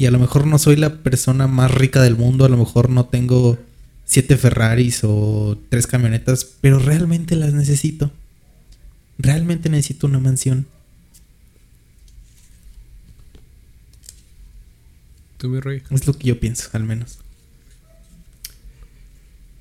Y 0.03 0.07
a 0.07 0.11
lo 0.11 0.19
mejor 0.19 0.49
no 0.49 0.59
soy 0.59 0.75
la 0.75 0.97
persona 0.97 1.47
más 1.47 1.71
rica 1.71 2.03
del 2.03 2.17
mundo. 2.17 2.45
A 2.45 2.49
lo 2.49 2.57
mejor 2.57 2.91
no 2.91 3.07
tengo 3.07 3.57
siete 4.05 4.37
Ferraris 4.37 5.03
o 5.05 5.57
tres 5.69 5.87
camionetas. 5.87 6.45
Pero 6.61 6.81
realmente 6.81 7.37
las 7.37 7.53
necesito. 7.53 8.11
Realmente 9.17 9.69
necesito 9.69 10.09
una 10.09 10.19
mansión. 10.19 10.67
¿Tú, 15.39 15.51
mi 15.51 15.61
rey? 15.61 15.85
Es 15.91 16.09
lo 16.09 16.15
que 16.15 16.27
yo 16.27 16.41
pienso, 16.41 16.69
al 16.73 16.83
menos. 16.83 17.21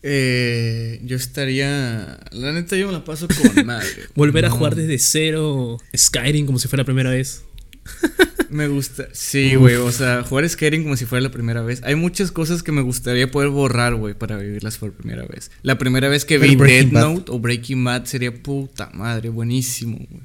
Eh, 0.01 1.01
yo 1.03 1.17
estaría. 1.17 2.19
La 2.31 2.51
neta, 2.51 2.75
yo 2.77 2.87
me 2.87 2.93
la 2.93 3.05
paso 3.05 3.27
con 3.27 3.63
madre. 3.67 3.87
Volver 4.15 4.45
a 4.45 4.49
jugar 4.49 4.73
desde 4.73 4.97
cero 4.97 5.77
Skyrim 5.95 6.47
como 6.47 6.57
si 6.57 6.67
fuera 6.67 6.81
la 6.81 6.85
primera 6.85 7.11
vez. 7.11 7.43
Me 8.49 8.67
gusta. 8.67 9.07
Sí, 9.13 9.55
güey. 9.55 9.75
O 9.75 9.91
sea, 9.91 10.23
jugar 10.23 10.47
Skyrim 10.47 10.83
como 10.83 10.97
si 10.97 11.05
fuera 11.05 11.23
la 11.23 11.31
primera 11.31 11.61
vez. 11.61 11.81
Hay 11.83 11.95
muchas 11.95 12.31
cosas 12.31 12.63
que 12.63 12.73
me 12.73 12.81
gustaría 12.81 13.31
poder 13.31 13.49
borrar, 13.49 13.95
güey, 13.95 14.13
para 14.13 14.35
vivirlas 14.35 14.77
por 14.77 14.91
primera 14.91 15.25
vez. 15.25 15.51
La 15.63 15.77
primera 15.77 16.09
vez 16.09 16.25
que 16.25 16.37
vi 16.37 16.55
Dead 16.55 16.91
Bad. 16.91 17.01
Note 17.01 17.31
o 17.31 17.39
Breaking 17.39 17.83
Bad 17.83 18.05
sería 18.05 18.33
puta 18.43 18.89
madre, 18.93 19.29
buenísimo, 19.29 19.97
güey. 20.09 20.21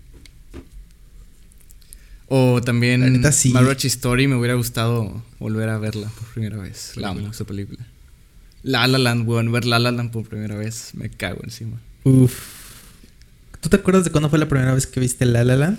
O 2.28 2.60
también 2.60 3.32
sí. 3.32 3.50
Marriage 3.50 3.86
Story 3.86 4.26
me 4.26 4.34
hubiera 4.34 4.54
gustado 4.54 5.22
volver 5.38 5.68
a 5.68 5.78
verla 5.78 6.08
por 6.08 6.26
primera 6.28 6.56
vez. 6.56 6.96
La 6.96 7.10
amo 7.10 7.30
esa 7.30 7.44
película. 7.44 7.86
La 8.64 8.88
La 8.88 8.98
Land, 8.98 9.28
weón, 9.28 9.52
ver 9.52 9.64
La 9.64 9.78
La 9.78 9.92
Land 9.92 10.10
por 10.10 10.24
primera 10.28 10.56
vez, 10.56 10.90
me 10.94 11.08
cago 11.08 11.38
encima. 11.44 11.80
Uf. 12.02 12.34
¿Tú 13.60 13.68
te 13.68 13.76
acuerdas 13.76 14.04
de 14.04 14.10
cuándo 14.10 14.28
fue 14.28 14.40
la 14.40 14.48
primera 14.48 14.74
vez 14.74 14.88
que 14.88 14.98
viste 14.98 15.24
La 15.24 15.44
La 15.44 15.54
Land? 15.54 15.78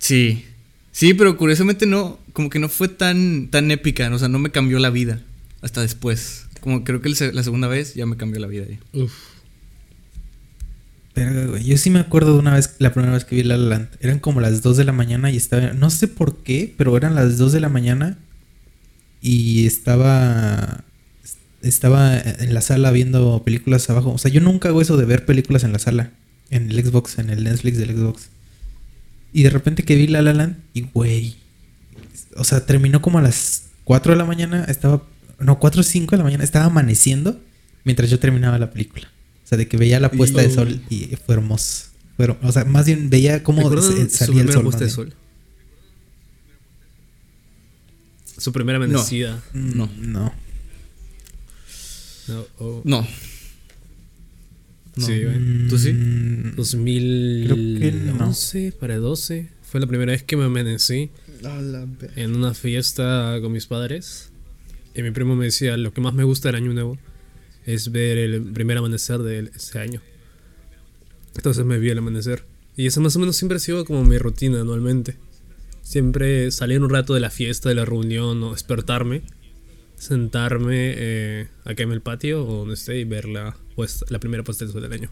Sí. 0.00 0.44
Sí, 0.92 1.14
pero 1.14 1.36
curiosamente 1.36 1.86
no, 1.86 2.18
como 2.32 2.50
que 2.50 2.58
no 2.58 2.68
fue 2.68 2.88
tan, 2.88 3.48
tan 3.50 3.70
épica, 3.70 4.12
o 4.12 4.18
sea, 4.18 4.28
no 4.28 4.38
me 4.38 4.50
cambió 4.50 4.78
la 4.78 4.90
vida 4.90 5.22
hasta 5.62 5.80
después. 5.82 6.46
Como 6.60 6.84
creo 6.84 7.00
que 7.00 7.08
la 7.32 7.42
segunda 7.42 7.68
vez 7.68 7.94
ya 7.94 8.06
me 8.06 8.16
cambió 8.16 8.40
la 8.40 8.46
vida. 8.46 8.66
ya. 8.68 8.78
Uf. 9.00 9.12
Güey. 11.14 11.64
Yo 11.64 11.76
sí 11.76 11.90
me 11.90 11.98
acuerdo 11.98 12.34
de 12.34 12.38
una 12.38 12.54
vez, 12.54 12.76
la 12.78 12.92
primera 12.92 13.12
vez 13.12 13.24
que 13.24 13.36
vi 13.36 13.42
La 13.42 13.56
La 13.56 13.68
Land. 13.68 13.88
Eran 14.00 14.20
como 14.20 14.40
las 14.40 14.62
2 14.62 14.76
de 14.76 14.84
la 14.84 14.92
mañana 14.92 15.30
y 15.30 15.36
estaba. 15.36 15.72
No 15.72 15.90
sé 15.90 16.08
por 16.08 16.38
qué, 16.38 16.72
pero 16.76 16.96
eran 16.96 17.14
las 17.14 17.36
2 17.36 17.52
de 17.52 17.60
la 17.60 17.68
mañana. 17.68 18.18
Y 19.20 19.66
estaba. 19.66 20.84
Estaba 21.62 22.18
en 22.18 22.54
la 22.54 22.62
sala 22.62 22.90
viendo 22.90 23.42
películas 23.44 23.90
abajo. 23.90 24.12
O 24.12 24.18
sea, 24.18 24.30
yo 24.30 24.40
nunca 24.40 24.68
hago 24.70 24.80
eso 24.80 24.96
de 24.96 25.04
ver 25.04 25.26
películas 25.26 25.62
en 25.62 25.72
la 25.72 25.78
sala. 25.78 26.12
En 26.48 26.70
el 26.70 26.82
Xbox, 26.84 27.18
en 27.18 27.28
el 27.28 27.44
Netflix 27.44 27.76
del 27.76 27.94
Xbox. 27.94 28.30
Y 29.32 29.42
de 29.44 29.50
repente 29.50 29.82
que 29.84 29.94
vi 29.96 30.06
La 30.06 30.22
La 30.22 30.32
Land 30.32 30.56
y 30.74 30.82
güey. 30.82 31.36
O 32.36 32.44
sea, 32.44 32.64
terminó 32.66 33.00
como 33.02 33.18
a 33.18 33.22
las 33.22 33.64
4 33.84 34.12
de 34.12 34.18
la 34.18 34.24
mañana. 34.24 34.64
Estaba 34.64 35.02
no, 35.38 35.58
4 35.58 35.80
o 35.80 35.84
5 35.84 36.10
de 36.12 36.16
la 36.18 36.24
mañana, 36.24 36.44
estaba 36.44 36.66
amaneciendo 36.66 37.40
mientras 37.84 38.10
yo 38.10 38.18
terminaba 38.18 38.58
la 38.58 38.70
película. 38.70 39.08
O 39.44 39.48
sea, 39.48 39.56
de 39.58 39.66
que 39.68 39.76
veía 39.76 39.98
la 40.00 40.10
puesta 40.10 40.40
de 40.42 40.48
Y- 40.48 40.52
sol 40.54 40.82
y 40.90 41.16
fue 41.24 41.34
hermoso. 41.36 41.86
Her- 42.18 42.36
o 42.42 42.52
sea, 42.52 42.64
más 42.66 42.84
bien 42.86 43.08
veía 43.10 43.42
cómo 43.42 43.62
¿Recuerdan 43.68 44.10
se- 44.10 44.10
su 44.10 44.24
salía 44.24 44.42
el 44.42 44.52
sol. 44.52 44.62
puesta 44.64 44.84
de 44.84 44.90
sol? 44.90 45.14
Su 48.38 48.52
primera 48.52 48.76
amanecida. 48.76 49.42
Mm, 49.52 49.76
No. 49.76 49.90
No. 49.98 50.32
No, 52.28 52.46
oh. 52.58 52.82
No. 52.84 53.06
No. 55.00 55.06
Sí. 55.06 55.22
¿Tú 55.68 55.78
sí? 55.78 55.92
Mm, 55.92 56.56
2011 56.56 58.72
para 58.78 58.98
12. 58.98 59.48
Fue 59.62 59.80
la 59.80 59.86
primera 59.86 60.12
vez 60.12 60.22
que 60.22 60.36
me 60.36 60.44
amanecí 60.44 61.10
en 62.16 62.36
una 62.36 62.54
fiesta 62.54 63.38
con 63.40 63.52
mis 63.52 63.66
padres. 63.66 64.30
Y 64.94 65.02
mi 65.02 65.10
primo 65.10 65.36
me 65.36 65.46
decía, 65.46 65.76
lo 65.76 65.92
que 65.92 66.00
más 66.00 66.14
me 66.14 66.24
gusta 66.24 66.48
del 66.48 66.56
año 66.56 66.72
nuevo 66.72 66.98
es 67.64 67.92
ver 67.92 68.18
el 68.18 68.42
primer 68.42 68.78
amanecer 68.78 69.18
de 69.18 69.50
ese 69.54 69.78
año. 69.78 70.00
Entonces 71.36 71.64
me 71.64 71.78
vi 71.78 71.90
el 71.90 71.98
amanecer. 71.98 72.44
Y 72.76 72.86
eso 72.86 73.00
más 73.00 73.14
o 73.16 73.20
menos 73.20 73.36
siempre 73.36 73.56
ha 73.56 73.60
sido 73.60 73.84
como 73.84 74.04
mi 74.04 74.18
rutina 74.18 74.60
anualmente. 74.60 75.16
Siempre 75.82 76.50
salir 76.50 76.82
un 76.82 76.90
rato 76.90 77.14
de 77.14 77.20
la 77.20 77.30
fiesta, 77.30 77.68
de 77.68 77.74
la 77.74 77.84
reunión 77.84 78.42
o 78.42 78.52
despertarme, 78.52 79.22
sentarme 79.96 80.94
eh, 80.96 81.48
acá 81.64 81.82
en 81.82 81.92
el 81.92 82.00
patio 82.00 82.46
o 82.46 82.58
donde 82.58 82.74
esté 82.74 82.98
y 82.98 83.04
ver 83.04 83.26
la, 83.26 83.56
puesta- 83.80 84.06
la 84.08 84.18
primera 84.20 84.42
puesta 84.44 84.64
del 84.64 84.92
año. 84.92 85.10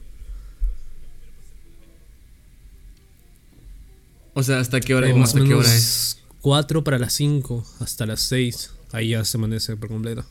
O 4.35 4.43
sea, 4.43 4.61
¿hasta 4.61 4.81
qué 4.81 4.95
hora, 4.95 5.13
O 5.13 5.17
más 5.17 5.31
hasta 5.35 5.45
qué 5.47 5.55
hora 5.55 5.75
es? 5.75 6.19
4 6.43 6.85
para 6.85 6.99
las 6.99 7.13
5 7.15 7.67
hasta 7.81 8.07
las 8.07 8.21
6. 8.21 8.71
Ahí 8.93 9.09
ya 9.11 9.25
se 9.25 9.37
amanece 9.37 9.77
por 9.77 9.89
completo. 9.89 10.25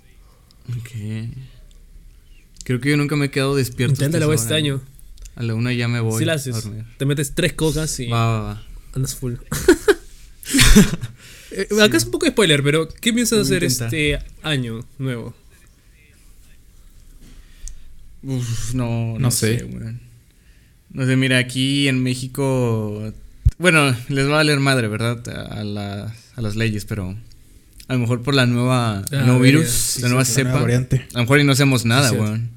Ok. 0.69 0.91
Creo 2.63 2.79
que 2.81 2.89
yo 2.89 2.97
nunca 2.97 3.15
me 3.15 3.25
he 3.25 3.31
quedado 3.31 3.55
despierto. 3.55 3.93
Inténtalo 3.95 4.31
este 4.33 4.53
año. 4.53 4.81
A 5.35 5.43
la 5.43 5.53
una 5.55 5.71
ya 5.73 5.87
me 5.87 5.99
voy 5.99 6.19
Si 6.19 6.25
la 6.25 6.33
a 6.33 6.35
haces, 6.37 6.63
dormir. 6.63 6.85
te 6.97 7.05
metes 7.05 7.35
tres 7.35 7.53
cocas 7.53 7.99
y 7.99 8.07
Va, 8.07 8.25
va, 8.25 8.41
va. 8.41 8.63
andas 8.93 9.15
full. 9.15 9.33
Eh, 11.49 11.65
Acá 11.81 11.95
es 11.95 12.03
un 12.03 12.11
poco 12.11 12.25
de 12.25 12.33
spoiler, 12.33 12.61
pero 12.61 12.89
¿qué 12.89 13.13
piensas 13.13 13.39
a 13.39 13.41
hacer 13.43 13.63
este 13.63 14.19
año 14.43 14.85
nuevo? 14.99 15.33
Uf, 18.23 18.73
no, 18.73 19.13
no, 19.13 19.19
No 19.19 19.31
sé, 19.31 19.59
sé. 19.59 19.65
weón. 19.65 20.01
No 20.91 21.05
sé, 21.05 21.15
mira, 21.15 21.37
aquí 21.37 21.87
en 21.87 22.01
México. 22.01 23.13
Bueno, 23.57 23.95
les 24.09 24.25
va 24.27 24.31
a 24.33 24.35
valer 24.37 24.59
madre, 24.59 24.87
¿verdad? 24.87 25.21
A, 25.51 25.63
la- 25.63 26.13
a 26.35 26.41
las 26.41 26.55
leyes, 26.55 26.85
pero. 26.85 27.15
A 27.87 27.93
lo 27.93 27.99
mejor 27.99 28.21
por 28.21 28.33
la 28.35 28.45
nueva. 28.45 28.99
Ah, 29.11 29.23
nuevo 29.25 29.39
virus, 29.39 29.67
sí, 29.69 30.01
la 30.01 30.07
sí, 30.07 30.13
nueva 30.13 30.23
la 30.23 30.33
nueva 30.33 30.51
cepa. 30.51 30.59
variante. 30.61 31.05
A 31.11 31.17
lo 31.17 31.19
mejor 31.21 31.39
y 31.39 31.43
no 31.45 31.51
hacemos 31.53 31.85
nada, 31.85 32.09
Sí, 32.09 32.15
weón. 32.15 32.49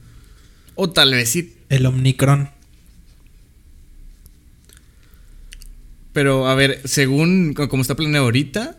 O 0.74 0.90
tal 0.90 1.12
vez 1.12 1.28
sí. 1.28 1.54
El 1.68 1.86
Omnicron. 1.86 2.50
Pero 6.12 6.48
a 6.48 6.54
ver, 6.54 6.80
según 6.84 7.54
co- 7.54 7.68
como 7.68 7.82
está 7.82 7.94
planeado 7.94 8.24
ahorita, 8.24 8.76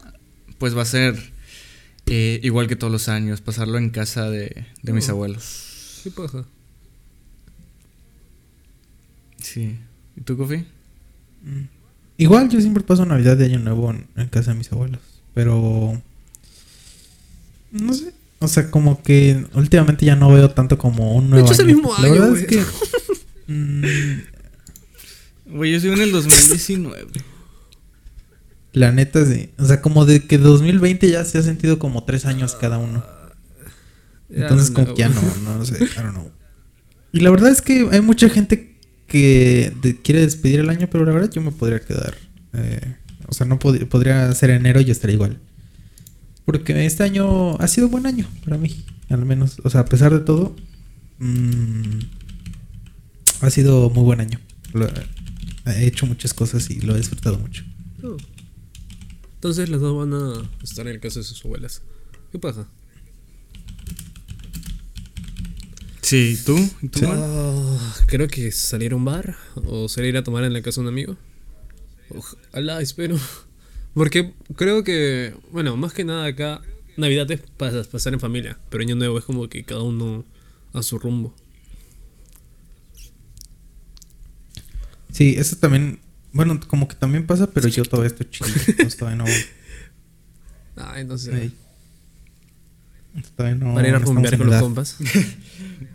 pues 0.58 0.76
va 0.76 0.82
a 0.82 0.86
ser 0.86 1.32
eh, 2.08 2.40
igual 2.44 2.68
que 2.68 2.76
todos 2.76 2.92
los 2.92 3.08
años, 3.08 3.40
pasarlo 3.42 3.78
en 3.78 3.90
casa 3.90 4.30
de, 4.30 4.66
de 4.82 4.94
mis 4.94 5.08
Oh. 5.08 5.12
abuelos. 5.14 6.02
¿Qué 6.04 6.12
pasa? 6.12 6.44
Sí. 9.42 9.78
¿Y 10.16 10.22
tú, 10.22 10.38
Kofi? 10.38 10.66
Igual 12.18 12.50
yo 12.50 12.60
siempre 12.62 12.84
paso 12.84 13.06
Navidad 13.06 13.38
de 13.38 13.46
Año 13.46 13.60
Nuevo 13.60 13.90
en, 13.92 14.08
en 14.16 14.28
casa 14.30 14.52
de 14.52 14.58
mis 14.58 14.72
abuelos. 14.72 15.00
Pero. 15.34 16.02
No 17.72 17.94
sé. 17.94 18.14
O 18.40 18.48
sea, 18.48 18.72
como 18.72 19.02
que 19.04 19.46
últimamente 19.54 20.06
ya 20.06 20.16
no 20.16 20.32
veo 20.32 20.50
tanto 20.52 20.78
como 20.78 21.16
un 21.16 21.30
nuevo 21.30 21.46
hecho, 21.46 21.54
es 21.54 21.60
el 21.60 21.68
año. 21.68 21.76
mismo 21.76 21.94
La 21.98 22.04
año, 22.06 22.14
verdad 22.14 22.30
güey. 22.30 22.42
es 22.44 22.48
que. 22.48 22.64
mm, 23.54 23.84
Güey, 25.56 25.72
yo 25.74 25.80
soy 25.80 25.92
en 25.92 26.02
el 26.02 26.12
2019. 26.12 27.08
la 28.74 28.92
neta 28.92 29.26
sí. 29.26 29.50
O 29.58 29.66
sea, 29.66 29.82
como 29.82 30.06
de 30.06 30.26
que 30.26 30.38
2020 30.38 31.10
ya 31.10 31.26
se 31.26 31.38
ha 31.40 31.42
sentido 31.42 31.78
como 31.78 32.04
tres 32.04 32.26
años 32.26 32.56
cada 32.56 32.78
uno. 32.78 33.04
Entonces, 34.30 34.72
como 34.72 34.94
que 34.94 35.02
ya 35.02 35.10
no, 35.10 35.22
no 35.44 35.66
sé, 35.66 35.84
I 35.84 35.88
don't 35.98 36.12
know. 36.14 36.32
Y 37.12 37.20
la 37.20 37.30
verdad 37.32 37.52
es 37.52 37.62
que 37.62 37.90
hay 37.92 38.00
mucha 38.02 38.30
gente 38.30 38.71
que 39.12 39.98
quiere 40.04 40.22
despedir 40.22 40.62
el 40.62 40.70
año, 40.70 40.88
pero 40.90 41.06
la 41.06 41.12
verdad 41.12 41.30
yo 41.32 41.42
me 41.42 41.52
podría 41.52 41.80
quedar. 41.82 42.16
eh, 42.54 42.96
o 43.28 43.34
sea, 43.34 43.46
no 43.46 43.60
pod- 43.60 43.88
podría 43.88 44.32
ser 44.34 44.50
enero 44.50 44.82
y 44.82 44.86
yo 44.86 44.92
estaría 44.92 45.16
igual. 45.16 45.40
Porque 46.46 46.86
este 46.86 47.04
año 47.04 47.56
ha 47.60 47.68
sido 47.68 47.88
buen 47.88 48.06
año 48.06 48.28
para 48.44 48.58
mí, 48.58 48.84
al 49.10 49.26
menos. 49.26 49.62
O 49.64 49.70
sea, 49.70 49.82
a 49.82 49.86
pesar 49.86 50.12
de 50.12 50.20
todo, 50.20 50.56
mm, 51.20 52.00
ha 53.42 53.50
sido 53.50 53.90
muy 53.90 54.04
buen 54.04 54.20
año. 54.22 54.40
Lo- 54.74 54.90
he 55.66 55.86
hecho 55.86 56.06
muchas 56.08 56.34
cosas 56.34 56.70
y 56.70 56.82
lo 56.82 56.94
he 56.96 56.98
disfrutado 56.98 57.38
mucho. 57.40 57.64
Oh. 58.04 58.18
Entonces 59.36 59.70
las 59.70 59.80
dos 59.82 59.96
van 59.98 60.14
a 60.14 60.50
estar 60.64 60.88
en 60.88 60.94
el 60.96 61.00
caso 61.00 61.20
de 61.20 61.26
sus 61.26 61.44
abuelas. 61.46 61.82
¿Qué 62.32 62.40
pasa? 62.40 62.68
Sí, 66.12 66.38
¿tú? 66.46 66.58
¿Y 66.82 66.90
tú? 66.90 67.06
Ah, 67.08 67.96
creo 68.06 68.28
que 68.28 68.52
salir 68.52 68.92
a 68.92 68.98
un 68.98 69.06
bar 69.06 69.38
o 69.56 69.88
salir 69.88 70.18
a 70.18 70.24
tomar 70.26 70.44
en 70.44 70.52
la 70.52 70.62
casa 70.62 70.82
de 70.82 70.88
un 70.88 70.88
amigo. 70.90 71.16
Ojalá, 72.10 72.82
espero. 72.82 73.18
Porque 73.94 74.34
creo 74.58 74.84
que, 74.84 75.34
bueno, 75.54 75.78
más 75.78 75.94
que 75.94 76.04
nada 76.04 76.26
acá, 76.26 76.60
Navidad 76.98 77.32
es 77.32 77.40
para 77.56 77.82
pasar 77.84 78.12
en 78.12 78.20
familia, 78.20 78.60
pero 78.70 78.84
Año 78.84 78.98
Nuevo 78.98 79.20
es 79.20 79.24
como 79.24 79.48
que 79.48 79.64
cada 79.64 79.84
uno 79.84 80.26
a 80.74 80.84
su 80.84 81.00
rumbo. 81.00 81.34
Sí, 85.14 85.36
eso 85.38 85.56
también. 85.56 86.02
Bueno, 86.34 86.60
como 86.68 86.90
que 86.90 86.96
también 86.96 87.26
pasa, 87.26 87.50
pero 87.52 87.70
yo 87.70 87.86
todavía 87.86 88.08
estoy 88.10 88.30
chido. 88.30 88.50
entonces 88.68 88.98
todavía 88.98 89.24
no. 89.24 89.32
Ah, 90.76 91.00
entonces, 91.00 91.34
Ey. 91.34 91.54
Todavía 93.38 93.56
no. 93.56 93.76
para 93.76 93.88
ir 93.88 93.96
a 93.96 94.00
rumbear 94.00 94.38
con 94.38 94.48
los 94.48 94.62
compas. 94.62 94.98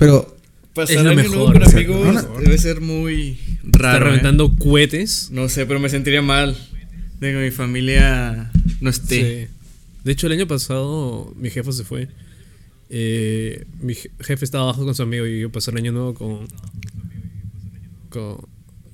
Pero 0.00 0.36
Pasar 0.74 0.96
Es 0.98 1.02
lo 1.04 1.10
año 1.10 1.16
mejor, 1.16 1.36
nuevo 1.36 1.52
con 1.52 1.62
amigos 1.62 2.14
no, 2.14 2.22
no. 2.34 2.40
debe 2.40 2.56
ser 2.58 2.80
muy 2.80 3.38
Está 3.66 3.78
raro. 3.78 4.06
¿eh? 4.06 4.08
reventando 4.08 4.52
cohetes. 4.56 5.28
No 5.32 5.48
sé, 5.48 5.66
pero 5.66 5.78
me 5.80 5.88
sentiría 5.88 6.22
mal 6.22 6.56
de 7.20 7.32
que 7.32 7.38
mi 7.38 7.50
familia 7.52 8.50
no 8.80 8.88
esté. 8.90 9.46
Sí. 9.48 9.54
De 10.04 10.12
hecho, 10.12 10.26
el 10.28 10.32
año 10.34 10.46
pasado 10.46 11.32
mi 11.36 11.50
jefe 11.50 11.72
se 11.72 11.84
fue. 11.84 12.08
Eh, 12.88 13.66
mi 13.80 13.94
je- 13.94 14.10
jefe 14.20 14.44
estaba 14.44 14.64
abajo 14.64 14.84
con 14.84 14.94
su 14.94 15.02
amigo 15.02 15.26
y 15.26 15.40
yo 15.40 15.50
pasé 15.52 15.70
el 15.72 15.76
año 15.76 15.92
nuevo 15.92 16.14
con. 16.14 16.46
con 18.08 18.38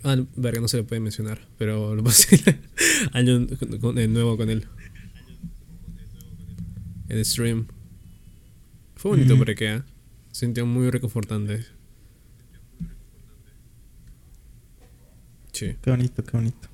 ah, 0.03 0.17
verga, 0.37 0.61
no 0.61 0.69
se 0.69 0.79
le 0.79 0.83
puede 0.83 1.01
mencionar, 1.01 1.41
pero 1.59 1.95
lo 1.95 2.03
pasé 2.05 2.43
año 3.13 3.47
con- 3.59 3.79
con- 3.79 3.95
de 3.97 4.09
nuevo 4.09 4.37
con 4.39 4.49
él. 4.51 4.65
En 7.09 7.25
stream. 7.25 7.67
Fue 8.97 9.11
bonito 9.13 9.35
Ujú. 9.35 9.43
para 9.45 9.55
que 9.55 9.75
¿eh? 9.75 9.83
Sintió 10.39 10.67
muy 10.67 10.91
reconfortante. 10.91 11.65
Sí. 15.53 15.75
qué 15.83 15.91
bonito, 15.91 16.23
qué 16.25 16.31
bonito. 16.37 16.69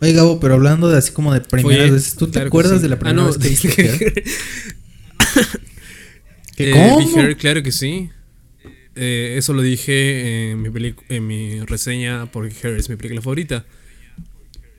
Oye, 0.00 0.12
Gabo, 0.12 0.40
pero 0.40 0.54
hablando 0.54 0.88
de 0.88 0.98
así 0.98 1.12
como 1.12 1.32
de 1.32 1.40
primeras 1.40 1.90
veces, 1.90 2.16
¿tú 2.16 2.26
te 2.26 2.32
claro 2.32 2.44
que 2.46 2.48
acuerdas 2.48 2.76
sí. 2.78 2.82
de 2.82 2.88
la 2.88 2.96
Ah, 2.96 2.98
primera 2.98 3.22
no, 3.22 3.26
vez 3.28 3.38
que 3.38 3.48
viste 3.48 3.68
Her? 3.86 4.24
¿Qué, 6.56 6.70
Eh, 6.70 6.72
cómo? 6.72 7.18
Her, 7.20 7.36
claro 7.36 7.62
que 7.62 7.70
sí. 7.72 8.10
Eh, 8.96 9.34
eso 9.38 9.52
lo 9.52 9.62
dije 9.62 10.50
en 10.50 10.62
mi, 10.62 10.94
en 11.08 11.26
mi 11.26 11.60
reseña 11.60 12.30
porque 12.30 12.54
Her 12.62 12.76
es 12.76 12.88
mi 12.88 12.96
película 12.96 13.22
favorita. 13.22 13.64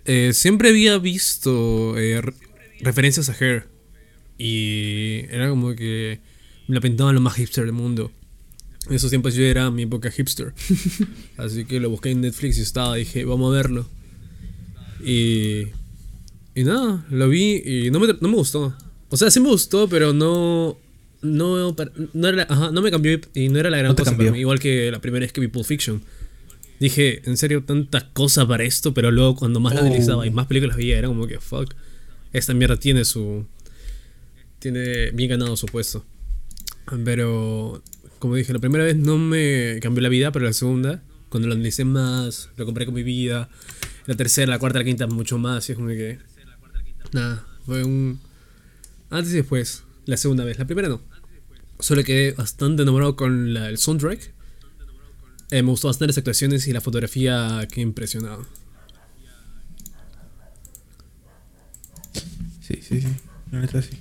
Eh, 0.05 0.31
siempre 0.33 0.69
había 0.69 0.97
visto 0.99 1.97
eh, 1.97 2.21
re- 2.21 2.33
referencias 2.81 3.29
a 3.29 3.35
Her. 3.39 3.67
Y 4.37 5.25
era 5.29 5.49
como 5.49 5.73
que 5.75 6.19
me 6.67 6.75
la 6.75 6.81
pintaban 6.81 7.15
lo 7.15 7.21
más 7.21 7.35
hipster 7.35 7.63
del 7.65 7.73
mundo. 7.73 8.11
En 8.87 8.95
esos 8.95 9.09
tiempos 9.09 9.33
yo 9.33 9.43
era 9.43 9.71
mi 9.71 9.83
época 9.83 10.11
hipster. 10.11 10.53
Así 11.37 11.65
que 11.65 11.79
lo 11.79 11.89
busqué 11.89 12.11
en 12.11 12.21
Netflix 12.21 12.57
y 12.57 12.61
estaba. 12.61 12.95
Dije, 12.95 13.25
vamos 13.25 13.51
a 13.51 13.57
verlo. 13.57 13.87
Y. 15.03 15.67
Y 16.57 16.63
nada, 16.63 17.05
lo 17.09 17.27
vi 17.27 17.61
y 17.65 17.91
no 17.91 17.99
me, 17.99 18.07
no 18.07 18.29
me 18.29 18.35
gustó. 18.35 18.73
O 19.09 19.17
sea, 19.17 19.29
sí 19.29 19.39
me 19.39 19.49
gustó, 19.49 19.87
pero 19.89 20.13
no. 20.13 20.77
No, 21.21 21.75
no, 22.13 22.27
era, 22.27 22.45
ajá, 22.47 22.71
no 22.71 22.81
me 22.83 22.91
cambió 22.91 23.19
y 23.33 23.49
no 23.49 23.57
era 23.59 23.71
la 23.71 23.77
gran 23.77 23.89
No 23.89 23.95
cosa 23.95 24.15
para 24.15 24.31
mí. 24.31 24.39
Igual 24.39 24.59
que 24.59 24.91
la 24.91 24.99
primera 25.01 25.23
vez 25.23 25.33
que 25.33 25.41
vi 25.41 25.47
Pulp 25.47 25.65
Fiction. 25.65 26.01
Dije, 26.79 27.21
en 27.27 27.37
serio, 27.37 27.63
tantas 27.63 28.03
cosas 28.03 28.45
para 28.45 28.63
esto, 28.63 28.93
pero 28.93 29.09
luego 29.09 29.35
cuando 29.35 29.59
más 29.59 29.73
la 29.73 29.81
Oh. 29.81 29.85
analizaba 29.85 30.27
y 30.27 30.29
más 30.29 30.45
películas 30.45 30.77
veía, 30.77 30.97
era 30.99 31.07
como 31.07 31.25
que, 31.25 31.39
fuck, 31.39 31.73
esta 32.31 32.53
mierda 32.53 32.77
tiene 32.77 33.05
su. 33.05 33.45
Tiene 34.59 35.11
bien 35.11 35.29
ganado 35.31 35.57
su 35.57 35.65
puesto. 35.65 36.05
Pero, 37.03 37.81
como 38.19 38.35
dije, 38.35 38.53
la 38.53 38.59
primera 38.59 38.83
vez 38.83 38.95
no 38.95 39.17
me 39.17 39.79
cambió 39.81 40.01
la 40.01 40.09
vida, 40.09 40.31
pero 40.31 40.45
la 40.45 40.53
segunda, 40.53 41.01
cuando 41.29 41.47
lo 41.47 41.53
analicé 41.55 41.83
más, 41.85 42.49
lo 42.57 42.65
compré 42.65 42.85
con 42.85 42.93
mi 42.95 43.03
vida. 43.03 43.49
La 44.05 44.15
tercera, 44.15 44.51
la 44.51 44.59
cuarta, 44.59 44.79
la 44.79 44.85
quinta, 44.85 45.07
mucho 45.07 45.37
más. 45.37 45.67
Y 45.67 45.71
es 45.71 45.75
como 45.77 45.89
que. 45.89 46.19
Nada, 47.11 47.45
fue 47.65 47.83
un. 47.83 48.19
Antes 49.09 49.33
y 49.33 49.37
después. 49.37 49.83
La 50.05 50.17
segunda 50.17 50.43
vez. 50.43 50.59
La 50.59 50.65
primera 50.65 50.87
no. 50.89 51.01
Solo 51.79 52.03
quedé 52.03 52.31
bastante 52.33 52.83
enamorado 52.83 53.15
con 53.15 53.53
la- 53.53 53.69
el 53.69 53.77
soundtrack. 53.77 54.31
Eh, 55.51 55.61
me 55.63 55.69
gustó 55.69 55.87
bastante 55.87 56.07
las 56.11 56.17
actuaciones 56.17 56.67
y 56.67 56.73
la 56.73 56.81
fotografía 56.81 57.67
que 57.71 57.81
impresionado. 57.81 58.45
Sí, 62.61 62.79
sí, 62.81 63.01
sí. 63.01 63.07
La 63.51 63.59
neta 63.61 63.81
sí. 63.81 63.97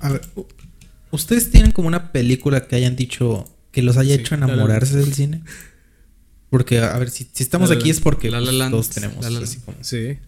A 0.00 0.12
ver, 0.12 0.20
¿ustedes 1.14 1.50
tienen 1.50 1.72
como 1.72 1.88
una 1.88 2.12
película 2.12 2.66
que 2.66 2.76
hayan 2.76 2.96
dicho 2.96 3.44
que 3.72 3.82
los 3.82 3.96
haya 3.96 4.14
Sí, 4.16 4.20
hecho 4.20 4.36
La 4.36 4.46
La 4.46 4.52
enamorarse 4.52 4.96
del 4.96 5.12
cine? 5.14 5.42
Porque, 6.50 6.78
a 6.78 6.96
ver, 6.98 7.10
si, 7.10 7.26
si 7.32 7.42
estamos 7.42 7.68
La 7.70 7.74
La 7.76 7.80
aquí 7.80 7.90
es 7.90 8.00
porque 8.00 8.30
La 8.30 8.40
La 8.40 8.46
pues, 8.46 8.56
Land. 8.58 8.70
todos 8.72 8.90
tenemos 8.90 9.16
La 9.16 9.30
La 9.30 9.40
Land. 9.40 9.44
así 9.44 9.58
como... 9.60 9.76
Sí. 9.82 10.18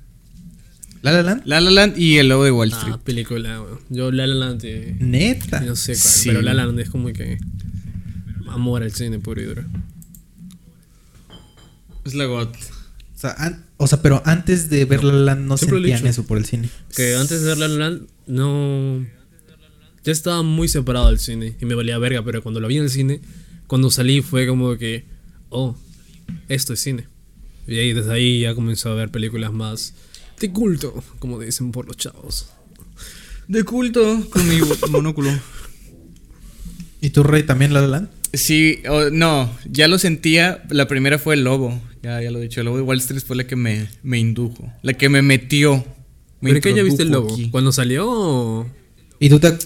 ¿La 1.03 1.13
La 1.13 1.23
Land? 1.23 1.43
La 1.45 1.61
La 1.61 1.71
Land 1.71 1.99
y 1.99 2.17
el 2.19 2.29
lobo 2.29 2.45
de 2.45 2.51
Wall 2.51 2.73
Street. 2.73 2.95
Ah, 2.97 3.01
película, 3.05 3.61
weón. 3.63 3.79
Yo 3.91 4.11
La 4.11 4.27
La 4.27 4.35
Land, 4.35 4.63
eh, 4.65 4.97
Neta. 4.99 5.61
no 5.61 5.77
sé 5.77 5.93
cuál, 5.93 5.99
Sí. 6.03 6.29
pero 6.31 6.43
La 6.43 6.55
La 6.55 6.67
Land 6.67 6.81
es 6.81 6.91
como 6.91 7.13
que 7.13 7.39
amor 8.49 8.83
al 8.83 8.93
cine 8.93 9.19
puro 9.21 9.41
y 9.41 9.45
duro. 9.45 9.65
Es 12.05 12.15
la 12.15 12.25
God. 12.25 12.49
O 12.49 13.19
sea, 13.19 13.31
an- 13.39 13.65
o 13.79 13.87
sea, 13.87 14.03
pero 14.03 14.23
antes 14.27 14.69
de 14.71 14.85
ver 14.85 15.03
La 15.05 15.13
La 15.13 15.35
Land 15.35 15.47
no 15.47 15.57
sentían 15.57 16.07
eso 16.07 16.25
por 16.27 16.39
el 16.39 16.45
cine. 16.45 16.69
Que 16.95 17.17
antes 17.17 17.41
de 17.43 17.47
ver 17.49 17.59
La 17.59 17.69
La 17.69 17.89
Land, 17.91 18.07
no. 18.27 19.07
Ya 20.07 20.13
estaba 20.13 20.43
muy 20.43 20.69
separado 20.69 21.09
del 21.09 21.19
cine 21.19 21.57
y 21.61 21.67
me 21.67 21.75
valía 21.75 21.99
verga, 21.99 22.23
pero 22.25 22.41
cuando 22.43 22.61
lo 22.61 22.69
vi 22.69 22.77
en 22.79 22.85
el 22.85 22.91
cine, 22.91 23.21
cuando 23.67 23.91
salí 23.91 24.23
fue 24.23 24.47
como 24.47 24.79
que, 24.79 25.05
oh, 25.51 25.77
esto 26.49 26.73
es 26.73 26.81
cine. 26.81 27.07
Y 27.67 27.77
ahí, 27.79 27.93
desde 27.93 28.13
ahí 28.13 28.41
ya 28.41 28.55
comenzó 28.55 28.91
a 28.91 28.95
ver 28.95 29.11
películas 29.11 29.53
más 29.53 29.95
de 30.41 30.53
culto, 30.53 31.03
como 31.19 31.41
dicen 31.41 31.73
por 31.73 31.87
los 31.87 31.97
chavos. 31.97 32.47
De 33.49 33.65
culto 33.65 34.25
con 34.31 34.49
mi 34.49 34.59
monóculo. 34.91 35.31
¿Y 37.01 37.11
tú, 37.11 37.23
Rey, 37.23 37.43
también 37.43 37.73
La 37.75 37.81
La 37.81 37.89
Land? 37.89 38.09
Sí, 38.33 38.83
o- 38.89 39.11
no, 39.11 39.51
ya 39.71 39.89
lo 39.89 39.99
sentía. 39.99 40.65
La 40.71 40.89
primera 40.89 41.19
fue 41.19 41.35
el 41.35 41.45
lobo. 41.45 41.81
Ya, 42.03 42.21
ya 42.23 42.31
lo 42.31 42.39
he 42.39 42.43
dicho. 42.43 42.61
El 42.61 42.67
lobo 42.67 42.77
de 42.77 42.83
Wall 42.83 42.99
Street 42.99 43.23
fue 43.27 43.37
la 43.37 43.47
que 43.47 43.57
me, 43.57 43.89
me 44.03 44.19
indujo. 44.19 44.73
La 44.83 44.95
que 44.95 45.09
me 45.09 45.23
metió. 45.23 45.85
Me 46.41 46.51
¿Pero 46.51 46.61
qué 46.63 46.75
ya 46.75 46.83
viste 46.83 47.03
el 47.03 47.11
lobo? 47.11 47.33
aquí. 47.33 47.51
¿Cuando 47.51 47.73
salió? 47.73 48.07
o- 48.09 48.67
¿Y 49.19 49.29
tú 49.31 49.39
te, 49.41 49.57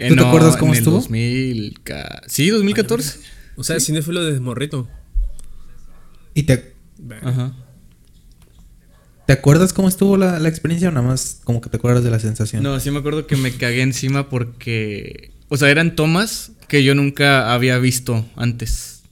tú 0.00 0.06
Eh, 0.06 0.16
te 0.16 0.16
no, 0.16 0.28
acuerdas 0.28 0.56
cómo 0.56 0.72
en 0.72 0.76
el 0.76 0.78
estuvo? 0.78 0.96
2000, 0.96 1.80
ca- 1.82 2.22
sí, 2.26 2.48
2014. 2.50 3.20
O 3.56 3.64
sea, 3.64 3.78
cinéfilo 3.80 4.24
de 4.24 4.38
morrito. 4.40 4.88
¿Y 6.34 6.44
te, 6.44 6.74
Ajá. 7.22 7.52
te 9.26 9.32
acuerdas 9.32 9.72
cómo 9.72 9.88
estuvo 9.88 10.16
la, 10.16 10.38
la 10.38 10.48
experiencia 10.48 10.88
o 10.88 10.92
nada 10.92 11.06
más 11.06 11.40
como 11.44 11.60
que 11.60 11.68
te 11.70 11.76
acuerdas 11.76 12.02
de 12.04 12.10
la 12.10 12.18
sensación? 12.18 12.62
No, 12.62 12.78
sí 12.80 12.90
me 12.90 12.98
acuerdo 12.98 13.26
que 13.26 13.36
me 13.36 13.52
cagué 13.52 13.82
encima 13.82 14.28
porque. 14.28 15.32
O 15.48 15.56
sea, 15.56 15.70
eran 15.70 15.96
tomas 15.96 16.52
que 16.68 16.84
yo 16.84 16.94
nunca 16.94 17.52
había 17.52 17.78
visto 17.78 18.24
antes. 18.36 19.02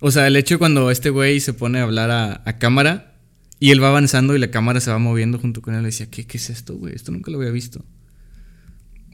O 0.00 0.10
sea, 0.12 0.26
el 0.28 0.36
hecho 0.36 0.58
cuando 0.58 0.90
este 0.92 1.10
güey 1.10 1.40
se 1.40 1.52
pone 1.52 1.80
a 1.80 1.82
hablar 1.82 2.10
a, 2.12 2.42
a 2.44 2.58
cámara 2.58 3.16
y 3.58 3.72
él 3.72 3.82
va 3.82 3.88
avanzando 3.88 4.36
y 4.36 4.38
la 4.38 4.52
cámara 4.52 4.80
se 4.80 4.92
va 4.92 4.98
moviendo 4.98 5.40
junto 5.40 5.60
con 5.60 5.74
él, 5.74 5.82
le 5.82 5.86
decía, 5.88 6.06
¿qué, 6.08 6.24
qué 6.24 6.36
es 6.38 6.50
esto, 6.50 6.76
güey? 6.76 6.94
Esto 6.94 7.10
nunca 7.10 7.32
lo 7.32 7.38
había 7.38 7.50
visto. 7.50 7.84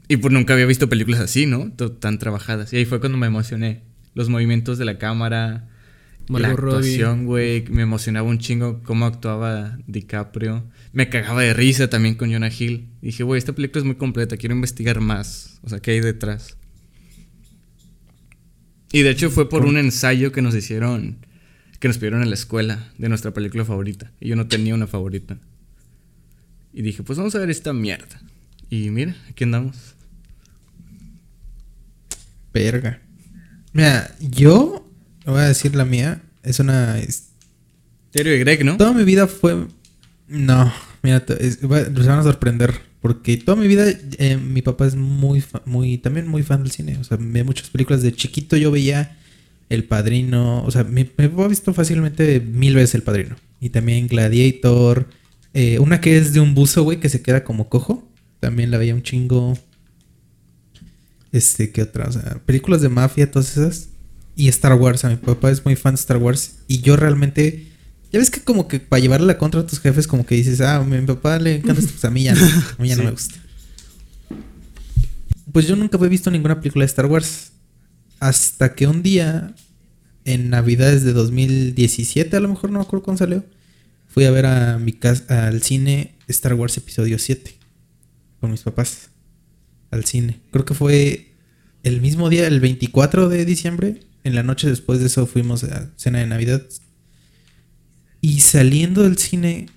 Y 0.07 0.17
pues 0.17 0.33
nunca 0.33 0.53
había 0.53 0.65
visto 0.65 0.89
películas 0.89 1.19
así, 1.19 1.45
¿no? 1.45 1.71
Tan 1.71 2.19
trabajadas. 2.19 2.71
Y 2.73 2.77
ahí 2.77 2.85
fue 2.85 2.99
cuando 2.99 3.17
me 3.17 3.27
emocioné. 3.27 3.83
Los 4.13 4.29
movimientos 4.29 4.77
de 4.77 4.85
la 4.85 4.97
cámara, 4.97 5.67
la 6.27 6.39
Margot 6.39 6.75
actuación, 6.75 7.25
güey. 7.25 7.65
Me 7.69 7.81
emocionaba 7.81 8.27
un 8.27 8.39
chingo 8.39 8.81
cómo 8.83 9.05
actuaba 9.05 9.77
DiCaprio. 9.87 10.63
Me 10.93 11.09
cagaba 11.09 11.41
de 11.41 11.53
risa 11.53 11.89
también 11.89 12.15
con 12.15 12.31
Jonah 12.31 12.51
Hill. 12.51 12.87
Dije, 13.01 13.23
güey, 13.23 13.39
esta 13.39 13.53
película 13.53 13.79
es 13.79 13.85
muy 13.85 13.95
completa. 13.95 14.37
Quiero 14.37 14.55
investigar 14.55 15.01
más. 15.01 15.59
O 15.63 15.69
sea, 15.69 15.79
¿qué 15.79 15.91
hay 15.91 15.99
detrás? 15.99 16.57
Y 18.91 19.01
de 19.01 19.09
hecho 19.09 19.29
fue 19.29 19.49
por 19.49 19.65
un 19.65 19.77
ensayo 19.77 20.31
que 20.31 20.41
nos 20.41 20.55
hicieron, 20.55 21.17
que 21.79 21.87
nos 21.87 21.97
pidieron 21.97 22.21
en 22.21 22.29
la 22.29 22.35
escuela 22.35 22.93
de 22.97 23.09
nuestra 23.09 23.33
película 23.33 23.65
favorita. 23.65 24.11
Y 24.21 24.29
yo 24.29 24.35
no 24.35 24.47
tenía 24.47 24.73
una 24.73 24.87
favorita. 24.87 25.37
Y 26.73 26.81
dije, 26.81 27.03
pues 27.03 27.17
vamos 27.17 27.35
a 27.35 27.39
ver 27.39 27.49
esta 27.49 27.73
mierda. 27.73 28.21
Y 28.69 28.89
mira, 28.91 29.15
aquí 29.29 29.43
andamos. 29.43 29.94
Verga. 32.55 33.01
Mira, 33.73 34.15
yo 34.19 34.89
voy 35.25 35.39
a 35.41 35.47
decir 35.49 35.75
la 35.75 35.83
mía. 35.85 36.21
Es 36.41 36.59
una. 36.59 36.95
Terio 38.11 38.31
de 38.31 38.39
Greg, 38.39 38.63
¿no? 38.63 38.77
toda 38.77 38.93
mi 38.93 39.03
vida 39.03 39.27
fue. 39.27 39.67
No, 40.27 40.71
mira, 41.03 41.23
es- 41.39 41.61
los 41.61 42.07
van 42.07 42.19
a 42.19 42.23
sorprender. 42.23 42.73
Porque 43.01 43.37
toda 43.37 43.55
mi 43.55 43.67
vida, 43.67 43.85
eh, 44.17 44.37
mi 44.37 44.63
papá 44.63 44.87
es 44.87 44.95
muy, 44.95 45.43
muy, 45.65 45.99
también 45.99 46.27
muy 46.27 46.41
fan 46.41 46.63
del 46.63 46.71
cine. 46.71 46.97
O 46.97 47.03
sea, 47.03 47.17
ve 47.21 47.43
muchas 47.43 47.69
películas 47.69 48.01
de 48.01 48.11
chiquito. 48.13 48.57
Yo 48.57 48.71
veía 48.71 49.17
El 49.69 49.83
Padrino. 49.83 50.63
O 50.63 50.71
sea, 50.71 50.83
mi, 50.85 51.03
mi 51.17 51.27
papá 51.27 51.45
ha 51.45 51.47
visto 51.49 51.71
fácilmente 51.73 52.39
mil 52.39 52.73
veces 52.73 52.95
El 52.95 53.03
Padrino. 53.03 53.35
Y 53.59 53.69
también 53.69 54.07
Gladiator. 54.07 55.07
eh, 55.53 55.77
una 55.79 56.01
que 56.01 56.17
es 56.17 56.33
de 56.33 56.39
un 56.39 56.55
buzo, 56.55 56.83
güey, 56.83 56.99
que 56.99 57.09
se 57.09 57.21
queda 57.21 57.43
como 57.43 57.69
cojo. 57.69 58.09
También 58.39 58.71
la 58.71 58.77
veía 58.77 58.95
un 58.95 59.03
chingo. 59.03 59.57
Este, 61.35 61.69
¿qué 61.69 61.81
otra? 61.81 62.07
O 62.07 62.11
sea, 62.13 62.41
películas 62.45 62.79
de 62.79 62.87
mafia, 62.87 63.29
todas 63.29 63.57
esas. 63.57 63.89
Y 64.37 64.47
Star 64.47 64.73
Wars. 64.75 65.03
A 65.03 65.09
mi 65.09 65.17
papá 65.17 65.51
es 65.51 65.65
muy 65.65 65.75
fan 65.75 65.93
de 65.93 65.99
Star 65.99 66.15
Wars. 66.15 66.59
Y 66.69 66.79
yo 66.79 66.95
realmente. 66.95 67.67
Ya 68.09 68.19
ves 68.19 68.31
que 68.31 68.39
como 68.39 68.69
que 68.69 68.79
para 68.79 69.01
llevarle 69.01 69.27
la 69.27 69.37
contra 69.37 69.59
a 69.59 69.67
tus 69.67 69.81
jefes, 69.81 70.07
como 70.07 70.25
que 70.25 70.35
dices, 70.35 70.61
ah, 70.61 70.77
a 70.77 70.83
mi 70.85 71.05
papá 71.05 71.37
le 71.37 71.55
encanta 71.57 71.81
esto, 71.81 71.91
pues 71.91 72.05
a 72.05 72.09
mí 72.09 72.23
ya 72.23 72.35
no, 72.35 72.45
a 72.45 72.81
mí 72.81 72.87
ya 72.87 72.95
no 72.95 73.03
me 73.05 73.11
gusta. 73.11 73.35
Pues 75.51 75.67
yo 75.67 75.75
nunca 75.75 75.97
había 75.97 76.07
visto 76.07 76.31
ninguna 76.31 76.61
película 76.61 76.83
de 76.83 76.87
Star 76.87 77.07
Wars. 77.07 77.51
Hasta 78.21 78.73
que 78.73 78.87
un 78.87 79.03
día, 79.03 79.53
en 80.23 80.49
Navidades 80.49 81.03
de 81.03 81.11
2017, 81.11 82.37
a 82.37 82.39
lo 82.39 82.47
mejor 82.47 82.71
no 82.71 82.79
me 82.79 82.85
acuerdo 82.85 83.03
cuándo 83.03 83.19
salió, 83.19 83.43
fui 84.07 84.23
a 84.23 84.31
ver 84.31 84.45
a 84.45 84.79
mi 84.79 84.93
casa, 84.93 85.47
al 85.47 85.61
cine 85.61 86.15
Star 86.29 86.53
Wars 86.53 86.77
Episodio 86.77 87.19
7 87.19 87.57
con 88.39 88.51
mis 88.51 88.61
papás. 88.61 89.09
Al 89.95 90.05
cine. 90.05 90.39
Creo 90.51 90.65
que 90.65 90.73
fue 90.73 91.31
el 91.83 92.01
mismo 92.01 92.29
día, 92.29 92.45
el 92.47 92.59
24 92.59 93.29
de 93.29 93.45
diciembre. 93.45 94.01
En 94.23 94.35
la 94.35 94.43
noche 94.43 94.67
después 94.69 94.99
de 94.99 95.05
eso 95.07 95.25
fuimos 95.27 95.63
a 95.63 95.91
cena 95.97 96.19
de 96.19 96.27
Navidad. 96.27 96.63
Y 98.21 98.39
saliendo 98.41 99.03
del 99.03 99.17
cine. 99.17 99.67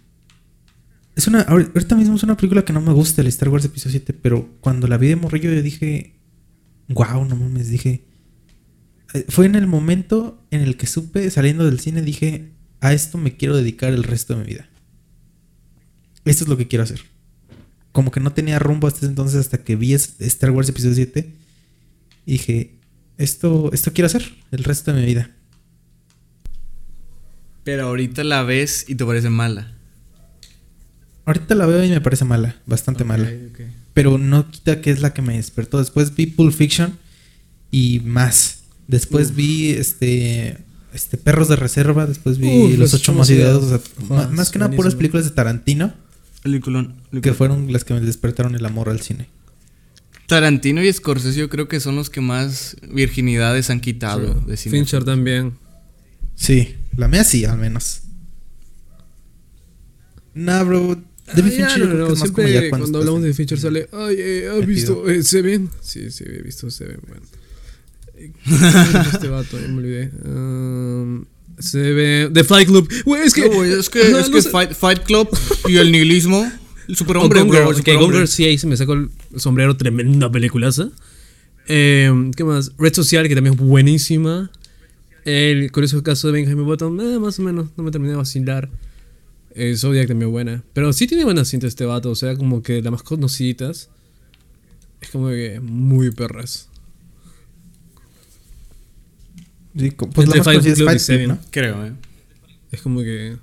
Es 1.16 1.26
una. 1.26 1.46
ahor- 1.46 1.70
Ahorita 1.74 1.96
mismo 1.96 2.16
es 2.16 2.22
una 2.22 2.36
película 2.36 2.64
que 2.64 2.72
no 2.72 2.80
me 2.80 2.92
gusta, 2.92 3.20
el 3.20 3.26
Star 3.28 3.48
Wars 3.50 3.64
Episodio 3.64 3.92
7. 3.92 4.12
Pero 4.14 4.56
cuando 4.60 4.86
la 4.88 4.96
vi 4.96 5.08
de 5.08 5.16
morrillo, 5.16 5.52
yo 5.52 5.62
dije. 5.62 6.14
Wow, 6.88 7.26
no 7.26 7.36
mames, 7.36 7.68
dije. 7.68 8.06
eh, 9.14 9.26
Fue 9.28 9.44
en 9.46 9.54
el 9.54 9.66
momento 9.66 10.46
en 10.50 10.62
el 10.62 10.76
que 10.78 10.86
supe, 10.86 11.30
saliendo 11.30 11.64
del 11.66 11.80
cine, 11.80 12.02
dije. 12.02 12.52
A 12.80 12.92
esto 12.94 13.18
me 13.18 13.36
quiero 13.36 13.56
dedicar 13.56 13.92
el 13.92 14.04
resto 14.04 14.34
de 14.34 14.40
mi 14.40 14.46
vida. 14.46 14.68
Esto 16.24 16.44
es 16.44 16.48
lo 16.48 16.56
que 16.56 16.68
quiero 16.68 16.84
hacer. 16.84 17.00
Como 17.92 18.10
que 18.10 18.20
no 18.20 18.32
tenía 18.32 18.58
rumbo 18.58 18.86
hasta 18.86 19.00
ese 19.00 19.06
entonces 19.06 19.40
hasta 19.40 19.58
que 19.58 19.76
vi 19.76 19.94
Star 19.94 20.50
Wars 20.50 20.68
Episodio 20.68 20.94
7. 20.94 21.32
Y 22.26 22.32
dije. 22.32 22.78
Esto, 23.18 23.70
esto 23.72 23.92
quiero 23.92 24.06
hacer 24.06 24.32
el 24.52 24.62
resto 24.62 24.92
de 24.92 25.00
mi 25.00 25.06
vida. 25.06 25.30
Pero 27.64 27.88
ahorita 27.88 28.22
la 28.22 28.44
ves 28.44 28.84
y 28.88 28.94
te 28.94 29.04
parece 29.04 29.28
mala. 29.28 29.74
Ahorita 31.26 31.56
la 31.56 31.66
veo 31.66 31.84
y 31.84 31.90
me 31.90 32.00
parece 32.00 32.24
mala, 32.24 32.56
bastante 32.64 33.04
mala. 33.04 33.30
Pero 33.92 34.16
no 34.16 34.48
quita 34.50 34.80
que 34.80 34.92
es 34.92 35.00
la 35.00 35.12
que 35.12 35.20
me 35.20 35.36
despertó. 35.36 35.78
Después 35.78 36.14
vi 36.14 36.26
Pulp 36.26 36.54
Fiction 36.54 36.96
y 37.72 38.00
más. 38.04 38.60
Después 38.86 39.34
vi 39.34 39.72
este 39.72 40.58
este 40.94 41.18
Perros 41.18 41.48
de 41.48 41.56
Reserva, 41.56 42.06
después 42.06 42.38
vi 42.38 42.48
Uf, 42.48 42.78
Los 42.78 42.94
Ocho 42.94 43.12
Más 43.12 43.28
Ideados. 43.28 43.64
O 43.64 43.68
sea, 43.68 44.28
más 44.28 44.50
que 44.50 44.60
nada 44.60 44.70
puras 44.70 44.94
buenísimo. 44.94 44.98
películas 44.98 45.24
de 45.24 45.32
Tarantino 45.32 45.92
Peliculón, 46.50 47.02
que 47.22 47.32
fueron 47.34 47.72
las 47.72 47.84
que 47.84 47.94
me 47.94 48.00
despertaron 48.00 48.54
el 48.54 48.64
amor 48.64 48.88
al 48.88 49.00
cine. 49.00 49.28
Tarantino 50.26 50.82
y 50.82 50.92
Scorsese 50.92 51.38
yo 51.38 51.48
creo 51.48 51.68
que 51.68 51.80
son 51.80 51.96
los 51.96 52.10
que 52.10 52.20
más 52.20 52.76
virginidades 52.92 53.70
han 53.70 53.80
quitado 53.80 54.34
de 54.34 54.56
cine. 54.56 54.78
Fincher 54.78 55.04
también. 55.04 55.54
Sí, 56.34 56.76
la 56.96 57.08
mía 57.08 57.24
sí, 57.24 57.44
al 57.44 57.58
menos. 57.58 58.02
Nah, 60.34 60.62
bro. 60.62 61.02
David 61.34 61.52
Ah, 61.52 61.56
Fincher 61.56 61.68
ya, 61.68 61.76
yo 61.76 61.84
no, 61.84 61.90
creo 61.90 61.98
no, 61.98 62.04
como 62.06 62.16
siempre 62.16 62.52
ya 62.52 62.70
cuando, 62.70 62.86
estás 62.86 63.00
hablamos 63.00 63.22
de 63.22 63.34
Fincher 63.34 63.58
sale, 63.58 63.88
ay, 63.92 64.16
eh, 64.18 64.50
¿has 64.50 64.66
visto 64.66 65.08
eh, 65.08 65.22
Seven? 65.22 65.68
Sí, 65.82 66.10
sí, 66.10 66.24
he 66.26 66.42
visto 66.42 66.70
Seven, 66.70 67.00
bueno. 67.06 67.22
Eh, 68.14 68.32
¿cómo 68.44 68.56
se 68.58 68.64
llama 68.64 69.10
este 69.12 69.28
vato, 69.28 69.60
ya 69.60 69.68
me 69.68 69.76
olvidé. 69.78 70.10
Um, 70.24 71.24
Seven, 71.58 72.32
The 72.32 72.44
Fight 72.44 72.68
Club. 72.68 72.88
Güey, 73.04 73.22
es 73.22 73.34
que... 73.34 73.48
No, 73.48 73.64
es 73.64 73.88
que, 73.88 74.00
es 74.02 74.10
no 74.10 74.30
que 74.30 74.42
sé. 74.42 74.50
Fight, 74.50 74.72
Fight 74.72 75.02
Club 75.04 75.28
y 75.68 75.76
el 75.76 75.90
nihilismo. 75.92 76.50
El 76.88 76.96
superhombre, 76.96 77.40
Gone. 77.40 77.52
Girl, 77.52 77.62
el 77.62 77.68
ok, 77.68 77.76
superhombre. 77.76 78.06
Gone 78.06 78.16
Girl, 78.18 78.28
sí, 78.28 78.44
ahí 78.44 78.58
se 78.58 78.66
me 78.66 78.76
sacó 78.76 78.94
el 78.94 79.10
sombrero, 79.36 79.76
tremenda 79.76 80.30
peliculaza. 80.30 80.90
Eh, 81.66 82.30
¿Qué 82.36 82.44
más? 82.44 82.72
Red 82.78 82.94
Social, 82.94 83.28
que 83.28 83.34
también 83.34 83.54
es 83.54 83.60
buenísima. 83.60 84.50
El 85.24 85.70
curioso 85.72 86.02
caso 86.02 86.28
de 86.28 86.32
Benjamin 86.32 86.64
Button, 86.64 87.00
eh, 87.00 87.18
más 87.18 87.38
o 87.38 87.42
menos, 87.42 87.68
no 87.76 87.84
me 87.84 87.90
terminé 87.90 88.12
de 88.12 88.16
vacilar. 88.16 88.70
Eh, 89.54 89.76
Zodiac 89.76 90.08
también 90.08 90.30
buena. 90.30 90.62
Pero 90.72 90.92
sí 90.92 91.06
tiene 91.06 91.24
buenas 91.24 91.48
cintas 91.48 91.68
este 91.68 91.84
vato, 91.84 92.10
o 92.10 92.14
sea, 92.14 92.36
como 92.36 92.62
que 92.62 92.80
las 92.80 92.92
más 92.92 93.02
conocidas. 93.02 93.90
Es 95.00 95.10
como 95.10 95.28
que 95.28 95.60
muy 95.60 96.10
perras. 96.10 96.68
Sí, 99.78 99.90
pues 99.92 100.28
la 100.28 100.36
Entre 100.36 100.56
más 100.56 100.66
es 100.66 100.74
Club, 100.78 100.98
Seven. 100.98 101.28
¿no? 101.28 101.38
Creo, 101.50 101.86
¿eh? 101.86 101.92
Es 102.72 102.82
como 102.82 103.00
que. 103.00 103.36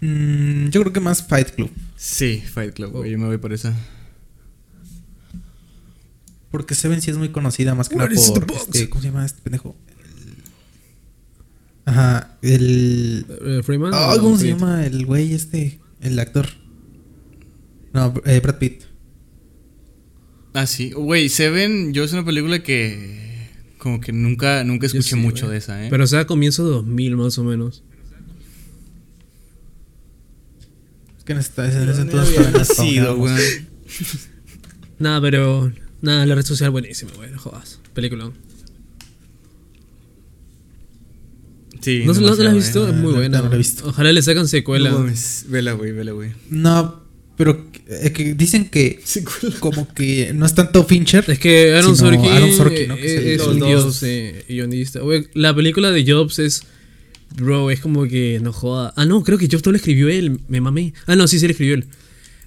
Mm, 0.00 0.68
yo 0.68 0.80
creo 0.82 0.92
que 0.92 1.00
más 1.00 1.26
Fight 1.26 1.50
Club. 1.50 1.70
Sí, 1.96 2.40
Fight 2.40 2.74
Club, 2.74 2.92
güey. 2.92 3.10
Yo 3.10 3.18
me 3.18 3.26
voy 3.26 3.38
por 3.38 3.52
esa. 3.52 3.74
Porque 6.50 6.74
Seven 6.74 7.02
sí 7.02 7.10
es 7.10 7.16
muy 7.16 7.30
conocida 7.30 7.74
más 7.74 7.88
que 7.88 7.96
nada 7.96 8.08
por. 8.08 8.46
Este, 8.52 8.88
¿Cómo 8.88 9.00
se 9.02 9.08
llama 9.08 9.26
este 9.26 9.42
pendejo? 9.42 9.76
Ajá, 11.86 12.38
el. 12.42 13.26
eh, 13.44 13.60
Freeman. 13.64 13.92
Ah, 13.94 14.14
¿Cómo 14.20 14.36
se 14.38 14.44
Pitt? 14.44 14.54
llama 14.54 14.86
el 14.86 15.04
güey 15.06 15.34
este? 15.34 15.80
El 16.00 16.18
actor. 16.18 16.46
No, 17.92 18.14
eh, 18.24 18.40
Brad 18.40 18.58
Pitt. 18.58 18.84
Ah, 20.54 20.66
sí. 20.66 20.92
Güey, 20.92 21.28
Seven, 21.28 21.92
yo 21.92 22.04
es 22.04 22.12
una 22.12 22.24
película 22.24 22.62
que. 22.62 23.23
Como 23.84 24.00
que 24.00 24.12
nunca, 24.12 24.64
nunca 24.64 24.86
escuché 24.86 25.10
sí, 25.10 25.14
mucho 25.16 25.46
de 25.46 25.58
esa, 25.58 25.84
¿eh? 25.84 25.88
Pero 25.90 26.04
o 26.04 26.06
sea, 26.06 26.26
comienzo 26.26 26.64
de 26.64 26.70
2000 26.70 27.16
más 27.18 27.36
o 27.36 27.44
menos. 27.44 27.82
Es 31.18 31.24
que 31.24 31.32
en, 31.34 31.38
esta, 31.38 31.66
en 31.66 31.70
ese 31.70 31.84
¿Dónde 31.98 32.02
entonces 32.04 32.38
había 32.38 32.50
nacido, 32.58 33.14
güey? 33.18 33.34
Nada, 34.98 35.20
pero. 35.20 35.70
Nada, 36.00 36.24
la 36.24 36.34
red 36.34 36.46
social 36.46 36.70
buenísima, 36.70 37.12
güey. 37.12 37.30
No 37.30 37.38
jodas. 37.38 37.78
Película. 37.92 38.32
Sí. 41.82 42.04
¿No, 42.06 42.14
se- 42.14 42.22
no 42.22 42.34
la 42.34 42.48
has 42.48 42.54
visto? 42.54 42.86
¿eh? 42.86 42.90
Es 42.90 42.96
muy 42.96 43.12
buena. 43.12 43.42
no 43.42 43.50
la 43.50 43.54
he 43.54 43.58
visto. 43.58 43.86
Ojalá 43.86 44.14
le 44.14 44.22
sacan 44.22 44.48
secuela. 44.48 44.92
No. 44.92 45.06
Vela, 45.48 45.74
güey, 45.74 45.92
vela, 45.92 46.12
güey. 46.12 46.32
No, 46.48 47.02
pero 47.36 47.66
eh, 47.86 48.12
que 48.12 48.34
dicen 48.34 48.70
que 48.70 49.02
como 49.60 49.92
que 49.92 50.32
no 50.34 50.46
es 50.46 50.54
tanto 50.54 50.84
Fincher. 50.84 51.24
Es 51.28 51.38
que 51.38 51.74
Aaron 51.74 51.96
Sorkin, 51.96 52.30
Aaron 52.30 52.52
Sorkin, 52.52 52.88
¿no? 52.88 52.96
Que 52.96 53.14
es 53.14 53.24
es 53.24 53.38
los 53.38 53.48
un 53.48 53.58
dos. 53.58 53.68
dios 53.68 54.02
eh, 54.04 54.44
guionista. 54.48 55.00
Güey, 55.00 55.28
la 55.34 55.54
película 55.54 55.90
de 55.90 56.10
Jobs 56.10 56.38
es. 56.38 56.62
Bro, 57.36 57.70
es 57.70 57.80
como 57.80 58.04
que 58.04 58.38
no 58.40 58.52
joda. 58.52 58.94
Ah, 58.96 59.04
no, 59.04 59.22
creo 59.24 59.38
que 59.38 59.48
Jobs 59.50 59.66
no 59.66 59.72
la 59.72 59.78
escribió 59.78 60.08
él. 60.08 60.40
Me 60.48 60.60
mamé. 60.60 60.94
Ah, 61.06 61.16
no, 61.16 61.26
sí, 61.26 61.38
sí 61.38 61.46
la 61.46 61.50
escribió 61.50 61.74
él. 61.74 61.86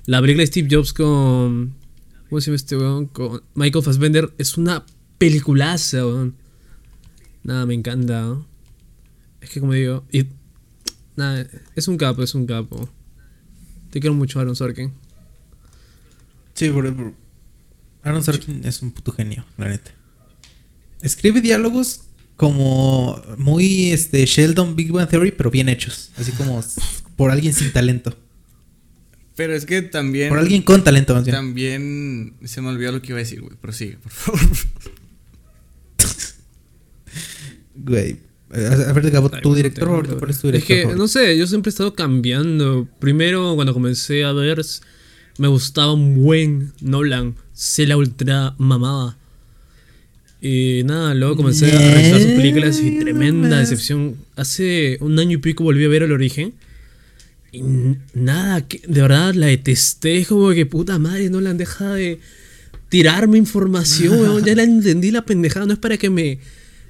La 0.05 0.21
película 0.21 0.41
de 0.41 0.47
Steve 0.47 0.67
Jobs 0.71 0.93
con. 0.93 1.75
¿Cómo 2.29 2.41
se 2.41 2.47
llama 2.47 2.55
este 2.55 2.77
weón? 2.77 3.05
Con 3.05 3.43
Michael 3.53 3.83
Fassbender. 3.83 4.31
Es 4.37 4.57
una 4.57 4.85
peliculaza, 5.17 6.05
weón. 6.05 6.35
Nada, 7.43 7.65
me 7.65 7.73
encanta. 7.75 8.21
¿no? 8.21 8.47
Es 9.41 9.49
que 9.49 9.59
como 9.59 9.73
digo. 9.73 10.03
Y, 10.11 10.25
nada, 11.15 11.47
es 11.75 11.87
un 11.87 11.97
capo, 11.97 12.23
es 12.23 12.33
un 12.33 12.47
capo. 12.47 12.89
Te 13.91 13.99
quiero 13.99 14.15
mucho, 14.15 14.39
Aaron 14.39 14.55
Sorkin. 14.55 14.93
Sí, 16.57 16.69
por, 16.69 16.93
por- 16.95 17.13
Aaron 18.03 18.23
Sorkin 18.23 18.61
es 18.65 18.81
un 18.81 18.91
puto 18.91 19.11
genio, 19.11 19.45
la 19.57 19.69
neta. 19.69 19.91
Escribe 21.01 21.39
diálogos 21.41 22.01
como 22.35 23.21
muy 23.37 23.91
este 23.91 24.25
Sheldon 24.25 24.75
Big 24.75 24.91
Bang 24.91 25.07
Theory, 25.09 25.31
pero 25.31 25.49
bien 25.51 25.69
hechos. 25.69 26.11
Así 26.17 26.31
como 26.31 26.63
por 27.15 27.31
alguien 27.31 27.53
sin 27.53 27.71
talento. 27.71 28.17
Pero 29.35 29.53
es 29.53 29.65
que 29.65 29.83
también. 29.83 30.29
Por 30.29 30.39
alguien 30.39 30.63
con 30.63 30.83
talento, 30.83 31.13
más 31.13 31.23
bien. 31.23 31.35
También 31.35 32.33
se 32.45 32.59
me 32.61 32.69
olvidó 32.69 32.91
lo 32.91 33.01
que 33.01 33.09
iba 33.09 33.17
a 33.17 33.23
decir, 33.23 33.39
güey. 33.41 33.55
Prosigue, 33.55 33.97
por 33.97 34.11
favor. 34.11 34.39
Güey. 37.75 38.17
A 38.49 38.93
ver, 38.93 39.11
Gabo, 39.11 39.29
tu 39.29 39.53
director 39.53 39.85
favorito, 39.87 40.17
¿cuál 40.17 40.31
es 40.31 40.39
tu 40.39 40.47
Es 40.47 40.53
director 40.53 40.67
que, 40.75 40.81
favorito? 40.83 41.03
no 41.03 41.07
sé, 41.07 41.37
yo 41.37 41.45
siempre 41.47 41.69
he 41.69 41.71
estado 41.71 41.93
cambiando. 41.93 42.87
Primero, 42.99 43.53
cuando 43.55 43.73
comencé 43.73 44.23
a 44.23 44.31
ver, 44.31 44.59
me 45.37 45.47
gustaba 45.47 45.93
un 45.93 46.23
buen 46.23 46.73
Nolan. 46.81 47.35
Se 47.53 47.85
la 47.87 47.97
ultra 47.97 48.55
mamaba. 48.57 49.17
Y 50.41 50.81
nada, 50.85 51.13
luego 51.15 51.35
comencé 51.35 51.71
a 51.71 51.79
revisar 51.79 52.21
sus 52.21 52.31
películas 52.31 52.79
y 52.79 52.99
tremenda 52.99 53.59
decepción. 53.59 54.15
Hace 54.35 54.97
un 55.01 55.17
año 55.17 55.33
y 55.33 55.37
pico 55.37 55.63
volví 55.63 55.83
a 55.83 55.87
ver 55.87 56.03
El 56.03 56.11
Origen. 56.11 56.53
Y 57.51 57.63
nada, 58.13 58.67
que, 58.67 58.81
de 58.87 59.01
verdad 59.01 59.33
la 59.33 59.47
detesté. 59.47 60.17
Es 60.19 60.27
como 60.27 60.51
que 60.51 60.65
puta 60.65 60.99
madre, 60.99 61.29
Nolan, 61.29 61.57
deja 61.57 61.93
de 61.93 62.19
tirarme 62.89 63.37
información, 63.37 64.19
weón. 64.21 64.43
Ya 64.43 64.55
la 64.55 64.63
entendí 64.63 65.11
la 65.11 65.25
pendejada. 65.25 65.65
No 65.65 65.73
es 65.73 65.79
para 65.79 65.97
que 65.97 66.09
me, 66.09 66.39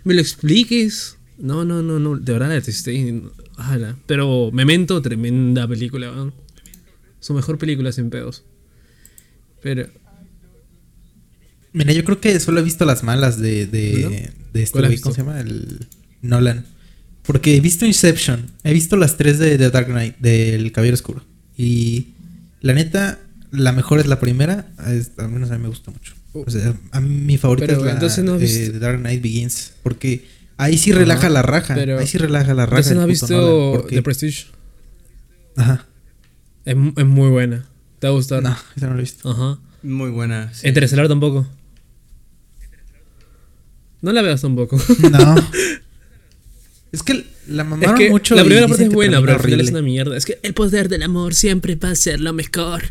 me 0.03 0.13
lo 0.13 0.21
expliques. 0.21 1.17
No, 1.37 1.63
no, 1.63 1.81
no, 1.81 1.99
no. 1.99 2.17
De 2.17 2.33
verdad 2.33 2.49
la 2.49 2.55
detesté. 2.55 3.21
ala. 3.55 3.95
Pero 4.05 4.51
Memento, 4.51 5.01
tremenda 5.01 5.67
película, 5.67 6.11
weón. 6.11 6.46
Su 7.19 7.33
mejor 7.33 7.57
película 7.57 7.91
sin 7.91 8.09
pedos. 8.09 8.43
Pero. 9.61 9.87
Mira, 11.73 11.91
yo 11.93 12.03
creo 12.03 12.19
que 12.19 12.39
solo 12.39 12.59
he 12.59 12.63
visto 12.63 12.85
las 12.85 13.03
malas 13.03 13.39
de, 13.39 13.65
¿No? 13.65 13.71
de, 14.09 14.31
de 14.53 14.63
este 14.63 14.71
¿Cuál 14.71 14.85
has 14.85 14.89
güey, 14.91 15.01
¿cómo 15.01 15.15
se 15.15 15.21
llama? 15.21 15.39
El 15.39 15.87
Nolan. 16.21 16.65
Porque 17.23 17.55
he 17.55 17.59
visto 17.59 17.85
Inception, 17.85 18.51
he 18.63 18.73
visto 18.73 18.95
las 18.95 19.17
tres 19.17 19.37
de 19.37 19.57
The 19.57 19.69
Dark 19.69 19.87
Knight, 19.87 20.17
del 20.19 20.71
Caballero 20.71 20.95
Oscuro. 20.95 21.23
Y 21.57 22.13
la 22.61 22.73
neta, 22.73 23.19
la 23.51 23.73
mejor 23.73 23.99
es 23.99 24.07
la 24.07 24.19
primera, 24.19 24.71
es- 24.87 25.11
al 25.17 25.29
menos 25.29 25.51
a 25.51 25.57
mí 25.57 25.63
me 25.63 25.67
gusta 25.69 25.91
mucho. 25.91 26.13
O 26.33 26.49
sea, 26.49 26.73
a 26.91 27.01
mí 27.01 27.09
mi 27.09 27.37
favorita 27.37 27.67
Pero, 27.67 27.79
es 27.79 27.85
la 27.85 27.91
entonces 27.93 28.23
no 28.23 28.37
The 28.37 28.79
Dark 28.79 28.99
Knight 28.99 29.21
Begins, 29.21 29.73
porque 29.83 30.25
ahí 30.55 30.77
sí 30.77 30.91
relaja 30.93 31.21
Ajá, 31.21 31.29
la 31.29 31.41
raja, 31.41 31.75
pero- 31.75 31.99
ahí 31.99 32.07
sí 32.07 32.17
relaja 32.17 32.53
la 32.53 32.65
raja. 32.65 32.77
Entonces 32.77 32.95
no 32.95 33.01
has 33.01 33.07
visto 33.07 33.85
The 33.89 34.01
Prestige. 34.01 34.45
Ajá. 35.57 35.85
Es, 36.67 36.75
mu- 36.75 36.93
es 36.95 37.05
muy 37.05 37.29
buena. 37.29 37.65
Te 37.99 38.07
va 38.07 38.11
a 38.13 38.15
gustar. 38.15 38.43
No, 38.43 38.55
esa 38.75 38.87
no 38.87 38.93
la 38.93 38.99
he 38.99 39.01
visto. 39.01 39.29
Ajá. 39.31 39.59
Muy 39.83 40.09
buena. 40.11 40.53
sí. 40.53 40.67
Interestelar 40.67 41.07
tampoco. 41.07 41.47
No 44.01 44.11
la 44.11 44.21
veas 44.21 44.41
tampoco. 44.41 44.77
No. 45.11 45.35
es 46.91 47.03
que 47.03 47.25
la 47.47 47.63
es 47.63 47.69
mamaron 47.69 47.95
que 47.97 48.09
mucho. 48.09 48.35
la 48.35 48.43
primera 48.43 48.67
parte 48.67 48.83
es 48.83 48.89
que 48.89 48.95
buena, 48.95 49.19
pero 49.21 49.33
al 49.33 49.39
final 49.39 49.59
es 49.61 49.67
horrible. 49.67 49.79
una 49.79 49.81
mierda. 49.85 50.17
Es 50.17 50.25
que 50.25 50.39
el 50.43 50.53
poder 50.53 50.89
del 50.89 51.03
amor 51.03 51.33
siempre 51.33 51.75
va 51.75 51.91
a 51.91 51.95
ser 51.95 52.19
lo 52.19 52.33
mejor. 52.33 52.83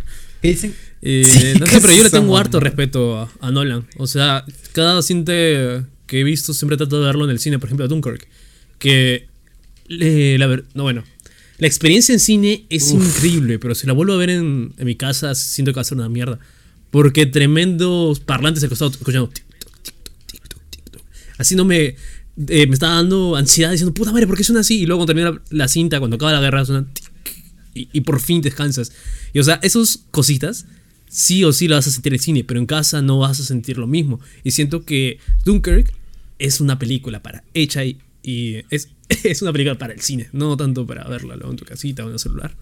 ¿Qué 0.42 0.48
dicen? 0.48 0.74
Eh, 1.02 1.24
Sí, 1.28 1.58
no 1.58 1.66
¿qué 1.66 1.72
sé, 1.72 1.80
pero 1.80 1.92
yo 1.92 2.00
le 2.02 2.06
es 2.06 2.12
tengo 2.12 2.36
harto 2.36 2.60
respeto 2.60 3.18
a, 3.20 3.30
a 3.40 3.50
Nolan. 3.50 3.86
O 3.98 4.06
sea, 4.06 4.44
cada 4.72 5.02
cinta 5.02 5.32
que 5.32 6.20
he 6.20 6.24
visto 6.24 6.54
siempre 6.54 6.76
trato 6.76 6.98
de 7.00 7.06
verlo 7.06 7.24
en 7.24 7.30
el 7.30 7.38
cine. 7.38 7.58
Por 7.58 7.68
ejemplo, 7.68 7.86
Dunkirk. 7.88 8.26
Que. 8.78 9.28
le- 9.88 10.38
la 10.38 10.46
ver- 10.46 10.64
no, 10.74 10.82
bueno. 10.82 11.04
La 11.58 11.66
experiencia 11.66 12.12
en 12.12 12.20
cine 12.20 12.66
es 12.68 12.90
increíble, 12.92 13.58
pero 13.58 13.74
si 13.74 13.86
la 13.86 13.92
vuelvo 13.94 14.12
a 14.12 14.16
ver 14.16 14.30
en, 14.30 14.72
en 14.76 14.86
mi 14.86 14.94
casa, 14.96 15.34
siento 15.34 15.72
que 15.72 15.76
va 15.76 15.82
a 15.82 15.84
ser 15.84 15.96
una 15.98 16.08
mierda. 16.08 16.38
Porque 16.90 17.26
tremendos 17.26 18.20
parlantes 18.20 18.62
al 18.62 18.68
costado 18.68 18.90
escuchando. 18.90 19.28
tic, 19.28 19.44
tic, 20.26 20.42
tic. 20.70 21.02
Así 21.38 21.54
no 21.54 21.64
me. 21.64 21.78
eh, 22.48 22.66
me 22.66 22.74
estaba 22.74 22.94
dando 22.96 23.36
ansiedad 23.36 23.70
diciendo, 23.70 23.94
puta 23.94 24.12
madre, 24.12 24.26
¿por 24.26 24.36
qué 24.36 24.44
suena 24.44 24.60
así? 24.60 24.80
Y 24.80 24.86
luego 24.86 25.00
cuando 25.00 25.14
termina 25.14 25.30
la, 25.30 25.58
la 25.58 25.68
cinta, 25.68 25.98
cuando 25.98 26.16
acaba 26.16 26.32
la 26.32 26.40
guerra, 26.40 26.64
suena. 26.64 26.86
tic, 26.92 27.04
y, 27.74 27.88
y 27.92 28.00
por 28.02 28.20
fin 28.20 28.40
descansas. 28.42 28.92
Y 29.32 29.38
o 29.38 29.42
sea, 29.42 29.58
esas 29.62 30.04
cositas 30.10 30.66
sí 31.08 31.44
o 31.44 31.52
sí 31.52 31.68
lo 31.68 31.76
vas 31.76 31.86
a 31.86 31.90
sentir 31.90 32.12
en 32.14 32.18
cine, 32.20 32.44
pero 32.44 32.60
en 32.60 32.66
casa 32.66 33.00
no 33.02 33.18
vas 33.18 33.40
a 33.40 33.44
sentir 33.44 33.78
lo 33.78 33.86
mismo. 33.86 34.20
Y 34.44 34.50
siento 34.52 34.84
que 34.84 35.18
Dunkirk 35.44 35.92
es 36.38 36.60
una 36.60 36.78
película 36.78 37.22
para 37.22 37.44
hecha 37.54 37.84
y, 37.84 37.98
y 38.22 38.56
es, 38.70 38.88
es 39.24 39.42
una 39.42 39.52
película 39.52 39.78
para 39.78 39.92
el 39.92 40.00
cine, 40.00 40.28
no 40.32 40.56
tanto 40.56 40.86
para 40.86 41.04
verla 41.04 41.36
luego 41.36 41.50
en 41.50 41.56
tu 41.56 41.64
casita 41.64 42.04
o 42.04 42.08
en 42.08 42.14
el 42.14 42.18
celular. 42.18 42.54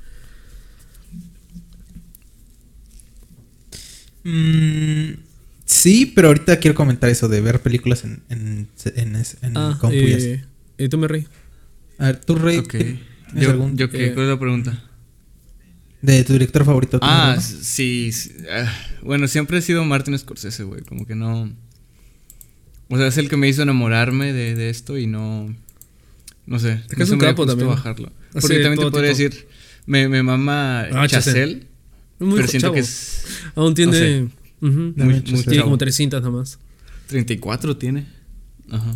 Mm, 4.25 5.19
sí, 5.67 6.07
pero 6.07 6.29
ahorita 6.29 6.59
quiero 6.59 6.75
comentar 6.75 7.11
eso 7.11 7.29
de 7.29 7.41
ver 7.41 7.61
películas 7.61 8.05
en, 8.05 8.23
en, 8.31 8.69
en, 8.97 9.17
en 9.17 9.57
Ah, 9.57 9.79
eh, 9.91 10.43
eh, 10.79 10.89
tú 10.89 10.99
me 10.99 11.09
reí. 11.09 11.27
A 11.99 12.07
ver, 12.07 12.21
tú. 12.25 12.37
¿tienes 12.37 13.01
Yo, 13.35 13.51
algún 13.51 13.77
yo 13.77 13.91
qué, 13.91 14.07
eh, 14.07 14.15
¿cuál 14.15 14.27
es 14.27 14.33
la 14.33 14.39
pregunta? 14.39 14.91
de 16.01 16.23
tu 16.23 16.35
director 16.35 16.65
favorito? 16.67 17.01
¿tienes 17.01 17.17
Ah, 17.17 17.41
sí, 17.41 18.11
ah, 18.51 18.71
bueno, 19.03 19.27
siempre 19.27 19.59
he 19.59 19.63
sido 19.63 19.85
Martin 19.85 20.19
Scorsese, 20.19 20.63
güey. 20.65 20.83
Como 20.83 21.07
que 21.07 21.15
no. 21.15 21.51
O 22.89 22.99
sea, 22.99 23.07
es 23.07 23.17
el 23.17 23.31
que 23.31 23.39
me 23.39 23.49
hizo 23.49 23.63
enamorarme 23.63 24.33
de, 24.33 24.55
de 24.55 24.69
esto 24.69 24.99
y 24.99 25.07
no. 25.07 25.55
No 26.47 26.59
sé. 26.59 26.83
que 26.89 26.97
no 26.97 27.07
se 27.07 27.13
un 27.13 27.19
me 27.19 27.25
capo 27.25 27.47
también. 27.47 27.69
bajarlo. 27.69 28.13
Porque 28.33 28.59
también 28.61 28.77
te 28.79 28.91
podría 28.91 29.13
tipo. 29.15 29.25
decir. 29.31 29.49
Me, 29.87 30.09
me 30.09 30.23
mama 30.23 30.83
Ah, 30.93 31.07
Chazelle. 31.09 31.67
Muy 32.19 32.37
pero 32.37 32.49
siento 32.49 32.67
chavo. 32.67 32.75
que 32.75 32.81
es. 32.81 33.25
Aún 33.55 33.75
tiene. 33.75 33.93
sé. 33.93 34.29
ujú, 34.61 34.69
Muy- 34.71 34.93
muy, 34.97 35.07
muy 35.07 35.23
Tiene 35.23 35.43
chavo. 35.57 35.63
como 35.65 35.79
tres 35.79 35.95
cintas 35.97 36.23
nomás. 36.23 36.59
34 37.09 37.77
tiene. 37.77 38.07
Ajá. 38.71 38.95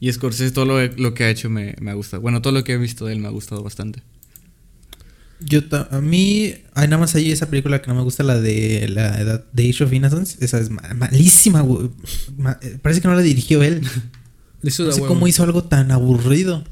Y 0.00 0.12
Scorsese, 0.12 0.50
todo 0.52 0.64
lo, 0.66 0.86
lo 0.96 1.14
que 1.14 1.24
ha 1.24 1.30
hecho 1.30 1.48
me, 1.50 1.74
me 1.80 1.90
ha 1.90 1.94
gustado. 1.94 2.20
Bueno, 2.22 2.42
todo 2.42 2.52
lo 2.52 2.64
que 2.64 2.72
he 2.74 2.78
visto 2.78 3.06
de 3.06 3.14
él 3.14 3.20
me 3.20 3.28
ha 3.28 3.30
gustado 3.30 3.62
bastante. 3.62 4.02
Yo 5.40 5.60
a 5.90 6.00
mí, 6.00 6.54
hay 6.74 6.88
nada 6.88 6.98
más 6.98 7.14
ahí 7.14 7.30
esa 7.30 7.50
película 7.50 7.82
que 7.82 7.88
no 7.88 7.94
me 7.96 8.02
gusta, 8.02 8.22
la 8.22 8.40
de 8.40 8.88
la 8.88 9.20
edad 9.20 9.44
de 9.52 9.68
Age 9.68 9.84
of 9.84 9.92
Innocence. 9.92 10.42
Esa 10.42 10.58
es 10.58 10.70
ma- 10.70 10.94
malísima. 10.94 11.64
Ma- 12.38 12.58
eh, 12.62 12.78
parece 12.80 13.00
que 13.02 13.08
no 13.08 13.14
la 13.14 13.20
dirigió 13.22 13.62
él. 13.62 13.82
Hizo 14.64 14.84
No 14.84 14.92
sé 14.92 15.00
huevo. 15.02 15.14
cómo 15.14 15.28
hizo 15.28 15.42
algo 15.42 15.64
tan 15.64 15.90
aburrido. 15.90 16.64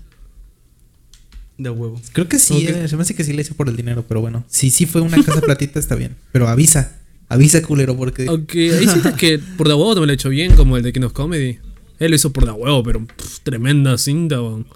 De 1.59 1.71
huevo. 1.71 2.01
Creo 2.13 2.29
que 2.29 2.39
sí, 2.39 2.67
eh, 2.67 2.89
se 2.89 2.97
me 2.97 3.03
hace 3.03 3.15
que 3.15 3.23
sí 3.25 3.33
le 3.33 3.43
hizo 3.43 3.55
por 3.55 3.69
el 3.69 3.77
dinero, 3.77 4.05
pero 4.09 4.21
bueno. 4.21 4.45
Si 4.49 4.71
sí 4.71 4.87
fue 4.87 5.01
una 5.01 5.23
casa 5.23 5.41
platita, 5.43 5.79
está 5.79 5.95
bien. 5.95 6.17
Pero 6.33 6.49
avisa. 6.49 6.97
Avisa, 7.29 7.63
culero, 7.63 7.97
porque. 7.97 8.27
Aunque 8.27 8.75
ahí 8.75 8.87
sientes 8.89 9.15
que 9.15 9.39
por 9.39 9.69
de 9.69 9.75
huevo 9.75 9.95
también 9.95 10.09
lo 10.09 10.13
hecho 10.15 10.29
bien, 10.31 10.55
como 10.57 10.77
el 10.77 10.83
de 10.83 10.93
King 10.93 11.03
of 11.03 11.13
Comedy. 11.13 11.59
Él 11.99 12.11
lo 12.11 12.17
hizo 12.17 12.33
por 12.33 12.45
de 12.47 12.51
huevo, 12.53 12.83
pero 12.83 13.07
pff, 13.07 13.41
tremenda 13.41 13.97
cinta, 13.99 14.41
weón. 14.43 14.67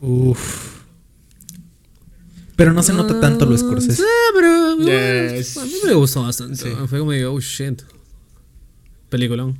Uf. 0.00 0.78
Pero 2.56 2.72
no 2.72 2.82
se 2.82 2.92
nota 2.92 3.20
tanto 3.20 3.46
lo 3.46 3.56
Scorsese. 3.56 4.02
Ah, 4.02 4.30
pero. 4.34 4.76
Yes. 4.78 5.56
A 5.58 5.64
mí 5.64 5.72
me 5.86 5.94
gustó 5.94 6.22
bastante. 6.22 6.56
Sí. 6.56 6.70
Fue 6.88 6.98
como 6.98 7.12
digo, 7.12 7.32
oh 7.32 7.40
shit. 7.40 7.82
Peliculón. 9.08 9.56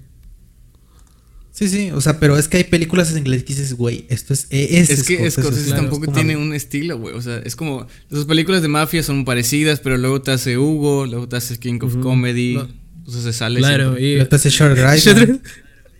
Sí, 1.59 1.69
sí, 1.69 1.91
o 1.91 2.01
sea, 2.01 2.21
pero 2.21 2.39
es 2.39 2.47
que 2.47 2.59
hay 2.59 2.65
películas 2.65 3.11
en 3.11 3.19
inglés 3.19 3.43
que 3.43 3.53
dices, 3.53 3.75
güey, 3.75 4.07
esto 4.11 4.33
es. 4.33 4.47
e- 4.51 4.79
Es, 4.79 4.91
Es 4.91 5.03
que 5.03 5.29
Scorsese, 5.29 5.65
claro, 5.67 5.83
tampoco 5.83 6.05
es 6.05 6.07
como- 6.07 6.15
tiene 6.17 6.37
un 6.37 6.55
estilo, 6.55 6.99
güey. 6.99 7.17
O 7.17 7.21
sea, 7.21 7.39
es 7.39 7.57
como. 7.57 7.89
Sus 8.09 8.27
películas 8.27 8.63
de 8.63 8.69
mafia 8.69 9.03
son 9.03 9.25
parecidas, 9.25 9.81
pero 9.81 9.97
luego 9.99 10.23
te 10.23 10.31
hace 10.31 10.57
Hugo, 10.57 11.07
luego 11.07 11.29
te 11.29 11.35
hace 11.35 11.59
King 11.59 11.81
of. 11.83 11.97
Comedy. 11.97 12.55
No. 12.55 12.69
Entonces 12.99 13.25
se 13.25 13.33
sale. 13.33 13.59
Claro, 13.59 13.85
siempre. 13.97 14.05
y. 14.07 14.15
Luego 14.15 14.29
te 14.29 14.37
hace 14.37 14.51
Shutter 14.51 14.87
Island. 14.97 15.41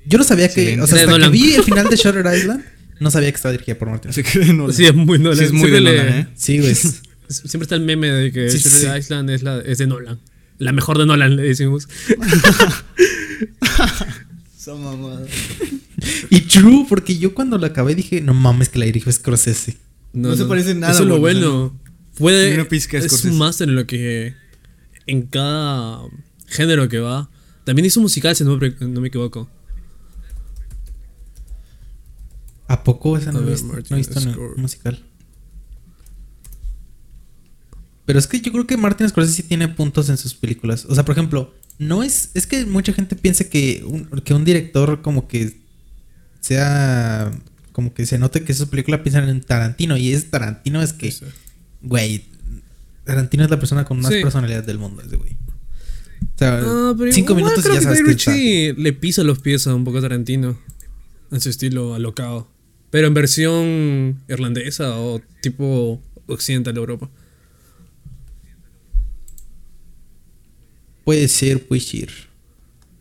Yo 0.07 0.19
no 0.19 0.23
sabía 0.25 0.47
que. 0.49 0.61
Excelente. 0.75 0.83
O 0.85 0.87
sea, 0.87 1.05
hasta 1.05 1.19
que 1.21 1.29
vi 1.31 1.55
el 1.55 1.65
final 1.65 1.89
de 1.91 1.97
Shutter 1.97 2.25
Island, 2.37 2.65
no 3.01 3.11
sabía 3.11 3.31
que 3.33 3.37
estaba 3.37 3.51
dirigida 3.53 3.77
por 3.77 3.91
Martin. 3.91 4.13
Se 4.13 4.23
cree 4.23 4.53
Nolan. 4.53 4.73
Sí, 4.77 4.85
es 4.87 4.95
muy 4.95 5.19
Nolan. 5.19 5.39
Sí, 5.39 5.45
es 5.47 5.53
muy 5.53 5.73
de 5.73 5.81
le- 5.81 5.97
Nolan, 5.97 6.19
¿eh? 6.21 6.29
Sí, 6.37 6.59
güey. 6.61 6.73
Siempre 7.29 7.63
está 7.63 7.75
el 7.75 7.81
meme 7.83 8.07
de 8.13 8.31
que 8.31 8.49
Sí, 8.49 8.59
Shutter 8.59 8.93
sí. 8.93 8.99
Island 9.01 9.31
es, 9.31 9.43
la, 9.43 9.59
es 9.59 9.79
de 9.79 9.89
Nolan. 9.89 10.21
La 10.59 10.71
mejor 10.73 10.99
de 10.99 11.07
Nolan, 11.07 11.35
le 11.35 11.43
decimos. 11.43 11.89
Esa 14.69 14.77
mamada. 14.77 15.27
Y 16.31 16.43
true, 16.43 16.87
porque 16.89 17.19
yo 17.19 17.35
cuando 17.35 17.59
la 17.59 17.69
acabé 17.69 17.95
dije, 17.95 18.21
no 18.21 18.33
mames 18.33 18.69
que 18.69 18.79
la 18.79 18.85
dirigió 18.85 19.11
Scorsese. 19.11 19.79
No 20.13 20.37
se 20.37 20.45
parece 20.45 20.75
nada, 20.75 20.93
Eso 20.93 21.03
es 21.03 21.09
lo 21.09 21.19
bueno. 21.19 21.77
Puede. 22.17 22.55
una 22.55 22.69
pizca 22.69 22.99
es 22.99 23.25
un 23.25 23.37
máster 23.37 23.69
en 23.69 23.75
lo 23.75 23.87
que. 23.87 24.35
En 25.07 25.23
cada 25.23 26.03
género 26.47 26.89
que 26.89 27.01
va. 27.01 27.29
También 27.65 27.87
hizo 27.87 28.01
musical, 28.01 28.37
si 28.37 28.45
no 28.45 28.57
me, 28.57 28.75
no 28.81 29.05
equivoco. 29.05 29.51
¿A 32.69 32.85
poco 32.85 33.17
esa 33.17 33.33
no 33.33 33.41
A 33.41 33.43
he 33.43 33.47
visto? 33.47 33.67
No 33.67 33.97
he 33.97 33.99
visto 33.99 34.21
musical. 34.57 35.03
Pero 38.07 38.19
es 38.19 38.27
que 38.27 38.41
yo 38.41 38.53
creo 38.53 38.67
que 38.67 38.77
Martin 38.77 39.09
Scorsese 39.09 39.43
sí 39.43 39.43
tiene 39.43 39.69
puntos 39.69 40.09
en 40.11 40.17
sus 40.17 40.35
películas. 40.35 40.87
O 40.89 40.95
sea, 40.95 41.05
por 41.05 41.13
ejemplo, 41.13 41.53
no 41.79 42.03
es. 42.03 42.31
Es 42.35 42.47
que 42.47 42.65
mucha 42.67 42.93
gente 42.93 43.17
piensa 43.17 43.45
que 43.45 43.83
un, 43.87 44.05
que 44.23 44.35
un 44.35 44.45
director 44.45 45.03
como 45.03 45.29
que 45.29 45.57
sea. 46.41 47.31
Como 47.73 47.95
que 47.95 48.07
se 48.07 48.19
note 48.19 48.43
que 48.43 48.55
su 48.55 48.69
película 48.69 49.03
piensan 49.03 49.29
en 49.29 49.41
Tarantino. 49.41 49.97
Y 49.97 50.13
es 50.13 50.31
Tarantino 50.31 50.83
es 50.83 50.93
que. 50.93 51.15
Güey. 51.83 52.25
Tarantino 53.05 53.45
es 53.45 53.51
la 53.51 53.59
persona 53.59 53.85
con 53.85 54.01
más 54.01 54.13
Sí. 54.13 54.21
personalidad 54.21 54.65
del 54.65 54.79
mundo, 54.79 55.03
ese 55.03 55.17
güey. 55.17 55.33
O 55.33 56.39
sea, 56.39 56.61
Ah, 56.63 56.95
pero 56.99 57.13
cinco 57.13 57.33
igual 57.33 57.45
minutos 57.45 57.65
y 57.65 57.69
creo 57.69 57.75
ya 58.17 58.33
que 58.35 58.75
le 58.77 58.93
pisa 58.93 59.23
los 59.23 59.39
pies 59.39 59.67
a 59.67 59.75
un 59.75 59.85
poco 59.85 59.99
a 59.99 60.03
Tarantino. 60.03 60.59
En 61.31 61.41
su 61.41 61.49
estilo 61.51 61.95
alocado. 61.95 62.51
Pero 62.91 63.07
en 63.07 63.15
versión 63.15 64.19
irlandesa 64.29 64.97
o 64.99 65.21
tipo 65.43 66.03
occidental 66.27 66.75
de 66.75 66.81
Europa. 66.81 67.11
Puede 71.09 71.27
ser, 71.29 71.67
puede 71.67 71.81
ser. 71.81 72.11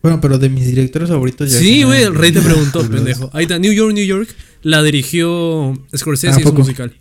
Bueno, 0.02 0.18
pero 0.18 0.38
de 0.38 0.48
mis 0.48 0.64
directores 0.64 1.10
favoritos 1.10 1.52
ya. 1.52 1.58
Sí, 1.58 1.82
güey, 1.82 2.04
el 2.04 2.14
rey 2.14 2.32
te 2.32 2.40
preguntó, 2.40 2.80
pendejo. 2.88 3.28
Ahí 3.34 3.42
está, 3.42 3.58
New 3.58 3.70
York, 3.70 3.92
New 3.92 4.06
York. 4.06 4.34
La 4.62 4.82
dirigió 4.82 5.74
Scorsese 5.94 6.38
¿A 6.38 6.40
y 6.40 6.42
es 6.42 6.54
musical. 6.54 6.96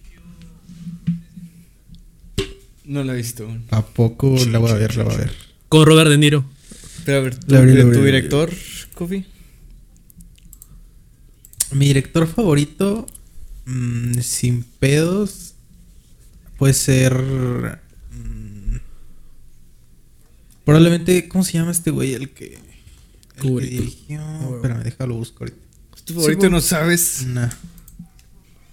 No 2.84 3.06
la 3.06 3.14
he 3.14 3.16
visto. 3.16 3.48
¿A 3.70 3.86
poco 3.86 4.36
la 4.52 4.60
voy 4.60 4.70
a 4.70 4.74
ver? 4.74 4.98
La 4.98 5.06
voy 5.06 5.14
a 5.14 5.18
ver. 5.20 5.32
Con 5.70 5.86
Robert 5.86 6.10
De 6.10 6.18
Niro. 6.18 6.44
Pero 7.06 7.20
a 7.20 7.22
ver, 7.22 7.40
¿tu, 7.40 7.54
La 7.54 7.60
abrí, 7.60 7.74
la 7.76 7.84
tu 7.84 7.88
abrí, 7.88 8.02
director, 8.02 8.52
Kofi? 8.94 9.24
Mi 11.72 11.88
director 11.88 12.28
favorito, 12.28 13.08
mm, 13.66 14.20
sin 14.20 14.64
pedos, 14.64 15.54
puede 16.58 16.74
ser. 16.74 17.80
Probablemente, 20.68 21.28
¿cómo 21.28 21.44
se 21.44 21.54
llama 21.54 21.72
este 21.72 21.92
güey? 21.92 22.14
El 22.14 22.30
que. 22.30 22.60
El 23.38 23.42
que 23.42 23.50
dirigió. 23.66 24.22
bueno. 24.22 24.56
Espérame, 24.58 24.84
déjalo 24.84 25.16
busco 25.16 25.44
ahorita. 25.44 25.58
¿Tu 26.06 26.14
favorito 26.14 26.40
pues. 26.42 26.52
no 26.52 26.62
sabes? 26.62 27.26
Nah. 27.28 27.50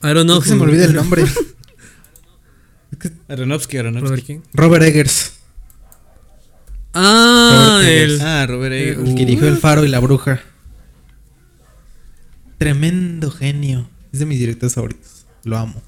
I 0.03 0.13
don't 0.15 0.25
know. 0.25 0.39
Es 0.39 0.45
que 0.45 0.51
se 0.51 0.57
me 0.57 0.63
olvida 0.63 0.85
el 0.85 0.95
nombre. 0.95 1.25
Aronofsky, 3.29 3.77
Aronofsky. 3.79 4.09
Robert 4.09 4.27
quién? 4.27 4.43
Robert 4.53 4.85
Eggers, 4.85 5.33
Ah, 6.95 7.81
Robert 7.81 7.89
el. 7.89 8.11
Eggers. 8.13 8.23
Ah, 8.23 8.47
Robert 8.47 8.75
Eggers. 8.75 8.99
el 9.09 9.15
que 9.17 9.27
dirigió 9.27 9.49
El 9.49 9.57
Faro 9.59 9.85
y 9.85 9.89
la 9.89 9.99
Bruja. 9.99 10.41
Tremendo 12.59 13.31
genio. 13.31 13.89
Es 14.13 14.21
de 14.21 14.27
mis 14.27 14.39
directores 14.39 14.75
favoritos. 14.75 15.27
Lo 15.45 15.59
amo. 15.59 15.83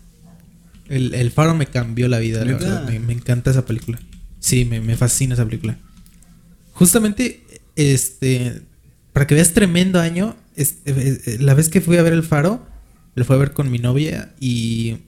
El, 0.88 1.14
el 1.14 1.30
Faro 1.30 1.54
me 1.54 1.66
cambió 1.66 2.08
la 2.08 2.18
vida. 2.18 2.40
la 2.44 2.52
¿Neta? 2.52 2.64
verdad. 2.64 2.88
Me, 2.88 2.98
me 2.98 3.12
encanta 3.12 3.50
esa 3.52 3.64
película. 3.64 4.00
Sí, 4.40 4.64
me, 4.64 4.80
me 4.80 4.96
fascina 4.96 5.34
esa 5.34 5.44
película. 5.44 5.78
Justamente, 6.76 7.42
este. 7.74 8.62
Para 9.12 9.26
que 9.26 9.34
veas 9.34 9.52
tremendo 9.54 9.98
año. 9.98 10.36
eh, 10.56 10.66
eh, 10.84 11.38
la 11.40 11.54
vez 11.54 11.70
que 11.70 11.80
fui 11.80 11.96
a 11.96 12.02
ver 12.02 12.12
El 12.12 12.22
Faro, 12.22 12.66
lo 13.14 13.24
fui 13.24 13.34
a 13.34 13.38
ver 13.38 13.52
con 13.52 13.70
mi 13.70 13.78
novia 13.78 14.34
y 14.40 14.98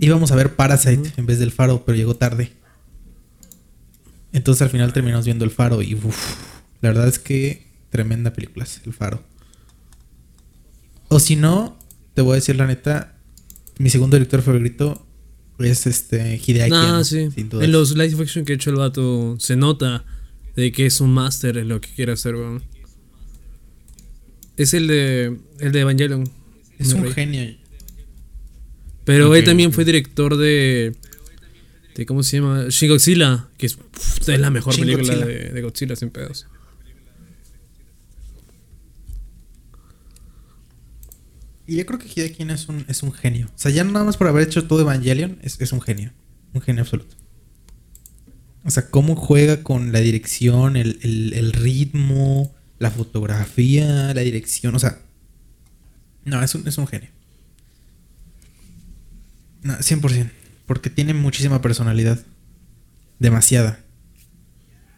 íbamos 0.00 0.32
a 0.32 0.36
ver 0.36 0.56
Parasite 0.56 1.12
en 1.18 1.26
vez 1.26 1.38
del 1.38 1.52
Faro, 1.52 1.84
pero 1.84 1.96
llegó 1.96 2.16
tarde. 2.16 2.52
Entonces 4.32 4.62
al 4.62 4.70
final 4.70 4.92
terminamos 4.94 5.26
viendo 5.26 5.44
El 5.44 5.50
Faro 5.50 5.82
y 5.82 5.94
uf, 5.94 6.36
la 6.80 6.88
verdad 6.88 7.06
es 7.06 7.18
que 7.18 7.66
tremenda 7.90 8.32
película 8.32 8.64
es 8.64 8.80
El 8.86 8.94
Faro. 8.94 9.22
O 11.08 11.20
si 11.20 11.36
no, 11.36 11.78
te 12.14 12.22
voy 12.22 12.32
a 12.32 12.34
decir 12.36 12.56
la 12.56 12.66
neta, 12.66 13.16
mi 13.78 13.90
segundo 13.90 14.16
director 14.16 14.40
favorito 14.40 15.06
es 15.58 15.86
este 15.86 16.40
Hideaki. 16.42 16.72
Ah, 16.74 17.02
sí. 17.04 17.30
sin 17.30 17.50
duda. 17.50 17.64
En 17.64 17.72
los 17.72 17.94
live 17.94 18.22
action 18.22 18.46
que 18.46 18.52
ha 18.52 18.56
hecho 18.56 18.70
el 18.70 18.76
vato, 18.76 19.36
se 19.38 19.56
nota 19.56 20.06
de 20.60 20.72
que 20.72 20.86
es 20.86 21.00
un 21.00 21.12
máster 21.12 21.56
en 21.56 21.68
lo 21.68 21.80
que 21.80 21.88
quiere 21.94 22.12
hacer, 22.12 22.34
weón. 22.36 22.62
Es 24.56 24.74
el 24.74 24.86
de. 24.88 25.38
El 25.58 25.72
de 25.72 25.80
Evangelion. 25.80 26.30
es 26.78 26.92
un 26.92 27.02
rey. 27.04 27.12
genio. 27.12 27.56
Pero 29.04 29.30
Ok, 29.30 29.36
él 29.36 29.44
también 29.44 29.72
fue 29.72 29.84
director 29.84 30.36
de. 30.36 30.94
de 31.96 32.06
¿Cómo 32.06 32.22
se 32.22 32.36
llama? 32.36 32.66
Shin 32.68 32.90
Godzilla, 32.90 33.48
que 33.56 33.66
es, 33.66 33.74
pff, 33.76 34.28
es 34.28 34.38
la 34.40 34.50
mejor 34.50 34.74
Shin 34.74 34.84
película 34.84 35.14
Godzilla. 35.14 35.26
de, 35.26 35.48
de 35.50 35.62
Godzilla 35.62 35.96
sin 35.96 36.10
pedos. 36.10 36.46
Y 41.66 41.76
yo 41.76 41.86
creo 41.86 41.98
que 41.98 42.08
Hideaki 42.08 42.42
Anno 42.42 42.54
es 42.54 42.68
un, 42.68 42.84
es 42.88 43.02
un 43.02 43.12
genio. 43.12 43.46
O 43.46 43.58
sea, 43.58 43.70
ya 43.70 43.84
nada 43.84 44.04
más 44.04 44.16
por 44.16 44.26
haber 44.26 44.42
hecho 44.42 44.66
todo 44.66 44.80
Evangelion, 44.80 45.38
es, 45.42 45.60
es 45.60 45.72
un 45.72 45.80
genio. 45.80 46.12
Un 46.52 46.60
genio 46.60 46.82
absoluto. 46.82 47.16
O 48.64 48.70
sea, 48.70 48.90
cómo 48.90 49.16
juega 49.16 49.62
con 49.62 49.92
la 49.92 50.00
dirección, 50.00 50.76
el, 50.76 50.98
el- 51.02 51.32
el 51.34 51.52
ritmo, 51.52 52.52
la 52.78 52.90
fotografía, 52.90 54.12
la 54.14 54.20
dirección. 54.20 54.74
O 54.74 54.78
sea, 54.78 54.98
no, 56.24 56.42
es 56.42 56.54
un, 56.54 56.66
es 56.68 56.76
un 56.78 56.86
genio. 56.86 57.08
No, 59.62 59.74
100%. 59.78 60.30
Porque 60.66 60.90
tiene 60.90 61.14
muchísima 61.14 61.60
personalidad. 61.60 62.18
Demasiada. 63.18 63.80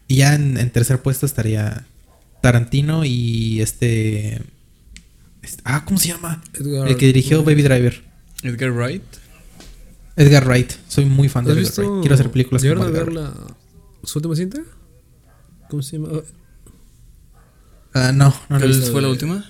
Y 0.08 0.16
ya 0.16 0.34
en, 0.34 0.56
en 0.58 0.70
tercer 0.70 1.00
puesto 1.00 1.26
estaría 1.26 1.86
Tarantino 2.40 3.04
y 3.04 3.60
este... 3.60 4.42
este- 5.42 5.62
ah, 5.64 5.84
¿cómo 5.84 5.98
se 5.98 6.08
llama? 6.08 6.42
Edgar- 6.54 6.88
El 6.88 6.96
que 6.96 7.06
dirigió 7.06 7.42
Baby 7.42 7.62
Driver. 7.62 8.02
Edgar 8.42 8.70
Wright. 8.72 9.02
Edgar 10.16 10.46
Wright. 10.46 10.72
Soy 10.88 11.04
muy 11.06 11.28
fan 11.28 11.44
de 11.44 11.52
¿Has 11.52 11.56
Edgar 11.58 11.68
visto? 11.68 11.82
Wright. 11.82 12.00
Quiero 12.02 12.14
hacer 12.14 12.30
películas 12.30 12.62
¿Llegaron 12.62 12.84
como 12.84 12.96
a 12.96 12.98
ver 13.00 13.08
Edgar 13.12 13.24
la, 13.24 13.56
su 14.04 14.18
última 14.18 14.36
cinta? 14.36 14.60
¿Cómo 15.70 15.82
se 15.82 15.98
llama? 15.98 16.20
Ah, 17.94 18.12
no, 18.12 18.28
no 18.28 18.34
la 18.48 18.56
he 18.56 18.60
¿Cuál 18.60 18.68
visto. 18.68 18.92
fue 18.92 19.02
la 19.02 19.08
última? 19.08 19.44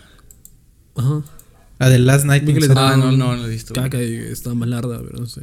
Ajá. 0.96 1.22
La 1.78 1.88
de 1.88 1.98
Last 1.98 2.24
Night 2.26 2.48
in. 2.48 2.62
Ah, 2.62 2.66
daban 2.68 3.00
no, 3.00 3.10
no, 3.12 3.16
no 3.16 3.36
la 3.36 3.46
he 3.46 3.50
visto. 3.50 3.74
Caca 3.74 4.00
y 4.02 4.14
está 4.14 4.54
malarda, 4.54 5.00
pero 5.02 5.18
no 5.18 5.26
sé. 5.26 5.42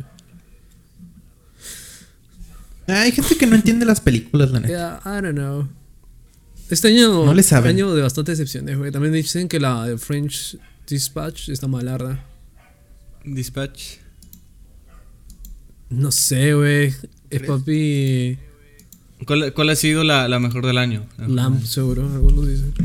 Ah, 2.88 3.02
Hay 3.02 3.12
gente 3.12 3.36
que 3.36 3.46
no 3.46 3.56
entiende 3.56 3.86
las 3.86 4.02
películas, 4.02 4.52
la 4.52 4.60
neta. 4.62 5.00
Yeah, 5.04 5.20
I 5.20 5.22
don't 5.22 5.36
know. 5.38 5.68
Este 6.70 6.88
año. 6.90 7.26
No 7.26 7.34
le 7.34 7.44
saben. 7.44 7.76
año 7.76 7.94
de 7.94 8.02
bastantes 8.02 8.38
decepciones, 8.38 8.78
güey. 8.78 8.92
También 8.92 9.14
dicen 9.14 9.48
que 9.48 9.60
la 9.60 9.86
de 9.86 9.98
French 9.98 10.58
Dispatch 10.88 11.50
está 11.50 11.68
malarda. 11.68 12.24
Dispatch. 13.26 13.98
No 15.90 16.12
sé, 16.12 16.54
güey. 16.54 16.94
Es 17.30 17.42
papi. 17.44 18.38
¿Cuál, 19.26 19.54
cuál 19.54 19.70
ha 19.70 19.76
sido 19.76 20.04
la, 20.04 20.28
la 20.28 20.40
mejor 20.40 20.66
del 20.66 20.78
año? 20.78 21.06
Lamb, 21.18 21.64
seguro. 21.66 22.08
Algunos 22.12 22.48
dicen. 22.48 22.74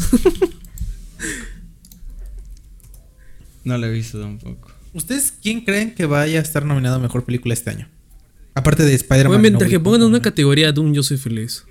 No 3.64 3.78
la 3.78 3.86
he 3.86 3.90
visto 3.90 4.20
tampoco. 4.20 4.70
¿Ustedes 4.92 5.32
quién 5.42 5.62
creen 5.64 5.94
que 5.94 6.04
vaya 6.06 6.38
a 6.38 6.42
estar 6.42 6.64
nominado 6.66 6.96
a 6.96 6.98
mejor 6.98 7.24
película 7.24 7.54
este 7.54 7.70
año? 7.70 7.88
Aparte 8.54 8.84
de 8.84 8.94
Spider-Man. 8.94 9.28
Güey, 9.28 9.40
mientras 9.40 9.68
No 9.68 9.70
que 9.70 9.80
pongan 9.80 10.02
Home, 10.02 10.10
una 10.10 10.22
categoría 10.22 10.70
de 10.72 10.80
un 10.80 10.92
yo 10.94 11.02
soy 11.02 11.16
feliz. 11.16 11.64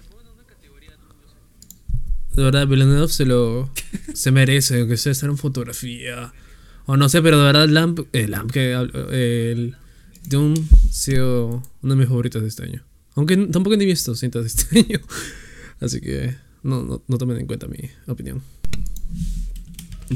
De 2.36 2.42
verdad, 2.44 2.68
Villeneuve 2.68 3.08
se 3.10 3.26
lo. 3.26 3.70
se 4.14 4.32
merece, 4.32 4.80
aunque 4.80 4.98
sea 4.98 5.12
estar 5.12 5.30
en 5.30 5.38
fotografía. 5.38 6.34
O 6.88 6.98
no 6.98 7.08
sé, 7.10 7.22
pero 7.22 7.38
de 7.38 7.44
verdad, 7.46 7.70
Lamp. 7.70 8.00
El 8.12 8.32
Lamp 8.32 8.50
que. 8.52 8.74
hablo- 8.74 9.12
El. 9.12 9.76
Doom 10.30 10.54
ha 10.54 10.92
sido 10.94 11.64
uno 11.82 11.94
de 11.94 12.00
mis 12.00 12.08
favoritos 12.08 12.42
de 12.42 12.48
este 12.48 12.64
año. 12.64 12.84
Aunque 13.16 13.38
tampoco 13.38 13.76
he 13.76 13.86
visto 13.86 14.16
cintas 14.16 14.42
de 14.44 14.48
este 14.48 14.80
año. 14.94 15.00
Así 15.80 16.02
que. 16.02 16.36
No, 16.64 16.82
no, 16.84 17.02
no 17.08 17.18
tomen 17.18 17.38
en 17.40 17.46
cuenta 17.46 17.68
mi 17.68 17.78
opinión. 18.08 18.42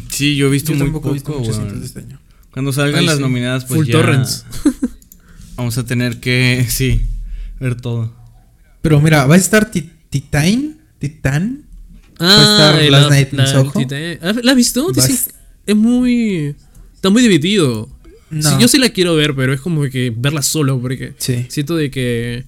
Sí, 0.10 0.36
yo 0.36 0.48
he 0.48 0.50
visto 0.50 0.72
Yo 0.72 0.78
muy 0.78 0.86
tampoco 0.88 1.10
he 1.10 1.14
visto 1.14 1.28
poco, 1.32 1.40
muchas 1.40 1.56
cintas 1.58 1.80
de 1.80 1.86
este 1.86 2.00
año. 2.02 2.20
Cuando 2.52 2.72
salgan 2.72 3.02
Ay, 3.02 3.06
las 3.06 3.16
sí. 3.18 3.22
nominadas, 3.22 3.66
pues 3.66 3.78
Full 3.80 3.88
ya 3.88 3.92
torrents. 3.94 4.46
vamos 5.56 5.78
a 5.78 5.86
tener 5.86 6.20
que, 6.20 6.66
sí, 6.70 7.02
ver 7.60 7.80
todo. 7.80 8.14
Pero 8.82 9.02
mira, 9.02 9.26
va 9.26 9.36
a 9.36 9.38
estar 9.38 9.70
Ti- 9.72 9.92
Titan. 10.10 10.78
Titan. 11.00 11.64
Ah, 12.20 12.40
estar 12.72 12.82
el- 12.82 12.92
Last 12.92 13.10
Night 13.10 13.34
in 13.34 13.46
Soho. 13.48 13.72
Titan- 13.80 14.20
¿Ah, 14.22 14.34
¿La 14.42 14.52
has 14.52 14.58
visto? 14.58 14.92
Va 14.94 15.04
a 15.04 15.08
es 15.08 15.76
muy. 15.76 16.56
Está 16.96 17.10
muy 17.10 17.22
dividido. 17.22 17.90
No. 18.30 18.50
Sí, 18.50 18.56
yo 18.60 18.68
sí 18.68 18.78
la 18.78 18.90
quiero 18.90 19.16
ver, 19.16 19.36
pero 19.36 19.54
es 19.54 19.62
como 19.62 19.82
que 19.84 20.14
verla 20.16 20.42
solo, 20.42 20.80
porque 20.82 21.14
Sí. 21.18 21.46
siento 21.50 21.76
de 21.76 21.90
que. 21.92 22.46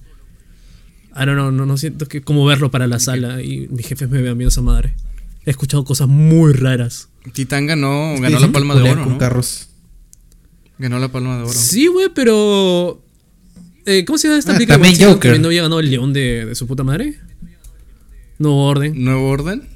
I 1.16 1.24
don't 1.24 1.32
know, 1.32 1.50
no, 1.50 1.66
no 1.66 1.76
siento 1.76 2.06
que 2.06 2.20
como 2.22 2.44
verlo 2.46 2.70
para 2.70 2.86
la 2.86 2.98
sala 3.00 3.42
y 3.42 3.66
mis 3.68 3.86
jefes 3.86 4.08
me 4.08 4.20
vean 4.22 4.38
bien 4.38 4.48
esa 4.48 4.60
madre. 4.62 4.94
He 5.46 5.50
escuchado 5.50 5.84
cosas 5.84 6.06
muy 6.08 6.52
raras. 6.52 7.08
Titán 7.32 7.66
ganó, 7.66 8.14
ganó 8.20 8.38
la 8.38 8.52
palma 8.52 8.74
de 8.76 8.82
oro, 8.90 9.02
con 9.04 9.12
¿no? 9.14 9.18
carros. 9.18 9.68
Ganó 10.78 10.98
la 10.98 11.10
palma 11.10 11.36
de 11.38 11.42
oro. 11.44 11.52
Sí, 11.52 11.86
güey, 11.88 12.08
pero. 12.14 13.02
eh, 13.86 14.04
¿Cómo 14.04 14.18
se 14.18 14.28
llama 14.28 14.38
esta 14.38 14.52
Ah, 14.52 14.54
película? 14.54 14.78
también 14.78 15.00
no- 15.00 15.12
Joker. 15.14 15.32
Que 15.32 15.38
no 15.38 15.46
había 15.48 15.62
ganado 15.62 15.80
el 15.80 15.90
león 15.90 16.12
de, 16.12 16.44
de 16.46 16.54
su 16.54 16.66
puta 16.66 16.84
madre. 16.84 17.18
Nuevo 18.38 18.64
orden. 18.66 19.02
¿Nuevo 19.02 19.28
orden? 19.28 19.68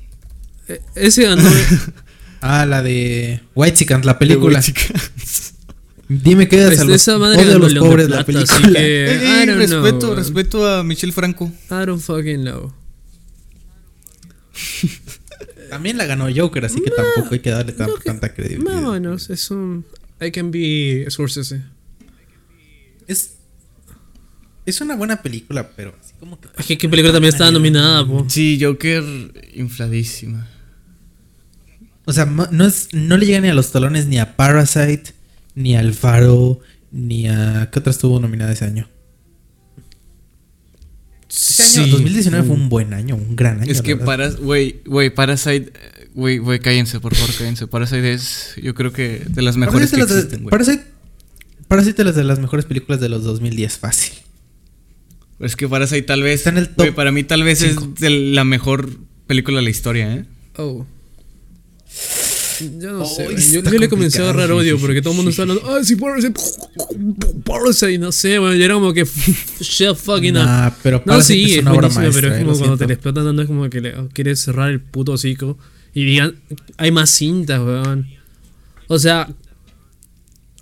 Eh, 0.68 0.81
ese 0.94 1.22
ganó. 1.24 1.43
Ah, 2.47 2.66
la 2.66 2.82
de 2.82 3.40
White 3.55 3.74
Chickens, 3.78 4.05
la 4.05 4.18
película. 4.18 4.60
Chicas. 4.60 5.53
Dime 6.09 6.48
qué 6.48 6.60
es 6.62 6.66
Pues 6.68 6.81
a 6.81 6.85
los, 6.85 6.97
esa 6.97 7.18
madre 7.18 7.40
odio 7.43 7.56
a 7.56 7.59
los 7.59 7.74
de 7.74 7.81
pobres 7.81 8.09
la 8.10 8.24
Plata, 8.24 8.43
así 8.44 8.62
película. 8.62 8.81
que- 8.81 9.10
Ey, 9.10 9.16
I 9.16 9.40
ey, 9.40 9.47
don't 9.47 9.59
respeto, 9.59 9.98
know. 10.01 10.14
respeto 10.14 10.68
a 10.68 10.85
Michelle 10.85 11.12
Franco. 11.12 11.47
I 11.70 11.86
don't 11.86 12.01
fucking 12.01 12.43
know. 12.43 12.74
También 15.70 15.97
la 15.98 16.06
ganó 16.06 16.26
Joker, 16.35 16.64
así 16.64 16.81
que 16.81 16.90
tampoco 16.90 17.35
hay 17.35 17.40
que 17.40 17.51
darle 17.51 17.72
tan- 17.72 17.90
tanta 18.05 18.32
credibilidad. 18.32 18.74
Vámonos, 18.74 19.31
es 19.31 19.51
un. 19.51 19.85
I 20.20 20.31
can 20.31 20.51
be 20.51 21.05
Scorsese. 21.10 21.62
Es, 23.09 23.35
es 24.66 24.81
una 24.81 24.94
buena 24.94 25.20
película, 25.22 25.70
pero 25.74 25.94
así 26.01 26.12
como 26.20 26.39
que. 26.40 26.48
Que 26.66 26.78
qué 26.78 26.89
película 26.89 27.12
también 27.12 27.32
estaba 27.32 27.51
nominada, 27.51 28.06
po. 28.06 28.24
Sí, 28.28 28.59
Joker 28.62 29.02
infladísima. 29.55 30.48
O 32.05 32.12
sea, 32.12 32.26
no, 32.26 32.66
es, 32.66 32.89
no 32.93 33.16
le 33.16 33.26
llega 33.26 33.40
ni 33.40 33.48
a 33.48 33.55
los 33.55 33.72
talones 33.72 34.06
ni 34.06 34.18
a 34.18 34.36
Parasite, 34.36 35.12
ni 35.55 35.76
al 35.76 35.94
Faro, 35.94 36.60
ni 36.90 37.28
a. 37.28 37.68
¿Qué 37.72 37.78
otra 37.78 37.90
estuvo 37.90 38.20
nominada 38.20 38.52
ese 38.52 38.64
año? 38.64 38.89
Ese 41.28 41.81
año, 41.81 41.93
2019 41.93 42.47
fue 42.47 42.56
un 42.56 42.68
buen 42.68 42.94
año, 42.94 43.16
un 43.16 43.35
gran 43.35 43.60
año. 43.60 43.70
Es 43.70 43.82
que 43.82 43.97
para, 43.97 44.31
güey, 44.31 44.81
güey, 44.86 45.10
Parasite, 45.10 45.72
güey, 46.14 46.39
güey, 46.39 46.60
cállense, 46.60 47.01
por 47.01 47.14
favor, 47.14 47.35
cállense. 47.36 47.66
Parasite 47.66 48.12
es, 48.12 48.55
yo 48.62 48.74
creo 48.74 48.93
que 48.93 49.22
de 49.28 49.43
las 49.43 49.56
mejores 49.56 49.90
Parasite, 49.90 50.36
de-. 50.36 50.48
Parasite, 50.48 50.85
Parasite 51.66 52.02
es 52.02 52.14
de 52.14 52.24
las 52.24 52.39
mejores 52.39 52.66
películas 52.66 53.01
de 53.01 53.09
los 53.09 53.24
2010, 53.24 53.78
fácil. 53.78 54.14
Es 55.40 55.56
que 55.56 55.68
Parasite 55.68 56.02
tal 56.02 56.22
vez, 56.22 56.40
Está 56.40 56.51
en 56.51 56.59
el 56.59 56.68
top 56.68 56.76
güey, 56.76 56.94
para 56.94 57.10
mí 57.10 57.24
tal 57.24 57.43
vez 57.43 57.59
cinco. 57.59 57.90
es 57.94 58.01
de 58.01 58.10
la 58.10 58.44
mejor 58.44 58.89
película 59.26 59.59
de 59.59 59.64
la 59.64 59.70
historia, 59.70 60.14
¿eh? 60.14 60.24
Oh. 60.56 60.86
Yo 62.78 62.93
no 62.93 63.05
sé. 63.05 63.26
Oh, 63.26 63.31
güey. 63.31 63.51
yo, 63.51 63.62
yo 63.62 63.78
le 63.78 63.89
comencé 63.89 64.20
a 64.20 64.24
agarrar 64.24 64.52
odio 64.52 64.78
porque 64.78 65.02
todo 65.02 65.12
el 65.12 65.16
mundo 65.16 65.31
está 65.31 65.43
hablando. 65.43 65.62
Ah, 65.66 65.82
sí, 65.82 65.97
Parasite. 65.97 66.40
Parasite. 67.44 67.98
No 67.98 68.12
sé, 68.12 68.39
güey. 68.39 68.59
Yo 68.59 68.64
era 68.64 68.74
como 68.74 68.93
que. 68.93 69.05
Shut 69.60 69.97
fucking 69.97 70.36
up. 70.36 70.44
Nah, 70.44 70.70
pero 70.82 71.02
No, 71.05 71.20
sí, 71.20 71.44
es 71.44 71.52
es 71.52 71.59
una 71.62 71.72
obra 71.72 71.89
buenísima, 71.89 72.12
pero 72.14 72.28
maestra, 72.28 72.28
es 72.28 72.40
eh, 72.40 72.44
como 72.44 72.59
cuando 72.59 72.76
te 72.78 72.86
le 72.86 72.94
explotan 72.94 73.24
dando, 73.24 73.43
es 73.43 73.48
como 73.48 73.70
que 73.70 73.81
le 73.81 73.98
oh, 73.98 74.09
quieres 74.12 74.40
cerrar 74.40 74.70
el 74.70 74.81
puto 74.81 75.12
hocico 75.12 75.59
y 75.94 76.05
digan, 76.05 76.36
hay 76.76 76.90
más 76.90 77.10
cintas, 77.10 77.60
weón. 77.60 78.09
O 78.89 78.98
sea, 78.98 79.28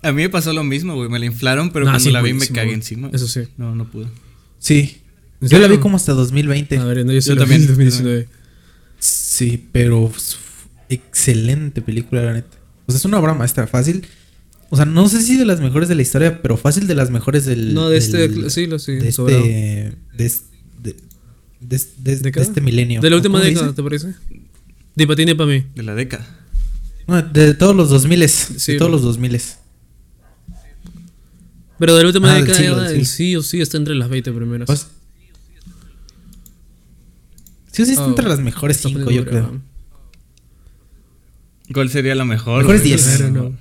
A 0.01 0.11
mí 0.11 0.21
me 0.21 0.29
pasó 0.29 0.53
lo 0.53 0.63
mismo, 0.63 0.95
güey, 0.95 1.09
me 1.09 1.19
la 1.19 1.25
inflaron, 1.25 1.71
pero 1.71 1.85
Nah, 1.85 1.91
cuando 1.93 2.05
sí, 2.05 2.11
la 2.11 2.21
vi 2.21 2.33
me 2.33 2.47
cagué 2.47 2.73
encima. 2.73 3.09
Eso 3.11 3.27
sí. 3.27 3.41
No, 3.57 3.75
no 3.75 3.85
pude. 3.89 4.07
Sí. 4.59 4.97
¿En 5.41 5.49
Yo 5.49 5.59
la 5.59 5.67
vi 5.67 5.77
como 5.77 5.97
hasta 5.97 6.13
2020. 6.13 6.77
a 6.77 6.85
ver, 6.85 7.05
no, 7.05 7.11
yo, 7.11 7.21
sí 7.21 7.29
Yo 7.29 7.35
también, 7.35 7.61
en 7.61 7.67
2019. 7.67 8.27
Sí, 8.99 9.67
pero 9.71 10.09
excelente 10.93 11.81
película, 11.81 12.21
la 12.23 12.33
neta. 12.33 12.57
O 12.85 12.91
sea, 12.91 12.97
es 12.99 13.05
una 13.05 13.19
obra 13.19 13.33
maestra, 13.33 13.67
fácil. 13.67 14.05
O 14.69 14.75
sea, 14.75 14.85
no 14.85 15.07
sé 15.07 15.21
si 15.21 15.37
de 15.37 15.45
las 15.45 15.59
mejores 15.61 15.87
de 15.87 15.95
la 15.95 16.01
historia, 16.01 16.41
pero 16.41 16.57
fácil 16.57 16.87
de 16.87 16.95
las 16.95 17.09
mejores 17.11 17.45
del. 17.45 17.73
No, 17.73 17.89
de 17.89 17.97
este, 17.97 18.17
del- 18.27 18.49
sí, 18.51 18.65
lo 18.65 18.79
sí, 18.79 18.93
De 18.93 19.07
este. 19.09 19.21
De, 19.23 19.95
de, 20.17 21.79
de, 21.97 22.15
de- 22.17 22.41
este 22.41 22.59
milenio. 22.61 22.99
De 22.99 23.09
la 23.09 23.15
última 23.15 23.33
¿Cómo 23.39 23.43
se 23.43 23.49
década, 23.49 23.67
dice? 23.67 23.75
¿te 23.75 23.83
parece? 23.83 24.13
De 24.95 25.07
patine 25.07 25.35
para 25.35 25.49
mí. 25.49 25.63
De 25.75 25.83
la 25.83 25.93
década. 25.95 26.25
No, 27.07 27.21
de 27.21 27.53
todos 27.53 27.75
los 27.75 27.89
2000 27.89 28.27
Sí, 28.29 28.71
de 28.73 28.77
todos 28.77 28.89
lo- 28.91 28.97
los 28.97 29.03
2000 29.05 29.39
Pero 31.79 31.95
de 31.95 32.01
la 32.03 32.07
última 32.07 32.31
Ah, 32.31 32.35
del 32.35 32.45
década, 32.45 32.59
siglo, 32.59 32.81
del 32.81 32.85
el 32.99 33.05
siglo. 33.05 33.05
sí 33.05 33.35
o 33.35 33.43
sí 33.43 33.61
está 33.61 33.77
entre 33.77 33.93
las 33.95 34.09
20 34.09 34.31
primeras. 34.31 34.65
Pues, 34.67 34.87
sí, 37.71 37.85
sí, 37.85 37.91
está 37.91 38.05
Oh, 38.05 38.09
entre 38.09 38.27
las 38.27 38.39
mejores 38.39 38.77
Está 38.77 38.89
5, 38.89 39.03
poniendo 39.03 39.25
yo 39.25 39.29
creo. 39.31 39.61
¿Cuál 41.71 41.89
sería 41.89 42.15
la 42.15 42.25
mejor? 42.25 42.59
Mejores 42.63 42.81
güey? 42.81 42.91
10. 42.93 43.19
I 43.19 43.21
don't 43.23 43.31
know. 43.31 43.55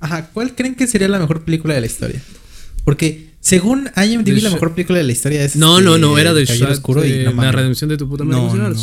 Ajá, 0.00 0.30
¿cuál 0.32 0.54
creen 0.54 0.74
que 0.74 0.86
sería 0.86 1.08
la 1.08 1.20
mejor 1.20 1.44
película 1.44 1.74
de 1.74 1.80
la 1.80 1.86
historia? 1.86 2.20
Porque 2.84 3.30
según 3.40 3.90
IMDb, 3.96 4.24
The 4.24 4.40
la 4.42 4.50
mejor 4.50 4.74
película 4.74 4.98
de 4.98 5.04
la 5.04 5.12
historia 5.12 5.44
es. 5.44 5.54
No, 5.56 5.78
este, 5.78 5.84
no, 5.90 5.98
no, 5.98 6.18
era 6.18 6.34
de 6.34 6.44
Caballero 6.44 6.72
Oscuro 6.72 7.04
y 7.04 7.24
no 7.24 7.32
La 7.32 7.52
redención 7.52 7.88
de 7.90 7.96
tu 7.96 8.08
puta 8.08 8.24
madre. 8.24 8.58
No, 8.58 8.68
no. 8.70 8.76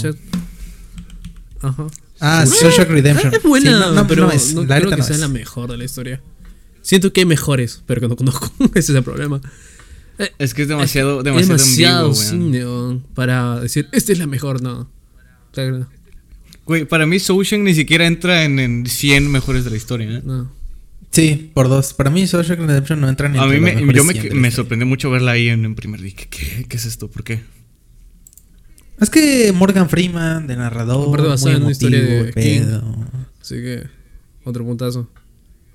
Ajá. 1.62 1.88
Ah, 2.22 2.46
Shawshank 2.46 2.90
Redemption. 2.90 3.34
Ah, 3.34 3.38
es 3.38 3.44
buena, 3.44 3.72
Sí, 3.74 3.80
no, 3.80 3.92
no, 3.94 4.08
pero 4.08 4.22
no 4.24 4.28
no, 4.28 4.34
es, 4.34 4.54
la 4.54 4.78
creo 4.78 4.90
que 4.90 4.98
no 4.98 5.04
sea 5.04 5.16
es. 5.16 5.22
la 5.22 5.28
mejor 5.28 5.72
de 5.72 5.78
la 5.78 5.84
historia. 5.86 6.22
Siento 6.82 7.12
que 7.14 7.22
hay 7.22 7.26
mejores, 7.26 7.84
pero 7.86 8.02
que 8.02 8.08
no 8.08 8.16
conozco. 8.16 8.52
Ese 8.76 8.92
es 8.92 8.98
el 8.98 9.04
problema. 9.04 9.42
Eh, 10.18 10.32
Es 10.38 10.54
que 10.54 10.64
es 10.64 10.68
demasiado, 10.68 11.20
es 11.20 11.24
demasiado, 11.26 11.58
demasiado 11.58 12.06
ambiguo, 12.08 12.16
güey. 12.16 12.28
cine 12.30 12.66
weón, 12.66 13.06
para 13.14 13.60
decir, 13.60 13.88
esta 13.92 14.12
es 14.12 14.20
la 14.20 14.28
mejor, 14.28 14.62
no. 14.62 14.80
O 15.52 15.56
sea, 15.56 15.88
Güey, 16.70 16.86
para 16.86 17.08
mí 17.08 17.18
Shawshank 17.18 17.62
ni 17.64 17.74
siquiera 17.74 18.06
entra 18.06 18.44
en, 18.44 18.60
en 18.60 18.86
100 18.86 19.32
mejores 19.32 19.64
de 19.64 19.72
la 19.72 19.78
historia, 19.78 20.08
¿eh? 20.20 20.22
no. 20.24 20.52
Sí, 21.10 21.50
por 21.56 21.68
dos. 21.68 21.96
Para 21.96 22.12
mí, 22.12 22.26
Shawshank 22.26 22.60
Redemption 22.60 23.02
no 23.02 23.10
entra 23.10 23.28
ni 23.28 23.40
A 23.40 23.46
mí 23.48 23.60
me, 23.60 23.74
mejores 23.74 23.96
yo 23.96 24.04
me, 24.04 24.14
100 24.14 24.24
de 24.26 24.30
la 24.30 24.36
me 24.36 24.52
sorprendió 24.52 24.86
mucho 24.86 25.10
verla 25.10 25.32
ahí 25.32 25.50
en, 25.50 25.66
en 25.66 25.74
primer 25.74 26.00
día. 26.00 26.14
¿Qué, 26.16 26.28
qué, 26.30 26.66
qué 26.70 26.78
es 26.78 26.86
esto? 26.86 27.10
¿Por 27.10 27.24
qué? 27.24 27.40
Es 29.02 29.10
que 29.10 29.52
Morgan 29.52 29.90
Freeman, 29.90 30.46
de 30.46 30.56
narrador, 30.56 31.08
Aparte 31.20 31.42
muy 31.44 31.52
en 31.56 31.62
una 31.64 31.72
historia 31.72 31.98
emotivo, 32.00 32.24
de 32.26 32.34
pedo. 32.34 32.96
Así 33.42 33.56
que, 33.56 33.88
otro 34.44 34.64
puntazo. 34.64 35.10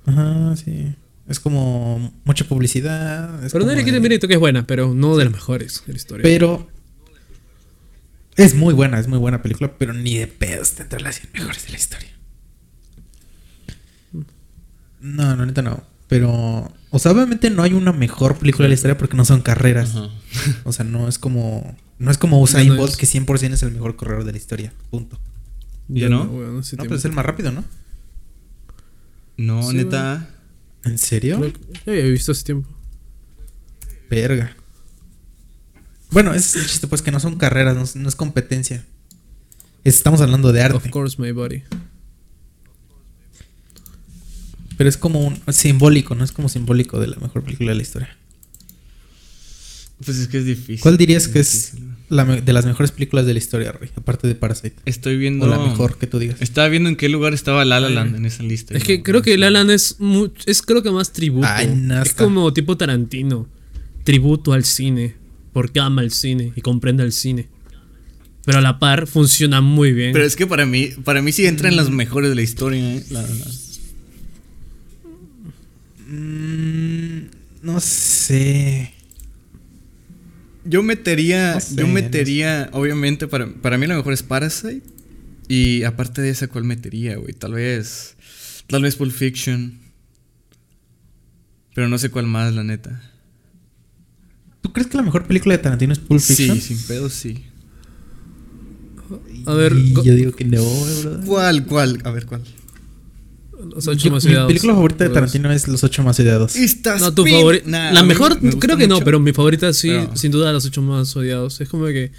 Ajá, 0.06 0.54
sí. 0.54 0.94
Es 1.28 1.40
como 1.40 2.14
mucha 2.24 2.46
publicidad. 2.46 3.44
es 3.44 3.52
Pero 3.52 3.64
no 3.66 3.72
le 3.72 3.78
quiten 3.80 3.94
de- 3.94 4.00
mérito 4.00 4.28
que 4.28 4.34
es 4.34 4.40
buena, 4.40 4.64
pero 4.64 4.94
no 4.94 5.16
de 5.16 5.24
las 5.24 5.32
mejores 5.32 5.82
de 5.84 5.92
la 5.94 5.96
historia. 5.96 6.22
Pero 6.22 6.68
es 8.36 8.54
muy 8.54 8.74
buena, 8.74 8.98
es 8.98 9.08
muy 9.08 9.18
buena 9.18 9.42
película, 9.42 9.76
pero 9.78 9.92
ni 9.92 10.16
de 10.16 10.26
pedo 10.26 10.62
está 10.62 10.82
entre 10.82 11.00
las 11.00 11.16
100 11.20 11.32
mejores 11.32 11.64
de 11.66 11.70
la 11.72 11.76
historia. 11.78 12.10
No, 15.00 15.36
no, 15.36 15.46
neta 15.46 15.62
no. 15.62 15.82
Pero, 16.08 16.72
o 16.90 16.98
sea, 16.98 17.12
obviamente 17.12 17.50
no 17.50 17.62
hay 17.62 17.72
una 17.72 17.92
mejor 17.92 18.36
película 18.38 18.64
de 18.64 18.68
la 18.70 18.74
historia 18.74 18.96
porque 18.98 19.16
no 19.16 19.24
son 19.24 19.40
carreras. 19.42 19.90
Ajá. 19.96 20.10
O 20.64 20.72
sea, 20.72 20.84
no 20.84 21.08
es 21.08 21.18
como 21.18 21.76
no 21.98 22.10
es 22.10 22.18
como 22.18 22.40
Usain 22.40 22.68
No, 22.68 22.74
no 22.74 22.80
Bolt 22.80 22.92
es. 22.92 22.98
que 22.98 23.06
100% 23.06 23.52
es 23.52 23.62
el 23.62 23.70
mejor 23.72 23.96
corredor 23.96 24.24
de 24.24 24.32
la 24.32 24.38
historia. 24.38 24.72
Punto. 24.90 25.18
¿Ya 25.88 26.08
no? 26.08 26.24
No, 26.24 26.60
tiempo. 26.62 26.82
pero 26.84 26.96
es 26.96 27.04
el 27.04 27.12
más 27.12 27.24
rápido, 27.24 27.52
¿no? 27.52 27.64
No, 29.36 29.62
Sí, 29.62 29.76
neta. 29.76 30.28
¿En 30.84 30.98
serio? 30.98 31.40
Yo 31.86 31.92
había 31.92 32.04
visto 32.04 32.32
ese 32.32 32.44
tiempo. 32.44 32.68
Verga. 34.10 34.56
Bueno, 36.14 36.32
ese 36.32 36.58
es 36.58 36.64
el 36.64 36.70
chiste, 36.70 36.86
pues 36.86 37.02
que 37.02 37.10
no 37.10 37.20
son 37.20 37.36
carreras, 37.36 37.76
no, 37.76 37.82
es- 37.82 37.96
no 37.96 38.08
es 38.08 38.14
competencia. 38.16 38.84
Estamos 39.84 40.22
hablando 40.22 40.50
de 40.52 40.62
arte. 40.62 40.76
Of 40.78 40.88
course, 40.88 41.20
my 41.20 41.32
body. 41.32 41.62
Pero 44.76 44.88
es 44.88 44.96
como 44.96 45.20
un 45.20 45.40
simbólico, 45.52 46.14
no 46.14 46.24
es 46.24 46.32
como 46.32 46.48
simbólico 46.48 46.98
de 46.98 47.06
la 47.08 47.16
mejor 47.16 47.42
película 47.44 47.70
de 47.70 47.76
la 47.76 47.82
historia. 47.82 48.16
Pues 50.04 50.18
es 50.18 50.26
que 50.28 50.38
es 50.38 50.44
difícil. 50.44 50.80
¿Cuál 50.80 50.96
dirías 50.96 51.28
que 51.28 51.38
es 51.38 51.74
la 52.08 52.24
me- 52.24 52.40
de 52.40 52.52
las 52.52 52.66
mejores 52.66 52.90
películas 52.90 53.24
de 53.26 53.32
la 53.34 53.38
historia, 53.38 53.70
Rey? 53.72 53.90
Aparte 53.94 54.26
de 54.26 54.34
Parasite. 54.34 54.74
Estoy 54.84 55.16
viendo. 55.16 55.46
O 55.46 55.48
la 55.48 55.58
mejor 55.58 55.96
que 55.98 56.06
tú 56.08 56.18
digas. 56.18 56.40
Estaba 56.40 56.68
viendo 56.68 56.88
en 56.88 56.96
qué 56.96 57.08
lugar 57.08 57.32
estaba 57.34 57.64
La 57.64 57.78
La 57.78 57.88
Land 57.88 58.16
en 58.16 58.26
esa 58.26 58.42
lista. 58.42 58.76
Es 58.76 58.82
que 58.82 59.02
creo 59.02 59.22
que 59.22 59.38
La 59.38 59.50
La 59.50 59.60
Land 59.60 59.70
es, 59.70 59.96
es 60.46 60.62
creo 60.62 60.82
que 60.82 60.90
más 60.90 61.12
tributo. 61.12 61.46
Ay, 61.48 61.72
no 61.76 62.02
es 62.02 62.12
como 62.14 62.52
tipo 62.52 62.76
Tarantino. 62.76 63.46
Tributo 64.02 64.52
al 64.52 64.64
cine. 64.64 65.14
Porque 65.54 65.80
ama 65.80 66.02
el 66.02 66.10
cine 66.10 66.52
y 66.54 66.60
comprende 66.60 67.02
el 67.02 67.12
cine. 67.12 67.48
Pero 68.44 68.58
a 68.58 68.60
la 68.60 68.78
par 68.78 69.06
funciona 69.06 69.62
muy 69.62 69.92
bien. 69.94 70.12
Pero 70.12 70.26
es 70.26 70.36
que 70.36 70.46
para 70.46 70.66
mí, 70.66 70.88
para 71.02 71.22
mí 71.22 71.32
sí 71.32 71.46
entra 71.46 71.70
en 71.70 71.76
las 71.76 71.88
mejores 71.88 72.28
de 72.28 72.34
la 72.36 72.42
historia, 72.42 72.96
¿eh? 72.96 73.02
La- 73.08 73.22
la- 73.22 73.28
Mm, 76.06 77.28
no 77.62 77.80
sé. 77.80 78.92
Yo 80.64 80.82
metería, 80.82 81.54
No 81.54 81.60
sé, 81.60 81.74
yo 81.76 81.86
no 81.86 81.92
metería, 81.92 82.68
obviamente, 82.72 83.26
para, 83.28 83.46
para 83.54 83.78
mí 83.78 83.86
lo 83.86 83.96
mejor 83.96 84.12
es 84.12 84.22
Parasite. 84.22 84.82
Y 85.48 85.82
aparte 85.84 86.22
de 86.22 86.30
esa, 86.30 86.48
¿cuál 86.48 86.64
metería, 86.64 87.16
güey? 87.16 87.34
Tal 87.34 87.52
vez, 87.52 88.16
tal 88.66 88.82
vez 88.82 88.96
Pulp 88.96 89.12
Fiction. 89.12 89.78
Pero 91.74 91.88
no 91.88 91.98
sé 91.98 92.10
cuál 92.10 92.26
más, 92.26 92.54
la 92.54 92.64
neta. 92.64 93.02
¿Tú 94.64 94.72
crees 94.72 94.88
que 94.88 94.96
la 94.96 95.02
mejor 95.02 95.26
película 95.26 95.54
de 95.54 95.62
Tarantino 95.62 95.92
es 95.92 95.98
Pulp 95.98 96.20
Fiction? 96.22 96.56
Sí, 96.58 96.74
sin 96.74 96.78
pedo, 96.86 97.10
sí. 97.10 97.44
A 99.44 99.52
ver, 99.52 99.74
Y 99.76 99.92
yo 99.92 100.14
digo 100.14 100.32
que 100.32 100.46
no, 100.46 100.62
bro. 101.02 101.20
¿Cuál, 101.26 101.66
cuál? 101.66 102.00
A 102.04 102.10
ver, 102.10 102.24
¿cuál? 102.24 102.40
Los 103.74 103.86
ocho 103.88 104.06
Yo- 104.06 104.10
más 104.12 104.24
mi 104.24 104.30
odiados. 104.30 104.46
película 104.48 104.72
favorita 104.74 105.04
de 105.04 105.10
Tarantino 105.10 105.52
es 105.52 105.68
Los 105.68 105.84
ocho 105.84 106.02
más 106.02 106.18
odiados. 106.18 106.56
Estás 106.56 107.02
No, 107.02 107.12
tu 107.12 107.26
favorita. 107.26 107.68
Nah, 107.68 107.92
la 107.92 108.02
mejor, 108.04 108.40
me 108.42 108.58
creo 108.58 108.78
que 108.78 108.88
no, 108.88 109.00
pero 109.00 109.20
mi 109.20 109.32
favorita 109.34 109.70
sí, 109.74 109.88
Pero- 109.88 110.16
sin 110.16 110.32
duda, 110.32 110.50
los 110.52 110.64
ocho 110.64 110.80
más 110.80 111.14
odiados. 111.14 111.60
Es 111.60 111.68
como 111.68 111.84
que 111.86 112.10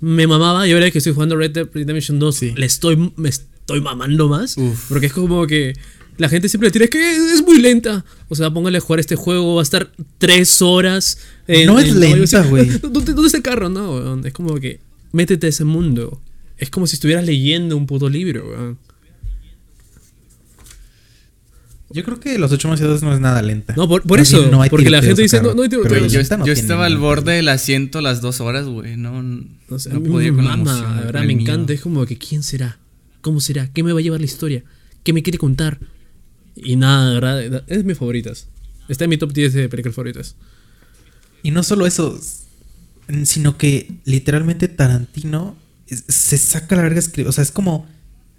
me 0.00 0.26
mamaba 0.26 0.68
y 0.68 0.72
ahora 0.72 0.90
que 0.90 0.98
estoy 0.98 1.14
jugando 1.14 1.36
Red 1.36 1.52
Dead 1.52 1.68
Redemption 1.72 2.18
2, 2.18 2.36
Sí. 2.36 2.52
le 2.54 2.66
estoy, 2.66 3.12
me 3.16 3.30
estoy 3.30 3.80
mamando 3.80 4.28
más. 4.28 4.58
Uf. 4.58 4.88
Porque 4.90 5.06
es 5.06 5.12
como 5.14 5.46
que 5.46 5.72
la 6.16 6.28
gente 6.28 6.48
siempre 6.48 6.68
le 6.68 6.72
tira, 6.72 6.84
es 6.84 6.90
que 6.90 7.16
es 7.34 7.42
muy 7.42 7.60
lenta. 7.60 8.04
O 8.28 8.34
sea, 8.34 8.50
póngale 8.50 8.78
a 8.78 8.80
jugar 8.80 9.00
este 9.00 9.16
juego, 9.16 9.56
va 9.56 9.62
a 9.62 9.64
estar 9.64 9.90
tres 10.18 10.62
horas. 10.62 11.18
No 11.66 11.78
es 11.78 11.94
lenta, 11.94 12.42
güey. 12.42 12.66
¿Dónde, 12.82 13.12
¿Dónde 13.12 13.26
está 13.26 13.38
el 13.38 13.42
carro? 13.42 13.68
No, 13.68 13.94
weón. 13.94 14.26
Es 14.26 14.32
como 14.32 14.54
que 14.56 14.80
métete 15.12 15.46
a 15.46 15.50
ese 15.50 15.64
mundo. 15.64 16.20
Es 16.56 16.70
como 16.70 16.86
si 16.86 16.94
estuvieras 16.94 17.24
leyendo 17.24 17.76
un 17.76 17.86
puto 17.86 18.08
libro, 18.08 18.48
weón. 18.48 18.78
Yo 21.90 22.02
creo 22.02 22.18
que 22.18 22.38
Los 22.38 22.50
ocho 22.50 22.66
más 22.68 22.80
no 22.80 23.14
es 23.14 23.20
nada 23.20 23.40
lenta. 23.40 23.74
No, 23.76 23.88
por, 23.88 24.18
eso. 24.18 24.38
bien, 24.40 24.50
no 24.50 24.62
hay 24.62 24.68
porque 24.68 24.90
la 24.90 25.00
gente 25.00 25.22
dice, 25.22 25.40
no, 25.40 25.54
no 25.54 25.62
hay. 25.62 25.68
Güey, 25.68 26.08
yo, 26.08 26.20
estaba 26.20 26.86
al 26.86 26.98
borde 26.98 27.34
del 27.34 27.48
asiento 27.48 28.00
las 28.00 28.20
dos 28.20 28.40
horas, 28.40 28.66
güey. 28.66 28.96
No, 28.96 29.22
no, 29.22 29.78
sea, 29.78 29.92
no 29.92 30.02
podía 30.02 30.32
me 30.32 30.38
con 30.38 30.44
la 30.44 30.56
mama, 30.56 30.72
emoción. 30.72 30.96
la 30.96 31.02
verdad, 31.02 31.24
me 31.24 31.32
encanta. 31.34 31.72
Es 31.72 31.80
como 31.82 32.04
que, 32.04 32.18
¿quién 32.18 32.42
será? 32.42 32.78
¿Cómo 33.20 33.40
será? 33.40 33.68
¿Qué 33.72 33.84
me 33.84 33.92
va 33.92 34.00
a 34.00 34.02
llevar 34.02 34.18
la 34.18 34.26
historia? 34.26 34.64
¿Qué 35.04 35.12
me 35.12 35.22
quiere 35.22 35.38
contar? 35.38 35.78
Y 36.56 36.76
nada, 36.76 37.62
es 37.66 37.78
de 37.78 37.84
mis 37.84 37.98
favoritas. 37.98 38.48
Está 38.88 39.04
en 39.04 39.10
mi 39.10 39.16
top 39.16 39.32
10 39.32 39.52
de 39.54 39.68
películas 39.68 39.96
favoritas. 39.96 40.36
Y 41.42 41.50
no 41.50 41.62
solo 41.62 41.86
eso, 41.86 42.18
sino 43.24 43.58
que 43.58 43.92
literalmente 44.04 44.68
Tarantino 44.68 45.56
se 45.86 46.38
saca 46.38 46.76
la 46.76 46.82
verga 46.82 47.02
O 47.26 47.32
sea, 47.32 47.42
es 47.42 47.50
como. 47.50 47.86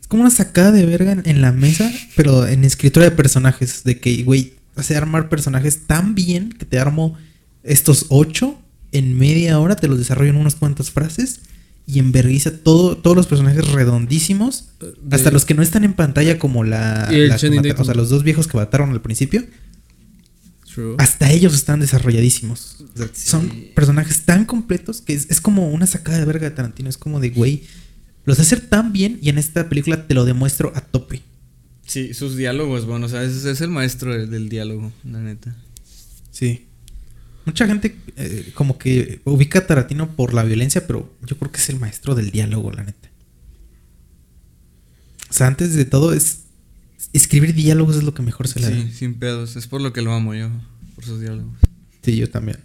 Es 0.02 0.08
como 0.08 0.22
una 0.22 0.32
sacada 0.32 0.72
de 0.72 0.86
verga 0.86 1.14
en, 1.14 1.24
en 1.26 1.42
la 1.42 1.52
mesa, 1.52 1.92
pero 2.16 2.46
en 2.46 2.64
escritura 2.64 3.06
de 3.06 3.12
personajes. 3.12 3.84
De 3.84 4.00
que, 4.00 4.24
güey, 4.24 4.54
hace 4.76 4.96
armar 4.96 5.30
personajes 5.30 5.88
tan 5.88 6.14
bien 6.14 6.52
que 6.52 6.66
te 6.66 6.78
armo 6.78 7.18
estos 7.64 8.06
ocho 8.10 8.60
en 8.92 9.18
media 9.18 9.60
hora, 9.60 9.76
te 9.76 9.88
los 9.88 9.98
desarrollo 9.98 10.30
en 10.30 10.38
unas 10.38 10.56
cuantas 10.56 10.92
frases 10.92 11.42
y 11.88 12.00
enverguiza 12.00 12.52
todo, 12.64 12.98
todos 12.98 13.16
los 13.16 13.28
personajes 13.28 13.68
redondísimos. 13.72 14.70
de- 14.80 15.16
hasta 15.16 15.32
los 15.32 15.46
que 15.46 15.54
no 15.54 15.62
están 15.62 15.84
en 15.84 15.94
pantalla, 15.94 16.40
como 16.40 16.64
la. 16.64 17.10
O 17.78 17.84
sea, 17.86 17.94
los 17.96 18.10
dos 18.10 18.24
viejos 18.24 18.48
que 18.48 18.58
mataron 18.58 18.92
al 18.92 19.02
principio. 19.02 19.44
True. 20.74 20.96
Hasta 20.98 21.32
ellos 21.32 21.54
están 21.54 21.80
desarrolladísimos. 21.80 22.78
O 22.94 22.98
sea, 22.98 23.08
Son 23.14 23.50
personajes 23.76 24.22
tan 24.26 24.46
completos 24.46 25.02
que 25.02 25.14
es, 25.14 25.28
es 25.30 25.40
como 25.40 25.70
una 25.70 25.88
sacada 25.88 26.18
de 26.20 26.26
verga 26.26 26.50
de 26.50 26.56
Tarantino. 26.56 26.90
Es 26.90 26.98
como 26.98 27.20
de, 27.20 27.30
güey, 27.30 27.64
los 28.26 28.40
hacer 28.40 28.60
tan 28.62 28.92
bien 28.92 29.18
y 29.22 29.30
en 29.30 29.38
esta 29.38 29.70
película 29.70 30.06
te 30.08 30.14
lo 30.14 30.26
demuestro 30.26 30.74
a 30.76 30.82
tope. 30.82 31.22
Sí, 31.86 32.14
sus 32.16 32.36
diálogos, 32.36 32.86
bueno, 32.86 33.06
o 33.06 33.10
sea, 33.10 33.24
es, 33.24 33.46
es 33.46 33.62
el 33.62 33.70
maestro 33.70 34.12
del, 34.12 34.30
del 34.30 34.50
diálogo, 34.50 34.92
la 35.04 35.20
neta. 35.20 35.56
Sí. 36.32 36.66
Mucha 37.46 37.68
gente 37.68 37.96
eh, 38.18 38.52
como 38.56 38.78
que 38.78 39.22
ubica 39.24 39.60
a 39.60 39.68
Tarantino 39.68 40.10
por 40.16 40.34
la 40.34 40.44
violencia, 40.44 40.88
pero 40.88 41.14
yo 41.26 41.38
creo 41.38 41.52
que 41.52 41.60
es 41.60 41.70
el 41.70 41.80
maestro 41.80 42.16
del 42.16 42.32
diálogo, 42.32 42.72
la 42.72 42.84
neta. 42.84 43.10
O 45.30 45.34
sea, 45.34 45.48
antes 45.48 45.74
de 45.76 45.86
todo 45.86 46.14
es... 46.14 46.40
Escribir 47.14 47.54
diálogos 47.54 47.96
es 47.96 48.04
lo 48.04 48.14
que 48.14 48.22
mejor 48.24 48.48
se 48.48 48.60
le 48.60 48.70
da. 48.70 48.76
Sí, 48.76 48.92
sin 48.92 49.14
pedos. 49.16 49.56
Es 49.56 49.68
por 49.68 49.80
lo 49.80 49.94
que 49.94 50.02
lo 50.02 50.12
amo 50.14 50.34
yo, 50.36 50.50
por 50.96 51.06
sus 51.06 51.22
diálogos. 51.22 51.58
Sí, 52.02 52.18
yo 52.18 52.30
también. 52.30 52.58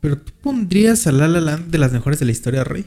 Pero 0.00 0.18
tú 0.18 0.32
pondrías 0.42 1.06
a 1.06 1.12
La 1.12 1.28
La 1.28 1.40
Land 1.40 1.70
de 1.70 1.78
las 1.78 1.92
mejores 1.92 2.18
de 2.18 2.26
la 2.26 2.32
historia, 2.32 2.64
Rey. 2.64 2.86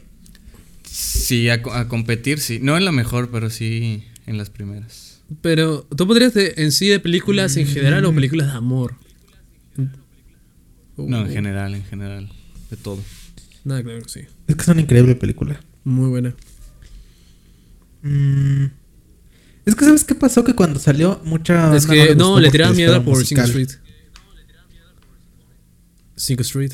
Sí, 0.84 1.48
a, 1.48 1.62
co- 1.62 1.72
a 1.72 1.88
competir, 1.88 2.40
sí. 2.40 2.58
No 2.60 2.76
en 2.76 2.84
la 2.84 2.92
mejor, 2.92 3.30
pero 3.30 3.50
sí 3.50 4.04
en 4.26 4.36
las 4.36 4.50
primeras. 4.50 5.20
Pero, 5.42 5.86
¿tú 5.96 6.06
podrías 6.06 6.34
de- 6.34 6.54
en 6.56 6.72
sí 6.72 6.88
de 6.88 6.98
películas 7.00 7.56
en 7.56 7.66
general 7.66 8.04
o 8.04 8.14
películas 8.14 8.48
de 8.48 8.52
amor? 8.58 8.96
No, 11.08 11.26
en 11.26 11.32
general, 11.32 11.74
en 11.74 11.84
general. 11.84 12.30
De 12.70 12.76
todo. 12.76 12.98
Nada, 13.64 13.82
claro 13.82 14.02
que 14.02 14.08
sí. 14.08 14.20
Es 14.46 14.56
que 14.56 14.62
es 14.62 14.68
una 14.68 14.80
increíble 14.80 15.14
película. 15.16 15.60
Muy 15.84 16.08
buena. 16.08 16.34
Mm. 18.02 18.64
Es 19.66 19.74
que 19.74 19.84
¿sabes 19.84 20.04
qué 20.04 20.14
pasó? 20.14 20.42
Que 20.44 20.54
cuando 20.54 20.78
salió 20.80 21.20
mucha... 21.24 21.76
es 21.76 21.86
que 21.86 22.14
no, 22.14 22.30
gustó 22.30 22.40
le 22.40 22.46
porque 22.46 22.50
tiraba 22.52 22.70
les 22.70 22.76
mierda 22.78 23.04
por 23.04 23.14
5 23.16 23.18
musical. 23.18 23.44
Street. 23.46 23.70
5 26.16 26.42
Street. 26.42 26.72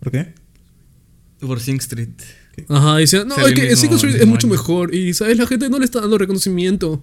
¿Por 0.00 0.12
qué? 0.12 0.34
Por 1.40 1.60
Sing 1.60 1.76
Street. 1.78 2.10
Ajá, 2.68 2.96
dice, 2.98 3.24
no, 3.24 3.36
es 3.36 3.54
que 3.54 3.62
el 3.62 3.68
mismo- 3.68 3.82
5 3.82 3.94
Street 3.96 4.14
es 4.16 4.26
mucho 4.26 4.46
año. 4.46 4.54
mejor. 4.56 4.94
Y, 4.94 5.14
¿sabes? 5.14 5.36
La 5.38 5.46
gente 5.46 5.68
no 5.70 5.78
le 5.78 5.84
está 5.84 6.00
dando 6.00 6.18
reconocimiento. 6.18 7.02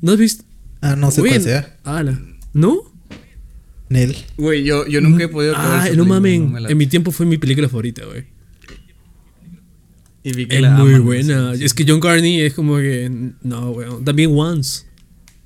¿No 0.00 0.12
has 0.12 0.18
visto? 0.18 0.44
Ah, 0.80 0.96
no 0.96 1.10
sé 1.10 1.20
Güey, 1.20 1.32
cuál 1.32 1.42
sea. 1.42 1.76
ala. 1.84 2.18
¿No? 2.52 2.82
Nel. 3.88 4.16
Güey, 4.36 4.62
yo, 4.64 4.86
yo 4.86 5.00
nunca 5.00 5.24
he 5.24 5.28
podido 5.28 5.52
acabar 5.56 5.88
Ah, 5.90 5.90
no 5.96 6.04
la- 6.60 6.70
En 6.70 6.78
mi 6.78 6.86
tiempo 6.86 7.10
fue 7.10 7.26
mi 7.26 7.38
película 7.38 7.68
favorita, 7.68 8.04
güey. 8.04 8.24
y 10.22 10.32
vi 10.34 10.46
que 10.46 10.56
Es 10.56 10.62
la 10.62 10.70
muy 10.72 10.90
aman, 10.90 11.04
buena. 11.04 11.52
sí, 11.52 11.58
sí. 11.58 11.64
Es 11.64 11.74
que 11.74 11.84
John 11.88 11.98
Carney 12.00 12.40
es 12.42 12.52
como 12.54 12.76
que. 12.76 13.10
No, 13.42 13.70
weón. 13.70 14.04
También 14.04 14.30
Once. 14.36 14.84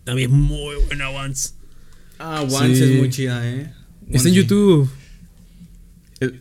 También 0.05 0.31
es 0.31 0.36
muy 0.36 0.74
buena 0.86 1.10
Once. 1.10 1.51
Ah, 2.18 2.43
Once 2.43 2.76
Sí. 2.76 2.82
es 2.93 2.98
muy 2.98 3.09
chida, 3.09 3.48
eh. 3.48 3.72
Está 4.10 4.28
en 4.28 4.35
sí. 4.35 4.40
YouTube. 4.40 4.90
Es, 6.20 6.32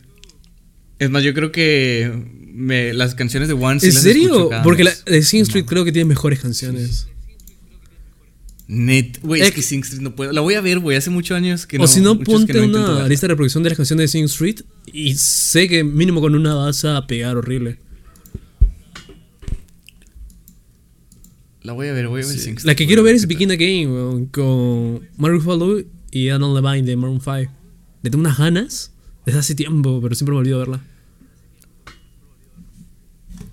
es 0.98 1.10
más, 1.10 1.22
yo 1.22 1.32
creo 1.32 1.52
que 1.52 2.12
me- 2.52 2.92
las 2.92 3.14
canciones 3.14 3.48
de 3.48 3.54
Once. 3.54 3.80
sí 3.86 3.88
¿En 3.90 3.94
las 3.94 4.02
serio? 4.02 4.50
Porque 4.62 4.84
la 4.84 4.92
de 5.06 5.22
Sing 5.22 5.42
Street 5.42 5.64
creo 5.64 5.84
que 5.84 5.92
tiene 5.92 6.08
mejores 6.08 6.40
canciones. 6.40 7.08
Net. 8.66 9.18
Güey, 9.22 9.42
es 9.42 9.52
que 9.52 9.62
Sing 9.62 9.82
Street 9.82 10.02
no 10.02 10.14
puedo. 10.14 10.32
La 10.32 10.40
voy 10.40 10.54
a 10.54 10.60
ver, 10.60 10.78
güey. 10.78 10.96
Hace 10.96 11.10
muchos 11.10 11.36
años 11.36 11.66
que 11.66 11.76
no. 11.78 11.84
o 11.84 11.86
si 11.86 12.00
no, 12.00 12.18
ponte 12.18 12.54
no 12.54 12.64
una 12.64 12.88
verla. 12.88 13.08
lista 13.08 13.26
de 13.26 13.32
reproducción 13.32 13.62
de 13.62 13.70
las 13.70 13.76
canciones 13.76 14.04
de 14.04 14.08
Sing 14.08 14.24
Street. 14.24 14.62
Y 14.92 15.14
sé 15.14 15.68
que 15.68 15.84
mínimo 15.84 16.20
con 16.20 16.34
una 16.34 16.54
vas 16.54 16.84
a 16.84 17.06
pegar 17.06 17.36
horrible. 17.36 17.78
La 21.62 21.72
voy 21.72 21.88
a 21.88 21.92
ver, 21.92 22.08
voy 22.08 22.22
a 22.22 22.26
ver 22.26 22.38
Sing 22.38 22.54
Street. 22.54 22.66
La 22.66 22.74
que 22.74 22.86
quiero 22.86 23.02
ver 23.02 23.14
es. 23.14 23.26
Begin 23.26 23.50
Again, 23.50 23.90
weón, 23.90 24.26
con 24.26 25.08
Mark 25.18 25.34
Ruffalo 25.34 25.82
y 26.10 26.28
Adam 26.30 26.54
Levine 26.54 26.86
de 26.86 26.96
Maroon 26.96 27.20
5. 27.20 27.52
Le 28.02 28.10
tengo 28.10 28.20
unas 28.20 28.38
ganas 28.38 28.92
desde 29.26 29.40
hace 29.40 29.54
tiempo, 29.54 30.00
pero 30.02 30.14
siempre 30.14 30.32
me 30.32 30.38
olvido 30.38 30.58
verla. 30.58 30.82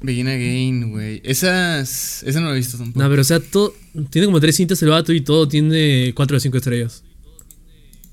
Begin 0.01 0.27
Again, 0.27 0.91
güey. 0.91 1.21
Esas. 1.23 2.23
Esa 2.23 2.39
no 2.41 2.47
la 2.47 2.53
he 2.53 2.57
visto 2.57 2.77
tampoco. 2.77 2.99
No, 2.99 3.09
pero 3.09 3.21
o 3.21 3.25
sea, 3.25 3.39
todo, 3.39 3.73
tiene 4.09 4.25
como 4.25 4.39
tres 4.39 4.55
cintas 4.55 4.81
el 4.81 4.89
vato 4.89 5.13
y 5.13 5.21
todo 5.21 5.47
tiene 5.47 6.13
cuatro 6.15 6.37
o 6.37 6.39
cinco 6.39 6.57
estrellas. 6.57 7.03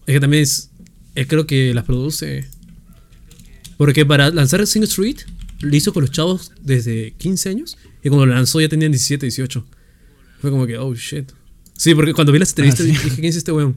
Es 0.07 0.15
que 0.15 0.21
también 0.21 0.43
es, 0.43 0.71
es 1.15 1.27
creo 1.27 1.47
que 1.47 1.73
las 1.75 1.85
produce. 1.85 2.49
Porque 3.77 4.05
para 4.05 4.31
lanzar 4.31 4.67
Sing 4.67 4.83
Street, 4.85 5.19
lo 5.61 5.75
hizo 5.75 5.93
con 5.93 6.03
los 6.03 6.11
chavos 6.11 6.53
desde 6.61 7.13
15 7.13 7.49
años 7.49 7.79
y 8.03 8.09
cuando 8.09 8.27
lo 8.27 8.35
lanzó 8.35 8.61
ya 8.61 8.69
tenían 8.69 8.93
17, 8.93 9.27
18. 9.27 9.67
Fue 10.41 10.51
como 10.51 10.67
que, 10.67 10.79
oh 10.79 10.95
shit. 10.95 11.31
Sí, 11.77 11.95
porque 11.95 12.13
cuando 12.13 12.33
vi 12.33 12.39
las 12.39 12.51
entrevistas 12.51 12.87
sí. 12.87 12.93
dije, 12.93 13.11
¿quién 13.11 13.27
es 13.27 13.37
este 13.37 13.53
weón? 13.53 13.77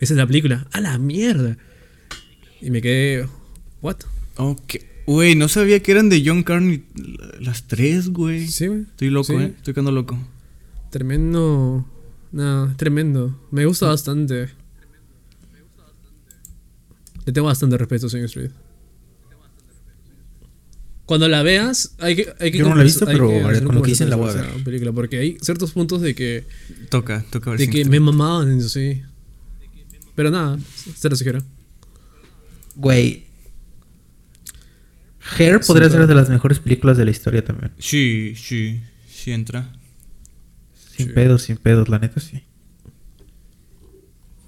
Esa 0.00 0.14
es 0.14 0.18
la 0.18 0.26
película. 0.26 0.66
¡A 0.72 0.80
la 0.80 0.98
mierda! 0.98 1.56
Y 2.60 2.70
me 2.70 2.82
quedé, 2.82 3.26
¿what? 3.80 3.96
Ok. 4.36 4.76
Güey, 5.08 5.34
no 5.36 5.48
sabía 5.48 5.82
que 5.82 5.90
eran 5.92 6.10
de 6.10 6.22
John 6.24 6.42
Carney 6.42 6.84
las 7.40 7.66
tres, 7.66 8.10
güey. 8.10 8.46
Sí, 8.46 8.66
güey. 8.66 8.82
Estoy 8.82 9.08
loco, 9.08 9.24
Sí. 9.28 9.36
eh. 9.36 9.54
Estoy 9.56 9.72
quedando 9.72 9.90
loco. 9.90 10.18
Tremendo. 10.90 11.86
No, 12.30 12.74
tremendo. 12.76 13.48
Me 13.50 13.64
gusta 13.64 13.86
bastante. 13.86 14.50
Le 17.24 17.32
tengo 17.32 17.46
bastante 17.46 17.78
respeto 17.78 18.08
Sing 18.10 18.24
Street. 18.24 18.50
Cuando 21.06 21.26
la 21.26 21.42
veas, 21.42 21.94
hay 22.00 22.16
que. 22.16 22.34
Hay 22.38 22.50
que 22.52 22.58
Yo 22.58 22.68
no 22.68 22.74
la 22.74 22.82
he 22.82 22.84
visto, 22.84 23.06
pero 23.06 23.28
que 23.30 23.62
con 23.64 23.76
lo 23.76 23.80
que 23.82 23.92
dicen 23.92 24.10
la 24.10 24.16
voy 24.16 24.28
a 24.28 24.34
ver. 24.34 24.62
película, 24.62 24.92
porque 24.92 25.18
hay 25.18 25.38
ciertos 25.40 25.72
puntos 25.72 26.02
de 26.02 26.14
que. 26.14 26.44
Toca, 26.90 27.24
toca 27.30 27.50
ver 27.52 27.60
De 27.60 27.70
que 27.70 27.86
me 27.86 27.98
mamaban, 27.98 28.58
eso 28.58 28.68
sí. 28.68 29.00
Pero 30.14 30.30
nada, 30.30 30.58
se 30.96 31.08
lo 31.08 31.16
sugiero. 31.16 31.40
Güey, 32.76 33.24
Hair 35.36 35.60
podría 35.66 35.88
Sí, 35.88 35.96
ser 35.96 36.06
de 36.06 36.14
las 36.14 36.28
mejores 36.28 36.58
películas 36.60 36.96
de 36.96 37.04
la 37.04 37.10
historia 37.10 37.44
también. 37.44 37.72
Sí, 37.78 38.34
sí, 38.36 38.80
sí 39.10 39.32
entra. 39.32 39.72
Sin 40.96 41.06
Sí. 41.08 41.12
pedos, 41.12 41.42
sin 41.42 41.56
pedos, 41.56 41.88
la 41.88 41.98
neta 41.98 42.20
sí. 42.20 42.42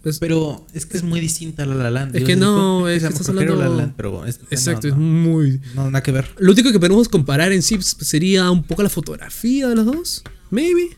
Es- 0.04 0.18
Pero 0.18 0.66
es 0.72 0.86
que 0.86 0.96
es 0.96 1.02
muy 1.02 1.20
distinta 1.20 1.64
a 1.64 1.66
La 1.66 1.74
La 1.74 1.90
Land. 1.90 2.16
Es 2.16 2.24
que 2.24 2.34
no, 2.34 2.88
es 2.88 3.02
que 3.02 3.08
estás 3.10 3.28
hablando- 3.28 3.54
La 3.56 3.68
La 3.68 3.74
Land, 3.76 3.94
pero 3.96 4.24
es- 4.24 4.40
Exacto, 4.50 4.88
no, 4.88 4.94
es 4.94 4.98
muy. 4.98 5.60
no, 5.74 5.84
nada 5.90 6.02
que 6.02 6.10
ver. 6.10 6.26
Lo 6.38 6.52
único 6.52 6.72
que 6.72 6.78
podemos 6.80 7.08
comparar 7.10 7.52
en 7.52 7.60
sí 7.62 7.78
sería 7.82 8.50
un 8.50 8.62
poco 8.64 8.82
la 8.82 8.88
fotografía 8.88 9.68
de 9.68 9.74
los 9.76 9.84
dos. 9.84 10.22
Maybe. 10.50 10.96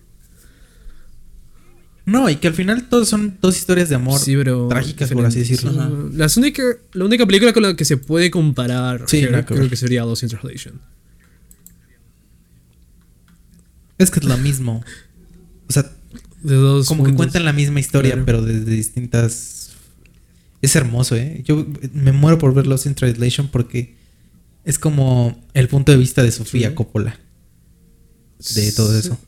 No, 2.04 2.28
y 2.28 2.36
que 2.36 2.48
al 2.48 2.54
final 2.54 2.88
todos 2.88 3.08
son 3.08 3.38
dos 3.40 3.56
historias 3.56 3.88
de 3.88 3.94
amor 3.94 4.18
Sí, 4.20 4.34
pero 4.36 4.66
trágicas, 4.68 5.10
por 5.10 5.24
así 5.24 5.38
decirlo. 5.40 6.08
Las 6.12 6.36
única, 6.36 6.62
la 6.94 7.04
única 7.04 7.26
película 7.26 7.52
con 7.52 7.62
la 7.62 7.76
que 7.76 7.84
se 7.84 7.96
puede 7.96 8.30
comparar 8.30 9.04
Sí, 9.06 9.24
creo 9.46 9.68
que 9.70 9.76
sería 9.76 10.04
Lost 10.04 10.24
in 10.24 10.28
Translation. 10.30 10.80
Es 13.98 14.10
que 14.10 14.18
es 14.20 14.24
lo 14.26 14.36
mismo. 14.38 14.82
O 15.68 15.72
sea, 15.72 15.90
De 16.42 16.54
dos 16.56 16.86
como 16.88 17.04
que 17.04 17.14
cuentan 17.14 17.44
la 17.44 17.52
misma 17.52 17.78
historia, 17.80 18.12
Claro. 18.12 18.26
pero 18.26 18.42
desde 18.42 18.70
distintas. 18.70 19.70
Es 20.60 20.74
hermoso, 20.76 21.16
¿eh? 21.16 21.42
Yo 21.44 21.66
me 21.92 22.12
muero 22.12 22.38
por 22.38 22.54
ver 22.54 22.66
Lost 22.66 22.86
in 22.86 22.94
Translation 22.94 23.48
porque 23.48 23.94
es 24.64 24.78
como 24.78 25.40
el 25.54 25.68
punto 25.68 25.92
de 25.92 25.98
vista 25.98 26.22
de 26.22 26.30
Sofía 26.32 26.68
Sí. 26.70 26.74
Coppola. 26.74 27.18
De 28.54 28.72
todo 28.72 28.96
eso. 28.98 29.18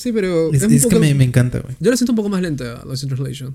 Sí, 0.00 0.12
pero. 0.12 0.50
Es, 0.50 0.62
es 0.62 0.68
un 0.68 0.72
es 0.72 0.82
que 0.84 0.88
poco- 0.88 1.00
me, 1.00 1.12
me 1.14 1.24
encanta, 1.24 1.58
güey. 1.60 1.76
Yo 1.78 1.90
la 1.90 1.96
siento 1.98 2.12
un 2.12 2.16
poco 2.16 2.30
más 2.30 2.40
lenta, 2.40 2.82
Lost 2.86 3.02
in 3.02 3.10
Translation. 3.10 3.54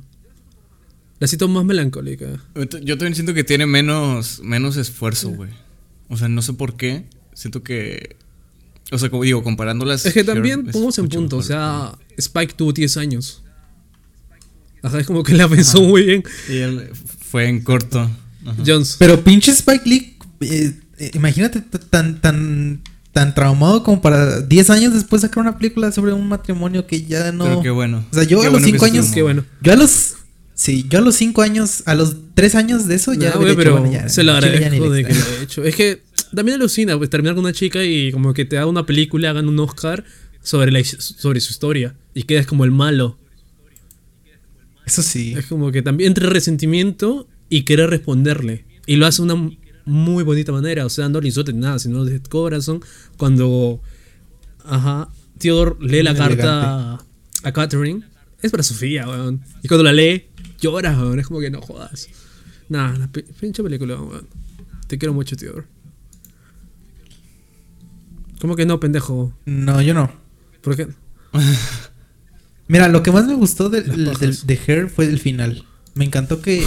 La 1.19 1.26
siento 1.26 1.47
más 1.47 1.65
melancólica. 1.65 2.39
Yo 2.84 2.97
también 2.99 3.15
siento 3.15 3.34
que 3.34 3.43
tiene 3.43 3.65
menos, 3.65 4.41
menos 4.43 4.77
esfuerzo, 4.77 5.30
güey. 5.31 5.49
O 6.07 6.17
sea, 6.17 6.27
no 6.27 6.43
sé 6.43 6.53
por 6.53 6.77
qué. 6.77 7.05
Siento 7.34 7.63
que. 7.63 8.15
O 8.91 8.99
sea, 8.99 9.09
como 9.09 9.23
digo, 9.23 9.41
comparándolas. 9.41 10.05
Es 10.05 10.13
que 10.13 10.23
también 10.23 10.67
pongamos 10.67 10.99
en 10.99 11.09
punto, 11.09 11.38
o 11.38 11.41
sea, 11.41 11.97
Spike 12.15 12.53
tuvo 12.53 12.73
10 12.73 12.97
años. 12.97 13.41
Ajá, 14.84 14.99
es 14.99 15.07
como 15.07 15.23
que 15.23 15.34
la 15.34 15.49
pensó 15.49 15.81
muy 15.81 16.03
bien. 16.03 16.23
Y 16.47 16.57
él 16.57 16.91
fue 16.93 17.47
en 17.47 17.63
corto. 17.63 18.01
Ajá. 18.45 18.63
Jones. 18.63 18.97
Pero 18.99 19.23
pinche 19.23 19.49
Spike 19.51 19.89
Lee, 19.89 20.15
eh, 20.41 20.80
eh, 20.99 21.11
imagínate 21.15 21.61
tan, 21.89 22.22
tan, 22.22 22.84
tan 23.15 23.33
traumado 23.33 23.81
como 23.81 24.01
para 24.01 24.41
10 24.41 24.69
años 24.71 24.93
después 24.93 25.21
sacar 25.21 25.39
una 25.41 25.57
película 25.57 25.89
sobre 25.89 26.11
un 26.11 26.27
matrimonio 26.27 26.85
que 26.85 27.05
ya 27.05 27.31
no. 27.31 27.45
Pero 27.45 27.61
qué 27.61 27.69
bueno. 27.69 28.05
O 28.11 28.13
sea, 28.13 28.25
yo 28.25 28.41
Qué 28.41 28.47
a 28.47 28.49
los 28.49 28.61
bueno 28.61 28.65
que 28.65 28.71
5 28.73 28.85
se 28.85 28.91
años. 28.91 29.07
Qué 29.13 29.21
bueno. 29.21 29.45
Yo 29.61 29.71
a 29.71 29.77
los. 29.77 30.15
Sí, 30.53 30.85
yo 30.89 30.99
a 30.99 31.01
los 31.01 31.15
5 31.15 31.41
años, 31.41 31.83
a 31.85 31.95
los 31.95 32.13
3 32.33 32.55
años 32.55 32.87
de 32.89 32.95
eso 32.95 33.13
ya. 33.13 33.33
No, 33.33 33.39
pero 33.55 33.79
bueno, 33.79 33.89
ya, 33.89 34.09
se 34.09 34.21
lo 34.23 34.33
agradezco 34.33 34.89
de 34.89 35.05
que 35.05 35.13
lo 35.13 35.19
haya 35.21 35.41
hecho. 35.41 35.63
Es 35.63 35.77
que 35.77 36.01
también 36.35 36.55
alucina, 36.55 36.97
pues 36.97 37.09
terminar 37.09 37.35
con 37.35 37.45
una 37.45 37.53
chica 37.53 37.85
y 37.85 38.11
como 38.11 38.33
que 38.33 38.43
te 38.43 38.57
haga 38.57 38.67
una 38.67 38.85
película, 38.85 39.29
hagan 39.29 39.47
un 39.47 39.61
Oscar 39.61 40.03
sobre, 40.43 40.73
la, 40.73 40.83
sobre 40.83 41.39
su 41.39 41.53
historia 41.53 41.95
y 42.13 42.23
quedas 42.23 42.45
como 42.45 42.65
el 42.65 42.71
malo. 42.71 43.17
Eso 44.85 45.01
sí. 45.01 45.35
Es 45.37 45.45
como 45.45 45.71
que 45.71 45.81
también 45.81 46.09
entre 46.09 46.27
resentimiento 46.29 47.29
y 47.47 47.61
querer 47.61 47.89
responderle. 47.89 48.65
Y 48.85 48.97
lo 48.97 49.05
hace 49.05 49.21
una 49.21 49.35
muy 49.86 50.24
bonita 50.24 50.52
manera, 50.52 50.86
o 50.86 50.90
sea, 50.90 51.10
no 51.10 51.22
le 51.22 51.32
nada, 51.53 51.80
sino 51.80 52.06
de 52.06 52.20
corazón. 52.22 52.82
Cuando, 53.18 53.82
ajá, 54.66 55.10
Theodore 55.38 55.76
lee 55.80 56.03
la 56.03 56.16
carta 56.16 56.99
a 57.44 57.52
Catherine, 57.52 58.03
es 58.41 58.52
para 58.52 58.64
Sofía, 58.64 59.07
weón. 59.07 59.41
Y 59.64 59.68
cuando 59.68 59.84
la 59.84 59.94
lee, 59.94 60.26
llora, 60.60 60.91
weón. 60.98 61.20
Es 61.20 61.28
como 61.28 61.40
que 61.40 61.49
no 61.49 61.62
jodas. 61.62 62.07
Nada, 62.70 62.98
la 62.98 63.12
pi- 63.12 63.24
pinche 63.40 63.62
película, 63.64 63.95
weón. 64.02 64.28
Te 64.88 64.98
quiero 64.98 65.14
mucho, 65.14 65.36
Theodore. 65.36 65.66
¿Cómo 68.41 68.56
que 68.56 68.66
no, 68.66 68.80
pendejo? 68.80 69.34
No, 69.45 69.82
yo 69.82 69.94
no. 69.94 70.12
¿Por 70.62 70.76
qué? 70.76 70.88
Mira, 72.68 72.88
lo 72.90 73.03
que 73.03 73.12
más 73.12 73.26
me 73.26 73.34
gustó 73.36 73.70
del- 73.70 74.06
pajas. 74.06 74.45
de 74.48 74.60
Hair 74.68 74.90
fue 74.90 75.06
el 75.06 75.20
final. 75.20 75.64
Me 75.94 76.06
encantó 76.06 76.41
que. 76.41 76.66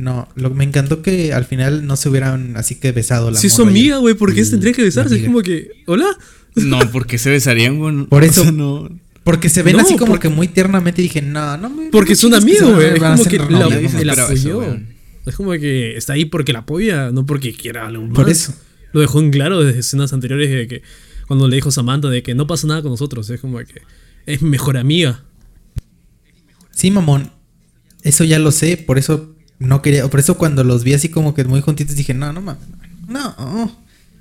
No, 0.00 0.28
lo, 0.34 0.50
me 0.50 0.64
encantó 0.64 1.02
que 1.02 1.32
al 1.34 1.44
final 1.44 1.86
no 1.86 1.96
se 1.96 2.08
hubieran 2.08 2.56
así 2.56 2.76
que 2.76 2.92
besado 2.92 3.30
la 3.30 3.38
Si 3.38 3.48
el- 3.48 3.68
amiga, 3.68 3.98
güey, 3.98 4.14
¿por 4.14 4.34
qué 4.34 4.44
se 4.44 4.52
tendría 4.52 4.72
que 4.72 4.82
besarse? 4.82 5.16
Es 5.16 5.24
como 5.24 5.42
que, 5.42 5.70
¿hola? 5.86 6.06
No, 6.54 6.78
porque 6.90 7.18
se 7.18 7.30
besarían, 7.30 7.78
güey. 7.78 8.04
Por 8.08 8.22
O 8.22 8.26
eso- 8.26 8.42
sea, 8.42 8.52
no. 8.52 8.88
Porque 9.22 9.48
se 9.50 9.62
ven 9.62 9.76
No, 9.76 9.82
así 9.82 9.96
como 9.96 10.12
porque- 10.12 10.28
que 10.28 10.34
muy 10.34 10.48
tiernamente 10.48 11.02
y 11.02 11.04
dije, 11.04 11.20
no, 11.22 11.56
no 11.58 11.68
me. 11.68 11.90
Porque 11.90 12.10
no 12.10 12.14
es 12.14 12.24
un 12.24 12.32
chingues 12.32 12.44
que 12.58 12.64
amigo, 12.64 12.80
se 12.80 12.86
güey. 12.86 12.94
Es 12.96 13.02
como 13.02 13.24
que 13.24 13.38
la, 13.38 14.00
el 14.00 14.10
apoyó. 14.10 14.76
Es 15.26 15.36
como 15.36 15.52
que 15.52 15.96
está 15.96 16.14
ahí 16.14 16.24
porque 16.24 16.52
la 16.54 16.60
apoya, 16.60 17.10
no 17.10 17.26
porque 17.26 17.52
quiera 17.52 17.86
algo 17.86 18.04
más. 18.06 18.14
Por 18.14 18.30
eso. 18.30 18.54
Lo 18.92 19.00
dejó 19.00 19.20
en 19.20 19.30
claro 19.30 19.62
desde 19.62 19.80
escenas 19.80 20.12
anteriores 20.14 20.50
de 20.50 20.66
que 20.66 20.82
cuando 21.28 21.46
le 21.46 21.56
dijo 21.56 21.70
Samantha 21.70 22.08
de 22.08 22.22
que 22.22 22.34
no 22.34 22.46
pasa 22.46 22.66
nada 22.66 22.80
con 22.82 22.90
nosotros. 22.90 23.28
Es 23.30 23.40
como 23.40 23.58
que 23.58 23.82
es 24.26 24.40
mi 24.42 24.48
mejor 24.50 24.78
amiga. 24.78 25.22
Sí, 26.72 26.90
mamón. 26.90 27.30
Eso 28.02 28.24
ya 28.24 28.38
lo 28.38 28.50
sé, 28.50 28.78
por 28.78 28.98
eso 28.98 29.36
no 29.60 29.80
quería. 29.82 30.08
Por 30.08 30.18
eso 30.18 30.36
cuando 30.36 30.64
los 30.64 30.82
vi 30.82 30.94
así 30.94 31.08
como 31.08 31.32
que 31.34 31.44
muy 31.44 31.60
juntitos 31.60 31.94
dije, 31.94 32.12
no, 32.14 32.32
no 32.32 32.40
mames. 32.40 32.62
No, 33.06 33.34
no 33.38 33.72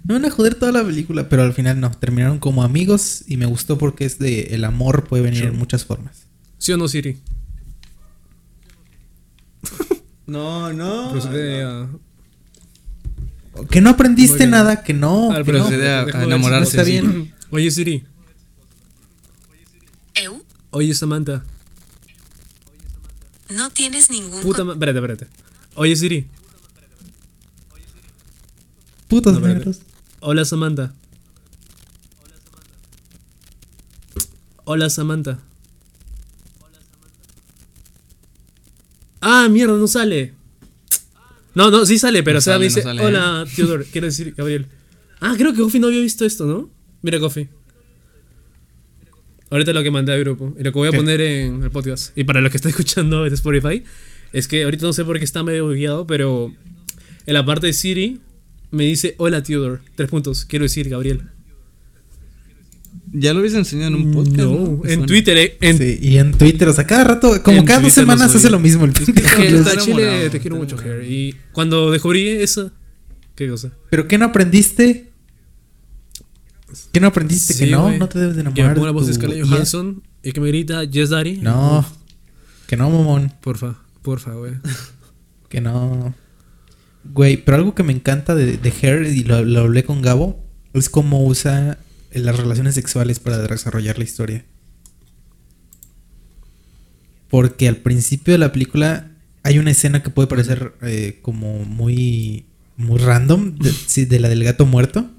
me 0.03 0.13
van 0.13 0.25
a 0.25 0.29
joder 0.31 0.53
toda 0.55 0.71
la 0.71 0.83
película. 0.83 1.27
Pero 1.29 1.41
al 1.43 1.53
final 1.53 1.79
no, 1.79 1.89
terminaron 1.91 2.37
como 2.39 2.63
amigos 2.63 3.23
y 3.27 3.37
me 3.37 3.45
gustó 3.47 3.77
porque 3.79 4.05
es 4.05 4.19
de 4.19 4.41
el 4.53 4.63
amor 4.65 5.05
puede 5.05 5.23
venir 5.23 5.45
en 5.45 5.57
muchas 5.57 5.83
formas. 5.85 6.23
¿Sí 6.59 6.71
o 6.71 6.77
no, 6.77 6.87
Siri? 6.87 7.17
No, 10.27 10.71
no. 10.73 11.11
Procede 11.11 11.63
a. 11.63 11.89
Que 13.71 13.81
no 13.81 13.89
aprendiste 13.89 14.45
nada, 14.45 14.83
que 14.83 14.93
no. 14.93 15.31
Ah, 15.31 15.37
que 15.37 15.45
pero 15.45 15.57
no. 15.57 15.65
procede 15.65 15.89
a- 15.89 16.03
enamorarse, 16.23 16.69
Está 16.71 16.85
sí. 16.85 16.91
bien. 16.91 17.33
Oye, 17.49 17.71
Siri. 17.71 18.03
Oye, 20.71 20.93
Samantha. 20.93 21.43
No 23.49 23.69
tienes 23.71 24.09
ningún 24.09 24.41
Puta 24.41 24.63
ma- 24.63 24.73
Espérate, 24.73 24.99
espérate. 24.99 25.27
Oye, 25.75 25.95
Siri. 25.95 26.27
Putos 29.07 29.39
No, 29.39 29.47
negros. 29.47 29.79
Hola, 30.19 30.45
Samantha. 30.45 30.93
Hola, 34.65 34.89
Samantha. 34.89 35.39
Ah, 39.21 39.47
mierda, 39.49 39.73
no 39.77 39.87
sale. 39.87 40.33
No, 41.55 41.71
no, 41.71 41.85
sí 41.85 41.97
sale, 41.97 42.23
pero 42.23 42.35
No 42.35 42.39
o 42.39 42.41
sea, 42.41 42.53
sale, 42.53 42.59
me 42.69 42.73
dice, 42.75 42.83
no 42.93 43.03
hola, 43.03 43.45
Theodore, 43.55 43.85
quiero 43.85 44.07
decir, 44.07 44.33
Gabriel. 44.37 44.67
Ah, 45.19 45.33
creo 45.37 45.53
que 45.53 45.61
Goffy 45.61 45.79
no 45.79 45.87
había 45.87 45.99
visto 46.01 46.23
esto, 46.23 46.45
¿no? 46.45 46.69
Mira, 47.01 47.17
Goffy. 47.17 47.49
Ahorita 49.51 49.73
lo 49.73 49.81
que 49.81 49.91
mandé 49.91 50.13
al 50.13 50.19
grupo 50.19 50.55
y 50.59 50.63
lo 50.63 50.71
que 50.71 50.77
voy 50.77 50.87
a 50.87 50.91
¿Qué? 50.91 50.97
poner 50.97 51.21
en 51.21 51.63
el 51.63 51.71
podcast. 51.71 52.15
Y 52.17 52.23
para 52.23 52.41
los 52.41 52.51
que 52.51 52.57
están 52.57 52.69
escuchando 52.75 53.25
en 53.25 53.33
Spotify, 53.33 53.83
es 54.33 54.47
que 54.47 54.63
ahorita 54.63 54.85
no 54.85 54.93
sé 54.93 55.03
por 55.05 55.17
qué 55.17 55.25
está 55.25 55.43
medio 55.43 55.67
guiado, 55.69 56.05
pero 56.05 56.53
en 57.25 57.33
la 57.33 57.45
parte 57.45 57.67
de 57.67 57.73
Siri 57.73 58.21
me 58.71 58.83
dice, 58.85 59.15
hola, 59.17 59.41
Theodore. 59.41 59.81
Tres 59.95 60.09
puntos, 60.09 60.45
quiero 60.45 60.63
decir, 60.63 60.89
Gabriel. 60.89 61.23
Ya 63.11 63.33
lo 63.33 63.39
habías 63.39 63.55
enseñado 63.55 63.95
en 63.95 64.07
un 64.07 64.11
podcast. 64.11 64.37
No, 64.37 64.81
en. 64.85 65.05
Twitter, 65.07 65.35
eh, 65.35 65.57
en 65.61 65.77
Sí, 65.79 65.97
y 65.99 66.17
en 66.17 66.31
Twitter, 66.31 66.67
o 66.67 66.73
sea, 66.73 66.85
cada 66.85 67.03
rato, 67.03 67.41
como 67.41 67.65
cada 67.65 67.79
dos 67.79 67.93
Twitter 67.93 68.03
semanas 68.03 68.35
hace 68.35 68.51
lo 68.51 68.59
mismo 68.59 68.85
el 68.85 68.91
está 68.95 69.77
Chile, 69.77 70.29
te 70.29 70.39
quiero 70.39 70.57
mucho. 70.57 70.77
Hair. 70.77 71.03
Y 71.09 71.35
cuando 71.51 71.89
descubrí 71.89 72.27
eso, 72.29 72.71
¿qué 73.35 73.49
cosa? 73.49 73.71
¿Pero 73.89 74.07
qué 74.07 74.19
no 74.19 74.25
aprendiste? 74.25 75.08
¿Qué 76.91 76.99
no 76.99 77.07
aprendiste? 77.07 77.53
Sí, 77.53 77.65
que 77.65 77.71
no, 77.71 77.83
güey. 77.83 77.99
no 77.99 78.07
te 78.09 78.19
debes 78.19 78.35
de 78.35 78.43
Que 78.43 78.49
me 78.49 78.59
enamorar. 78.61 78.85
la 78.85 78.91
voz 78.91 79.07
de 79.07 79.13
tu 79.13 79.17
Scarlett 79.19 79.39
IA. 79.39 79.45
Johansson 79.45 80.03
y 80.23 80.31
que 80.31 80.41
me 80.41 80.47
grita, 80.49 80.83
Yes 80.83 81.09
Daddy. 81.09 81.37
No, 81.37 81.85
que 82.67 82.77
no, 82.77 82.89
mamón. 82.89 83.33
Porfa, 83.41 83.75
porfa, 84.01 84.33
güey. 84.33 84.53
Que 85.49 85.61
no. 85.61 86.13
Güey, 87.05 87.37
pero 87.37 87.57
algo 87.57 87.73
que 87.73 87.81
me 87.81 87.91
encanta 87.91 88.35
de, 88.35 88.57
de 88.57 88.69
Hair, 88.81 89.07
y 89.07 89.23
lo, 89.23 89.43
lo 89.43 89.61
hablé 89.61 89.83
con 89.83 90.03
Gabo, 90.03 90.45
es 90.73 90.89
cómo 90.89 91.25
usa 91.25 91.79
las 92.13 92.37
relaciones 92.37 92.75
sexuales 92.75 93.19
para 93.19 93.39
desarrollar 93.39 93.97
la 93.97 94.03
historia. 94.03 94.45
Porque 97.29 97.67
al 97.67 97.77
principio 97.77 98.33
de 98.33 98.37
la 98.37 98.51
película 98.51 99.11
hay 99.43 99.59
una 99.59 99.71
escena 99.71 100.03
que 100.03 100.09
puede 100.09 100.27
parecer 100.27 100.73
eh, 100.81 101.19
como 101.21 101.63
muy, 101.65 102.45
muy 102.77 102.97
random, 102.99 103.55
de, 103.57 103.71
sí, 103.71 104.05
de 104.05 104.19
la 104.19 104.29
del 104.29 104.43
gato 104.43 104.65
muerto. 104.65 105.09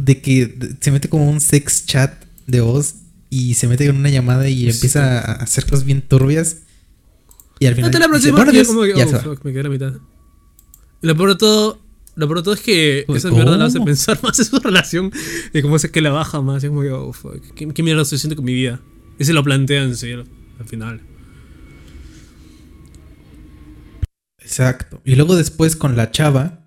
De 0.00 0.20
que 0.20 0.46
de- 0.46 0.76
se 0.80 0.90
mete 0.90 1.08
como 1.08 1.28
un 1.30 1.40
sex 1.40 1.86
chat 1.86 2.24
de 2.46 2.60
voz 2.60 2.94
y 3.30 3.54
se 3.54 3.66
mete 3.68 3.86
en 3.86 3.96
una 3.96 4.10
llamada 4.10 4.48
y 4.48 4.68
empieza 4.68 5.18
a 5.20 5.32
hacer 5.42 5.64
cosas 5.64 5.84
bien 5.84 6.02
turbias. 6.02 6.58
Y 7.58 7.66
al 7.66 7.74
final. 7.74 7.90
Hasta 7.90 7.98
la 8.00 8.06
dice, 8.16 8.32
próxima. 8.32 8.36
"Bueno, 8.36 8.52
y 8.52 8.54
yo 8.54 8.60
adiós", 8.60 8.68
como 8.68 8.82
que, 8.82 8.94
ya 8.96 9.06
oh, 9.06 9.34
va. 9.34 9.40
me 9.44 9.50
quedé 9.52 9.60
a 9.60 9.62
la 9.64 9.68
mitad. 9.70 9.92
Y 11.02 11.06
lo 11.06 11.16
peor 11.16 11.28
de 11.30 11.36
todo, 11.36 11.80
lo 12.16 12.26
peor 12.26 12.38
de 12.38 12.42
todo 12.44 12.54
es 12.54 12.60
que 12.60 13.04
Pues, 13.06 13.24
esa 13.24 13.32
mierda 13.34 13.56
la 13.56 13.66
hace 13.66 13.78
¿cómo? 13.78 13.86
pensar 13.86 14.18
más 14.22 14.38
en 14.38 14.44
su 14.44 14.58
relación 14.58 15.12
y 15.52 15.62
cómo 15.62 15.76
es 15.76 15.86
que 15.88 16.00
la 16.00 16.10
baja 16.10 16.40
más. 16.42 16.62
Es 16.64 16.68
como 16.70 16.82
que, 16.82 16.90
oh, 16.90 17.12
fuck, 17.12 17.40
¿qué, 17.54 17.68
qué 17.68 17.82
mierda 17.82 18.02
estoy 18.02 18.16
haciendo 18.16 18.36
con 18.36 18.44
mi 18.44 18.54
vida? 18.54 18.80
Y 19.18 19.24
se 19.24 19.32
lo 19.32 19.42
plantea 19.44 19.82
en 19.84 19.96
serio, 19.96 20.24
al 20.58 20.66
final. 20.66 21.00
Exacto. 24.38 25.00
Y 25.04 25.14
luego 25.14 25.36
después 25.36 25.76
con 25.76 25.96
la 25.96 26.10
chava. 26.10 26.63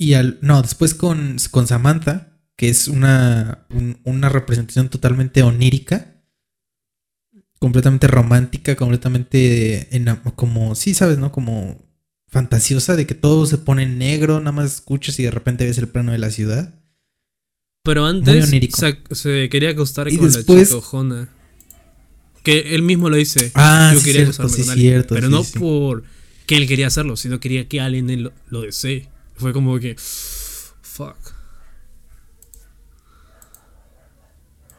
Y 0.00 0.14
al. 0.14 0.38
No, 0.40 0.62
después 0.62 0.94
con, 0.94 1.36
con 1.50 1.66
Samantha, 1.66 2.32
que 2.56 2.70
es 2.70 2.88
una, 2.88 3.66
un- 3.68 3.98
una 4.04 4.30
representación 4.30 4.88
totalmente 4.88 5.42
onírica. 5.42 6.16
Completamente 7.58 8.06
romántica, 8.06 8.74
completamente 8.74 9.86
como, 10.34 10.74
sí, 10.74 10.94
sabes, 10.94 11.18
¿no? 11.18 11.30
Como 11.30 11.84
fantasiosa 12.26 12.96
de 12.96 13.06
que 13.06 13.14
todo 13.14 13.44
se 13.44 13.58
pone 13.58 13.82
en 13.82 13.98
negro, 13.98 14.38
nada 14.38 14.52
más 14.52 14.72
escuchas 14.76 15.18
y 15.20 15.24
de 15.24 15.30
repente 15.30 15.66
ves 15.66 15.76
el 15.76 15.88
plano 15.88 16.12
de 16.12 16.18
la 16.18 16.30
ciudad. 16.30 16.74
Pero 17.84 18.06
antes 18.06 18.48
se, 19.12 19.48
quería 19.50 19.70
acostar 19.70 20.08
Y 20.10 20.16
con 20.16 20.32
después- 20.32 20.60
la 20.60 20.64
chica 20.64 20.76
ojona. 20.78 21.28
Que 22.42 22.74
él 22.74 22.80
mismo 22.82 23.10
lo 23.10 23.16
dice. 23.16 23.50
Ah, 23.54 23.90
Yo 23.92 24.00
sí, 24.00 24.06
quería 24.06 24.22
cierto, 24.24 24.48
sí, 24.48 24.62
con 24.62 24.70
alguien. 24.70 24.88
cierto, 24.92 25.14
Pero 25.14 25.26
sí, 25.26 25.32
no 25.34 25.60
por 25.60 26.04
que 26.46 26.56
él 26.56 26.66
quería 26.66 26.86
hacerlo, 26.86 27.16
sino 27.18 27.38
quería 27.40 27.68
que 27.68 27.82
alguien 27.82 28.22
lo, 28.22 28.32
lo 28.48 28.62
desee. 28.62 29.08
Fue 29.40 29.52
como 29.52 29.78
que. 29.78 29.96
Fuck. 29.96 31.16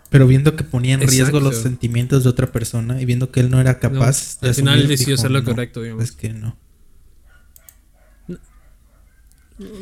Pero 0.09 0.27
viendo 0.27 0.55
que 0.55 0.63
ponía 0.63 0.93
en 0.93 1.01
riesgo 1.01 1.39
los 1.39 1.57
sentimientos 1.57 2.23
de 2.23 2.29
otra 2.29 2.51
persona 2.51 3.01
y 3.01 3.05
viendo 3.05 3.31
que 3.31 3.39
él 3.39 3.49
no 3.49 3.61
era 3.61 3.79
capaz 3.79 4.35
No, 4.35 4.41
de 4.41 4.49
al 4.49 4.55
final 4.55 4.87
decidió 4.87 5.15
hacer 5.15 5.31
lo 5.31 5.39
"No, 5.39 5.45
correcto, 5.45 5.81
digamos". 5.81 6.03
Es 6.03 6.11
que 6.11 6.29
no. 6.33 6.57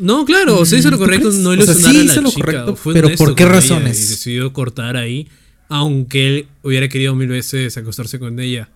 No, 0.02 0.26
claro, 0.26 0.66
se 0.66 0.78
hizo 0.78 0.92
lo 0.92 0.98
¿tú 0.98 1.04
correcto, 1.04 1.32
no 1.32 1.50
O 1.52 1.54
sea, 1.54 1.64
ilusionar 1.74 1.94
sí 1.94 2.00
a 2.00 2.16
la 2.16 2.22
lo 2.22 2.30
chica, 2.30 2.46
correcto, 2.46 2.76
fue 2.76 2.94
pero 2.94 3.10
¿por 3.16 3.34
qué 3.34 3.46
razones? 3.46 3.98
Y 3.98 4.08
decidió 4.12 4.52
cortar 4.54 4.98
ahí, 4.98 5.30
aunque 5.70 6.28
él 6.28 6.48
hubiera 6.64 6.90
querido 6.90 7.16
mil 7.16 7.30
veces 7.30 7.78
acostarse 7.78 8.20
con 8.20 8.40
ella. 8.40 8.70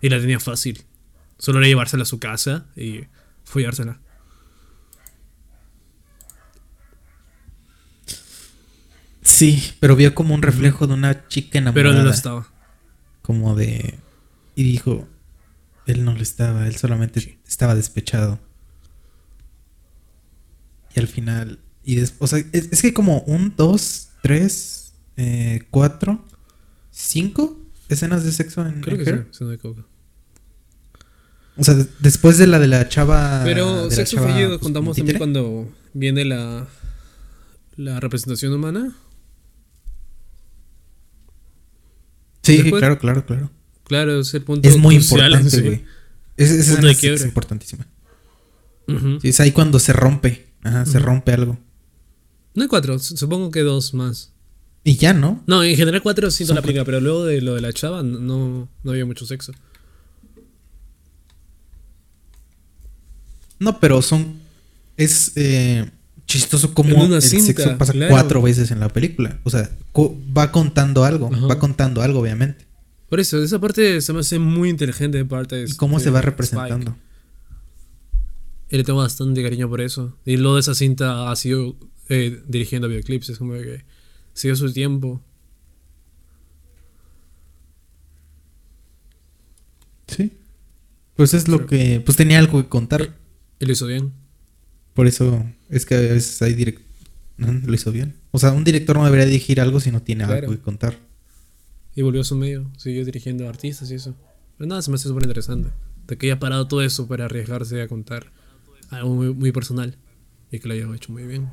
Y 0.00 0.08
la 0.08 0.20
tenía 0.20 0.38
fácil. 0.38 0.84
Solo 1.38 1.58
era 1.58 1.66
llevársela 1.68 2.04
a 2.04 2.06
su 2.06 2.18
casa 2.20 2.66
y 2.76 3.00
follársela. 3.44 4.00
Sí, 9.28 9.74
pero 9.78 9.94
vio 9.94 10.14
como 10.14 10.34
un 10.34 10.40
reflejo 10.40 10.86
de 10.86 10.94
una 10.94 11.28
chica 11.28 11.58
enamorada. 11.58 11.90
Pero 11.90 11.98
no 11.98 12.04
lo 12.04 12.10
estaba. 12.14 12.48
Como 13.22 13.54
de. 13.54 13.98
Y 14.54 14.62
dijo. 14.64 15.06
Él 15.86 16.04
no 16.04 16.14
lo 16.14 16.20
estaba, 16.22 16.66
él 16.66 16.76
solamente 16.76 17.38
estaba 17.46 17.74
despechado. 17.74 18.38
Y 20.94 21.00
al 21.00 21.08
final. 21.08 21.58
Y 21.84 21.96
des- 21.96 22.14
o 22.18 22.26
sea, 22.26 22.38
es, 22.52 22.68
es 22.72 22.82
que 22.82 22.92
como 22.94 23.20
un, 23.20 23.54
dos, 23.56 24.08
tres, 24.22 24.92
eh, 25.16 25.62
cuatro, 25.70 26.24
cinco 26.90 27.58
escenas 27.88 28.24
de 28.24 28.32
sexo 28.32 28.66
en, 28.66 28.80
Creo 28.82 28.98
en 28.98 29.04
que 29.04 29.26
sí, 29.30 29.38
no 29.44 29.48
me 29.48 29.54
equivoco. 29.54 29.84
O 31.56 31.64
sea, 31.64 31.74
de- 31.74 31.86
después 32.00 32.36
de 32.38 32.46
la 32.46 32.58
de 32.58 32.68
la 32.68 32.88
chava. 32.88 33.42
Pero 33.44 33.90
sexo 33.90 34.16
chava, 34.16 34.28
fallido 34.28 34.48
pues, 34.50 34.60
contamos 34.60 34.96
también 34.96 35.16
cuando 35.18 35.70
viene 35.94 36.24
la, 36.24 36.66
la 37.76 38.00
representación 38.00 38.52
humana. 38.52 38.94
Sí, 42.56 42.62
después- 42.62 42.80
claro, 42.80 42.98
claro, 42.98 43.24
claro. 43.26 43.50
Claro, 43.84 44.20
es 44.20 44.34
el 44.34 44.42
punto 44.42 44.68
Es 44.68 44.76
muy 44.76 44.96
crucial 44.96 45.32
importante, 45.32 45.50
sí. 45.56 45.62
güey. 45.62 45.84
Es, 46.36 46.48
Punto 46.50 46.54
de 46.54 46.60
escena 46.72 46.90
es- 46.90 46.98
quiebre. 46.98 47.20
es 47.20 47.24
importantísima. 47.26 47.86
Sí, 49.22 49.28
es 49.28 49.40
ahí 49.40 49.52
cuando 49.52 49.78
se 49.78 49.92
rompe. 49.92 50.48
Ajá, 50.62 50.84
se 50.86 50.98
rompe 50.98 51.32
algo. 51.32 51.58
No 52.54 52.62
hay 52.62 52.68
cuatro, 52.68 52.98
su- 52.98 53.16
supongo 53.16 53.50
que 53.50 53.60
dos 53.60 53.94
más. 53.94 54.32
Y 54.84 54.96
ya, 54.96 55.12
¿no? 55.12 55.42
No, 55.46 55.62
en 55.62 55.76
general 55.76 56.02
cuatro 56.02 56.30
sí 56.30 56.44
Son 56.46 56.54
la 56.54 56.60
aplica, 56.60 56.84
pero 56.84 57.00
luego 57.00 57.24
de 57.24 57.40
lo 57.42 57.54
de 57.54 57.60
la 57.60 57.72
chava 57.72 58.02
no, 58.02 58.68
no 58.82 58.90
había 58.90 59.04
mucho 59.04 59.26
sexo. 59.26 59.52
No, 63.58 63.80
pero 63.80 64.02
son. 64.02 64.38
Es 64.96 65.32
eh, 65.36 65.90
chistoso 66.28 66.74
como 66.74 66.90
En 66.90 67.00
una 67.00 67.16
el 67.16 67.22
cinta, 67.22 67.46
sexo 67.46 67.78
pasa 67.78 67.92
claro. 67.92 68.10
cuatro 68.12 68.42
veces 68.42 68.70
en 68.70 68.78
la 68.78 68.88
película. 68.90 69.40
O 69.42 69.50
sea, 69.50 69.68
va 70.36 70.52
contando 70.52 71.04
algo. 71.04 71.30
Ajá. 71.32 71.46
Va 71.46 71.58
contando 71.58 72.02
algo, 72.02 72.20
obviamente. 72.20 72.66
Por 73.08 73.18
eso, 73.18 73.42
esa 73.42 73.58
parte 73.58 74.00
se 74.02 74.12
me 74.12 74.20
hace 74.20 74.38
muy 74.38 74.68
inteligente 74.68 75.16
de 75.18 75.24
parte 75.24 75.56
de 75.56 75.74
cómo 75.76 75.98
se 75.98 76.10
va 76.10 76.20
Spike. 76.20 76.30
representando. 76.30 76.96
Y 78.70 78.76
le 78.76 78.84
tengo 78.84 78.98
bastante 78.98 79.42
cariño 79.42 79.68
por 79.68 79.80
eso. 79.80 80.16
Y 80.26 80.36
luego 80.36 80.56
de 80.56 80.60
esa 80.60 80.74
cinta 80.74 81.30
ha 81.30 81.36
sido 81.36 81.74
eh, 82.10 82.42
dirigiendo 82.46 82.86
videoclips. 82.86 83.30
Es 83.30 83.38
como 83.38 83.54
que 83.54 83.84
siguió 84.34 84.54
su 84.54 84.70
tiempo. 84.70 85.22
Sí. 90.06 90.32
Pues 91.16 91.32
es 91.32 91.48
lo 91.48 91.66
que. 91.66 92.02
Pues 92.04 92.18
tenía 92.18 92.38
algo 92.38 92.62
que 92.62 92.68
contar. 92.68 93.16
Y 93.58 93.64
lo 93.64 93.72
hizo 93.72 93.86
bien. 93.86 94.12
Por 94.92 95.06
eso 95.06 95.44
es 95.68 95.86
que 95.86 95.94
a 95.94 96.00
veces 96.00 96.40
hay 96.42 96.54
direct... 96.54 96.82
Lo 97.38 97.72
hizo 97.74 97.92
bien. 97.92 98.14
O 98.32 98.38
sea, 98.38 98.50
un 98.52 98.64
director 98.64 98.96
no 98.96 99.04
debería 99.04 99.24
dirigir 99.26 99.60
algo 99.60 99.78
si 99.78 99.92
no 99.92 100.02
tiene 100.02 100.24
Claro. 100.24 100.40
algo 100.48 100.52
que 100.52 100.58
contar. 100.62 100.98
Y 101.94 102.02
volvió 102.02 102.20
a 102.22 102.24
su 102.24 102.34
medio. 102.34 102.68
Siguió 102.76 103.04
dirigiendo 103.04 103.46
a 103.46 103.50
artistas 103.50 103.90
y 103.90 103.94
eso. 103.94 104.16
Pero 104.56 104.68
nada, 104.68 104.82
se 104.82 104.90
me 104.90 104.96
hace 104.96 105.06
súper 105.08 105.22
interesante. 105.22 105.70
De 106.08 106.16
que 106.18 106.26
haya 106.26 106.40
parado 106.40 106.66
todo 106.66 106.82
eso 106.82 107.06
para 107.06 107.26
arriesgarse 107.26 107.80
a 107.80 107.86
contar 107.86 108.32
algo 108.90 109.14
muy, 109.14 109.32
muy 109.32 109.52
personal. 109.52 109.96
Y 110.50 110.58
que 110.58 110.66
lo 110.68 110.74
haya 110.74 110.92
hecho 110.96 111.12
muy 111.12 111.24
bien. 111.24 111.48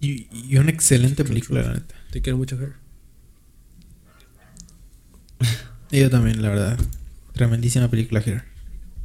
Y, 0.00 0.26
y 0.32 0.56
una 0.56 0.70
excelente 0.70 1.24
película, 1.24 1.62
la 1.62 1.74
neta. 1.74 1.94
Te 2.10 2.20
quiero 2.20 2.36
mucho, 2.36 2.60
Her. 2.60 2.72
Yo 5.90 6.10
también, 6.10 6.42
la 6.42 6.48
verdad. 6.48 6.78
Tremendísima 7.32 7.88
película, 7.88 8.20
Here. 8.24 8.42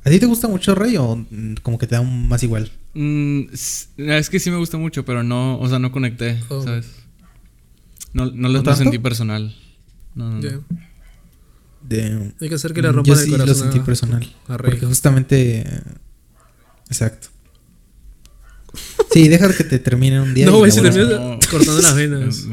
¿A 0.04 0.10
ti 0.10 0.20
te 0.20 0.26
gusta 0.26 0.48
mucho 0.48 0.76
Rey 0.76 0.98
o 0.98 1.16
mm, 1.16 1.56
como 1.62 1.78
que 1.78 1.88
te 1.88 1.96
da 1.96 2.02
un 2.02 2.28
más 2.28 2.42
igual? 2.44 2.72
Mm, 2.94 3.42
es 3.52 4.30
que 4.30 4.40
sí 4.40 4.50
me 4.52 4.58
gusta 4.58 4.78
mucho, 4.78 5.06
pero 5.06 5.24
no, 5.24 5.60
o 5.60 5.70
sea, 5.70 5.80
no 5.80 5.92
conecté, 5.92 6.42
Oh. 6.50 6.64
¿sabes? 6.64 6.88
No, 8.14 8.26
no 8.32 8.50
lo 8.50 8.76
sentí 8.76 8.98
personal. 9.00 9.56
No, 10.16 10.30
no, 10.32 10.36
no. 10.38 10.42
Ya. 10.42 10.60
De, 11.84 12.34
Hay 12.42 12.50
que 12.50 12.56
hacer 12.56 12.74
que 12.74 12.82
le 12.82 12.90
Mm, 12.90 12.96
rompan 12.96 13.16
Yo 13.16 13.20
el 13.20 13.26
sí 13.26 13.32
corazón. 13.32 13.48
lo 13.48 13.56
sentí 13.56 13.80
personal. 13.80 14.36
a 14.48 14.58
Rey. 14.58 14.72
Porque 14.72 14.86
justamente. 14.88 15.66
Exacto. 16.88 17.28
Sí, 19.12 19.28
deja 19.28 19.52
que 19.56 19.64
te 19.64 19.80
termine 19.80 20.20
un 20.22 20.34
día. 20.34 20.46
No, 20.48 20.58
güey, 20.58 20.72
la 20.72 20.76
si 20.76 20.82
terminas 20.82 21.48
cortando 21.48 21.82
las 21.82 21.96
venas. 21.96 22.48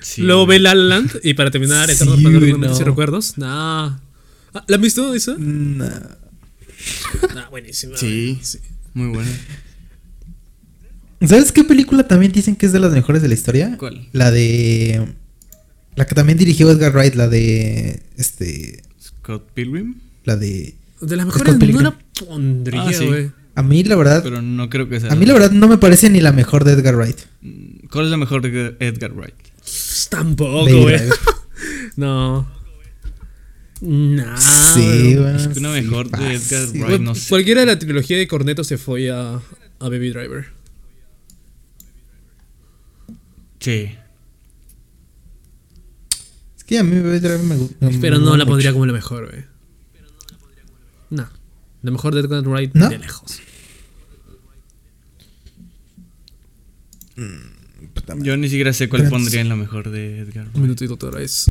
Sí, 0.00 0.22
Luego 0.22 0.46
ve 0.46 0.58
La 0.60 0.74
La 0.74 0.96
Land 0.96 1.20
y 1.24 1.34
para 1.34 1.50
terminar, 1.50 1.90
Sí, 1.90 2.04
no. 2.04 2.78
Recuerdos. 2.84 3.36
Nah. 3.38 3.98
Ah, 4.54 4.64
¿La 4.68 4.76
han 4.76 4.82
visto 4.82 5.12
esa? 5.14 5.34
Nah. 5.38 5.90
Nah, 7.34 7.48
buenísima. 7.50 7.96
Sí. 7.96 8.38
sí. 8.42 8.58
Muy 8.94 9.08
bueno. 9.08 9.30
¿Sabes 11.26 11.50
qué 11.52 11.64
película 11.64 12.06
también 12.06 12.32
dicen 12.32 12.56
que 12.56 12.66
es 12.66 12.72
de 12.72 12.78
las 12.80 12.92
mejores 12.92 13.22
de 13.22 13.28
la 13.28 13.34
historia? 13.34 13.76
¿Cuál? 13.78 14.08
La 14.12 14.30
de. 14.30 15.14
La 15.94 16.06
que 16.06 16.14
también 16.14 16.36
dirigió 16.38 16.70
Edgar 16.70 16.92
Wright, 16.92 17.14
la 17.14 17.28
de. 17.28 18.02
Este. 18.16 18.82
Scott 19.00 19.50
Pilgrim. 19.52 19.96
La 20.24 20.36
de. 20.36 20.74
De 21.00 21.16
las 21.16 21.26
mejores 21.26 21.58
no 21.58 21.80
la 21.80 21.98
pondría, 22.26 22.82
Ah, 22.82 22.92
sí. 22.92 23.06
güey. 23.06 23.30
A 23.54 23.62
mí, 23.62 23.82
la 23.84 23.96
verdad. 23.96 24.22
Pero 24.22 24.42
no 24.42 24.68
creo 24.68 24.88
que 24.88 25.00
sea. 25.00 25.10
A 25.12 25.16
mí, 25.16 25.24
la 25.24 25.32
verdad, 25.32 25.50
no 25.50 25.68
me 25.68 25.78
parece 25.78 26.10
ni 26.10 26.20
la 26.20 26.32
mejor 26.32 26.64
de 26.64 26.72
Edgar 26.72 26.94
Wright. 26.96 27.18
Mm, 27.40 27.86
¿Cuál 27.90 28.04
es 28.06 28.10
la 28.10 28.16
mejor 28.18 28.42
de 28.42 28.76
Edgar 28.80 29.12
Wright? 29.14 29.34
Tampoco, 30.10 30.64
güey. 30.82 31.00
No. 31.96 32.46
Nah. 33.82 34.36
sí. 34.38 35.12
Es 35.36 35.48
que 35.48 35.58
una 35.58 35.74
sí, 35.74 35.82
mejor 35.82 36.10
de 36.10 36.34
Edgar 36.34 36.66
fácil. 36.66 36.82
Wright. 36.84 37.00
No 37.02 37.14
sé. 37.14 37.28
Cualquiera 37.28 37.60
de 37.60 37.66
la 37.66 37.78
trilogía 37.78 38.16
de 38.16 38.26
Corneto 38.26 38.64
se 38.64 38.78
fue 38.78 39.10
a, 39.10 39.34
a 39.34 39.88
Baby 39.88 40.10
Driver. 40.10 40.46
Sí. 43.60 43.90
Es 46.56 46.64
que 46.64 46.78
a 46.78 46.82
mí 46.84 46.98
Baby 47.00 47.18
Driver 47.18 47.40
me 47.40 47.56
gusta. 47.56 47.90
Pero 48.00 48.18
no 48.18 48.36
la 48.36 48.46
pondría 48.46 48.72
como 48.72 48.86
la 48.86 48.92
mejor, 48.92 49.28
güey. 49.30 49.44
No. 51.10 51.28
La 51.82 51.90
mejor 51.90 52.14
de 52.14 52.20
Edgar 52.22 52.42
Wright 52.48 52.74
¿No? 52.74 52.88
de 52.88 52.98
lejos. 52.98 53.40
Yo 58.18 58.36
ni 58.36 58.48
siquiera 58.48 58.72
sé 58.72 58.88
cuál 58.88 59.02
Pero- 59.02 59.10
pondría 59.10 59.40
en 59.40 59.48
la 59.48 59.56
mejor 59.56 59.90
de 59.90 60.20
Edgar 60.20 60.44
Un 60.46 60.52
Wright. 60.52 60.62
minutito 60.62 60.94
otra 60.94 61.10
vez. 61.10 61.46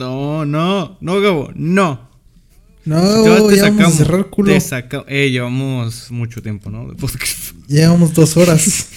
No, 0.00 0.46
no, 0.46 0.96
no, 1.02 1.20
Gabo, 1.20 1.50
no. 1.54 2.08
No, 2.86 2.96
Te- 3.22 3.28
te 3.28 3.28
ya 3.28 3.30
vamos 3.34 3.52
a 3.52 3.56
sacamos, 3.70 3.94
cerrar 3.94 4.30
culo. 4.30 4.50
Te 4.52 4.60
saca- 4.60 5.04
eh, 5.06 5.30
llevamos 5.30 6.10
mucho 6.10 6.40
tiempo, 6.40 6.70
¿no? 6.70 6.88
De 6.88 6.94
podcast. 6.94 7.52
Llevamos 7.68 8.14
dos 8.14 8.34
horas. 8.38 8.88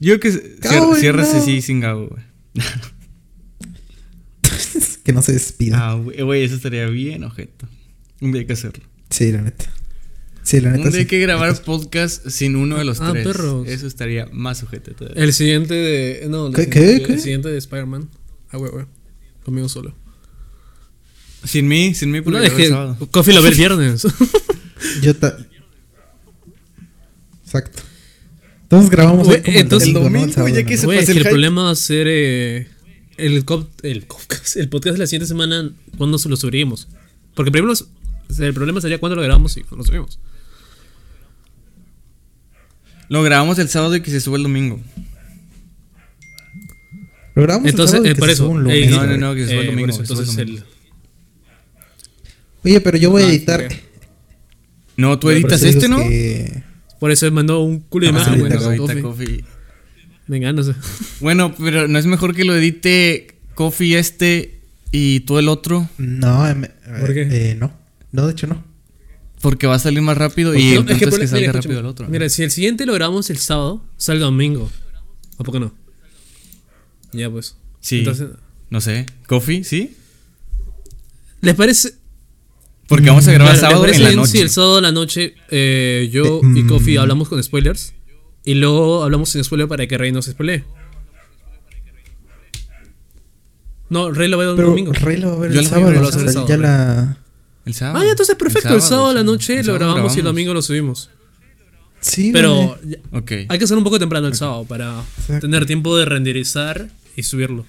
Yo 0.00 0.20
que 0.20 0.58
Gabo, 0.60 0.94
cierras 0.94 1.32
no. 1.32 1.40
así 1.40 1.62
sin 1.62 1.80
Gabo, 1.80 2.08
güey. 2.08 2.22
que 5.04 5.12
no 5.14 5.22
se 5.22 5.32
despida. 5.32 5.78
Ah, 5.90 5.94
güey, 5.94 6.20
güey, 6.22 6.44
eso 6.44 6.54
estaría 6.56 6.86
bien, 6.86 7.24
objeto. 7.24 7.66
Un 8.20 8.32
día 8.32 8.40
hay 8.42 8.46
que 8.46 8.52
hacerlo. 8.52 8.84
Sí, 9.10 9.32
la 9.32 9.40
neta. 9.40 9.64
Sí, 10.42 10.60
la 10.60 10.70
neta. 10.72 10.84
Un 10.84 10.90
día 10.90 11.00
hay 11.00 11.06
que 11.06 11.18
grabar 11.20 11.58
podcast 11.62 12.28
sin 12.28 12.56
uno 12.56 12.76
de 12.76 12.84
los 12.84 13.00
Ah, 13.00 13.12
tres. 13.12 13.26
perros. 13.26 13.66
Eso 13.66 13.86
estaría 13.86 14.26
más 14.32 14.58
sujeto 14.58 14.92
todavía. 14.94 15.22
El 15.22 15.32
siguiente 15.32 15.72
de. 15.72 16.26
No, 16.28 16.48
el 16.48 16.54
¿Qué, 16.54 16.64
siguiente, 16.64 17.00
qué, 17.00 17.06
qué? 17.06 17.12
El 17.14 17.20
siguiente 17.20 17.48
de 17.48 17.56
Spider-Man. 17.58 18.10
Ah, 18.50 18.58
güey, 18.58 18.70
güey. 18.70 18.84
Conmigo 19.44 19.68
solo. 19.68 19.94
Sin 21.44 21.68
mí, 21.68 21.94
sin 21.94 22.10
mí, 22.10 22.20
porque 22.22 22.38
No, 22.38 22.44
es 22.44 22.50
el 22.52 22.56
que 22.56 22.68
sábado. 22.68 22.96
Coffee 23.10 23.34
lo 23.34 23.42
ve 23.42 23.50
el 23.50 23.54
viernes. 23.54 24.06
Yo 25.02 25.14
ta- 25.16 25.36
Exacto. 27.44 27.82
Entonces 28.62 28.90
grabamos 28.90 29.28
como 29.28 29.34
entonces- 29.44 29.88
el 29.88 29.94
domingo, 29.94 30.18
el 30.18 30.24
El 30.24 30.32
sábado, 30.32 30.48
domingo, 30.48 30.60
ya 30.60 30.66
que 30.66 30.76
se 30.78 30.86
pasa 30.86 31.04
que 31.06 31.12
el 31.12 31.18
el 31.18 31.24
problema 31.28 31.62
va 31.64 31.70
a 31.70 31.74
ser 31.76 32.06
eh, 32.08 32.68
el, 33.18 33.44
cop- 33.44 33.68
el, 33.82 34.02
podcast, 34.02 34.56
el 34.56 34.68
podcast 34.68 34.94
de 34.94 34.98
la 35.00 35.06
siguiente 35.06 35.26
semana, 35.28 35.70
¿cuándo 35.98 36.18
se 36.18 36.28
lo 36.28 36.36
subiríamos? 36.36 36.88
Porque 37.34 37.50
primero 37.50 37.68
los- 37.68 37.86
el 38.40 38.54
problema 38.54 38.80
sería 38.80 38.98
cuándo 38.98 39.14
lo 39.16 39.22
grabamos 39.22 39.56
y 39.58 39.60
cuándo 39.62 39.76
lo 39.78 39.84
subimos. 39.84 40.18
Lo 43.10 43.22
grabamos 43.22 43.58
el 43.58 43.68
sábado 43.68 43.94
y 43.96 44.00
que 44.00 44.10
se 44.10 44.20
sube 44.20 44.38
el 44.38 44.42
domingo. 44.44 44.80
Lo 47.34 47.42
grabamos 47.42 47.66
el 47.66 47.70
Entonces, 47.70 47.90
sábado 47.92 48.10
eh, 48.10 48.14
que 48.14 48.18
por 48.20 48.28
se 48.28 48.32
eso. 48.34 48.48
un 48.48 48.58
eh, 48.70 48.80
lunes, 48.80 48.90
no, 48.90 49.06
no, 49.06 49.16
no, 49.16 49.34
que 49.34 49.40
se 49.44 49.50
suba 49.50 49.60
el 49.60 49.66
eh, 49.66 49.70
domingo, 49.70 49.86
por 49.96 50.04
eso, 50.04 50.14
que 50.14 50.20
el 50.20 50.20
entonces 50.28 50.36
domingo. 50.46 50.62
el- 50.64 50.74
Oye, 52.64 52.80
pero 52.80 52.96
yo 52.98 53.10
voy 53.10 53.22
a 53.22 53.26
Ah, 53.26 53.28
editar. 53.30 53.60
ok. 53.64 53.72
No, 54.96 55.18
tú 55.18 55.26
Por 55.26 55.32
editas 55.34 55.60
digo 55.60 55.72
este, 55.72 55.88
¿no? 55.88 55.98
que- 55.98 56.62
por 57.00 57.10
eso 57.10 57.26
me 57.26 57.32
mandó 57.32 57.60
un 57.60 57.80
culo 57.80 58.06
de 58.06 58.12
Ah, 58.12 58.14
imagen, 58.16 58.38
güey. 58.40 58.52
ahorita, 58.52 58.58
con 58.58 58.80
ahorita 58.80 59.02
Coffee. 59.02 59.26
Coffee. 59.26 59.44
Venga, 60.26 60.52
no 60.52 60.62
sé. 60.62 60.74
Bueno, 61.20 61.54
pero 61.58 61.86
no 61.88 61.98
es 61.98 62.06
mejor 62.06 62.34
que 62.34 62.44
lo 62.44 62.54
edite 62.56 63.26
Coffee 63.54 63.98
este 63.98 64.60
y 64.90 65.20
tú 65.20 65.38
el 65.38 65.48
otro, 65.48 65.88
No, 65.98 66.48
em- 66.48 66.66
¿Por 67.00 67.12
qué? 67.12 67.28
eh, 67.30 67.56
no. 67.58 67.72
No, 68.12 68.26
de 68.26 68.32
hecho 68.32 68.46
no. 68.46 68.64
porque 69.40 69.66
va 69.66 69.74
a 69.74 69.78
salir 69.78 70.00
más 70.00 70.16
rápido 70.16 70.52
No, 70.54 70.58
y 70.58 70.68
es 70.70 70.78
entonces 70.78 70.98
que, 70.98 71.06
por- 71.08 71.18
salga 71.20 71.34
mira, 71.34 71.52
rápido 71.52 71.58
escúchame. 71.60 71.80
el 71.80 71.86
otro. 71.86 72.08
Mira, 72.08 72.28
si 72.30 72.42
el 72.44 72.50
siguiente 72.50 72.86
lo 72.86 72.94
grabamos 72.94 73.28
el 73.28 73.36
sábado, 73.36 73.84
salga 73.98 74.24
domingo. 74.24 74.70
¿A 75.36 75.44
poco 75.44 75.60
no? 75.60 75.74
Ya 77.14 77.30
pues. 77.30 77.56
Sí. 77.80 78.00
Entonces, 78.00 78.28
No 78.70 78.80
sé, 78.80 79.06
Coffee, 79.26 79.64
¿sí? 79.64 79.96
¿Les 81.40 81.54
parece? 81.54 81.94
Porque 82.88 83.08
vamos 83.08 83.26
a 83.28 83.32
grabar 83.32 83.54
Claro, 83.54 83.54
¿les 83.54 83.60
sábado 83.60 83.80
parece 83.82 83.98
en 83.98 84.04
la 84.04 84.12
noche. 84.22 84.30
Si 84.32 84.38
el 84.40 84.50
sábado 84.50 84.76
a 84.78 84.80
la 84.80 84.92
noche 84.92 85.34
eh, 85.50 86.08
yo 86.12 86.40
Eh, 86.42 86.52
y 86.56 86.62
mm. 86.64 86.68
Kofi 86.68 86.96
hablamos 86.96 87.28
con 87.28 87.42
spoilers 87.42 87.94
y 88.44 88.54
luego 88.54 89.02
hablamos 89.04 89.30
sin 89.30 89.42
spoiler 89.44 89.68
para 89.68 89.86
que 89.86 89.96
Rey 89.96 90.12
no 90.12 90.20
se 90.22 90.32
spoilee. 90.32 90.64
No, 93.90 94.10
Rey 94.10 94.28
lo 94.28 94.38
ve 94.38 94.46
el 94.50 94.56
Pero 94.56 94.68
domingo. 94.70 94.92
Rey 94.92 95.18
lo 95.18 95.30
va 95.30 95.34
a 95.36 95.38
ver 95.40 95.52
Yo 95.52 95.60
el 95.60 95.64
el 95.66 95.70
sábado. 95.70 95.92
lo 95.92 95.98
a 95.98 96.08
el 96.08 96.26
ya 96.26 96.32
sábado, 96.32 96.56
la. 96.58 97.18
El 97.66 97.74
sábado. 97.74 97.98
Ah, 97.98 98.04
ya 98.04 98.10
entonces 98.10 98.34
perfecto. 98.36 98.74
El 98.74 98.82
sábado, 98.82 99.08
a 99.08 99.14
la 99.14 99.22
noche 99.22 99.60
el 99.60 99.66
lo 99.66 99.74
grabamos 99.74 100.14
y 100.16 100.18
el 100.20 100.24
domingo 100.24 100.52
lo 100.54 100.62
subimos. 100.62 101.10
Sí, 102.00 102.30
Pero 102.32 102.54
güey. 102.54 102.90
ya- 102.90 102.98
Ok. 103.18 103.32
hay 103.48 103.58
que 103.58 103.64
hacer 103.64 103.78
un 103.78 103.84
poco 103.84 103.98
temprano 103.98 104.26
el 104.26 104.34
sábado 104.34 104.64
para 104.64 105.02
Exacto. 105.20 105.40
tener 105.46 105.64
tiempo 105.64 105.96
de 105.96 106.04
renderizar 106.04 106.88
y 107.16 107.22
subirlo. 107.22 107.66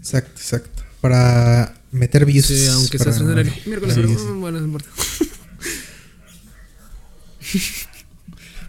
Exacto, 0.00 0.32
exacto. 0.40 0.82
Para 1.00 1.74
meter 1.92 2.24
views. 2.24 2.46
Sí, 2.46 2.66
aunque 2.68 2.98
se 2.98 3.04
para- 3.04 3.16
estrene 3.16 3.40
el 3.40 3.52
miércoles, 3.66 3.94
pero 3.96 4.34
bueno, 4.36 4.60
no 4.60 4.66
importa. 4.66 4.88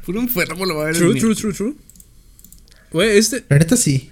Puro 0.06 0.22
enfermo 0.22 0.66
lo 0.66 0.76
va 0.76 0.84
a 0.84 0.86
ver. 0.86 0.96
True, 0.98 1.20
true, 1.20 1.36
true, 1.36 1.54
true. 1.54 1.76
Güey, 2.92 3.18
este, 3.18 3.44
La 3.50 3.58
neta 3.60 3.76
sí. 3.76 4.12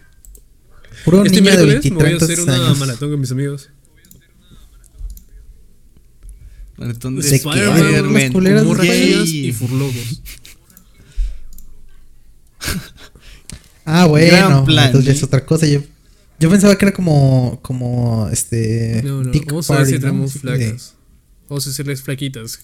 Puro 1.05 1.23
este 1.23 1.39
niño 1.41 1.51
de 1.55 1.65
miércoles 1.65 1.85
me 1.85 1.91
voy 1.91 2.05
a 2.05 2.09
23 2.09 2.39
hacer 2.39 2.43
una 2.43 2.55
años. 2.55 2.79
maratón 2.79 3.11
con 3.11 3.19
mis 3.19 3.31
amigos. 3.31 3.69
Maratón 6.77 7.15
de. 7.15 7.21
Spider-Man. 7.35 8.33
Culeras 8.33 9.27
y 9.29 9.51
furlocos. 9.53 10.21
Ah, 13.85 14.05
bueno. 14.07 14.27
Gran 14.31 14.65
plan, 14.65 14.85
entonces 14.87 15.05
ya 15.07 15.11
¿sí? 15.13 15.17
es 15.19 15.23
otra 15.23 15.45
cosa. 15.45 15.65
Yo, 15.67 15.81
yo 16.39 16.49
pensaba 16.49 16.75
que 16.77 16.85
era 16.85 16.93
como. 16.93 17.59
Como 17.61 18.27
este. 18.31 19.01
No, 19.03 19.23
no, 19.23 19.31
Dick 19.31 19.45
vamos 19.47 19.69
a 19.69 19.73
ver 19.73 19.81
Party, 19.83 19.91
si 19.91 19.95
¿no? 19.99 20.01
tenemos 20.01 20.33
de- 20.33 20.39
flacas. 20.39 20.93
Vamos 21.47 21.67
a 21.67 21.69
hacerles 21.69 22.01
flaquitas. 22.01 22.59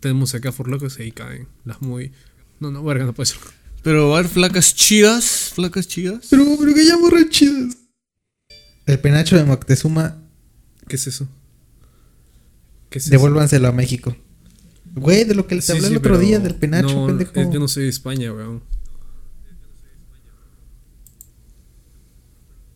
Tenemos 0.00 0.34
acá 0.34 0.50
furlocos 0.52 0.98
y 0.98 1.02
ahí 1.02 1.12
caen. 1.12 1.46
Las 1.64 1.80
muy. 1.80 2.12
No, 2.60 2.70
no, 2.70 2.82
verga, 2.84 3.04
no 3.04 3.14
puede 3.14 3.26
ser. 3.28 3.38
Pero 3.82 4.08
va 4.08 4.16
a 4.16 4.18
haber 4.20 4.30
flacas 4.30 4.74
chidas. 4.74 5.52
Flacas 5.54 5.86
chidas. 5.86 6.26
Pero, 6.30 6.44
pero 6.58 6.74
que 6.74 6.84
ya 6.86 6.96
morre 6.98 7.28
chidas. 7.28 7.76
El 8.86 8.98
penacho 8.98 9.36
de 9.36 9.44
Moctezuma, 9.44 10.18
¿Qué 10.88 10.96
es 10.96 11.06
eso? 11.06 11.26
¿Qué 12.90 12.98
es 12.98 13.04
eso? 13.04 13.10
devuélvanselo 13.12 13.68
a 13.68 13.72
México. 13.72 14.16
Güey, 14.94 15.24
de 15.24 15.34
lo 15.34 15.46
que 15.46 15.54
les 15.56 15.64
Sí, 15.64 15.72
hablé 15.72 15.86
sí, 15.88 15.92
el 15.92 15.98
otro 15.98 16.18
día, 16.18 16.38
del 16.38 16.54
penacho, 16.54 16.94
no, 16.94 17.06
pendejo. 17.06 17.32
es- 17.40 17.50
yo 17.50 17.58
no 17.58 17.68
soy 17.68 17.84
de 17.84 17.88
España, 17.88 18.32
weón. 18.32 18.62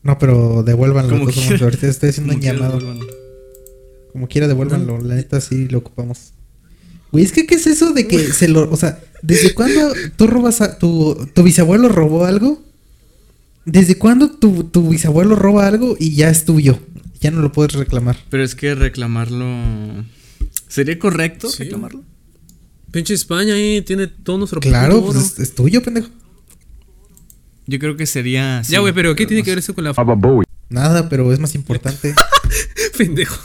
No, 0.03 0.19
pero 0.19 0.63
devuélvanlo. 0.63 1.19
Como 1.19 1.31
quiera. 1.31 1.65
Ahorita 1.65 1.87
estoy 1.89 2.11
haciendo 2.11 2.35
un 2.35 2.41
llamado. 2.41 2.79
Como 4.13 4.29
quiera, 4.29 4.49
devuélvanlo. 4.49 5.01
La 5.01 5.15
neta 5.17 5.41
sí 5.41 5.69
lo 5.69 5.79
ocupamos. 5.79 6.33
Güey, 7.13 7.25
es 7.25 7.33
que 7.33 7.47
¿qué 7.47 7.55
es 7.55 7.67
eso 7.67 7.93
de 7.93 8.07
que 8.07 8.19
se 8.33 8.49
lo... 8.49 8.71
O 8.71 8.77
sea, 8.77 9.01
¿desde 9.23 9.55
cuándo 9.55 9.93
tú 10.17 10.27
robas 10.27 10.61
a... 10.61 10.79
Tu, 10.79 11.29
tu 11.35 11.43
bisabuelo 11.43 11.89
robó 11.89 12.25
algo? 12.25 12.63
¿Desde 13.65 13.97
cuándo 13.97 14.31
tu, 14.31 14.65
tu 14.65 14.89
bisabuelo 14.91 15.35
roba 15.35 15.67
algo 15.67 15.97
y 15.99 16.15
ya 16.15 16.29
es 16.31 16.45
tuyo? 16.45 16.79
Ya 17.21 17.31
no 17.31 17.41
lo 17.41 17.51
puedes 17.53 17.73
reclamar. 17.75 18.17
Pero 18.31 18.45
es 18.45 18.55
que 18.55 18.75
reclamarlo. 18.75 19.47
¿Sería 20.69 20.99
correcto 20.99 21.49
Sí. 21.49 21.65
reclamarlo? 21.65 22.03
Pinche 22.91 23.13
España 23.15 23.55
ahí 23.55 23.83
tiene 23.83 24.07
todo 24.07 24.39
nuestro 24.39 24.61
Claro, 24.61 25.05
pues 25.05 25.39
es 25.39 25.55
tuyo, 25.55 25.83
pendejo. 25.83 26.09
Yo 27.69 27.79
creo 27.79 27.97
que 27.99 28.07
sería. 28.07 28.63
Ya, 28.63 28.81
güey, 28.81 28.95
pero 28.95 29.15
¿qué 29.15 29.27
tiene 29.27 29.43
que 29.43 29.51
ver 29.51 29.59
eso 29.59 29.75
con 29.75 29.85
la 29.85 29.93
Nada, 30.71 31.09
pero 31.11 31.31
es 31.35 31.39
más 31.39 31.55
importante. 31.55 32.15
pendejo? 32.99 33.39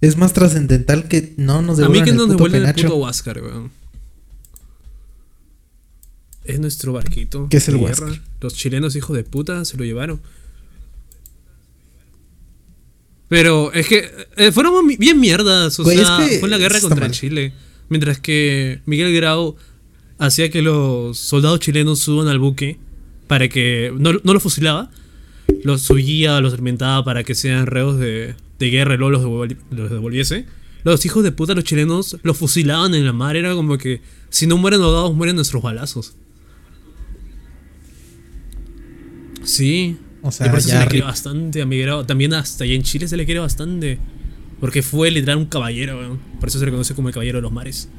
es 0.00 0.16
más 0.16 0.32
trascendental 0.32 1.08
que 1.08 1.34
no 1.36 1.62
nos 1.62 1.78
A 1.78 1.88
mí 1.88 1.94
devuelvan 2.00 2.04
que 2.04 2.10
el 2.10 2.16
nos 2.16 2.28
devuelven 2.30 2.62
el 2.62 2.66
penacho. 2.68 2.88
puto 2.88 2.96
Huáscar, 2.96 3.42
weón. 3.42 3.70
Es 6.44 6.58
nuestro 6.58 6.94
barquito. 6.94 7.46
¿Qué 7.50 7.58
es 7.58 7.68
el. 7.68 7.76
Huáscar? 7.76 8.20
Los 8.40 8.54
chilenos 8.54 8.96
hijos 8.96 9.14
de 9.16 9.24
puta 9.24 9.64
se 9.66 9.76
lo 9.76 9.84
llevaron. 9.84 10.20
Pero 13.28 13.72
es 13.74 13.88
que 13.88 14.10
eh, 14.36 14.52
fueron 14.52 14.86
bien 14.86 15.20
mierdas. 15.20 15.78
O 15.80 15.84
Güey, 15.84 15.98
sea, 15.98 16.24
es 16.24 16.30
que 16.30 16.38
fue 16.40 16.48
la 16.48 16.56
guerra 16.58 16.80
contra 16.80 17.00
mal. 17.00 17.10
Chile. 17.10 17.52
Mientras 17.88 18.18
que 18.18 18.80
Miguel 18.86 19.14
Grau 19.14 19.56
hacía 20.18 20.50
que 20.50 20.62
los 20.62 21.18
soldados 21.18 21.60
chilenos 21.60 22.00
suban 22.00 22.28
al 22.28 22.38
buque 22.38 22.78
para 23.26 23.48
que. 23.48 23.92
No, 23.98 24.12
no 24.22 24.32
los 24.32 24.42
fusilaba, 24.42 24.90
los 25.64 25.82
subía, 25.82 26.40
los 26.40 26.54
alimentaba 26.54 27.04
para 27.04 27.24
que 27.24 27.34
sean 27.34 27.66
reos 27.66 27.98
de, 27.98 28.34
de 28.58 28.70
guerra 28.70 28.94
y 28.94 28.98
luego 28.98 29.46
los, 29.70 29.90
devolviese. 29.90 30.46
Los 30.84 31.04
hijos 31.06 31.24
de 31.24 31.32
puta, 31.32 31.54
los 31.54 31.64
chilenos, 31.64 32.18
los 32.22 32.36
fusilaban 32.36 32.94
en 32.94 33.06
la 33.06 33.12
mar. 33.12 33.36
Era 33.36 33.54
como 33.54 33.78
que 33.78 34.02
si 34.28 34.46
no 34.46 34.58
mueren 34.58 34.82
ahogados, 34.82 35.14
mueren 35.14 35.36
nuestros 35.36 35.62
balazos. 35.62 36.14
Sí. 39.44 39.96
O 40.22 40.30
sea, 40.30 40.46
y 40.46 40.50
por 40.50 40.58
eso 40.58 40.70
se 40.70 40.78
le 40.78 40.86
quiere 40.86 41.06
bastante 41.06 41.62
a 41.62 41.66
Miguel 41.66 41.86
Grau. 41.86 42.04
También 42.04 42.34
hasta 42.34 42.64
allá 42.64 42.74
en 42.74 42.82
Chile 42.82 43.08
se 43.08 43.16
le 43.16 43.24
quiere 43.24 43.40
bastante. 43.40 43.98
Porque 44.64 44.80
fue 44.80 45.10
literal 45.10 45.36
un 45.36 45.44
caballero, 45.44 45.98
weón. 45.98 46.18
Por 46.40 46.48
eso 46.48 46.58
se 46.58 46.64
le 46.64 46.70
conoce 46.70 46.94
como 46.94 47.08
el 47.08 47.12
caballero 47.12 47.36
de 47.36 47.42
los 47.42 47.52
mares. 47.52 47.90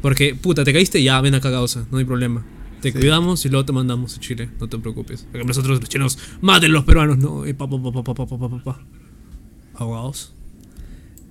Porque, 0.00 0.36
puta, 0.36 0.62
te 0.62 0.72
caíste 0.72 1.02
ya, 1.02 1.20
ven 1.20 1.34
acá, 1.34 1.50
causa, 1.50 1.84
no 1.90 1.98
hay 1.98 2.04
problema. 2.04 2.46
Te 2.80 2.92
cuidamos 2.92 3.44
y 3.44 3.48
luego 3.48 3.64
te 3.64 3.72
mandamos 3.72 4.16
a 4.16 4.20
Chile, 4.20 4.48
no 4.60 4.68
te 4.68 4.78
preocupes. 4.78 5.26
Porque 5.32 5.44
nosotros 5.44 5.80
los 5.80 5.88
chilenos, 5.88 6.16
maten 6.40 6.70
los 6.70 6.84
peruanos, 6.84 7.18
no. 7.18 7.44
Y 7.44 7.54
pa, 7.54 7.68
pa, 7.68 7.82
pa, 7.82 7.90
pa, 8.04 8.14
pa, 8.14 8.26
pa, 8.26 8.38
pa, 8.38 8.62
pa. 8.62 8.86
Ahogados. 9.74 10.32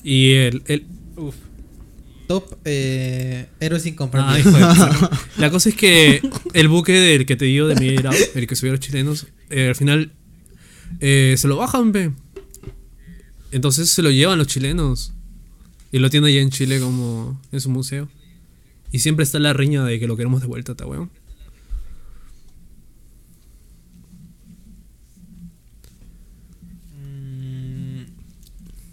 Y 0.03 0.31
el. 0.33 0.63
el 0.65 0.85
uf. 1.15 1.35
Top 2.27 2.57
eh, 2.65 3.47
héroes 3.61 3.85
Ah, 3.85 3.87
incomprendidos. 3.87 4.53
puta. 4.53 5.09
La 5.37 5.49
cosa 5.49 5.69
es 5.69 5.75
que 5.75 6.21
el 6.53 6.67
buque 6.67 6.91
del 6.91 7.25
que 7.25 7.37
te 7.37 7.45
digo 7.45 7.67
de 7.69 7.75
Miguel 7.75 8.01
Grau, 8.01 8.13
el 8.35 8.45
que 8.45 8.57
subieron 8.57 8.75
los 8.75 8.85
chilenos, 8.85 9.27
eh, 9.49 9.69
al 9.69 9.75
final 9.75 10.11
eh, 10.99 11.35
se 11.37 11.47
lo 11.47 11.55
bajan, 11.55 11.93
ve. 11.93 12.11
Entonces 13.51 13.89
se 13.89 14.01
lo 14.01 14.11
llevan 14.11 14.37
los 14.37 14.47
chilenos. 14.47 15.13
Y 15.91 15.99
lo 15.99 16.09
tienen 16.09 16.29
allá 16.29 16.41
en 16.41 16.49
Chile 16.49 16.79
como 16.79 17.41
en 17.51 17.61
su 17.61 17.69
museo. 17.69 18.09
Y 18.91 18.99
siempre 18.99 19.23
está 19.23 19.39
la 19.39 19.53
riña 19.53 19.83
de 19.83 19.99
que 19.99 20.07
lo 20.07 20.17
queremos 20.17 20.41
de 20.41 20.47
vuelta, 20.47 20.75
ta 20.75 20.85
weón. 20.85 21.09
Mm, 26.99 28.01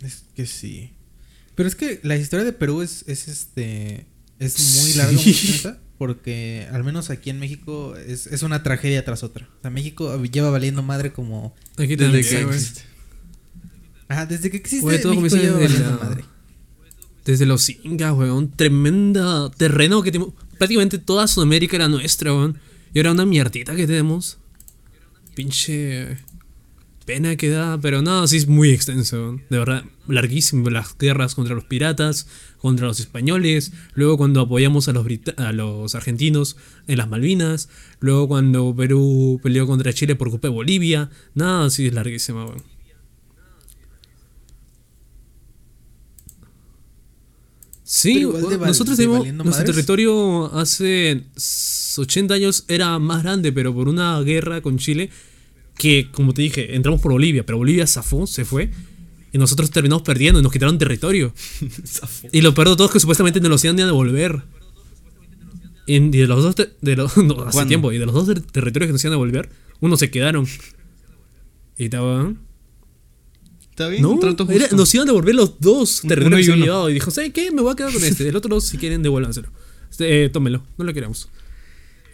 Es 0.05 0.25
que 0.35 0.47
sí. 0.47 0.91
Pero 1.55 1.69
es 1.69 1.77
que 1.77 2.01
la 2.03 2.17
historia 2.17 2.45
de 2.45 2.53
Perú 2.53 2.83
es, 2.83 3.05
es 3.07 3.29
este. 3.29 4.07
Es 4.39 4.81
muy 4.83 4.95
larga, 4.95 5.13
muy 5.13 5.23
extensa, 5.31 5.79
Porque 5.99 6.67
al 6.73 6.83
menos 6.83 7.11
aquí 7.11 7.31
en 7.31 7.39
México 7.39 7.97
es, 7.97 8.27
es 8.27 8.43
una 8.43 8.63
tragedia 8.63 9.05
tras 9.05 9.23
otra. 9.23 9.49
O 9.59 9.63
sea, 9.63 9.71
México 9.71 10.23
lleva 10.25 10.51
valiendo 10.51 10.83
madre 10.83 11.13
como. 11.13 11.55
Aquí 11.77 11.97
Desde 11.97 12.23
que 12.29 12.41
existe. 12.43 12.94
Desde 14.29 14.51
que 14.51 14.57
existe 14.59 14.83
Güey, 14.83 15.01
todo 15.01 15.15
desde 15.21 15.37
valiendo 15.37 15.91
la- 15.91 16.05
madre. 16.05 16.25
Desde 17.25 17.47
los 17.47 17.69
incas, 17.71 18.13
weón. 18.15 18.51
Tremenda 18.51 19.51
terreno 19.51 20.03
que 20.03 20.13
tenemos. 20.13 20.35
prácticamente 20.59 20.99
toda 20.99 21.27
Sudamérica 21.27 21.77
era 21.77 21.89
nuestra, 21.89 22.33
weón. 22.35 22.59
Y 22.93 22.99
ahora 22.99 23.13
una 23.13 23.25
mierdita 23.27 23.75
que 23.75 23.87
tenemos. 23.87 24.39
Pinche 25.35 26.19
pena 27.07 27.37
que 27.37 27.51
da, 27.51 27.79
pero 27.81 28.01
no, 28.03 28.27
sí 28.27 28.37
es 28.39 28.47
muy 28.47 28.71
extenso, 28.71 29.17
weón. 29.17 29.43
de 29.51 29.59
verdad, 29.59 29.85
larguísimo. 30.09 30.69
Las 30.71 30.97
guerras 30.97 31.35
contra 31.35 31.55
los 31.55 31.65
piratas, 31.65 32.27
contra 32.59 32.87
los 32.87 33.01
españoles, 33.01 33.73
luego 33.95 34.17
cuando 34.17 34.41
apoyamos 34.41 34.89
a 34.89 34.93
los, 34.93 35.05
brita- 35.05 35.35
a 35.37 35.53
los 35.53 35.95
argentinos 35.95 36.57
en 36.87 36.99
las 36.99 37.09
Malvinas, 37.09 37.69
luego 38.01 38.29
cuando 38.29 38.75
Perú 38.77 39.41
peleó 39.43 39.67
contra 39.67 39.93
Chile 39.93 40.15
por 40.15 40.31
culpa 40.31 40.49
de 40.49 40.55
Bolivia, 40.55 41.11
nada, 41.35 41.69
sí 41.71 41.87
es 41.87 41.95
larguísima, 41.95 42.45
weón. 42.47 42.63
Sí, 47.87 48.21
igual 48.21 48.49
de 48.49 48.57
nosotros 48.59 48.97
de 48.97 49.05
tenemos 49.05 49.27
nuestro 49.27 49.45
madres. 49.45 49.67
territorio 49.67 50.55
hace 50.55 51.23
80 51.99 52.33
años 52.35 52.65
era 52.67 52.99
más 52.99 53.23
grande, 53.23 53.53
pero 53.53 53.75
por 53.75 53.89
una 53.89 54.19
guerra 54.23 54.63
con 54.63 54.79
Chile 54.79 55.11
que, 55.77 56.09
como 56.11 56.33
te 56.33 56.41
dije, 56.43 56.75
entramos 56.77 57.01
por 57.03 57.13
Bolivia, 57.13 57.45
pero 57.45 57.59
Bolivia 57.59 57.87
zafó, 57.87 58.27
se 58.27 58.45
fue. 58.45 58.71
Y 59.33 59.39
nosotros 59.39 59.71
terminamos 59.71 60.03
perdiendo 60.03 60.39
y 60.41 60.43
nos 60.43 60.53
quitaron 60.53 60.79
territorio. 60.79 61.35
y 62.33 62.41
lo 62.41 62.55
peor 62.55 62.71
de 62.71 62.77
todo 62.77 62.87
es 62.87 62.93
que 62.93 63.01
supuestamente 63.01 63.41
nos 63.41 63.51
los 63.51 63.65
iban 63.65 63.79
a 63.81 63.85
devolver. 63.87 64.43
Y 65.87 65.99
de 66.09 66.27
los 66.27 66.43
dos, 66.43 66.55
de 66.81 66.97
los, 66.97 67.17
no, 67.19 67.43
hace 67.43 67.67
tiempo, 67.67 67.93
y 67.93 67.99
de 67.99 68.07
los 68.07 68.15
dos 68.15 68.27
ter- 68.27 68.41
territorios 68.41 68.89
que 68.89 68.93
nos 68.93 69.05
iban 69.05 69.13
a 69.13 69.17
devolver, 69.17 69.51
uno 69.81 69.97
se 69.99 70.11
quedaron. 70.11 70.47
Y 71.77 71.85
estaba. 71.85 72.33
Está 73.75 73.89
bien, 73.89 74.03
No, 74.03 74.17
trato 74.21 74.47
era- 74.51 74.61
justo. 74.61 74.77
nos 74.77 74.95
iban 74.95 75.09
a 75.09 75.11
devolver 75.11 75.35
los 75.35 75.59
dos 75.59 76.05
uno 76.05 76.39
y 76.39 76.49
uno. 76.49 76.89
Y 76.89 76.95
dijo, 76.95 77.11
¿sabes 77.11 77.33
qué? 77.33 77.51
Me 77.51 77.61
voy 77.61 77.73
a 77.73 77.75
quedar 77.77 77.93
con 77.93 78.05
este. 78.05 78.29
El 78.29 78.37
otro, 78.37 78.61
si 78.61 78.79
quieren, 78.79 79.03
devuélvanselo. 79.03 79.49
Este, 79.91 80.25
eh, 80.25 80.29
tómelo, 80.29 80.63
no 80.79 80.85
lo 80.85 80.95
queremos. 80.95 81.29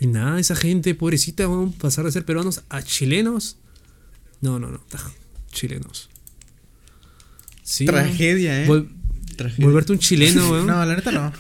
Y 0.00 0.06
nada, 0.06 0.40
esa 0.40 0.56
gente, 0.56 0.94
pobrecita, 0.94 1.46
vamos 1.46 1.74
a 1.74 1.78
pasar 1.78 2.06
de 2.06 2.12
ser 2.12 2.24
peruanos 2.24 2.62
a 2.70 2.82
chilenos. 2.82 3.58
No, 4.40 4.58
no, 4.58 4.70
no. 4.70 4.80
Chilenos. 5.52 6.08
Sí. 7.62 7.84
Tragedia, 7.84 8.64
¿eh? 8.64 8.66
Vol- 8.66 8.88
Tragedia. 9.36 9.66
volverte 9.66 9.92
un 9.92 9.98
chileno, 9.98 10.48
weón. 10.50 10.66
No, 10.66 10.84
la 10.84 10.96
neta 10.96 11.12
no. 11.12 11.30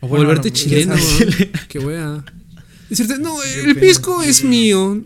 O 0.00 0.08
bueno, 0.08 0.26
volverte 0.26 0.50
no, 0.50 0.54
chileno, 0.54 0.94
weón. 0.94 1.50
Qué 1.68 1.78
wea. 1.78 2.24
Decirte, 2.90 3.18
no, 3.18 3.42
el 3.42 3.76
pisco 3.76 4.22
es 4.22 4.44
mío. 4.44 5.02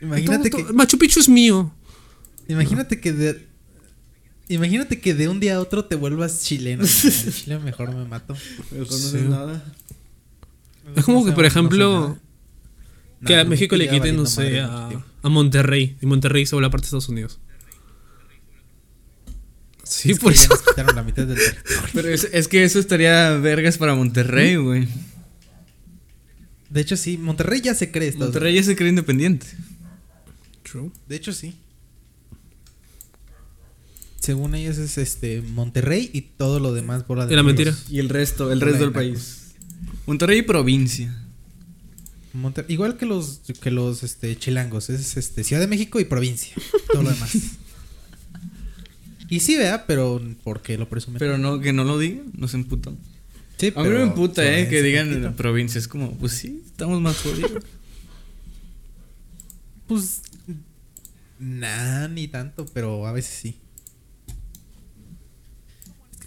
Imagínate 0.00 0.50
Todo- 0.50 0.66
que, 0.66 0.72
Machu 0.72 0.98
Picchu 0.98 1.20
es 1.20 1.28
mío. 1.28 1.72
imagínate 2.48 3.00
que 3.00 3.12
de, 3.12 3.46
imagínate 4.54 5.00
que 5.00 5.14
de 5.14 5.28
un 5.28 5.40
día 5.40 5.56
a 5.56 5.60
otro 5.60 5.84
te 5.84 5.94
vuelvas 5.96 6.42
chileno. 6.42 6.82
De 6.84 6.88
Chile 7.32 7.58
mejor 7.58 7.94
me 7.94 8.04
mato. 8.04 8.34
Mejor 8.70 8.90
no 8.90 8.96
Sí. 8.98 9.10
sé 9.10 9.22
nada. 9.22 9.64
Es 10.96 11.04
como 11.04 11.20
No 11.20 11.26
que, 11.26 11.32
por 11.32 11.44
no 11.44 11.50
sé 11.50 11.58
ejemplo, 11.58 12.18
que 13.24 13.36
a 13.36 13.44
México 13.44 13.76
le 13.76 13.88
quiten, 13.88 14.16
no 14.16 14.26
sé, 14.26 14.60
a, 14.60 14.90
Monterrey. 15.22 15.96
Y 16.00 16.06
Monterrey 16.06 16.46
se 16.46 16.54
vuelve 16.56 16.70
parte 16.70 16.82
de 16.84 16.86
Estados 16.86 17.08
Unidos. 17.08 17.38
Sí, 19.84 20.12
Es 20.12 20.18
por 20.20 20.32
eso. 20.32 20.48
nos 20.50 20.62
quitaron 20.62 20.94
la 20.94 21.02
mitad 21.02 21.26
del 21.26 21.36
territorio. 21.36 21.82
Pero 21.92 22.08
es, 22.08 22.28
es 22.32 22.46
que 22.48 22.62
eso 22.64 22.78
estaría 22.78 23.30
vergas 23.38 23.76
para 23.78 23.94
Monterrey, 23.94 24.56
güey. 24.56 24.86
De 26.68 26.80
hecho, 26.80 26.96
sí, 26.96 27.18
Monterrey 27.18 27.60
ya 27.60 27.74
se 27.74 27.90
cree 27.90 28.08
Estados 28.08 28.28
Monterrey 28.28 28.54
ya 28.54 28.62
se 28.62 28.76
cree 28.76 28.90
independiente. 28.90 29.46
True. 30.62 30.90
De 31.08 31.16
hecho, 31.16 31.32
sí. 31.32 31.56
Según 34.20 34.54
ellos 34.54 34.78
es 34.78 34.98
este 34.98 35.40
Monterrey 35.42 36.10
y 36.12 36.20
todo 36.20 36.60
lo 36.60 36.72
demás 36.72 37.06
bola 37.06 37.26
de 37.26 37.32
Era 37.32 37.42
mentira. 37.42 37.74
Y 37.88 37.98
el 37.98 38.08
resto, 38.08 38.52
el 38.52 38.60
resto 38.60 38.80
del 38.84 38.92
país. 38.92 39.54
Monterrey 40.06 40.38
y 40.38 40.42
provincia. 40.42 41.16
Monter- 42.32 42.66
igual 42.68 42.96
que 42.96 43.06
los 43.06 43.40
que 43.60 43.70
los 43.72 44.02
este 44.04 44.38
chilangos, 44.38 44.88
es 44.90 45.16
este 45.16 45.42
Ciudad 45.42 45.60
de 45.60 45.66
México 45.66 45.98
y 45.98 46.04
provincia, 46.04 46.54
todo 46.92 47.02
lo 47.02 47.10
demás. 47.10 47.34
y 49.28 49.40
sí, 49.40 49.56
vea, 49.56 49.84
pero 49.86 50.22
porque 50.44 50.78
lo 50.78 50.88
presumen. 50.88 51.18
Pero 51.18 51.38
no, 51.38 51.58
que 51.60 51.72
no 51.72 51.82
lo 51.84 51.98
digan, 51.98 52.30
nos 52.36 52.54
emputan. 52.54 52.98
sí, 53.56 53.68
A 53.74 53.82
mí 53.82 53.88
me 53.88 53.94
pero 53.94 54.02
emputa, 54.04 54.58
eh, 54.58 54.68
que 54.68 54.82
digan 54.82 55.12
en 55.12 55.22
la 55.24 55.34
provincia. 55.34 55.78
Es 55.78 55.88
como, 55.88 56.12
pues 56.18 56.32
sí, 56.32 56.62
estamos 56.66 57.00
más 57.00 57.16
jodidos. 57.16 57.64
Pues 59.88 60.22
nah, 61.38 62.06
ni 62.06 62.28
tanto, 62.28 62.66
pero 62.66 63.06
a 63.06 63.12
veces 63.12 63.34
sí. 63.34 63.56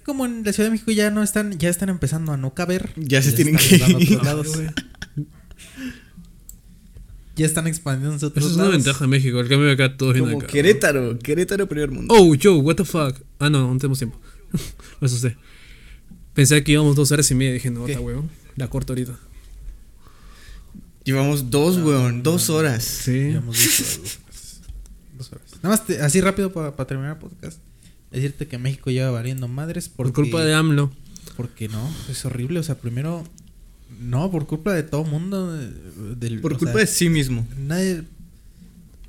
Que 0.04 0.06
como 0.06 0.26
en 0.26 0.44
la 0.44 0.52
Ciudad 0.54 0.68
de 0.68 0.72
México 0.72 0.92
ya 0.92 1.10
no 1.12 1.24
están, 1.24 1.58
ya 1.58 1.70
están 1.70 1.88
empezando 1.90 2.32
a 2.34 2.38
no 2.38 2.54
caber. 2.54 2.92
Ya 2.98 3.22
se 3.22 3.32
tienen 3.32 3.56
que 3.56 3.76
a 3.84 3.90
ir. 3.90 4.22
lados. 4.24 4.48
ya 7.36 7.46
están 7.46 7.68
expandiéndose 7.68 8.26
a 8.26 8.28
otros 8.30 8.44
Esa 8.46 8.52
es 8.52 8.56
una 8.58 8.66
lados. 8.66 8.84
ventaja 8.84 9.06
de 9.06 9.08
México. 9.08 9.40
El 9.40 9.48
cambio 9.50 9.68
de 9.68 9.74
acá 9.74 9.98
todo 9.98 10.14
viene 10.14 10.28
Como 10.28 10.40
acá. 10.44 10.48
Querétaro, 10.52 11.18
Querétaro 11.20 11.68
primer 11.68 11.90
mundo. 11.92 12.14
Oh, 12.16 12.36
yo, 12.36 12.58
what 12.58 12.76
the 12.76 12.86
fuck. 12.86 13.16
Ah, 13.40 13.50
no, 13.50 13.72
no 13.74 13.78
tenemos 13.80 13.98
tiempo. 13.98 14.20
Me 15.02 15.06
asusté. 15.08 15.36
Pensé 16.34 16.64
que 16.64 16.74
íbamos 16.74 16.96
dos 16.96 17.12
horas 17.12 17.30
y 17.32 17.36
media. 17.36 17.54
Dije, 17.54 17.72
no, 17.72 17.88
está 17.88 18.00
huevón. 18.00 18.30
La 18.56 18.68
corto 18.70 18.94
ahorita. 18.94 19.18
Llevamos 21.06 21.50
dos, 21.50 21.78
weón, 21.78 22.24
dos 22.24 22.50
horas. 22.50 22.84
Sí. 22.84 23.32
Ya 23.32 23.38
hemos 23.38 23.58
visto 23.58 23.84
dos 23.84 23.98
horas. 23.98 24.20
Dos 25.18 25.32
horas. 25.34 25.44
Nada 25.64 25.70
más, 25.76 25.86
te- 25.86 26.00
así 26.02 26.22
rápido 26.22 26.52
para 26.54 26.72
terminar 26.88 27.14
el 27.14 27.18
podcast. 27.18 27.60
Decirte 28.14 28.48
que 28.48 28.58
México 28.58 28.92
lleva 28.92 29.10
valiendo 29.12 29.48
madres 29.48 29.90
Por 29.90 30.14
culpa 30.14 30.44
de 30.44 30.54
AMLO. 30.54 30.92
Porque 31.36 31.68
no, 31.68 31.90
es 32.10 32.24
horrible. 32.26 32.60
O 32.60 32.64
sea, 32.64 32.76
primero, 32.78 33.24
no, 34.00 34.30
por 34.30 34.46
culpa 34.46 34.72
de 34.74 34.84
todo 34.84 35.04
mundo. 35.04 35.60
eh, 35.60 35.72
Del, 36.18 36.40
Por 36.40 36.58
culpa 36.58 36.74
sea, 36.74 36.82
de 36.82 36.88
sí 36.88 37.10
mismo. 37.10 37.48
Nadie. 37.58 38.04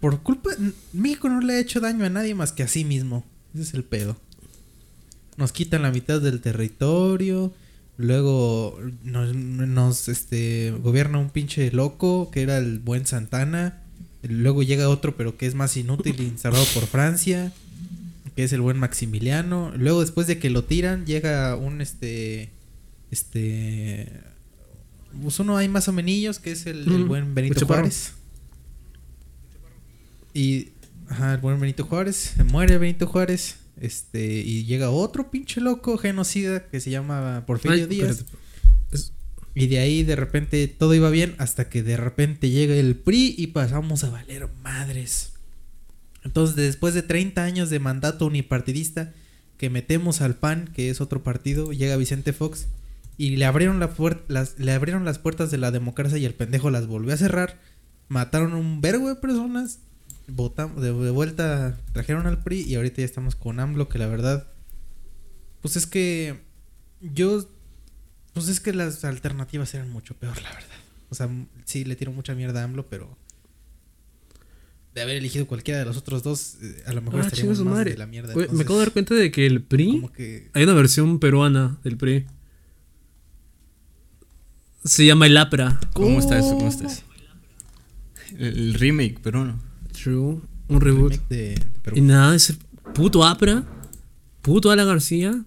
Por 0.01 0.21
culpa. 0.23 0.51
México 0.93 1.29
no 1.29 1.41
le 1.41 1.55
ha 1.55 1.61
hecho 1.61 1.81
daño 1.81 2.05
a 2.05 2.11
nadie 2.11 2.35
más 2.35 2.53
que 2.53 2.63
a 2.63 2.69
sí 2.69 2.85
mismo. 2.85 3.25
Ese 3.53 3.63
es 3.63 3.75
el 3.75 3.85
pedo. 3.85 4.17
Nos 5.37 5.53
quitan 5.53 5.83
la 5.83 5.91
mitad 5.91 6.21
del 6.21 6.41
territorio. 6.41 7.53
Luego 7.97 8.79
nos, 9.05 9.35
nos 9.35 10.09
este, 10.09 10.73
gobierna 10.83 11.19
un 11.19 11.31
pinche 11.31 11.71
loco 11.71 12.31
que 12.33 12.43
era 12.43 12.59
el 12.59 12.79
buen 12.79 13.07
Santana. 13.07 13.83
Luego 14.23 14.63
llega 14.63 14.89
otro, 14.89 15.17
pero 15.17 15.37
que 15.37 15.47
es 15.47 15.55
más 15.55 15.77
inútil, 15.77 16.19
instalado 16.23 16.65
por 16.73 16.87
Francia. 16.87 17.53
Que 18.37 18.45
es 18.45 18.53
el 18.53 18.61
buen 18.61 18.79
Maximiliano. 18.79 19.73
Luego, 19.77 20.01
después 20.01 20.27
de 20.27 20.39
que 20.39 20.51
lo 20.51 20.65
tiran, 20.65 21.07
llega 21.07 21.55
un 21.57 21.81
este. 21.81 22.51
Este. 23.11 24.09
Pues 25.23 25.39
uno 25.39 25.57
hay 25.57 25.69
más 25.69 25.87
o 25.87 25.93
menos 25.93 26.41
que 26.41 26.51
es 26.51 26.67
el, 26.67 26.85
buen 27.05 27.35
Benito. 27.35 27.67
Juárez. 27.67 28.13
Y. 30.33 30.71
Ajá, 31.09 31.35
el 31.35 31.41
buen 31.41 31.61
Benito 31.61 31.85
Juárez. 31.85 32.33
Se 32.37 32.45
muere 32.45 32.79
Benito 32.79 33.07
Juárez. 33.07 33.57
Este. 33.81 34.41
Y 34.41 34.65
llega 34.65 34.91
otro 34.91 35.31
pinche 35.31 35.61
loco 35.61 35.99
genocida 35.99 36.67
que 36.67 36.81
se 36.81 36.91
llama 36.91 37.45
Porfirio 37.47 37.85
Ay, 37.85 37.87
Díaz. 37.87 38.25
Es- 38.91 39.13
Y 39.55 39.69
de 39.69 39.79
ahí 39.79 40.03
de 40.03 40.17
repente 40.17 40.67
todo 40.67 40.95
iba 40.95 41.11
bien 41.11 41.37
hasta 41.39 41.69
que 41.69 41.85
de 41.85 41.97
repente 41.97 42.51
llega 42.51 42.75
el 42.75 42.97
PRI 42.97 43.37
y 43.39 43.49
pasamos 43.49 44.03
a 44.03 44.11
valer 44.11 44.49
madres. 44.65 45.34
Entonces 46.25 46.57
después 46.57 46.95
de 46.95 47.03
30 47.03 47.43
años 47.43 47.71
de 47.71 47.79
mandato 47.79 48.27
unipartidista 48.27 49.13
que 49.59 49.71
metemos 49.71 50.21
al 50.21 50.35
PAN, 50.35 50.71
que 50.75 50.91
es 50.91 51.01
otro 51.01 51.23
partido, 51.23 51.73
llega 51.73 51.97
Vicente 51.97 52.33
Fox 52.33 52.67
y 53.17 53.37
le 53.37 53.45
abrieron, 53.45 53.79
la 53.79 53.91
las, 54.29 54.59
le 54.59 54.73
abrieron 54.73 55.05
las 55.05 55.19
puertas 55.19 55.51
de 55.51 55.59
la 55.59 55.71
democracia 55.71 56.19
y 56.19 56.25
el 56.25 56.35
pendejo 56.35 56.71
las 56.71 56.87
volvió 56.87 57.15
a 57.15 57.19
cerrar. 57.19 57.61
Mataron 58.09 58.55
un 58.55 58.81
vergo 58.81 59.09
de 59.09 59.17
personas, 59.17 59.79
votamos, 60.27 60.83
de, 60.83 60.93
de 60.93 61.11
vuelta 61.11 61.79
trajeron 61.93 62.27
al 62.27 62.43
PRI 62.43 62.63
y 62.63 62.75
ahorita 62.75 62.97
ya 62.99 63.05
estamos 63.05 63.37
con 63.37 63.61
AMLO 63.61 63.89
que 63.89 63.99
la 63.99 64.07
verdad, 64.07 64.49
pues 65.63 65.77
es 65.77 65.87
que 65.87 66.41
yo 67.01 67.47
pues 68.33 68.49
es 68.49 68.61
que 68.61 68.73
las 68.73 69.05
alternativas 69.05 69.73
eran 69.75 69.91
mucho 69.91 70.15
peor, 70.15 70.43
la 70.43 70.53
verdad. 70.53 70.69
O 71.09 71.15
sea, 71.15 71.31
sí 71.65 71.85
le 71.85 71.95
tiro 71.95 72.11
mucha 72.13 72.35
mierda 72.35 72.61
a 72.61 72.65
AMLO, 72.65 72.87
pero 72.87 73.17
de 74.95 75.03
haber 75.03 75.17
elegido 75.17 75.47
cualquiera 75.47 75.81
de 75.81 75.87
los 75.87 75.97
otros 75.97 76.23
dos, 76.23 76.55
eh, 76.63 76.83
a 76.87 76.93
lo 76.93 77.03
mejor 77.03 77.21
Ah, 77.21 77.25
estaríamos 77.27 77.59
más 77.61 77.75
madre. 77.75 77.91
de 77.93 77.99
la 77.99 78.07
mierda. 78.07 78.33
Güey, 78.33 78.45
me 78.47 78.53
Entonces, 78.53 78.65
acabo 78.65 78.79
de 78.79 78.85
dar 78.85 78.93
cuenta 78.93 79.15
de 79.15 79.31
que 79.33 79.45
el 79.47 79.63
PRI. 79.63 79.87
Como 79.93 80.13
que 80.13 80.51
Hay 80.53 80.63
una 80.65 80.75
versión 80.75 81.19
peruana 81.19 81.79
del 81.83 81.97
PRI. 81.97 82.27
Se 84.85 85.07
llama 85.07 85.27
el 85.27 85.37
APRA. 85.37 85.81
¿Cómo 85.95 86.19
está 86.19 86.39
eso? 86.39 86.51
¿Cómo 86.55 86.69
está 86.69 86.87
eso? 86.87 87.03
El, 88.39 88.47
el 88.59 88.75
remake 88.75 89.19
peruano. 89.21 89.61
True. 89.93 90.41
Un 90.69 90.81
reboot. 90.81 91.13
remake 91.13 91.29
de, 91.29 91.37
de 91.55 91.79
Perú. 91.83 91.97
Y 91.97 92.01
nada, 92.01 92.35
ese 92.35 92.55
puto 92.95 93.25
APRA. 93.25 93.65
Puto 94.43 94.71
Alan 94.71 94.87
García. 94.87 95.45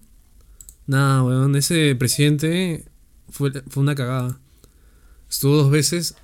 Nada, 0.86 1.22
weón. 1.22 1.54
Ese 1.56 1.94
presidente 1.94 2.84
fue, 3.28 3.52
fue 3.68 3.82
una 3.82 3.94
cagada. 3.94 4.40
Estuvo 5.30 5.56
dos 5.56 5.70
veces. 5.70 6.16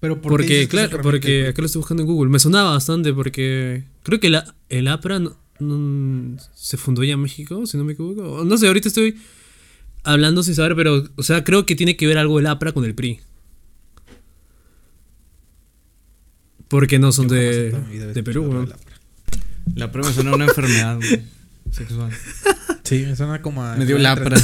Pero 0.00 0.20
¿por 0.20 0.32
qué 0.40 0.62
Porque, 0.62 0.68
claro, 0.68 1.00
porque 1.02 1.48
acá 1.48 1.60
lo 1.62 1.66
estoy 1.66 1.80
buscando 1.80 2.02
en 2.02 2.06
Google. 2.08 2.30
Me 2.30 2.38
sonaba 2.38 2.70
bastante 2.72 3.12
porque 3.12 3.84
creo 4.02 4.18
que 4.18 4.30
la, 4.30 4.54
el 4.70 4.88
APRA 4.88 5.18
no- 5.18 5.36
no- 5.58 6.38
se 6.54 6.76
fundó 6.78 7.04
ya 7.04 7.12
en 7.14 7.20
México, 7.20 7.66
si 7.66 7.76
no 7.76 7.84
me 7.84 7.92
equivoco. 7.92 8.42
No 8.44 8.56
sé, 8.56 8.66
ahorita 8.66 8.88
estoy 8.88 9.16
hablando 10.02 10.42
sin 10.42 10.54
saber, 10.54 10.74
pero, 10.74 11.04
o 11.16 11.22
sea, 11.22 11.44
creo 11.44 11.66
que 11.66 11.76
tiene 11.76 11.96
que 11.98 12.06
ver 12.06 12.16
algo 12.16 12.38
el 12.40 12.46
APRA 12.46 12.72
con 12.72 12.84
el 12.86 12.94
PRI. 12.94 13.20
Porque 16.68 16.98
no 16.98 17.12
son 17.12 17.28
de, 17.28 17.70
de 18.14 18.22
Perú, 18.22 18.44
de 18.62 18.68
la- 18.68 18.76
La 19.74 19.92
prueba 19.92 20.12
suena 20.12 20.30
a 20.30 20.34
una 20.34 20.44
enfermedad 20.46 20.96
güey, 20.96 21.22
sexual. 21.70 22.10
Sí, 22.84 23.04
me 23.06 23.16
suena 23.16 23.42
como 23.42 23.62
a. 23.62 23.76
Me 23.76 23.86
dio 23.86 23.98
lapra. 23.98 24.38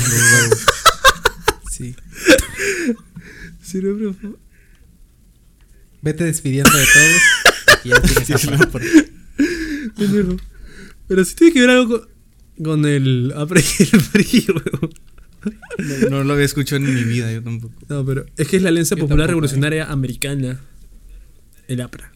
Sí. 1.71 1.95
Sí, 3.63 3.81
no, 3.83 4.15
pero- 4.15 4.39
Vete 6.03 6.25
despidiendo 6.25 6.77
de 6.77 6.85
todos. 6.85 7.23
y 7.85 7.89
ya 7.89 8.01
tienes 8.01 8.51
lapra. 8.51 8.85
Pendejo. 9.97 10.37
Pero 11.09 11.25
sí 11.25 11.35
tiene 11.37 11.53
que 11.53 11.61
ver 11.61 11.71
algo 11.71 12.01
con, 12.57 12.65
con 12.65 12.85
el 12.87 13.33
APRA 13.37 13.61
y 13.61 14.37
el 14.39 14.53
weón. 14.53 14.91
No, 15.79 16.11
no 16.11 16.25
lo 16.25 16.33
había 16.33 16.45
escuchado 16.45 16.85
en 16.85 16.93
mi 16.93 17.05
vida, 17.05 17.33
yo 17.33 17.43
tampoco. 17.43 17.75
No, 17.89 18.05
pero 18.05 18.27
es 18.37 18.49
que 18.49 18.57
es 18.57 18.63
la 18.63 18.71
Alianza 18.71 18.97
Yo 18.97 19.03
Popular 19.03 19.27
tampoco, 19.27 19.47
Revolucionaria 19.47 19.85
Americana. 19.87 20.61
El 21.69 21.81
APRA. 21.81 22.13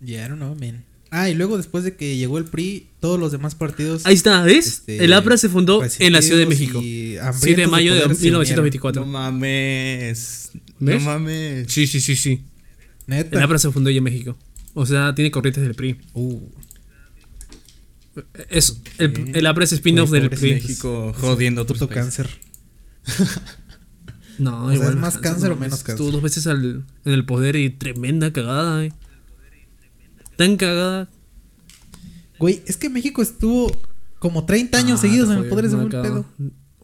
Yeah, 0.00 0.26
I 0.26 0.28
don't 0.28 0.38
know, 0.38 0.54
man. 0.54 0.84
Ah, 1.10 1.30
y 1.30 1.34
luego 1.34 1.56
después 1.56 1.84
de 1.84 1.96
que 1.96 2.16
llegó 2.16 2.36
el 2.38 2.44
PRI, 2.44 2.86
todos 3.00 3.18
los 3.18 3.32
demás 3.32 3.54
partidos. 3.54 4.04
Ahí 4.04 4.14
está, 4.14 4.42
¿ves? 4.42 4.66
este, 4.66 5.04
el 5.04 5.12
APRA 5.14 5.38
se 5.38 5.48
fundó 5.48 5.82
en 5.98 6.12
la 6.12 6.20
Ciudad 6.20 6.38
de 6.38 6.46
México. 6.46 6.80
y 6.82 7.16
7 7.32 7.62
de 7.62 7.66
mayo 7.66 7.94
de 7.94 8.00
poder 8.02 8.16
se 8.16 8.22
1924. 8.24 9.04
No 9.04 9.10
mames. 9.10 10.50
¿Ves? 10.78 11.02
No 11.02 11.10
mames. 11.10 11.66
Sí, 11.72 11.86
sí, 11.86 12.00
sí, 12.00 12.14
sí. 12.14 12.42
Neta. 13.06 13.36
El 13.38 13.42
APRA 13.42 13.58
se 13.58 13.70
fundó 13.70 13.88
ahí 13.88 13.96
en 13.96 14.04
México. 14.04 14.36
O 14.74 14.84
sea, 14.84 15.14
tiene 15.14 15.30
corrientes 15.30 15.62
del 15.62 15.74
PRI. 15.74 15.96
Uh, 16.12 16.40
Es, 18.50 18.80
el, 18.98 19.30
el 19.34 19.46
APRA 19.46 19.64
es 19.64 19.72
spin-off 19.72 20.10
del 20.10 20.28
PRI. 20.28 20.54
México 20.54 21.14
jodiendo 21.18 21.64
países. 21.88 22.16
cáncer. 22.26 22.30
No, 24.38 24.64
O 24.64 24.68
sea, 24.68 24.74
igual. 24.76 24.90
¿es 24.90 24.96
más 24.96 25.18
cáncer 25.18 25.50
o 25.52 25.54
no, 25.54 25.60
menos 25.60 25.78
Estuvo 25.80 25.96
cáncer? 25.96 26.12
dos 26.12 26.22
veces 26.22 26.46
al- 26.46 26.84
en 27.04 27.12
el 27.12 27.24
poder 27.24 27.56
y 27.56 27.70
tremenda 27.70 28.32
cagada, 28.32 28.84
eh. 28.84 28.92
Tan 30.38 30.56
cagada. 30.56 31.08
Güey, 32.38 32.62
es 32.66 32.76
que 32.76 32.88
México 32.88 33.22
estuvo 33.22 33.72
como 34.20 34.46
30 34.46 34.78
años 34.78 35.00
Ah, 35.00 35.02
seguidos 35.02 35.30
en 35.30 35.38
el 35.38 35.48
poder 35.48 35.68
cagada. 35.68 36.02
pedo. 36.02 36.24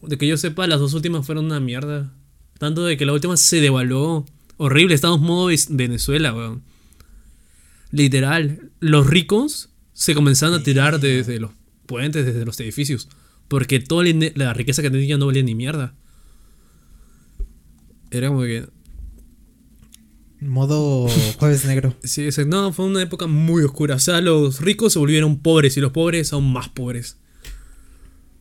De 0.03 0.19
que 0.19 0.27
yo 0.27 0.37
sepa, 0.37 0.67
las 0.67 0.81
dos 0.81 0.93
últimas 0.93 1.25
fueron 1.25 1.45
una 1.45 1.61
mierda. 1.61 2.13
Tanto 2.59 2.85
de 2.85 2.97
que 2.97 3.07
la 3.07 3.13
última 3.13 3.37
se 3.37 3.61
devaluó. 3.61 4.27
Horrible, 4.57 4.97
estamos 4.97 5.21
modo 5.21 5.51
Venezuela, 5.71 6.35
weón. 6.35 6.63
Literal. 7.93 8.73
Los 8.81 9.07
ricos 9.07 9.69
se 9.93 10.17
comenzaron 10.17 10.61
a 10.61 10.65
tirar 10.65 10.99
desde 10.99 11.39
los 11.39 11.53
puentes, 11.87 12.27
desde 12.27 12.45
los 12.45 12.59
edificios. 12.59 13.09
Porque 13.47 13.79
toda 13.79 14.05
la 14.35 14.53
riqueza 14.53 14.83
que 14.83 14.91
tenían 14.91 15.21
no 15.21 15.27
valía 15.27 15.45
ni 15.45 15.55
mierda. 15.55 15.95
Era 18.11 18.29
como 18.29 18.43
que. 18.43 18.67
Modo 20.45 21.09
jueves 21.39 21.65
negro. 21.65 21.95
Sí, 22.03 22.23
es- 22.25 22.47
no, 22.47 22.73
fue 22.73 22.85
una 22.87 23.03
época 23.03 23.27
muy 23.27 23.63
oscura. 23.65 23.97
O 23.97 23.99
sea, 24.01 24.21
los 24.21 24.61
ricos 24.61 24.93
se 24.93 24.99
volvieron 24.99 25.41
pobres 25.41 25.77
y 25.77 25.81
los 25.81 25.93
pobres 25.93 26.33
aún 26.33 26.53
más 26.53 26.69
pobres. 26.69 27.19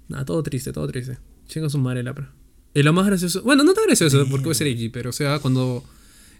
Nada, 0.09 0.25
todo 0.25 0.43
triste, 0.43 0.73
todo 0.73 0.87
triste. 0.87 1.17
Chinga 1.47 1.69
su 1.69 1.77
madre 1.77 2.03
la 2.03 2.13
Y 2.73 2.83
lo 2.83 2.93
más 2.93 3.05
gracioso, 3.05 3.41
bueno, 3.43 3.63
no 3.63 3.73
tan 3.73 3.85
gracioso 3.85 4.25
porque 4.29 4.45
va 4.47 4.51
a 4.51 4.55
ser 4.55 4.67
allí, 4.67 4.89
pero 4.89 5.09
o 5.09 5.13
sea, 5.13 5.39
cuando 5.39 5.83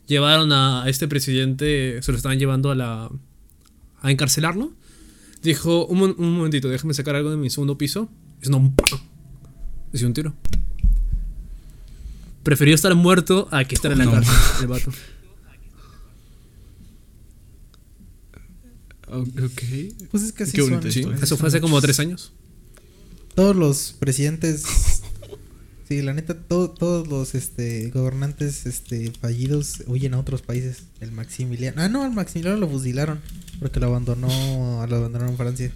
llevaron 0.08 0.52
a 0.52 0.84
este 0.88 1.08
presidente, 1.08 2.02
se 2.02 2.12
lo 2.12 2.18
estaban 2.18 2.40
llevando 2.40 2.72
a 2.72 2.76
la. 2.76 3.10
a 4.02 4.12
encarcelarlo, 4.12 4.74
dijo: 5.42 5.86
Un, 5.86 6.16
un 6.18 6.36
momentito, 6.38 6.68
déjame 6.70 6.94
sacar 6.94 7.16
algo 7.16 7.30
de 7.32 7.38
mi 7.38 7.50
segundo 7.50 7.78
piso. 7.78 8.10
Y 8.42 8.46
sonó 8.46 8.58
un 8.58 8.76
dio 9.94 10.08
un 10.08 10.14
tiro. 10.14 10.34
Prefirió 12.44 12.76
estar 12.76 12.94
muerto 12.96 13.48
a 13.52 13.64
que 13.64 13.76
estar 13.76 13.92
en 13.92 14.00
la 14.00 14.06
No. 14.06 14.12
cárcel, 14.12 14.34
el 14.62 14.68
vato. 14.68 14.92
Ok. 19.20 19.62
Pues 20.12 20.24
es 20.24 20.32
que 20.32 20.44
así 20.44 20.52
Qué 20.54 20.62
son. 20.62 20.72
bonita 20.72 20.92
Sí, 20.92 21.06
eso 21.22 21.38
fue 21.38 21.48
hace 21.50 21.62
como 21.62 21.80
tres 21.82 22.00
años. 22.00 22.32
Todos 23.36 23.56
los 23.56 23.96
presidentes. 24.00 24.64
Sí, 25.86 26.02
la 26.02 26.14
neta, 26.14 26.34
todo- 26.34 26.70
todos 26.72 27.10
los 27.10 27.36
este, 27.36 27.90
gobernantes 27.92 28.66
este, 28.66 29.12
fallidos 29.20 29.84
huyen 29.86 30.14
a 30.14 30.20
otros 30.20 30.42
países. 30.42 30.84
El 31.02 31.12
Maximiliano. 31.12 31.80
Ah, 31.82 31.90
no, 31.90 32.06
el 32.06 32.12
Maximiliano 32.14 32.58
lo 32.58 32.70
fusilaron. 32.70 33.20
Porque 33.60 33.82
lo 33.82 33.88
abandonó. 33.88 34.28
Lo 34.88 34.96
abandonaron 34.96 35.36
Francia. 35.36 35.72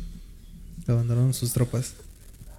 Lo 0.88 0.94
abandonaron 0.94 1.34
sus 1.34 1.52
tropas. 1.52 1.92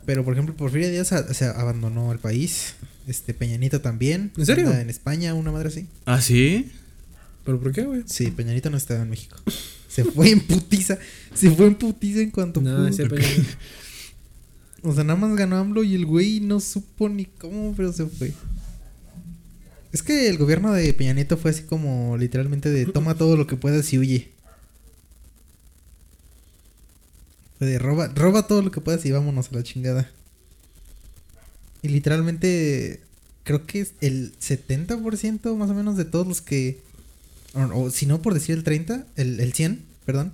Pero 0.05 0.25
por 0.25 0.35
ejemplo, 0.35 0.55
Porfirio 0.55 0.91
Díaz 0.91 1.11
a- 1.13 1.33
se 1.33 1.47
abandonó 1.47 2.13
el 2.13 2.19
país. 2.19 2.75
Este 3.07 3.33
Peña 3.33 3.57
Nieto 3.57 3.81
también. 3.81 4.31
¿En 4.37 4.45
serio? 4.47 4.71
En 4.71 4.91
España, 4.91 5.33
una 5.33 5.51
madre 5.51 5.69
así. 5.69 5.87
¿Ah, 6.05 6.21
sí? 6.21 6.71
¿Pero 7.47 7.59
por 7.59 7.73
qué, 7.73 7.83
güey? 7.85 8.03
Sí, 8.07 8.31
Peña 8.31 8.53
Nieto 8.53 8.69
no 8.69 8.77
estaba 8.77 9.03
en 9.03 9.09
México. 9.09 9.37
Se 9.99 10.05
fue 10.05 10.31
en 10.31 10.39
putiza. 10.39 10.97
Se 11.35 11.51
fue 11.51 11.67
en 11.67 11.75
putiza 11.75 12.21
en 12.21 12.31
cuanto 12.31 12.61
No, 12.61 12.77
pudo. 12.77 12.87
ese 12.87 13.09
O 14.83 14.95
sea, 14.95 15.03
nada 15.03 15.19
más 15.19 15.37
ganó 15.37 15.57
AMLO 15.57 15.83
y 15.83 15.97
el 15.97 16.07
güey 16.07 16.39
no 16.39 16.61
supo 16.61 17.09
ni 17.09 17.25
cómo, 17.25 17.75
pero 17.77 17.93
se 17.93 18.07
fue. 18.07 18.33
Es 19.91 20.05
que 20.05 20.29
el 20.29 20.39
gobierno 20.39 20.73
de 20.73 20.95
Peña 20.95 21.15
Nieto 21.15 21.37
fue 21.37 21.51
así 21.51 21.65
como 21.65 22.17
literalmente 22.17 22.71
de 22.71 22.87
toma 22.87 23.17
todo 23.17 23.37
lo 23.37 23.49
que 23.49 23.57
puedas 23.57 23.93
y 23.93 23.99
huye. 23.99 24.31
Fue 27.59 27.67
de 27.67 27.81
roba, 27.81 28.07
roba 28.15 28.47
todo 28.47 28.63
lo 28.63 28.71
que 28.71 28.81
puedas 28.81 29.05
y 29.05 29.11
vámonos 29.11 29.51
a 29.51 29.57
la 29.57 29.65
chingada. 29.65 30.09
Y 31.83 31.89
literalmente 31.89 33.01
creo 33.43 33.67
que 33.67 33.81
es 33.81 33.95
el 34.01 34.33
70% 34.39 35.57
más 35.57 35.71
o 35.71 35.75
menos 35.75 35.97
de 35.97 36.05
todos 36.05 36.25
los 36.25 36.41
que... 36.41 36.87
O, 37.55 37.83
o 37.83 37.91
si 37.91 38.07
no 38.07 38.23
por 38.23 38.35
decir 38.35 38.57
el 38.57 38.63
30, 38.63 39.07
el, 39.17 39.41
el 39.41 39.53
100, 39.55 39.88
perdón. 40.09 40.33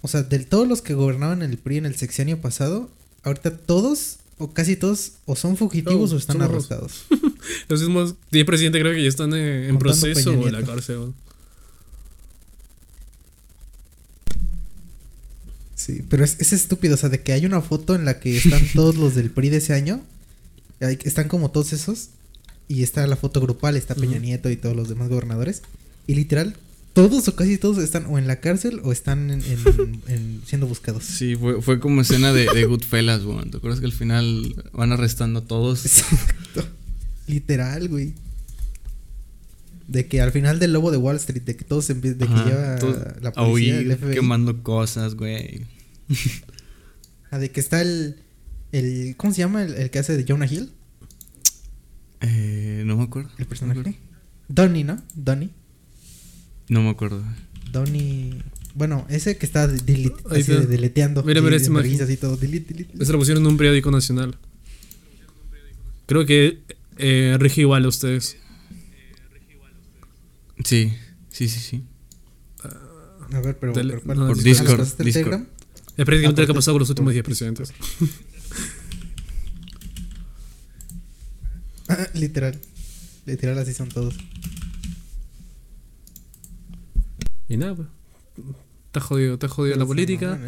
O 0.00 0.06
sea, 0.06 0.22
de 0.22 0.38
todos 0.38 0.68
los 0.68 0.80
que 0.80 0.94
gobernaban 0.94 1.42
el 1.42 1.58
PRI 1.58 1.78
en 1.78 1.86
el 1.86 1.96
sexenio 1.96 2.40
pasado, 2.40 2.88
ahorita 3.24 3.56
todos, 3.56 4.18
o 4.38 4.52
casi 4.52 4.76
todos, 4.76 5.14
o 5.24 5.34
son 5.34 5.56
fugitivos 5.56 6.12
o 6.12 6.16
están 6.16 6.40
arrestados. 6.40 7.06
Los 7.68 7.80
mismos 7.80 8.14
10 8.30 8.46
presidentes 8.46 8.80
creo 8.80 8.92
que 8.94 9.02
ya 9.02 9.08
están 9.08 9.34
eh, 9.34 9.68
en 9.68 9.78
proceso 9.80 10.30
o 10.38 10.46
en 10.46 10.52
la 10.52 10.62
cárcel. 10.62 11.12
Sí, 15.74 16.04
pero 16.08 16.24
es, 16.24 16.36
es 16.38 16.52
estúpido, 16.52 16.94
o 16.94 16.96
sea, 16.96 17.08
de 17.08 17.22
que 17.22 17.32
hay 17.32 17.44
una 17.44 17.60
foto 17.60 17.96
en 17.96 18.04
la 18.04 18.20
que 18.20 18.36
están 18.36 18.62
todos 18.74 18.94
los 18.96 19.16
del 19.16 19.30
PRI 19.30 19.48
de 19.50 19.56
ese 19.56 19.72
año, 19.74 20.00
hay- 20.80 20.98
están 21.02 21.26
como 21.26 21.50
todos 21.50 21.72
esos, 21.72 22.10
y 22.68 22.84
está 22.84 23.04
la 23.08 23.16
foto 23.16 23.40
grupal, 23.40 23.76
está 23.76 23.96
Peña. 23.96 24.18
Nieto 24.20 24.50
y 24.50 24.56
todos 24.56 24.76
los 24.76 24.88
demás 24.88 25.08
gobernadores, 25.08 25.62
y 26.06 26.14
literal, 26.14 26.56
todos 26.96 27.28
o 27.28 27.36
casi 27.36 27.58
todos 27.58 27.76
están 27.78 28.06
o 28.06 28.18
en 28.18 28.26
la 28.26 28.40
cárcel 28.40 28.80
o 28.82 28.90
están 28.90 29.30
en, 29.30 29.42
en- 29.42 30.00
en- 30.08 30.42
siendo 30.46 30.66
buscados. 30.66 31.04
Sí, 31.04 31.36
fue, 31.36 31.60
fue 31.62 31.78
como 31.78 32.00
escena 32.00 32.32
de, 32.32 32.46
de 32.52 32.64
Goodfellas, 32.64 33.22
güey. 33.22 33.48
¿Te 33.50 33.58
acuerdas 33.58 33.78
que 33.80 33.86
al 33.86 33.92
final 33.92 34.56
van 34.72 34.92
arrestando 34.92 35.40
a 35.40 35.44
todos? 35.44 35.84
Exacto. 35.86 36.66
Literal, 37.28 37.88
güey. 37.88 38.14
De 39.88 40.06
que 40.08 40.20
al 40.20 40.32
final 40.32 40.58
del 40.58 40.72
lobo 40.72 40.90
de 40.90 40.96
Wall 40.96 41.16
Street, 41.16 41.42
de 41.42 41.54
que 41.56 41.64
todos 41.64 41.86
de 41.86 42.00
que 42.00 42.24
Ajá, 42.24 42.44
lleva 42.78 43.14
la 43.20 43.32
policía, 43.32 43.78
el 43.78 43.96
FBI. 43.96 44.14
quemando 44.14 44.62
cosas, 44.62 45.14
güey. 45.14 45.66
Ah, 47.30 47.38
de 47.38 47.50
que 47.50 47.58
está 47.60 47.82
el, 47.82 48.16
el 48.72 49.14
¿cómo 49.16 49.32
se 49.34 49.40
llama? 49.40 49.64
El, 49.64 49.74
el 49.74 49.90
que 49.90 49.98
hace 49.98 50.16
de 50.16 50.24
Jonah 50.26 50.46
Hill, 50.46 50.70
Eh, 52.20 52.84
no 52.86 52.96
me 52.96 53.02
acuerdo. 53.04 53.30
el 53.38 53.46
personaje. 53.46 53.98
Donnie, 54.48 54.84
¿no? 54.84 55.02
Donnie. 55.14 55.50
No 56.68 56.82
me 56.82 56.90
acuerdo. 56.90 57.22
Donnie. 57.72 58.42
Bueno, 58.74 59.06
ese 59.08 59.38
que 59.38 59.46
está 59.46 59.66
delete, 59.66 60.14
Ahí 60.30 60.42
así 60.42 60.52
de 60.52 60.66
deleteando. 60.66 61.22
Mira, 61.22 61.40
mira 61.40 61.56
esta 61.56 61.68
imagen. 61.68 62.00
así 62.02 62.16
todo. 62.16 62.36
Delete, 62.36 62.74
delete. 62.74 63.02
Eso 63.02 63.12
lo 63.12 63.18
pusieron 63.18 63.42
en 63.44 63.48
un 63.50 63.56
periódico 63.56 63.90
nacional. 63.90 64.36
Creo 66.06 66.26
que 66.26 66.60
eh, 66.98 67.36
rige 67.38 67.62
igual 67.62 67.84
a 67.84 67.88
ustedes. 67.88 68.36
Sí, 70.64 70.92
sí, 71.30 71.48
sí, 71.48 71.60
sí. 71.60 71.82
A 73.32 73.40
ver, 73.40 73.58
pero. 73.58 73.72
Dele- 73.72 73.94
pero 73.94 74.02
¿cuál? 74.04 74.18
no, 74.18 74.26
Por 74.28 74.38
¿Ah, 74.38 74.42
Discord, 74.42 74.68
¿los 74.68 74.78
pasaste 74.78 75.02
el 75.02 75.06
Discord. 75.06 75.24
Telegram? 75.24 75.48
Es 75.96 76.04
prácticamente 76.04 76.40
lo 76.42 76.46
que 76.46 76.52
ha 76.52 76.54
pasado 76.54 76.74
con 76.74 76.80
los 76.80 76.88
últimos 76.90 77.06
por- 77.08 77.12
10 77.14 77.24
presidentes. 77.24 77.72
Ah, 81.88 82.08
literal. 82.14 82.58
Literal, 83.26 83.58
así 83.58 83.72
son 83.72 83.88
todos. 83.88 84.14
Y 87.48 87.56
nada, 87.56 87.74
pues. 87.74 87.88
Está 88.86 89.00
jodido, 89.00 89.34
está 89.34 89.48
jodido 89.48 89.76
la 89.76 89.86
política. 89.86 90.38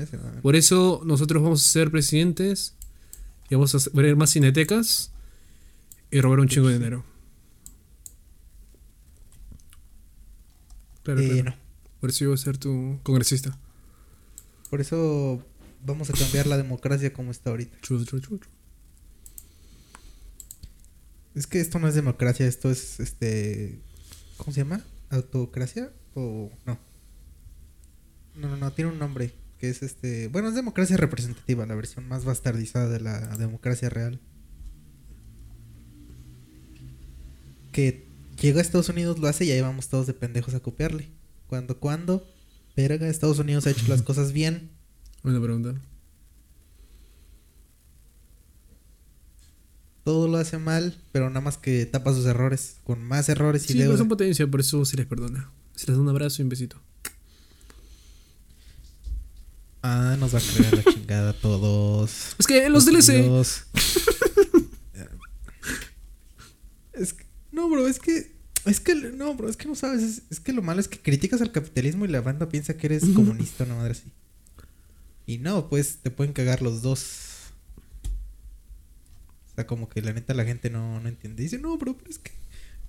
Por 0.42 0.56
eso 0.56 1.02
nosotros 1.04 1.42
vamos 1.42 1.64
a 1.64 1.70
ser 1.70 1.90
presidentes 1.90 2.74
y 3.50 3.54
vamos 3.54 3.74
a 3.74 3.78
ver 3.92 4.16
más 4.16 4.30
cinetecas 4.32 5.12
y 6.10 6.20
robar 6.20 6.40
un 6.40 6.48
chingo 6.48 6.68
de 6.68 6.74
dinero. 6.78 7.04
Claro, 11.02 11.20
Eh, 11.20 11.42
claro. 11.42 11.56
Por 12.00 12.10
eso 12.10 12.20
yo 12.20 12.28
voy 12.30 12.34
a 12.34 12.38
ser 12.38 12.58
tu 12.58 13.00
congresista. 13.02 13.58
Por 14.70 14.80
eso 14.80 15.44
vamos 15.84 16.10
a 16.10 16.12
cambiar 16.12 16.46
la 16.46 16.56
democracia 16.56 17.12
como 17.12 17.30
está 17.30 17.50
ahorita. 17.50 17.76
True, 17.80 18.04
true, 18.04 18.20
true, 18.20 18.38
true. 18.38 18.52
Es 21.34 21.46
que 21.46 21.60
esto 21.60 21.78
no 21.78 21.88
es 21.88 21.94
democracia, 21.94 22.46
esto 22.46 22.70
es 22.70 23.00
este. 23.00 23.80
¿Cómo 24.36 24.52
se 24.52 24.60
llama? 24.60 24.82
¿Autocracia? 25.10 25.92
¿O 26.14 26.50
no? 26.66 26.78
No, 28.39 28.48
no, 28.48 28.56
no, 28.56 28.73
tiene 28.73 28.90
un 28.93 28.98
nombre. 28.98 29.32
Que 29.59 29.69
es 29.69 29.82
este. 29.82 30.28
Bueno, 30.28 30.48
es 30.48 30.55
democracia 30.55 30.97
representativa, 30.97 31.66
la 31.66 31.74
versión 31.74 32.06
más 32.06 32.24
bastardizada 32.24 32.89
de 32.89 33.01
la 33.01 33.36
democracia 33.36 33.89
real. 33.90 34.20
Que 37.73 38.06
llega 38.40 38.59
a 38.59 38.62
Estados 38.62 38.89
Unidos, 38.89 39.19
lo 39.19 39.27
hace 39.28 39.44
y 39.44 39.51
ahí 39.51 39.60
vamos 39.60 39.89
todos 39.89 40.06
de 40.06 40.15
pendejos 40.15 40.55
a 40.55 40.60
copiarle. 40.60 41.09
Cuando, 41.48 41.78
cuando, 41.81 42.27
verga, 42.77 43.09
Estados 43.09 43.39
Unidos 43.40 43.66
ha 43.66 43.70
hecho 43.70 43.86
las 43.89 44.02
cosas 44.09 44.32
bien. 44.32 44.70
Buena 45.24 45.40
pregunta. 45.40 45.74
Todo 50.05 50.27
lo 50.28 50.39
hace 50.39 50.56
mal, 50.59 50.97
pero 51.12 51.28
nada 51.28 51.40
más 51.43 51.59
que 51.59 51.85
tapa 51.85 52.15
sus 52.15 52.24
errores. 52.27 52.77
Con 52.85 53.02
más 53.02 53.28
errores 53.28 53.65
y 53.69 53.73
Sí, 53.74 53.78
deuda. 53.78 53.98
son 53.98 54.09
potencia, 54.09 54.47
por 54.47 54.60
eso 54.60 54.85
se 54.85 54.97
les 54.97 55.06
perdona. 55.06 55.51
Se 55.74 55.86
les 55.89 55.97
da 55.97 56.02
un 56.02 56.09
abrazo 56.09 56.40
y 56.40 56.44
un 56.44 56.48
besito. 56.48 56.81
Ah, 59.82 60.16
nos 60.18 60.34
va 60.34 60.38
a 60.38 60.42
creer 60.42 60.76
la 60.76 60.92
chingada 60.92 61.30
a 61.30 61.32
todos. 61.34 62.34
Es 62.38 62.46
que 62.46 62.68
los 62.68 62.84
DLC. 62.84 63.24
Es 66.98 67.12
que, 67.12 67.24
no, 67.52 67.68
bro, 67.70 67.86
es 67.86 68.00
que. 68.00 68.32
Es 68.64 68.80
que, 68.80 68.94
no, 68.94 69.34
bro, 69.34 69.48
es 69.48 69.56
que 69.56 69.68
no 69.68 69.76
sabes. 69.76 70.02
Es, 70.02 70.22
es 70.30 70.40
que 70.40 70.52
lo 70.52 70.62
malo 70.62 70.80
es 70.80 70.88
que 70.88 70.98
criticas 70.98 71.40
al 71.40 71.52
capitalismo 71.52 72.05
y 72.05 72.09
la 72.09 72.20
banda 72.20 72.48
piensa 72.48 72.76
que 72.76 72.88
eres 72.88 73.05
comunista, 73.14 73.64
una 73.64 73.76
madre 73.76 73.92
así. 73.92 74.10
Y 75.26 75.38
no, 75.38 75.68
pues 75.68 75.98
te 76.02 76.10
pueden 76.10 76.32
cagar 76.32 76.60
los 76.60 76.82
dos. 76.82 77.52
O 79.46 79.55
sea, 79.55 79.66
como 79.66 79.88
que 79.88 80.02
la 80.02 80.12
neta 80.12 80.34
la 80.34 80.44
gente 80.44 80.70
no, 80.70 81.00
no 81.00 81.09
entiende. 81.09 81.42
Dice, 81.42 81.59
no, 81.59 81.78
bro, 81.78 81.96
pero 81.96 82.10
es 82.10 82.18
que. 82.18 82.32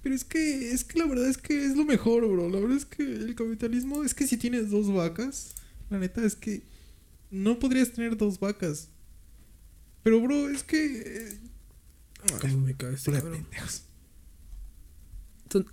Pero 0.02 0.16
es 0.16 0.24
que, 0.24 0.72
es 0.72 0.84
que 0.84 0.98
la 0.98 1.06
verdad 1.06 1.28
es 1.28 1.38
que 1.38 1.66
es 1.66 1.76
lo 1.76 1.86
mejor, 1.86 2.28
bro. 2.28 2.49
La 2.49 2.60
verdad 2.60 2.78
es 2.78 2.86
que 2.86 3.03
el 3.03 3.36
capitalismo 3.36 4.03
es 4.03 4.16
que 4.16 4.26
si 4.26 4.38
tienes 4.38 4.70
dos 4.72 4.91
vacas, 4.91 5.53
la 5.90 5.99
neta 5.99 6.26
es 6.26 6.36
que 6.36 6.64
no 7.32 7.60
podrías 7.60 7.92
tener 7.92 8.18
dos 8.18 8.40
vacas. 8.40 8.90
Pero, 10.04 10.22
bro, 10.22 10.50
es 10.50 10.64
que. 10.64 11.02
eh, 11.06 11.40
¿Cómo 12.42 12.58
me 12.60 12.76
cae 12.76 12.94
este 12.94 13.12
pendejos. 13.12 13.84
Tú- 15.50 15.66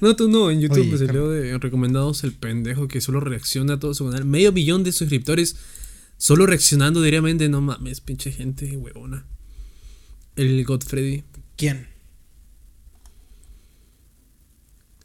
No, 0.00 0.14
tú 0.16 0.28
no. 0.28 0.50
En 0.50 0.60
YouTube 0.60 0.86
me 0.86 0.98
salió 0.98 1.28
de 1.30 1.58
recomendados 1.58 2.22
el 2.24 2.32
pendejo 2.34 2.86
que 2.88 3.00
solo 3.00 3.20
reacciona 3.20 3.74
a 3.74 3.78
todo 3.80 3.94
su 3.94 4.04
canal. 4.04 4.24
Medio 4.24 4.52
millón 4.52 4.84
de 4.84 4.92
suscriptores 4.92 5.56
solo 6.18 6.46
reaccionando 6.46 7.00
diariamente. 7.02 7.48
No 7.48 7.60
mames, 7.60 8.00
pinche 8.00 8.30
gente 8.32 8.76
huevona. 8.76 9.26
El 10.36 10.64
Godfrey. 10.64 11.24
¿Quién? 11.56 11.88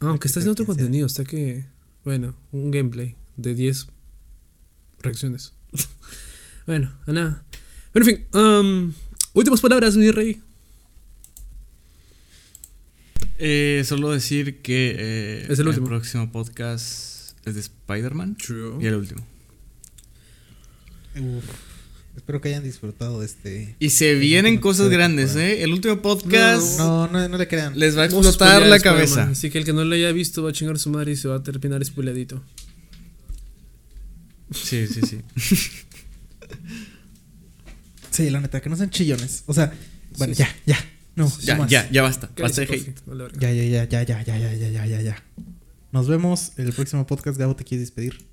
Aunque 0.00 0.28
está 0.28 0.40
haciendo 0.40 0.52
otro 0.52 0.66
contenido, 0.66 1.06
está 1.06 1.24
que. 1.24 1.66
Bueno, 2.04 2.36
un 2.52 2.70
gameplay 2.70 3.16
de 3.36 3.54
10 3.54 3.88
reacciones. 5.00 5.52
bueno, 6.66 6.92
a 7.06 7.12
nada. 7.12 7.44
Pero 7.92 8.06
en 8.06 8.16
fin, 8.16 8.26
um, 8.40 8.92
últimas 9.34 9.60
palabras, 9.60 9.96
mi 9.96 10.10
rey. 10.10 10.40
Eh, 13.38 13.82
solo 13.86 14.10
decir 14.10 14.60
que 14.62 14.96
eh, 14.98 15.46
Es 15.48 15.58
el 15.58 15.68
último. 15.68 15.86
próximo 15.86 16.30
podcast 16.32 17.38
es 17.46 17.54
de 17.54 17.60
Spider-Man 17.60 18.36
True. 18.36 18.82
y 18.82 18.86
el 18.86 18.94
último. 18.94 19.24
Uf. 21.16 21.44
Espero 22.16 22.40
que 22.40 22.48
hayan 22.48 22.64
disfrutado 22.64 23.20
de 23.20 23.26
este. 23.26 23.76
Y 23.78 23.90
se 23.90 24.14
vienen 24.16 24.54
último 24.54 24.70
cosas 24.70 24.88
grandes. 24.88 25.36
¿eh? 25.36 25.62
El 25.62 25.72
último 25.72 26.02
podcast 26.02 26.78
No, 26.78 27.06
no, 27.06 27.28
no 27.28 27.38
le 27.38 27.46
crean. 27.46 27.78
les 27.78 27.96
va 27.96 28.02
a 28.02 28.04
explotar 28.06 28.66
la 28.66 28.80
cabeza. 28.80 29.28
Así 29.30 29.50
que 29.50 29.58
el 29.58 29.64
que 29.64 29.72
no 29.72 29.84
lo 29.84 29.94
haya 29.94 30.10
visto 30.10 30.42
va 30.42 30.50
a 30.50 30.52
chingar 30.52 30.78
su 30.80 30.90
madre 30.90 31.12
y 31.12 31.16
se 31.16 31.28
va 31.28 31.36
a 31.36 31.42
terminar 31.44 31.84
spoileadito. 31.84 32.42
Sí, 34.50 34.86
sí, 34.86 35.00
sí. 35.02 35.20
Sí, 38.10 38.30
la 38.30 38.40
neta, 38.40 38.60
que 38.60 38.68
no 38.68 38.76
sean 38.76 38.90
chillones. 38.90 39.44
O 39.46 39.54
sea, 39.54 39.72
bueno, 40.16 40.34
Sí, 40.34 40.40
ya, 40.40 40.48
ya. 40.66 40.76
No, 41.14 41.30
ya, 41.40 41.54
no 41.54 41.62
más. 41.62 41.70
ya, 41.70 41.88
ya 41.90 42.02
basta. 42.02 42.28
¿Qué 42.34 42.42
Basta 42.42 42.62
de 42.62 42.66
hate. 42.66 42.94
Ya, 43.38 43.52
ya, 43.52 43.64
ya, 43.64 43.84
ya, 43.84 44.02
ya, 44.02 44.22
ya, 44.24 44.38
ya, 44.38 44.54
ya, 44.54 44.70
ya, 44.70 44.86
ya, 44.86 45.00
ya. 45.02 45.22
Nos 45.92 46.08
vemos 46.08 46.52
en 46.56 46.66
el 46.66 46.72
próximo 46.72 47.06
podcast. 47.06 47.38
Gabo, 47.38 47.54
¿te 47.54 47.62
quieres 47.62 47.86
despedir? 47.86 48.26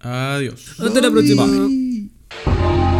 Adiós. 0.00 0.80
Hasta 0.80 1.00
la 1.00 1.10
próxima. 1.10 1.46
Bye. 1.46 2.97